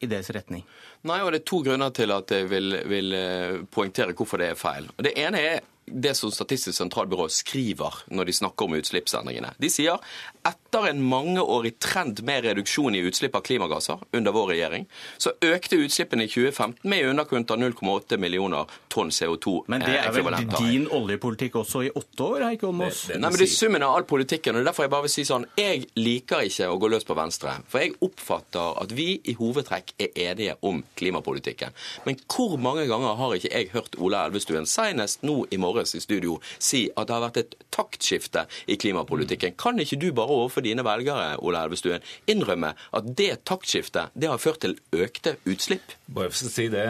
i 0.00 0.08
deres 0.08 0.28
retning? 0.34 0.64
Nei, 1.08 1.20
og 1.22 1.32
Det 1.32 1.40
er 1.40 1.48
to 1.48 1.62
grunner 1.64 1.92
til 1.94 2.12
at 2.12 2.32
jeg 2.32 2.48
vil, 2.50 2.76
vil 2.88 3.16
eh, 3.16 3.62
poengtere 3.72 4.16
hvorfor 4.16 4.42
det 4.42 4.52
er 4.52 4.60
feil. 4.60 4.88
Det 5.00 5.14
ene 5.20 5.40
er 5.40 5.64
det 5.86 6.14
som 6.18 6.32
Statistisk 6.34 6.76
sentralbyrå 6.76 7.28
skriver 7.32 8.02
når 8.10 8.28
de 8.28 8.34
snakker 8.36 8.66
om 8.66 8.76
utslippsendringene. 8.78 9.52
De 9.62 9.70
sier 9.70 10.02
etter 10.46 10.88
en 10.90 11.02
mangeårig 11.02 11.76
trend 11.82 12.20
med 12.26 12.44
reduksjon 12.44 12.94
i 12.94 13.02
utslipp 13.06 13.36
av 13.38 13.44
klimagasser 13.46 14.02
under 14.14 14.34
vår 14.34 14.52
regjering, 14.52 14.86
så 15.18 15.32
økte 15.44 15.78
utslippene 15.80 16.26
i 16.26 16.30
2015 16.30 16.90
med 16.90 17.02
i 17.02 17.08
underkant 17.10 17.50
av 17.50 17.58
0,8 17.62 18.18
millioner 18.22 18.70
tonn 18.92 19.10
CO2. 19.14 19.56
Men 19.72 19.84
det 19.86 19.96
er 20.00 20.12
vel 20.14 20.36
din 20.58 20.86
oljepolitikk 20.92 21.58
også 21.62 21.84
i 21.86 21.90
åtte 21.90 22.26
år, 22.26 22.46
Heikki 22.50 22.68
Holmås? 22.68 23.06
Nei, 23.14 23.20
men 23.24 23.38
det 23.38 23.48
er 23.48 23.54
summen 23.54 23.86
av 23.86 23.96
all 23.96 24.06
politikken. 24.08 24.54
og 24.54 24.60
det 24.60 24.66
er 24.66 24.70
derfor 24.70 24.86
Jeg 24.86 24.94
bare 24.94 25.06
vil 25.06 25.14
si 25.16 25.24
sånn, 25.26 25.46
jeg 25.58 25.86
liker 25.98 26.46
ikke 26.46 26.68
å 26.70 26.78
gå 26.78 26.90
løs 26.92 27.06
på 27.06 27.16
Venstre. 27.18 27.56
For 27.70 27.82
jeg 27.82 27.96
oppfatter 28.06 28.82
at 28.82 28.94
vi 28.94 29.08
i 29.24 29.34
hovedtrekk 29.38 29.94
er 29.98 30.20
enige 30.28 30.56
om 30.66 30.82
klimapolitikken. 30.98 31.74
Men 32.06 32.20
hvor 32.30 32.56
mange 32.60 32.86
ganger 32.86 33.18
har 33.18 33.34
ikke 33.34 33.52
jeg 33.52 33.72
hørt 33.74 33.98
Ola 33.98 34.26
Elvestuen, 34.28 34.68
senest 34.70 35.24
nå 35.26 35.44
i 35.50 35.58
morges 35.76 35.94
i 35.94 36.00
studio, 36.00 36.38
si 36.58 36.86
at 36.96 37.08
det 37.08 37.14
har 37.14 37.24
vært 37.28 37.40
et 37.42 37.54
taktskifte 37.74 38.46
i 38.66 38.78
klimapolitikken? 38.80 39.56
Kan 39.60 39.80
ikke 39.82 39.98
du 40.00 40.10
bare 40.16 40.32
overfor 40.32 40.64
dine 40.64 40.84
velgere 40.86 41.36
Ola 41.44 41.64
Elvestuen, 41.66 42.04
innrømme 42.30 42.74
at 42.96 43.12
det 43.18 43.44
taktskiftet 43.48 44.14
det 44.14 44.30
har 44.32 44.42
ført 44.42 44.62
til 44.64 44.78
økte 44.96 45.36
utslipp? 45.46 45.96
Bare 46.06 46.32
for 46.32 46.48
å 46.48 46.52
si 46.52 46.68
det 46.72 46.86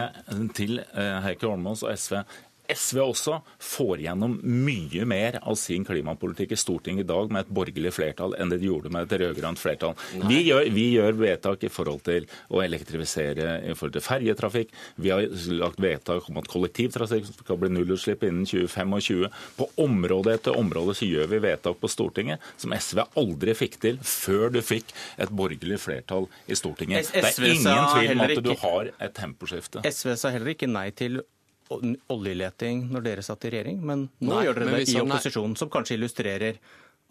til 0.57 0.79
eh, 0.79 1.17
Heikki 1.25 1.49
Holmås 1.49 1.83
og 1.85 1.93
SV. 1.97 2.21
SV 2.73 2.99
også 3.03 3.39
får 3.63 4.03
gjennom 4.03 4.37
mye 4.43 5.05
mer 5.07 5.39
av 5.41 5.55
sin 5.59 5.85
klimapolitikk 5.87 6.53
i 6.55 6.59
Stortinget 6.59 7.05
i 7.05 7.07
dag 7.07 7.31
med 7.31 7.45
et 7.45 7.53
borgerlig 7.53 7.93
flertall 7.95 8.35
enn 8.37 8.51
det 8.51 8.59
de 8.61 8.69
gjorde 8.69 8.91
med 8.93 9.07
et 9.07 9.21
rød-grønt 9.21 9.61
flertall. 9.61 9.95
Vi 10.27 10.41
gjør, 10.49 10.67
vi 10.75 10.87
gjør, 10.95 11.17
vedtak 11.17 11.63
i 11.63 11.71
forhold 11.71 12.03
til 12.07 12.27
å 12.53 12.61
elektrifisere 12.63 13.57
i 13.63 13.75
forhold 13.75 13.95
til 13.97 14.05
ferjetrafikk. 14.05 14.73
Vi 14.99 15.13
har 15.13 15.27
lagt 15.57 15.81
vedtak 15.83 16.27
om 16.31 16.41
at 16.41 16.49
kollektivtrafikk 16.51 17.29
skal 17.31 17.61
bli 17.61 17.71
nullutslipp 17.73 18.25
innen 18.27 18.47
2025. 18.47 19.29
På 19.57 19.69
område 19.83 20.35
etter 20.37 20.57
område 20.59 20.97
så 20.97 21.07
gjør 21.07 21.31
vi 21.33 21.41
vedtak 21.47 21.79
på 21.81 21.91
Stortinget 21.91 22.43
som 22.59 22.75
SV 22.75 23.03
aldri 23.19 23.55
fikk 23.57 23.79
til 23.83 24.01
før 24.03 24.51
du 24.53 24.61
fikk 24.65 24.93
et 25.17 25.31
borgerlig 25.31 25.79
flertall 25.81 26.27
i 26.47 26.57
Stortinget. 26.57 27.11
Det 27.13 27.23
er 27.23 27.49
ingen 27.53 27.89
tvil 27.95 28.13
om 28.17 28.27
at 28.27 28.43
du 28.43 28.53
har 28.63 28.91
et 28.97 29.17
temposkifte. 29.17 29.83
SV 29.87 30.13
sa 30.19 30.33
heller 30.35 30.53
ikke 30.53 30.69
nei 30.69 30.89
til 30.95 31.21
oljeleting 31.69 32.87
når 32.93 33.05
dere 33.05 33.23
satt 33.25 33.45
i 33.47 33.53
regjering, 33.53 33.79
men 33.85 34.07
nå 34.19 34.33
nei, 34.33 34.43
gjør 34.47 34.61
dere 34.61 34.79
det 34.79 34.89
i 34.93 34.99
opposisjon, 35.01 35.55
som 35.59 35.71
kanskje 35.73 35.97
illustrerer 35.97 36.59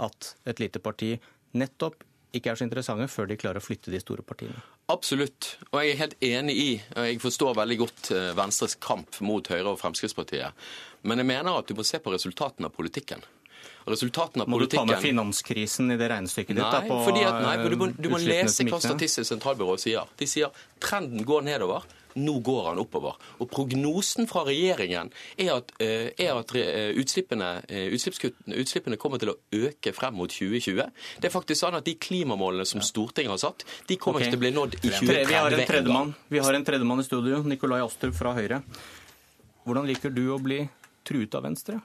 at 0.05 0.35
et 0.49 0.61
lite 0.62 0.83
parti 0.85 1.15
nettopp 1.57 2.05
ikke 2.37 2.53
er 2.53 2.59
så 2.59 2.66
interessante 2.66 3.07
før 3.09 3.31
de 3.31 3.39
klarer 3.41 3.62
å 3.62 3.65
flytte 3.65 3.93
de 3.93 4.01
store 4.03 4.24
partiene. 4.27 4.59
Absolutt, 4.93 5.55
og 5.70 5.81
jeg 5.81 5.95
er 5.95 6.01
helt 6.03 6.19
enig 6.24 6.57
i, 6.59 6.69
og 6.95 7.09
jeg 7.09 7.23
forstår 7.23 7.57
veldig 7.59 7.78
godt 7.81 8.11
eh, 8.15 8.28
Venstres 8.39 8.77
kamp 8.83 9.20
mot 9.24 9.49
Høyre 9.51 9.73
og 9.73 9.81
Fremskrittspartiet, 9.81 10.69
men 11.07 11.23
jeg 11.23 11.31
mener 11.31 11.57
at 11.57 11.70
du 11.70 11.74
må 11.78 11.87
se 11.87 12.01
på 12.03 12.12
resultatene 12.12 12.69
av 12.69 12.77
politikken. 12.77 13.24
Resultatene 13.87 14.43
av 14.43 14.51
må 14.51 14.59
politikken... 14.59 14.89
du 14.89 14.93
ta 14.93 14.99
med 14.99 15.05
finanskrisen 15.05 15.95
i 15.95 15.99
det 15.99 16.09
regnestykket 16.11 16.59
nei, 16.59 16.62
ditt? 16.65 16.74
Da, 16.74 16.81
på 16.91 16.99
fordi 17.07 17.23
at, 17.23 17.39
nei, 17.45 17.55
du 17.62 17.78
må, 17.78 17.89
du 17.95 18.09
må 18.11 18.19
lese 18.23 18.66
hva 18.66 18.81
Statistisk 18.83 19.28
sentralbyrå 19.31 19.77
sier. 19.78 20.11
De 20.19 20.27
sier 20.31 20.66
trenden 20.83 21.23
går 21.27 21.47
nedover. 21.47 21.87
Nå 22.17 22.39
går 22.45 22.71
han 22.71 22.81
oppover. 22.81 23.17
Og 23.41 23.51
Prognosen 23.53 24.29
fra 24.31 24.45
regjeringen 24.49 25.13
er 25.39 25.53
at, 25.57 25.73
er 25.81 26.33
at 26.33 26.55
utslippene, 26.97 27.51
utslippene, 27.93 28.99
kommer 29.01 29.21
til 29.23 29.35
å 29.35 29.37
øke 29.57 29.93
frem 29.97 30.17
mot 30.19 30.33
2020. 30.33 30.83
Det 31.21 31.29
er 31.29 31.35
faktisk 31.35 31.63
sånn 31.63 31.79
at 31.79 31.87
De 31.87 31.97
klimamålene 32.01 32.67
som 32.69 32.83
Stortinget 32.85 33.35
har 33.35 33.43
satt, 33.43 33.67
de 33.89 33.99
kommer 34.01 34.21
okay. 34.21 34.31
ikke 34.31 34.37
til 34.37 34.41
å 34.41 34.45
bli 34.45 34.55
nådd 34.57 34.79
i 34.79 34.93
2030. 34.95 35.27
Vi 35.29 35.41
har 35.41 35.57
en 35.57 35.67
tredjemann 35.71 36.15
Vi 36.33 36.43
har 36.43 36.59
en 36.59 36.67
tredjemann 36.67 37.03
i 37.03 37.07
studio, 37.07 37.43
Nikolai 37.47 37.83
Astrup 37.85 38.17
fra 38.17 38.35
Høyre. 38.37 38.63
Hvordan 39.67 39.89
liker 39.89 40.15
du 40.15 40.25
å 40.35 40.41
bli 40.43 40.63
truet 41.07 41.35
av 41.39 41.47
Venstre? 41.47 41.81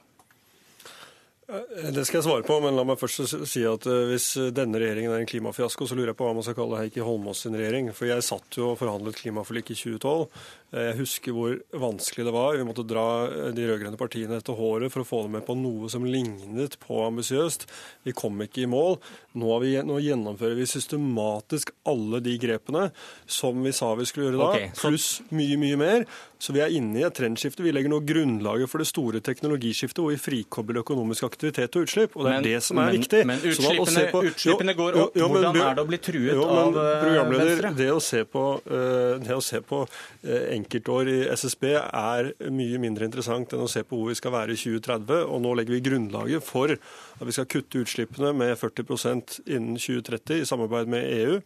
Det 1.52 2.06
skal 2.08 2.18
jeg 2.18 2.24
svare 2.24 2.46
på, 2.46 2.56
men 2.64 2.76
la 2.78 2.84
meg 2.88 3.00
først 3.00 3.34
si 3.50 3.62
at 3.68 3.84
hvis 3.84 4.28
denne 4.56 4.80
regjeringen 4.80 5.12
er 5.12 5.20
en 5.20 5.28
klimafiasko, 5.28 5.84
så 5.84 5.98
lurer 5.98 6.14
jeg 6.14 6.18
på 6.18 6.24
hva 6.24 6.32
man 6.38 6.46
skal 6.46 6.56
kalle 6.56 6.80
Heikki 6.80 7.04
Holmås 7.04 7.44
sin 7.44 7.56
regjering. 7.58 7.90
For 7.96 8.08
jeg 8.08 8.24
satt 8.24 8.56
jo 8.56 8.70
og 8.72 8.78
forhandlet 8.80 9.20
klimaforlik 9.20 9.74
i 9.74 9.76
2012. 9.76 10.30
Jeg 10.72 10.96
husker 11.02 11.34
hvor 11.36 11.56
vanskelig 11.76 12.24
det 12.24 12.32
var. 12.32 12.56
Vi 12.56 12.64
måtte 12.64 12.84
dra 12.88 13.04
de 13.52 13.66
rød-grønne 13.68 13.98
partiene 14.00 14.38
etter 14.40 14.56
håret 14.56 14.92
for 14.94 15.04
å 15.04 15.08
få 15.08 15.20
dem 15.26 15.36
med 15.36 15.44
på 15.44 15.56
noe 15.58 15.90
som 15.92 16.06
lignet 16.08 16.78
på 16.80 17.02
ambisiøst. 17.04 17.66
Vi 18.08 18.14
kom 18.16 18.40
ikke 18.40 18.64
i 18.64 18.70
mål. 18.72 18.96
Nå, 19.36 19.52
vi, 19.60 19.74
nå, 19.84 19.98
gjennomfører 20.00 20.56
vi 20.56 20.68
systematisk 20.68 21.74
alle 21.88 22.22
de 22.24 22.38
grepene 22.40 22.88
som 23.28 23.60
vi 23.64 23.72
sa 23.76 23.92
vi 23.96 24.08
skulle 24.08 24.30
gjøre 24.30 24.40
da, 24.40 24.48
okay, 24.48 24.72
så... 24.72 24.88
pluss 24.88 25.08
mye, 25.32 25.58
mye 25.60 25.80
mer. 25.80 26.06
Så 26.42 26.50
vi 26.56 26.58
er 26.64 26.72
inne 26.74 26.98
i 26.98 27.04
et 27.06 27.14
trendskifte. 27.14 27.62
Vi 27.62 27.70
legger 27.70 27.92
nå 27.92 28.00
grunnlaget 28.02 28.70
for 28.72 28.82
det 28.82 28.88
store 28.88 29.20
teknologiskiftet 29.22 30.00
hvor 30.02 30.10
vi 30.10 30.18
frikobler 30.18 30.80
økonomisk 30.80 31.28
aktivitet 31.28 31.76
og 31.78 31.86
utslipp. 31.86 32.16
Og 32.16 32.26
det 32.26 32.32
er 32.32 32.40
men, 32.40 32.48
det 32.48 32.64
som 32.66 32.80
er 32.82 32.88
men, 32.88 32.96
viktig. 32.98 33.20
Men 33.30 33.44
utslippene, 33.52 34.06
på, 34.10 34.24
utslippene 34.32 34.74
går 34.80 34.98
opp. 35.04 35.20
Jo, 35.20 35.22
jo, 35.22 35.28
men, 35.30 35.46
Hvordan 35.46 35.68
er 35.68 35.78
det 35.78 35.84
å 35.84 35.90
bli 35.92 36.00
truet 36.02 36.42
av 36.42 36.80
eh, 36.82 37.20
Venstre? 37.36 37.72
Det 37.78 37.88
å 37.92 38.00
se 38.02 38.24
på, 38.26 38.44
det 39.22 39.36
å 39.36 39.44
se 39.44 39.62
på 39.62 39.84
uh, 39.86 40.42
enkeltår 40.62 41.10
i 41.12 41.18
SSB 41.34 41.68
er 41.76 42.32
mye 42.54 42.80
mindre 42.82 43.06
interessant 43.08 43.52
enn 43.52 43.64
å 43.64 43.70
se 43.70 43.84
på 43.84 43.98
hvor 43.98 44.12
vi 44.12 44.18
skal 44.18 44.34
være 44.34 44.56
i 44.56 44.60
2030. 44.60 45.26
Og 45.28 45.42
nå 45.44 45.54
legger 45.58 45.76
vi 45.76 45.84
grunnlaget 45.90 46.46
for 46.46 46.72
at 46.72 47.26
vi 47.28 47.36
skal 47.36 47.50
kutte 47.50 47.82
utslippene 47.84 48.32
med 48.36 48.56
40% 48.60 49.42
innen 49.46 49.76
2030 49.76 50.42
i 50.42 50.48
samarbeid 50.48 50.92
med 50.92 51.10
EU. 51.18 51.40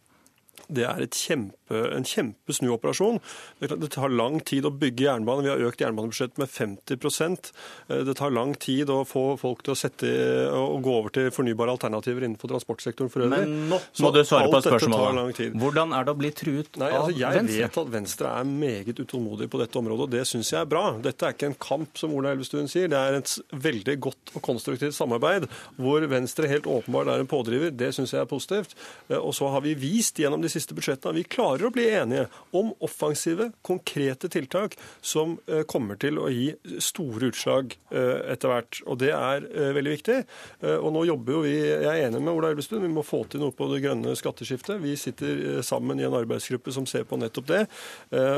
Det 0.66 0.84
er 0.88 1.04
kjempe, 1.14 1.80
en 1.96 2.06
kjempesnuoperasjon. 2.06 3.20
Det 3.60 3.90
tar 3.94 4.12
lang 4.12 4.40
tid 4.46 4.66
å 4.66 4.72
bygge 4.74 5.06
jernbane. 5.06 5.44
Vi 5.46 5.50
har 5.52 5.64
økt 5.68 5.82
jernbanebudsjettet 5.82 6.40
med 6.42 6.50
50 6.50 7.50
eh, 7.88 8.02
Det 8.06 8.16
tar 8.18 8.34
lang 8.34 8.54
tid 8.58 8.90
å 8.90 9.02
få 9.06 9.24
folk 9.40 9.62
til 9.66 9.74
å, 9.74 9.78
sette, 9.78 10.10
å 10.50 10.78
gå 10.82 10.94
over 11.00 11.14
til 11.14 11.30
fornybare 11.34 11.74
alternativer 11.76 12.26
innenfor 12.26 12.50
transportsektoren 12.54 13.12
for 13.12 13.26
øvrig. 13.26 13.46
Men 13.46 13.70
nå 13.70 13.80
må 14.02 14.12
du 14.14 14.22
svare 14.26 14.50
på 14.52 14.62
spørsmålet. 14.64 15.42
Hvordan 15.56 15.94
er 15.96 16.06
det 16.06 16.14
å 16.14 16.18
bli 16.18 16.32
truet 16.36 16.80
Nei, 16.80 16.90
altså, 16.90 17.14
av 17.14 17.38
Venstre? 17.38 17.60
Jeg 17.60 17.70
vet 17.70 17.80
at 17.82 17.92
Venstre 17.94 18.34
er 18.40 18.50
meget 18.50 19.02
utålmodig 19.02 19.50
på 19.52 19.62
dette 19.62 19.80
området, 19.80 20.08
og 20.08 20.14
det 20.16 20.24
syns 20.28 20.52
jeg 20.54 20.60
er 20.62 20.70
bra. 20.70 20.84
Dette 21.02 21.28
er 21.28 21.36
ikke 21.36 21.50
en 21.52 21.58
kamp, 21.66 21.94
som 22.00 22.14
Ola 22.16 22.34
Elvestuen 22.34 22.70
sier. 22.70 22.90
Det 22.92 22.98
er 23.00 23.20
et 23.20 23.36
veldig 23.66 23.98
godt 24.08 24.34
og 24.34 24.44
konstruktivt 24.44 24.96
samarbeid 24.96 25.46
hvor 25.80 26.04
Venstre 26.10 26.50
helt 26.50 26.66
åpenbart 26.70 27.10
er 27.12 27.22
en 27.22 27.30
pådriver. 27.30 27.72
Det 27.74 27.92
syns 27.94 28.14
jeg 28.14 28.22
er 28.22 28.30
positivt. 28.30 28.76
Eh, 29.10 29.18
og 29.18 29.34
så 29.36 29.50
har 29.52 29.64
vi 29.64 29.74
vist 29.78 30.18
gjennom 30.20 30.42
de 30.42 30.45
siste 30.52 30.76
budsjettene 30.76 31.16
vi 31.16 31.24
klarer 31.28 31.68
å 31.68 31.72
bli 31.74 31.86
enige 31.96 32.26
om 32.56 32.72
offensive, 32.84 33.50
konkrete 33.66 34.28
tiltak 34.32 34.76
som 35.00 35.36
eh, 35.46 35.62
kommer 35.68 35.98
til 36.00 36.20
å 36.20 36.28
gi 36.32 36.50
store 36.82 37.30
utslag 37.30 37.76
eh, 37.90 38.32
etter 38.34 38.52
hvert. 38.52 38.80
Og 38.86 39.00
det 39.02 39.12
er 39.14 39.46
eh, 39.50 39.72
veldig 39.76 39.94
viktig. 39.96 40.18
Og 40.66 40.88
nå 40.94 41.04
jobber 41.08 41.36
jo 41.36 41.40
vi 41.44 41.54
Jeg 41.56 41.86
er 41.86 42.06
enig 42.06 42.20
med 42.22 42.32
Ola 42.32 42.50
Elvestuen, 42.52 42.82
vi 42.84 42.92
må 42.92 43.04
få 43.06 43.22
til 43.30 43.42
noe 43.42 43.54
på 43.54 43.68
det 43.70 43.82
grønne 43.84 44.14
skatteskiftet. 44.18 44.80
Vi 44.82 44.94
sitter 44.98 45.62
sammen 45.66 46.00
i 46.00 46.06
en 46.06 46.14
arbeidsgruppe 46.16 46.72
som 46.74 46.86
ser 46.88 47.06
på 47.08 47.18
nettopp 47.20 47.48
det. 47.50 47.62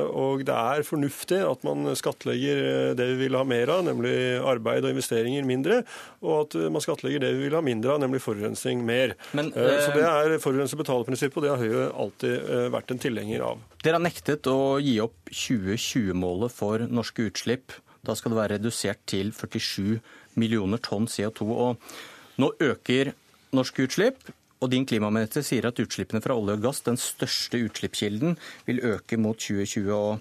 Og 0.09 0.45
det 0.47 0.55
er 0.55 0.87
fornuftig 0.87 1.41
at 1.45 1.65
man 1.67 1.93
skattlegger 1.99 2.95
det 2.99 3.09
vi 3.13 3.19
vil 3.25 3.39
ha 3.39 3.45
mer 3.49 3.73
av, 3.73 3.85
nemlig 3.87 4.15
arbeid 4.43 4.87
og 4.87 4.95
investeringer 4.95 5.47
mindre, 5.49 5.81
og 6.25 6.35
at 6.43 6.59
man 6.73 6.85
skattlegger 6.85 7.23
det 7.25 7.33
vi 7.37 7.47
vil 7.47 7.59
ha 7.59 7.63
mindre 7.65 7.95
av, 7.95 8.03
nemlig 8.03 8.23
forurensning 8.25 8.83
mer. 8.87 9.15
Men, 9.37 9.51
Så 9.55 9.95
det 9.95 10.05
er 10.09 10.39
forurenser 10.43 10.81
betaler-prinsippet, 10.81 11.41
og 11.41 11.47
det 11.47 11.53
har 11.55 11.63
Høyre 11.63 11.89
alltid 11.99 12.39
Eh, 12.49 12.69
vært 12.73 12.93
en 12.93 13.01
tilhenger 13.03 13.45
av. 13.45 13.61
Dere 13.83 13.99
har 13.99 14.05
nektet 14.05 14.47
å 14.51 14.79
gi 14.83 14.97
opp 15.03 15.31
2020-målet 15.31 16.55
for 16.55 16.85
norske 16.89 17.29
utslipp. 17.29 17.75
Da 18.07 18.15
skal 18.17 18.33
det 18.33 18.41
være 18.41 18.57
redusert 18.57 19.03
til 19.11 19.33
47 19.37 19.99
millioner 20.39 20.81
tonn 20.83 21.09
CO2. 21.11 21.49
Og 21.53 22.41
nå 22.41 22.53
øker 22.63 23.13
norske 23.57 23.85
utslipp. 23.89 24.31
Og 24.59 24.73
din 24.73 24.87
klimaminister 24.89 25.45
sier 25.47 25.69
at 25.69 25.79
utslippene 25.79 26.23
fra 26.25 26.35
olje 26.35 26.57
og 26.57 26.65
gass, 26.65 26.81
den 26.87 26.99
største 26.99 27.61
utslippskilden, 27.69 28.35
vil 28.67 28.83
øke 28.83 29.19
mot 29.21 29.39
2020. 29.39 29.93
Og 29.95 30.19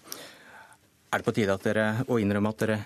er 1.10 1.18
det 1.18 1.26
på 1.26 1.34
tide 1.34 1.58
dere, 1.64 1.88
å 2.06 2.20
innrømme 2.22 2.54
at 2.54 2.62
dere 2.62 2.78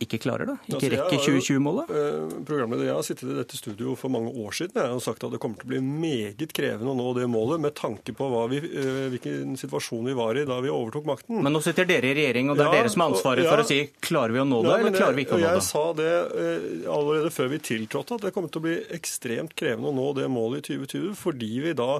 ikke 0.00 0.18
klarer 0.24 0.48
det? 0.48 0.56
Ikke 0.72 0.88
rekker 0.94 1.20
2020-målet? 1.26 1.90
Eh, 1.92 2.36
programleder, 2.48 2.86
Jeg 2.88 2.96
har 2.96 3.04
sittet 3.04 3.28
i 3.28 3.36
dette 3.36 3.58
studioet 3.58 4.00
for 4.00 4.12
mange 4.12 4.32
år 4.32 4.54
siden 4.56 4.80
jeg 4.80 4.92
har 4.94 5.02
sagt 5.04 5.26
at 5.26 5.34
det 5.34 5.40
kommer 5.42 5.60
til 5.60 5.68
å 5.68 5.72
bli 5.74 5.80
meget 5.84 6.54
krevende 6.56 6.94
å 6.94 6.96
nå 6.96 7.10
det 7.18 7.26
målet, 7.28 7.60
med 7.60 7.76
tanke 7.76 8.14
på 8.16 8.30
vi, 8.48 8.62
eh, 8.64 9.02
hvilken 9.12 9.58
situasjon 9.60 10.08
vi 10.08 10.16
var 10.16 10.40
i 10.40 10.46
da 10.48 10.56
vi 10.64 10.72
overtok 10.72 11.04
makten. 11.10 11.42
Men 11.44 11.52
nå 11.52 11.60
sitter 11.64 11.88
dere 11.88 12.12
i 12.12 12.16
regjering, 12.16 12.48
og 12.50 12.56
det 12.56 12.64
er 12.64 12.72
ja, 12.72 12.80
dere 12.80 12.94
som 12.94 13.04
har 13.04 13.12
ansvaret 13.12 13.44
ja, 13.44 13.52
for 13.52 13.64
å 13.64 13.68
si 13.68 13.80
klarer 14.00 14.36
vi 14.36 14.42
å 14.42 14.48
nå 14.48 14.62
det, 14.64 14.72
ja, 14.72 14.80
eller 14.80 14.96
klarer 14.96 15.18
vi 15.18 15.26
ikke 15.26 15.36
å 15.36 15.42
nå 15.42 15.46
det? 15.46 15.52
Jeg 15.58 15.68
sa 15.68 15.84
det 16.00 16.10
eh, 16.16 16.66
allerede 16.96 17.34
før 17.36 17.52
vi 17.52 17.62
tiltrådte, 17.70 18.20
at 18.20 18.26
det 18.26 18.34
kommer 18.36 18.52
til 18.54 18.64
å 18.64 18.68
bli 18.70 18.78
ekstremt 18.96 19.56
krevende 19.58 19.92
å 19.92 19.96
nå 20.00 20.08
det 20.16 20.30
målet 20.32 20.64
i 20.64 20.80
2020, 20.80 21.12
fordi 21.20 21.52
vi 21.66 21.76
da 21.76 21.92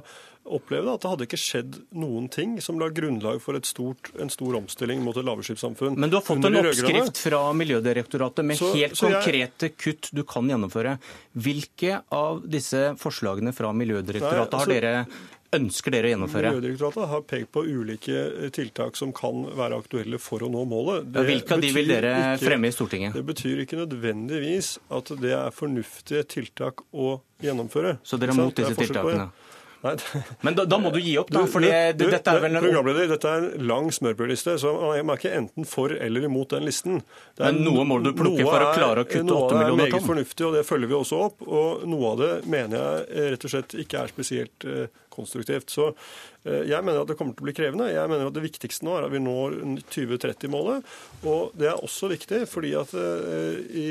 opplevde 0.44 0.94
at 0.94 1.02
det 1.02 1.10
hadde 1.12 1.26
ikke 1.28 1.40
skjedd 1.40 1.78
noen 2.00 2.28
ting 2.32 2.56
som 2.64 2.78
la 2.80 2.88
grunnlag 2.94 3.40
for 3.42 3.58
stort, 3.66 4.12
en 4.20 4.32
stor 4.32 4.56
omstilling 4.60 5.02
mot 5.04 5.16
et 5.16 5.26
lavutslippssamfunn. 5.26 5.98
Men 6.00 6.12
du 6.12 6.18
har 6.18 6.24
fått 6.26 6.46
en 6.48 6.60
oppskrift 6.62 7.20
fra 7.24 7.42
Miljødirektoratet 7.56 8.46
med 8.46 8.60
så, 8.60 8.70
helt 8.76 8.98
så 8.98 9.10
konkrete 9.10 9.70
jeg... 9.70 9.76
kutt 9.80 10.12
du 10.16 10.24
kan 10.28 10.48
gjennomføre. 10.50 10.96
Hvilke 11.32 12.00
av 12.14 12.40
disse 12.50 12.94
forslagene 13.00 13.54
fra 13.56 13.74
Miljødirektoratet 13.76 14.56
Nei, 14.56 14.62
altså, 14.62 14.64
har 14.64 14.74
dere 14.74 15.60
ønsker 15.60 15.94
dere 15.94 16.08
å 16.08 16.14
gjennomføre? 16.14 16.54
Miljødirektoratet 16.54 17.10
har 17.10 17.26
pekt 17.34 17.52
på 17.54 17.64
ulike 17.66 18.24
tiltak 18.54 18.98
som 18.98 19.12
kan 19.16 19.44
være 19.58 19.80
aktuelle 19.82 20.20
for 20.22 20.46
å 20.46 20.50
nå 20.52 20.64
målet. 20.70 21.10
Ja, 21.14 21.26
hvilke 21.26 21.56
av 21.58 21.64
de 21.64 21.72
vil 21.74 21.90
dere 21.90 22.14
ikke, 22.16 22.46
fremme 22.46 22.70
i 22.70 22.74
Stortinget? 22.74 23.18
Det 23.18 23.26
betyr 23.28 23.64
ikke 23.66 23.82
nødvendigvis 23.82 24.76
at 24.88 25.14
det 25.20 25.36
er 25.36 25.54
fornuftige 25.54 26.24
tiltak 26.30 26.84
å 26.90 27.18
gjennomføre. 27.44 27.98
Så 28.06 28.20
dere 28.20 28.36
er 28.36 28.40
mot 28.40 28.56
disse 28.56 28.76
tiltakene? 28.78 29.28
Nei. 29.28 29.49
Men 30.44 30.56
da, 30.58 30.66
da, 30.68 30.78
må 30.82 30.90
du 30.92 30.98
gi 31.00 31.14
opp, 31.20 31.30
da. 31.32 31.46
for 31.48 31.64
dette 31.64 32.32
er 32.32 32.42
vel 32.42 32.56
en... 32.56 32.60
Programleder, 32.64 33.08
dette 33.14 33.30
er 33.32 33.46
en 33.46 33.66
lang 33.70 33.88
smørbrødliste, 33.94 34.56
så 34.60 34.74
jeg 34.96 35.04
er 35.04 35.12
ikke 35.14 35.34
enten 35.38 35.68
for 35.68 35.94
eller 35.96 36.26
imot 36.28 36.52
den 36.52 36.66
listen. 36.68 37.00
Men 37.40 37.62
noe 37.64 37.86
må 37.88 38.00
du 38.04 38.12
plukke 38.16 38.44
for 38.44 38.66
å 38.66 38.72
klare 38.76 39.06
å 39.06 39.08
kutte 39.08 39.24
8 39.24 39.30
millioner 39.30 39.54
tonn? 39.56 39.62
Noe 39.62 39.86
er 39.86 39.94
meget 39.94 40.08
fornuftig, 40.10 40.48
og 40.48 40.58
det 40.58 40.66
følger 40.68 40.92
vi 40.92 40.98
også 40.98 41.22
opp. 41.30 41.46
Og 41.46 41.86
noe 41.88 42.12
av 42.12 42.20
det 42.20 42.32
mener 42.50 42.76
jeg 42.82 43.32
rett 43.36 43.48
og 43.48 43.54
slett 43.54 43.78
ikke 43.86 44.04
er 44.04 44.12
spesielt 44.12 44.68
konstruktivt. 45.12 45.70
Så 45.72 45.90
jeg 46.44 46.80
mener 46.86 47.02
at 47.02 47.10
det 47.10 47.16
kommer 47.18 47.34
til 47.36 47.44
å 47.44 47.48
bli 47.50 47.54
krevende. 47.56 47.90
Jeg 47.92 48.08
mener 48.08 48.30
at 48.30 48.36
det 48.36 48.44
viktigste 48.46 48.86
nå 48.86 48.94
er 48.96 49.06
at 49.06 49.12
vi 49.12 49.20
når 49.20 49.58
2030-målet. 49.92 50.86
Og 51.28 51.52
det 51.60 51.68
er 51.68 51.82
også 51.84 52.08
viktig 52.12 52.42
fordi 52.48 52.72
at 52.78 52.94
i 53.76 53.86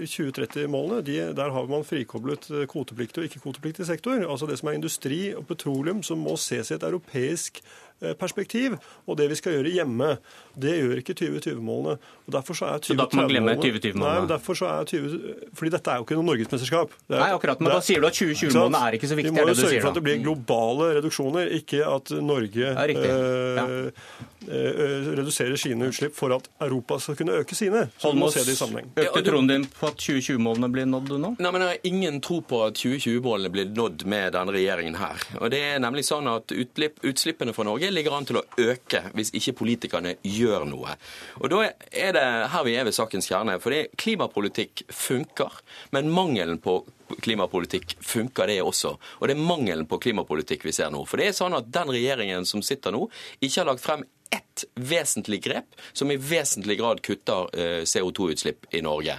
2030-målene 0.00 1.34
der 1.36 1.54
har 1.54 1.68
man 1.70 1.84
frikoblet 1.86 2.48
kvotepliktig 2.70 3.20
og 3.22 3.28
ikke-kvotepliktig 3.28 3.88
sektor. 3.88 4.24
Altså 4.24 4.48
det 4.48 4.58
som 4.60 4.70
er 4.72 4.78
industri 4.78 5.22
og 5.36 5.46
petroleum 5.50 6.00
som 6.06 6.22
må 6.24 6.38
ses 6.40 6.72
i 6.72 6.78
et 6.78 6.86
europeisk 6.86 7.60
og 8.02 9.16
det 9.18 9.28
vi 9.30 9.36
skal 9.38 9.56
gjøre 9.56 9.72
hjemme. 9.72 10.16
Det 10.54 10.74
gjør 10.76 11.00
ikke 11.00 11.14
2020-målene. 11.18 11.96
og 12.26 12.32
derfor 12.32 12.54
Så 12.54 12.66
er 12.66 12.78
2030 12.78 12.86
Så 12.86 12.96
da 12.98 13.06
kan 13.10 13.20
man 13.20 13.30
glemme 13.30 13.54
2020-målene? 13.58 14.20
Nei, 14.20 14.28
derfor 14.28 14.54
så 14.54 14.66
er 14.70 14.84
20... 14.84 15.48
Fordi 15.54 15.70
dette 15.74 15.90
er 15.90 15.96
jo 15.96 16.06
ikke 16.06 16.18
noe 16.18 16.28
norgesmesterskap. 16.28 16.94
Er... 17.08 17.16
Nei, 17.16 17.30
akkurat, 17.34 17.60
men 17.60 17.72
da 17.74 17.80
sier 17.84 18.02
du 18.02 18.08
at 18.08 18.18
2020-målene 18.18 18.82
er 18.86 18.98
ikke 18.98 19.10
så 19.10 19.18
viktig? 19.18 19.32
Vi 19.32 19.40
må 19.40 19.48
jo 19.48 19.56
sørge 19.58 19.80
for 19.82 19.90
at 19.92 19.98
det 19.98 20.04
blir 20.06 20.22
globale 20.22 20.90
reduksjoner, 20.98 21.52
ikke 21.60 21.82
at 21.88 22.14
Norge 22.24 22.70
ja, 22.70 22.84
ja. 22.84 23.64
øh, 23.64 25.10
reduserer 25.18 25.58
sine 25.60 25.88
utslipp 25.90 26.14
for 26.16 26.34
at 26.36 26.48
Europa 26.62 26.98
skal 27.02 27.18
kunne 27.18 27.38
øke 27.40 27.58
sine. 27.58 27.88
Så 27.98 28.10
Holmås, 28.10 28.34
må 28.34 28.38
se 28.38 28.46
det 28.46 28.56
i 28.56 28.60
sammenheng. 28.60 28.92
Økte 29.04 29.24
troen 29.26 29.50
din 29.50 29.66
på 29.70 29.90
at 29.90 29.98
2020-målene 30.02 30.70
blir 30.74 30.88
nådd 30.90 31.14
nå? 31.18 31.34
Nei, 31.38 31.50
men 31.50 31.64
Jeg 31.64 31.72
har 31.72 31.90
ingen 31.90 32.20
tro 32.24 32.40
på 32.44 32.62
at 32.66 32.78
2020-målene 32.78 33.52
blir 33.54 33.70
nådd 33.74 34.06
med 34.10 34.34
denne 34.36 34.54
regjeringen 34.54 34.98
her. 35.00 35.24
Og 35.40 35.50
det 35.54 35.62
er 35.72 35.82
nemlig 35.82 36.06
sånn 36.06 36.28
at 36.30 36.52
Utslippene 36.54 37.54
fra 37.56 37.66
Norge 37.66 37.83
ligger 37.90 38.16
an 38.16 38.26
til 38.28 38.40
å 38.40 38.44
øke 38.60 39.02
hvis 39.14 39.32
ikke 39.36 39.56
politikerne 39.60 40.16
gjør 40.22 40.66
noe. 40.70 40.96
Og 41.40 41.50
Da 41.50 41.62
er 41.90 42.12
det 42.16 42.24
her 42.52 42.64
vi 42.64 42.76
er 42.76 42.84
ved 42.84 42.94
sakens 42.94 43.28
kjerne. 43.28 43.60
fordi 43.60 43.88
klimapolitikk 43.96 44.84
funker, 44.88 45.60
men 45.90 46.10
mangelen 46.10 46.58
på 46.58 46.84
klimapolitikk 47.20 47.96
funker 48.00 48.46
det 48.46 48.62
også. 48.62 48.96
Og 49.20 49.28
det 49.28 49.36
er 49.36 49.46
mangelen 49.46 49.86
på 49.86 49.98
klimapolitikk 49.98 50.64
vi 50.64 50.72
ser 50.72 50.90
nå. 50.90 51.04
For 51.06 51.16
det 51.16 51.28
er 51.28 51.32
sånn 51.32 51.54
at 51.54 51.70
den 51.72 51.88
regjeringen 51.88 52.46
som 52.46 52.62
sitter 52.62 52.92
nå, 52.92 53.08
ikke 53.40 53.60
har 53.60 53.66
lagt 53.66 53.84
frem 53.84 54.04
ett 54.34 54.64
vesentlig 54.74 55.42
grep 55.44 55.76
som 55.92 56.10
i 56.10 56.16
vesentlig 56.16 56.78
grad 56.78 57.02
kutter 57.02 57.50
CO2-utslipp 57.84 58.66
i 58.74 58.80
Norge 58.82 59.18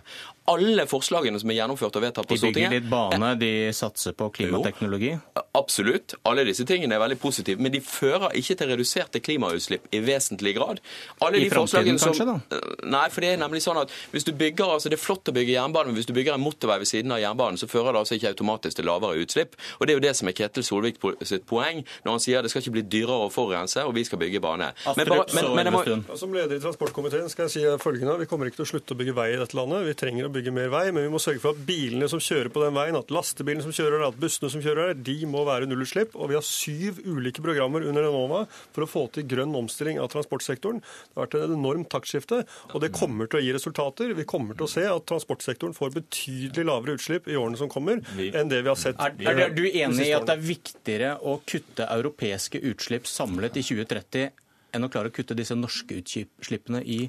alle 0.51 0.85
forslagene 0.89 1.39
som 1.41 1.49
er 1.49 1.59
gjennomført 1.59 1.95
og 1.97 2.03
vedtatt 2.05 2.27
på 2.29 2.37
Stortinget 2.37 2.69
De 2.69 2.77
bygger 2.77 2.83
litt 2.83 2.89
bane, 2.91 3.31
de 3.41 3.51
satser 3.73 4.13
på 4.17 4.27
klimateknologi? 4.35 5.15
Jo, 5.15 5.43
absolutt. 5.57 6.15
Alle 6.29 6.45
disse 6.47 6.65
tingene 6.69 6.97
er 6.97 7.01
veldig 7.01 7.17
positive. 7.21 7.61
Men 7.61 7.73
de 7.73 7.81
fører 7.81 8.35
ikke 8.37 8.57
til 8.59 8.69
reduserte 8.69 9.21
klimautslipp 9.25 9.87
i 9.95 10.01
vesentlig 10.05 10.55
grad. 10.57 10.81
Alle 11.25 11.41
I 11.41 11.49
framtiden 11.49 11.97
kanskje, 12.01 12.27
da? 12.29 12.61
Nei, 12.85 13.05
for 13.13 13.25
det 13.25 13.33
er 13.33 13.41
nemlig 13.41 13.63
sånn 13.65 13.79
at 13.81 13.93
hvis 14.13 14.27
du 14.27 14.33
bygger, 14.37 14.75
altså 14.77 14.91
det 14.91 14.99
er 14.99 15.03
flott 15.03 15.31
å 15.31 15.35
bygge 15.35 15.55
jernbane, 15.55 15.89
men 15.89 15.99
hvis 15.99 16.09
du 16.09 16.13
bygger 16.17 16.37
en 16.37 16.45
motorvei 16.45 16.77
ved 16.83 16.91
siden 16.91 17.15
av 17.15 17.21
jernbanen, 17.23 17.57
så 17.61 17.69
fører 17.71 17.95
det 17.95 18.03
altså 18.03 18.19
ikke 18.19 18.35
automatisk 18.35 18.79
til 18.79 18.89
lavere 18.89 19.25
utslipp. 19.25 19.57
Og 19.79 19.87
det 19.87 19.95
er 19.95 19.99
jo 19.99 20.05
det 20.05 20.13
som 20.19 20.29
er 20.29 20.37
Ketil 20.37 20.67
Solvik 20.67 21.01
sitt 21.25 21.47
poeng 21.49 21.81
når 22.05 22.11
han 22.11 22.21
sier 22.21 22.39
at 22.39 22.45
det 22.45 22.53
skal 22.53 22.63
ikke 22.63 22.75
bli 22.77 22.85
dyrere 22.97 23.25
å 23.25 23.31
forurense, 23.33 23.81
og 23.85 23.95
vi 23.97 24.05
skal 24.07 24.21
bygge 24.21 24.43
bane. 24.43 24.69
Men, 24.97 25.09
bare, 25.09 25.25
men, 25.33 25.51
men 25.57 25.73
må... 25.73 25.83
Som 26.19 26.33
leder 26.35 26.57
i 26.57 26.61
transportkomiteen 26.63 27.29
skal 27.31 27.47
jeg 27.47 27.55
si 27.55 27.65
følgende. 27.81 28.17
Vi 28.21 28.29
kommer 28.29 28.49
ikke 28.49 28.61
til 28.61 28.67
å 28.67 28.71
slutte 28.75 28.95
å 28.95 28.99
bygge 28.99 29.15
vei 29.17 29.31
i 29.33 29.39
dette 29.41 29.57
landet. 29.57 29.85
Vi 29.89 29.97
trenger 29.97 30.29
å 30.29 30.34
bygge 30.35 30.53
mer 30.53 30.69
vei, 30.73 30.83
men 30.93 31.07
vi 31.07 31.11
må 31.13 31.19
sørge 31.21 31.41
for 31.43 31.55
at 31.55 31.63
bilene 31.67 32.07
som 32.11 32.21
kjører 32.21 32.51
på 32.53 32.61
den 32.63 32.75
veien, 32.75 32.97
at 32.99 33.13
lastebilene 33.13 33.65
som 33.65 33.73
kjører 33.75 33.97
der, 33.97 34.11
at 34.11 34.19
bussene 34.21 34.51
som 34.53 34.63
kjører 34.63 34.91
der, 34.91 35.01
de 35.07 35.15
må 35.31 35.41
være 35.47 35.69
nullutslipp. 35.69 36.15
Og 36.19 36.31
vi 36.31 36.37
har 36.37 36.45
syv 36.45 37.01
ulike 37.05 37.43
programmer 37.45 37.87
under 37.87 38.09
Enova 38.09 38.43
for 38.75 38.85
å 38.85 38.89
få 38.89 39.05
til 39.15 39.27
grønn 39.31 39.55
omstilling 39.57 39.99
av 40.03 40.11
transportsektoren. 40.13 40.83
Det 40.83 41.17
har 41.17 41.25
vært 41.25 41.39
et 41.39 41.55
enormt 41.57 41.91
taktskifte, 41.95 42.43
og 42.73 42.83
det 42.83 42.91
kommer 42.95 43.31
til 43.31 43.41
å 43.41 43.43
gi 43.45 43.55
resultater. 43.55 44.15
Vi 44.19 44.27
kommer 44.29 44.57
til 44.59 44.67
å 44.67 44.71
se 44.75 44.85
at 44.91 45.09
transportsektoren 45.09 45.75
får 45.77 45.97
betydelig 45.97 46.69
lavere 46.69 46.99
utslipp 46.99 47.29
i 47.31 47.39
årene 47.39 47.59
som 47.59 47.71
kommer, 47.71 48.03
enn 48.25 48.51
det 48.51 48.61
vi 48.61 48.71
har 48.71 48.79
sett. 48.79 48.99
Er, 49.01 49.17
er, 49.25 49.43
er 49.47 49.55
du 49.55 49.65
enig 49.65 50.09
i 50.09 50.15
at 50.15 50.27
det 50.29 50.37
er 50.37 50.47
viktigere 50.53 51.13
å 51.25 51.39
kutte 51.47 51.87
europeiske 51.89 52.61
utslipp 52.71 53.07
samlet 53.09 53.57
i 53.59 53.65
2030 53.65 54.33
enn 54.75 54.85
å 54.85 54.91
klare 54.91 55.11
å 55.11 55.15
kutte 55.15 55.37
disse 55.37 55.55
norske 55.57 56.01
utslippene 56.01 56.81
i 56.83 57.05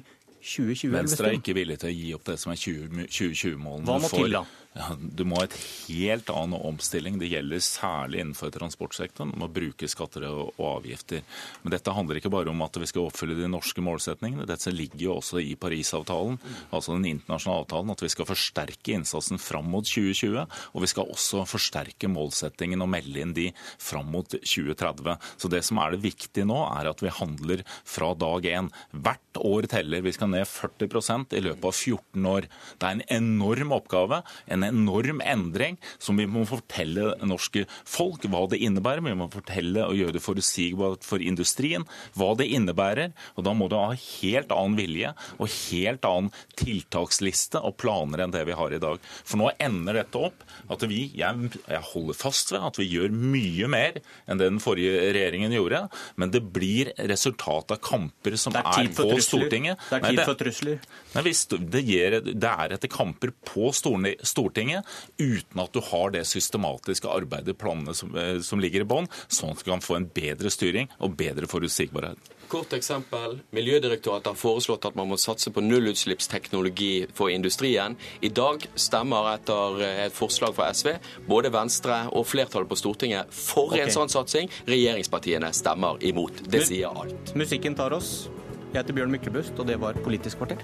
2020? 0.47 0.93
Venstre 0.95 1.31
er 1.31 1.37
ikke 1.41 1.55
villig 1.57 1.77
til 1.81 1.91
å 1.91 1.95
gi 1.97 2.13
opp 2.15 2.25
det 2.29 2.37
som 2.39 2.53
er 2.53 2.61
2020-målene. 2.63 3.87
Hva 3.89 3.97
må 4.03 4.11
til 4.13 4.37
da? 4.37 4.43
Ja, 4.77 4.93
du 4.93 5.23
må 5.25 5.39
ha 5.39 5.47
et 5.47 5.55
helt 5.87 6.29
annen 6.29 6.61
omstilling. 6.69 7.15
Det 7.17 7.29
gjelder 7.31 7.61
særlig 7.63 8.19
innenfor 8.21 8.51
transportsektoren. 8.53 9.31
Du 9.33 9.39
må 9.41 9.49
bruke 9.49 9.89
skatter 9.89 10.27
og 10.29 10.59
avgifter. 10.61 11.23
Men 11.63 11.73
dette 11.73 11.93
handler 11.95 12.19
ikke 12.19 12.31
bare 12.33 12.51
om 12.51 12.61
at 12.65 12.77
vi 12.77 12.89
skal 12.89 13.07
oppfylle 13.07 13.37
de 13.39 13.49
norske 13.49 13.81
målsetningene. 13.81 14.45
Dette 14.49 14.73
ligger 14.73 15.07
jo 15.07 15.15
også 15.15 15.41
i 15.41 15.55
Parisavtalen, 15.57 16.37
altså 16.69 16.97
den 16.97 17.07
internasjonale 17.09 17.65
avtalen, 17.65 17.93
at 17.95 18.03
vi 18.05 18.11
skal 18.13 18.29
forsterke 18.29 18.93
innsatsen 18.99 19.41
fram 19.41 19.71
mot 19.73 19.87
2020. 19.87 20.45
Og 20.45 20.85
vi 20.85 20.91
skal 20.91 21.09
også 21.15 21.45
forsterke 21.49 22.11
målsettingen 22.11 22.85
og 22.85 22.91
melde 22.93 23.23
inn 23.23 23.33
de 23.37 23.47
fram 23.81 24.11
mot 24.13 24.29
2030. 24.37 25.17
Så 25.41 25.51
det 25.53 25.63
som 25.65 25.81
er 25.81 25.95
det 25.95 26.03
viktige 26.05 26.45
nå, 26.45 26.59
er 26.69 26.91
at 26.91 27.01
vi 27.01 27.13
handler 27.17 27.65
fra 27.81 28.13
dag 28.19 28.45
én. 28.51 28.69
Hvert 28.93 29.41
år 29.41 29.69
teller. 29.73 30.05
Vi 30.05 30.13
skal 30.13 30.31
ned 30.35 30.45
40% 30.45 31.33
i 31.33 31.43
løpet 31.49 31.65
av 31.65 31.73
14 31.73 32.29
år. 32.29 32.51
Det 32.77 32.87
er 32.87 32.99
en 32.99 33.07
enorm 33.21 33.73
oppgave. 33.79 34.21
en 34.45 34.66
enorm 34.69 35.21
endring 35.25 35.77
som 35.97 36.19
vi 36.19 36.27
må 36.29 36.45
fortelle 36.49 37.13
norske 37.27 37.65
folk 37.87 38.25
hva 38.27 38.45
det 38.51 38.61
innebærer. 38.63 39.03
Vi 39.05 39.15
må 39.17 39.29
fortelle 39.31 39.85
og 39.87 39.97
gjøre 39.97 40.17
det 40.17 40.23
forutsigbart 40.23 41.05
for 41.07 41.23
industrien 41.23 41.85
hva 42.17 42.33
det 42.39 42.49
innebærer. 42.53 43.13
Og 43.37 43.47
da 43.47 43.55
må 43.57 43.69
du 43.71 43.77
ha 43.79 43.95
helt 43.95 44.53
annen 44.53 44.77
vilje 44.79 45.13
og 45.37 45.51
helt 45.51 46.07
annen 46.07 46.31
tiltaksliste 46.59 47.61
og 47.63 47.77
planer 47.81 48.25
enn 48.25 48.35
det 48.35 48.43
vi 48.47 48.57
har 48.57 48.73
i 48.73 48.81
dag. 48.81 49.01
For 49.23 49.39
nå 49.41 49.51
ender 49.63 50.01
dette 50.01 50.23
opp 50.29 50.45
at 50.73 50.83
vi, 50.89 51.07
jeg, 51.17 51.51
jeg 51.67 51.83
holder 51.91 52.17
fast 52.17 52.53
ved 52.53 52.65
at 52.67 52.79
vi 52.79 52.89
gjør 52.91 53.13
mye 53.13 53.69
mer 53.71 53.99
enn 54.27 54.39
det 54.39 54.47
den 54.47 54.61
forrige 54.63 55.11
regjeringen 55.15 55.53
gjorde, 55.55 55.83
men 56.19 56.31
det 56.33 56.43
blir 56.53 56.91
resultat 57.09 57.73
av 57.75 57.81
kamper 57.83 58.37
som 58.39 58.55
er, 58.55 58.65
er 58.65 58.91
på 58.91 59.07
trusler. 59.07 59.25
Stortinget. 59.27 59.81
Det 59.89 59.97
er 59.97 60.05
tid 60.07 60.21
for 60.23 60.39
trusler. 60.39 60.79
Nei, 61.13 61.23
det, 61.27 61.81
det, 62.27 62.51
er 62.51 62.75
etter 62.75 62.91
kamper 62.91 63.33
på 63.47 63.71
Stortinget 63.75 64.23
uten 64.57 65.61
at 65.61 65.73
du 65.73 65.81
har 65.81 66.13
det 66.15 66.25
systematiske 66.27 67.09
arbeidet, 67.09 67.57
planene 67.57 67.93
som, 67.95 68.15
eh, 68.15 68.39
som 68.41 68.59
ligger 68.59 68.81
i 68.81 68.89
bånn, 68.89 69.07
sånn 69.27 69.51
at 69.51 69.63
du 69.63 69.69
kan 69.71 69.83
få 69.83 69.97
en 69.97 70.09
bedre 70.09 70.49
styring 70.49 70.89
og 70.99 71.15
bedre 71.17 71.47
forutsigbarhet. 71.47 72.17
Kort 72.47 72.71
eksempel. 72.71 73.41
Miljødirektoratet 73.51 74.29
har 74.31 74.37
foreslått 74.39 74.85
at 74.87 74.95
man 74.95 75.09
må 75.09 75.17
satse 75.19 75.51
på 75.51 75.61
nullutslippsteknologi 75.61 77.07
for 77.13 77.27
industrien. 77.27 77.97
I 78.21 78.29
dag 78.29 78.63
stemmer 78.75 79.33
etter 79.33 79.81
et 80.07 80.15
forslag 80.15 80.55
fra 80.55 80.69
SV 80.71 80.93
både 81.27 81.51
Venstre 81.51 82.05
og 82.13 82.25
flertallet 82.25 82.69
på 82.71 82.79
Stortinget 82.79 83.33
for 83.35 83.73
okay. 83.73 83.83
en 83.83 83.91
sånn 83.91 84.13
satsing. 84.13 84.51
Regjeringspartiene 84.67 85.51
stemmer 85.51 85.99
imot. 86.07 86.45
Det 86.47 86.63
sier 86.69 86.95
alt. 86.95 87.35
Musikken 87.35 87.75
tar 87.75 87.97
oss. 87.97 88.29
Jeg 88.71 88.81
heter 88.81 88.95
Bjørn 88.95 89.11
Myklebust, 89.11 89.59
og 89.59 89.67
det 89.67 89.79
var 89.81 89.99
Politisk 90.05 90.39
kvarter. 90.39 90.63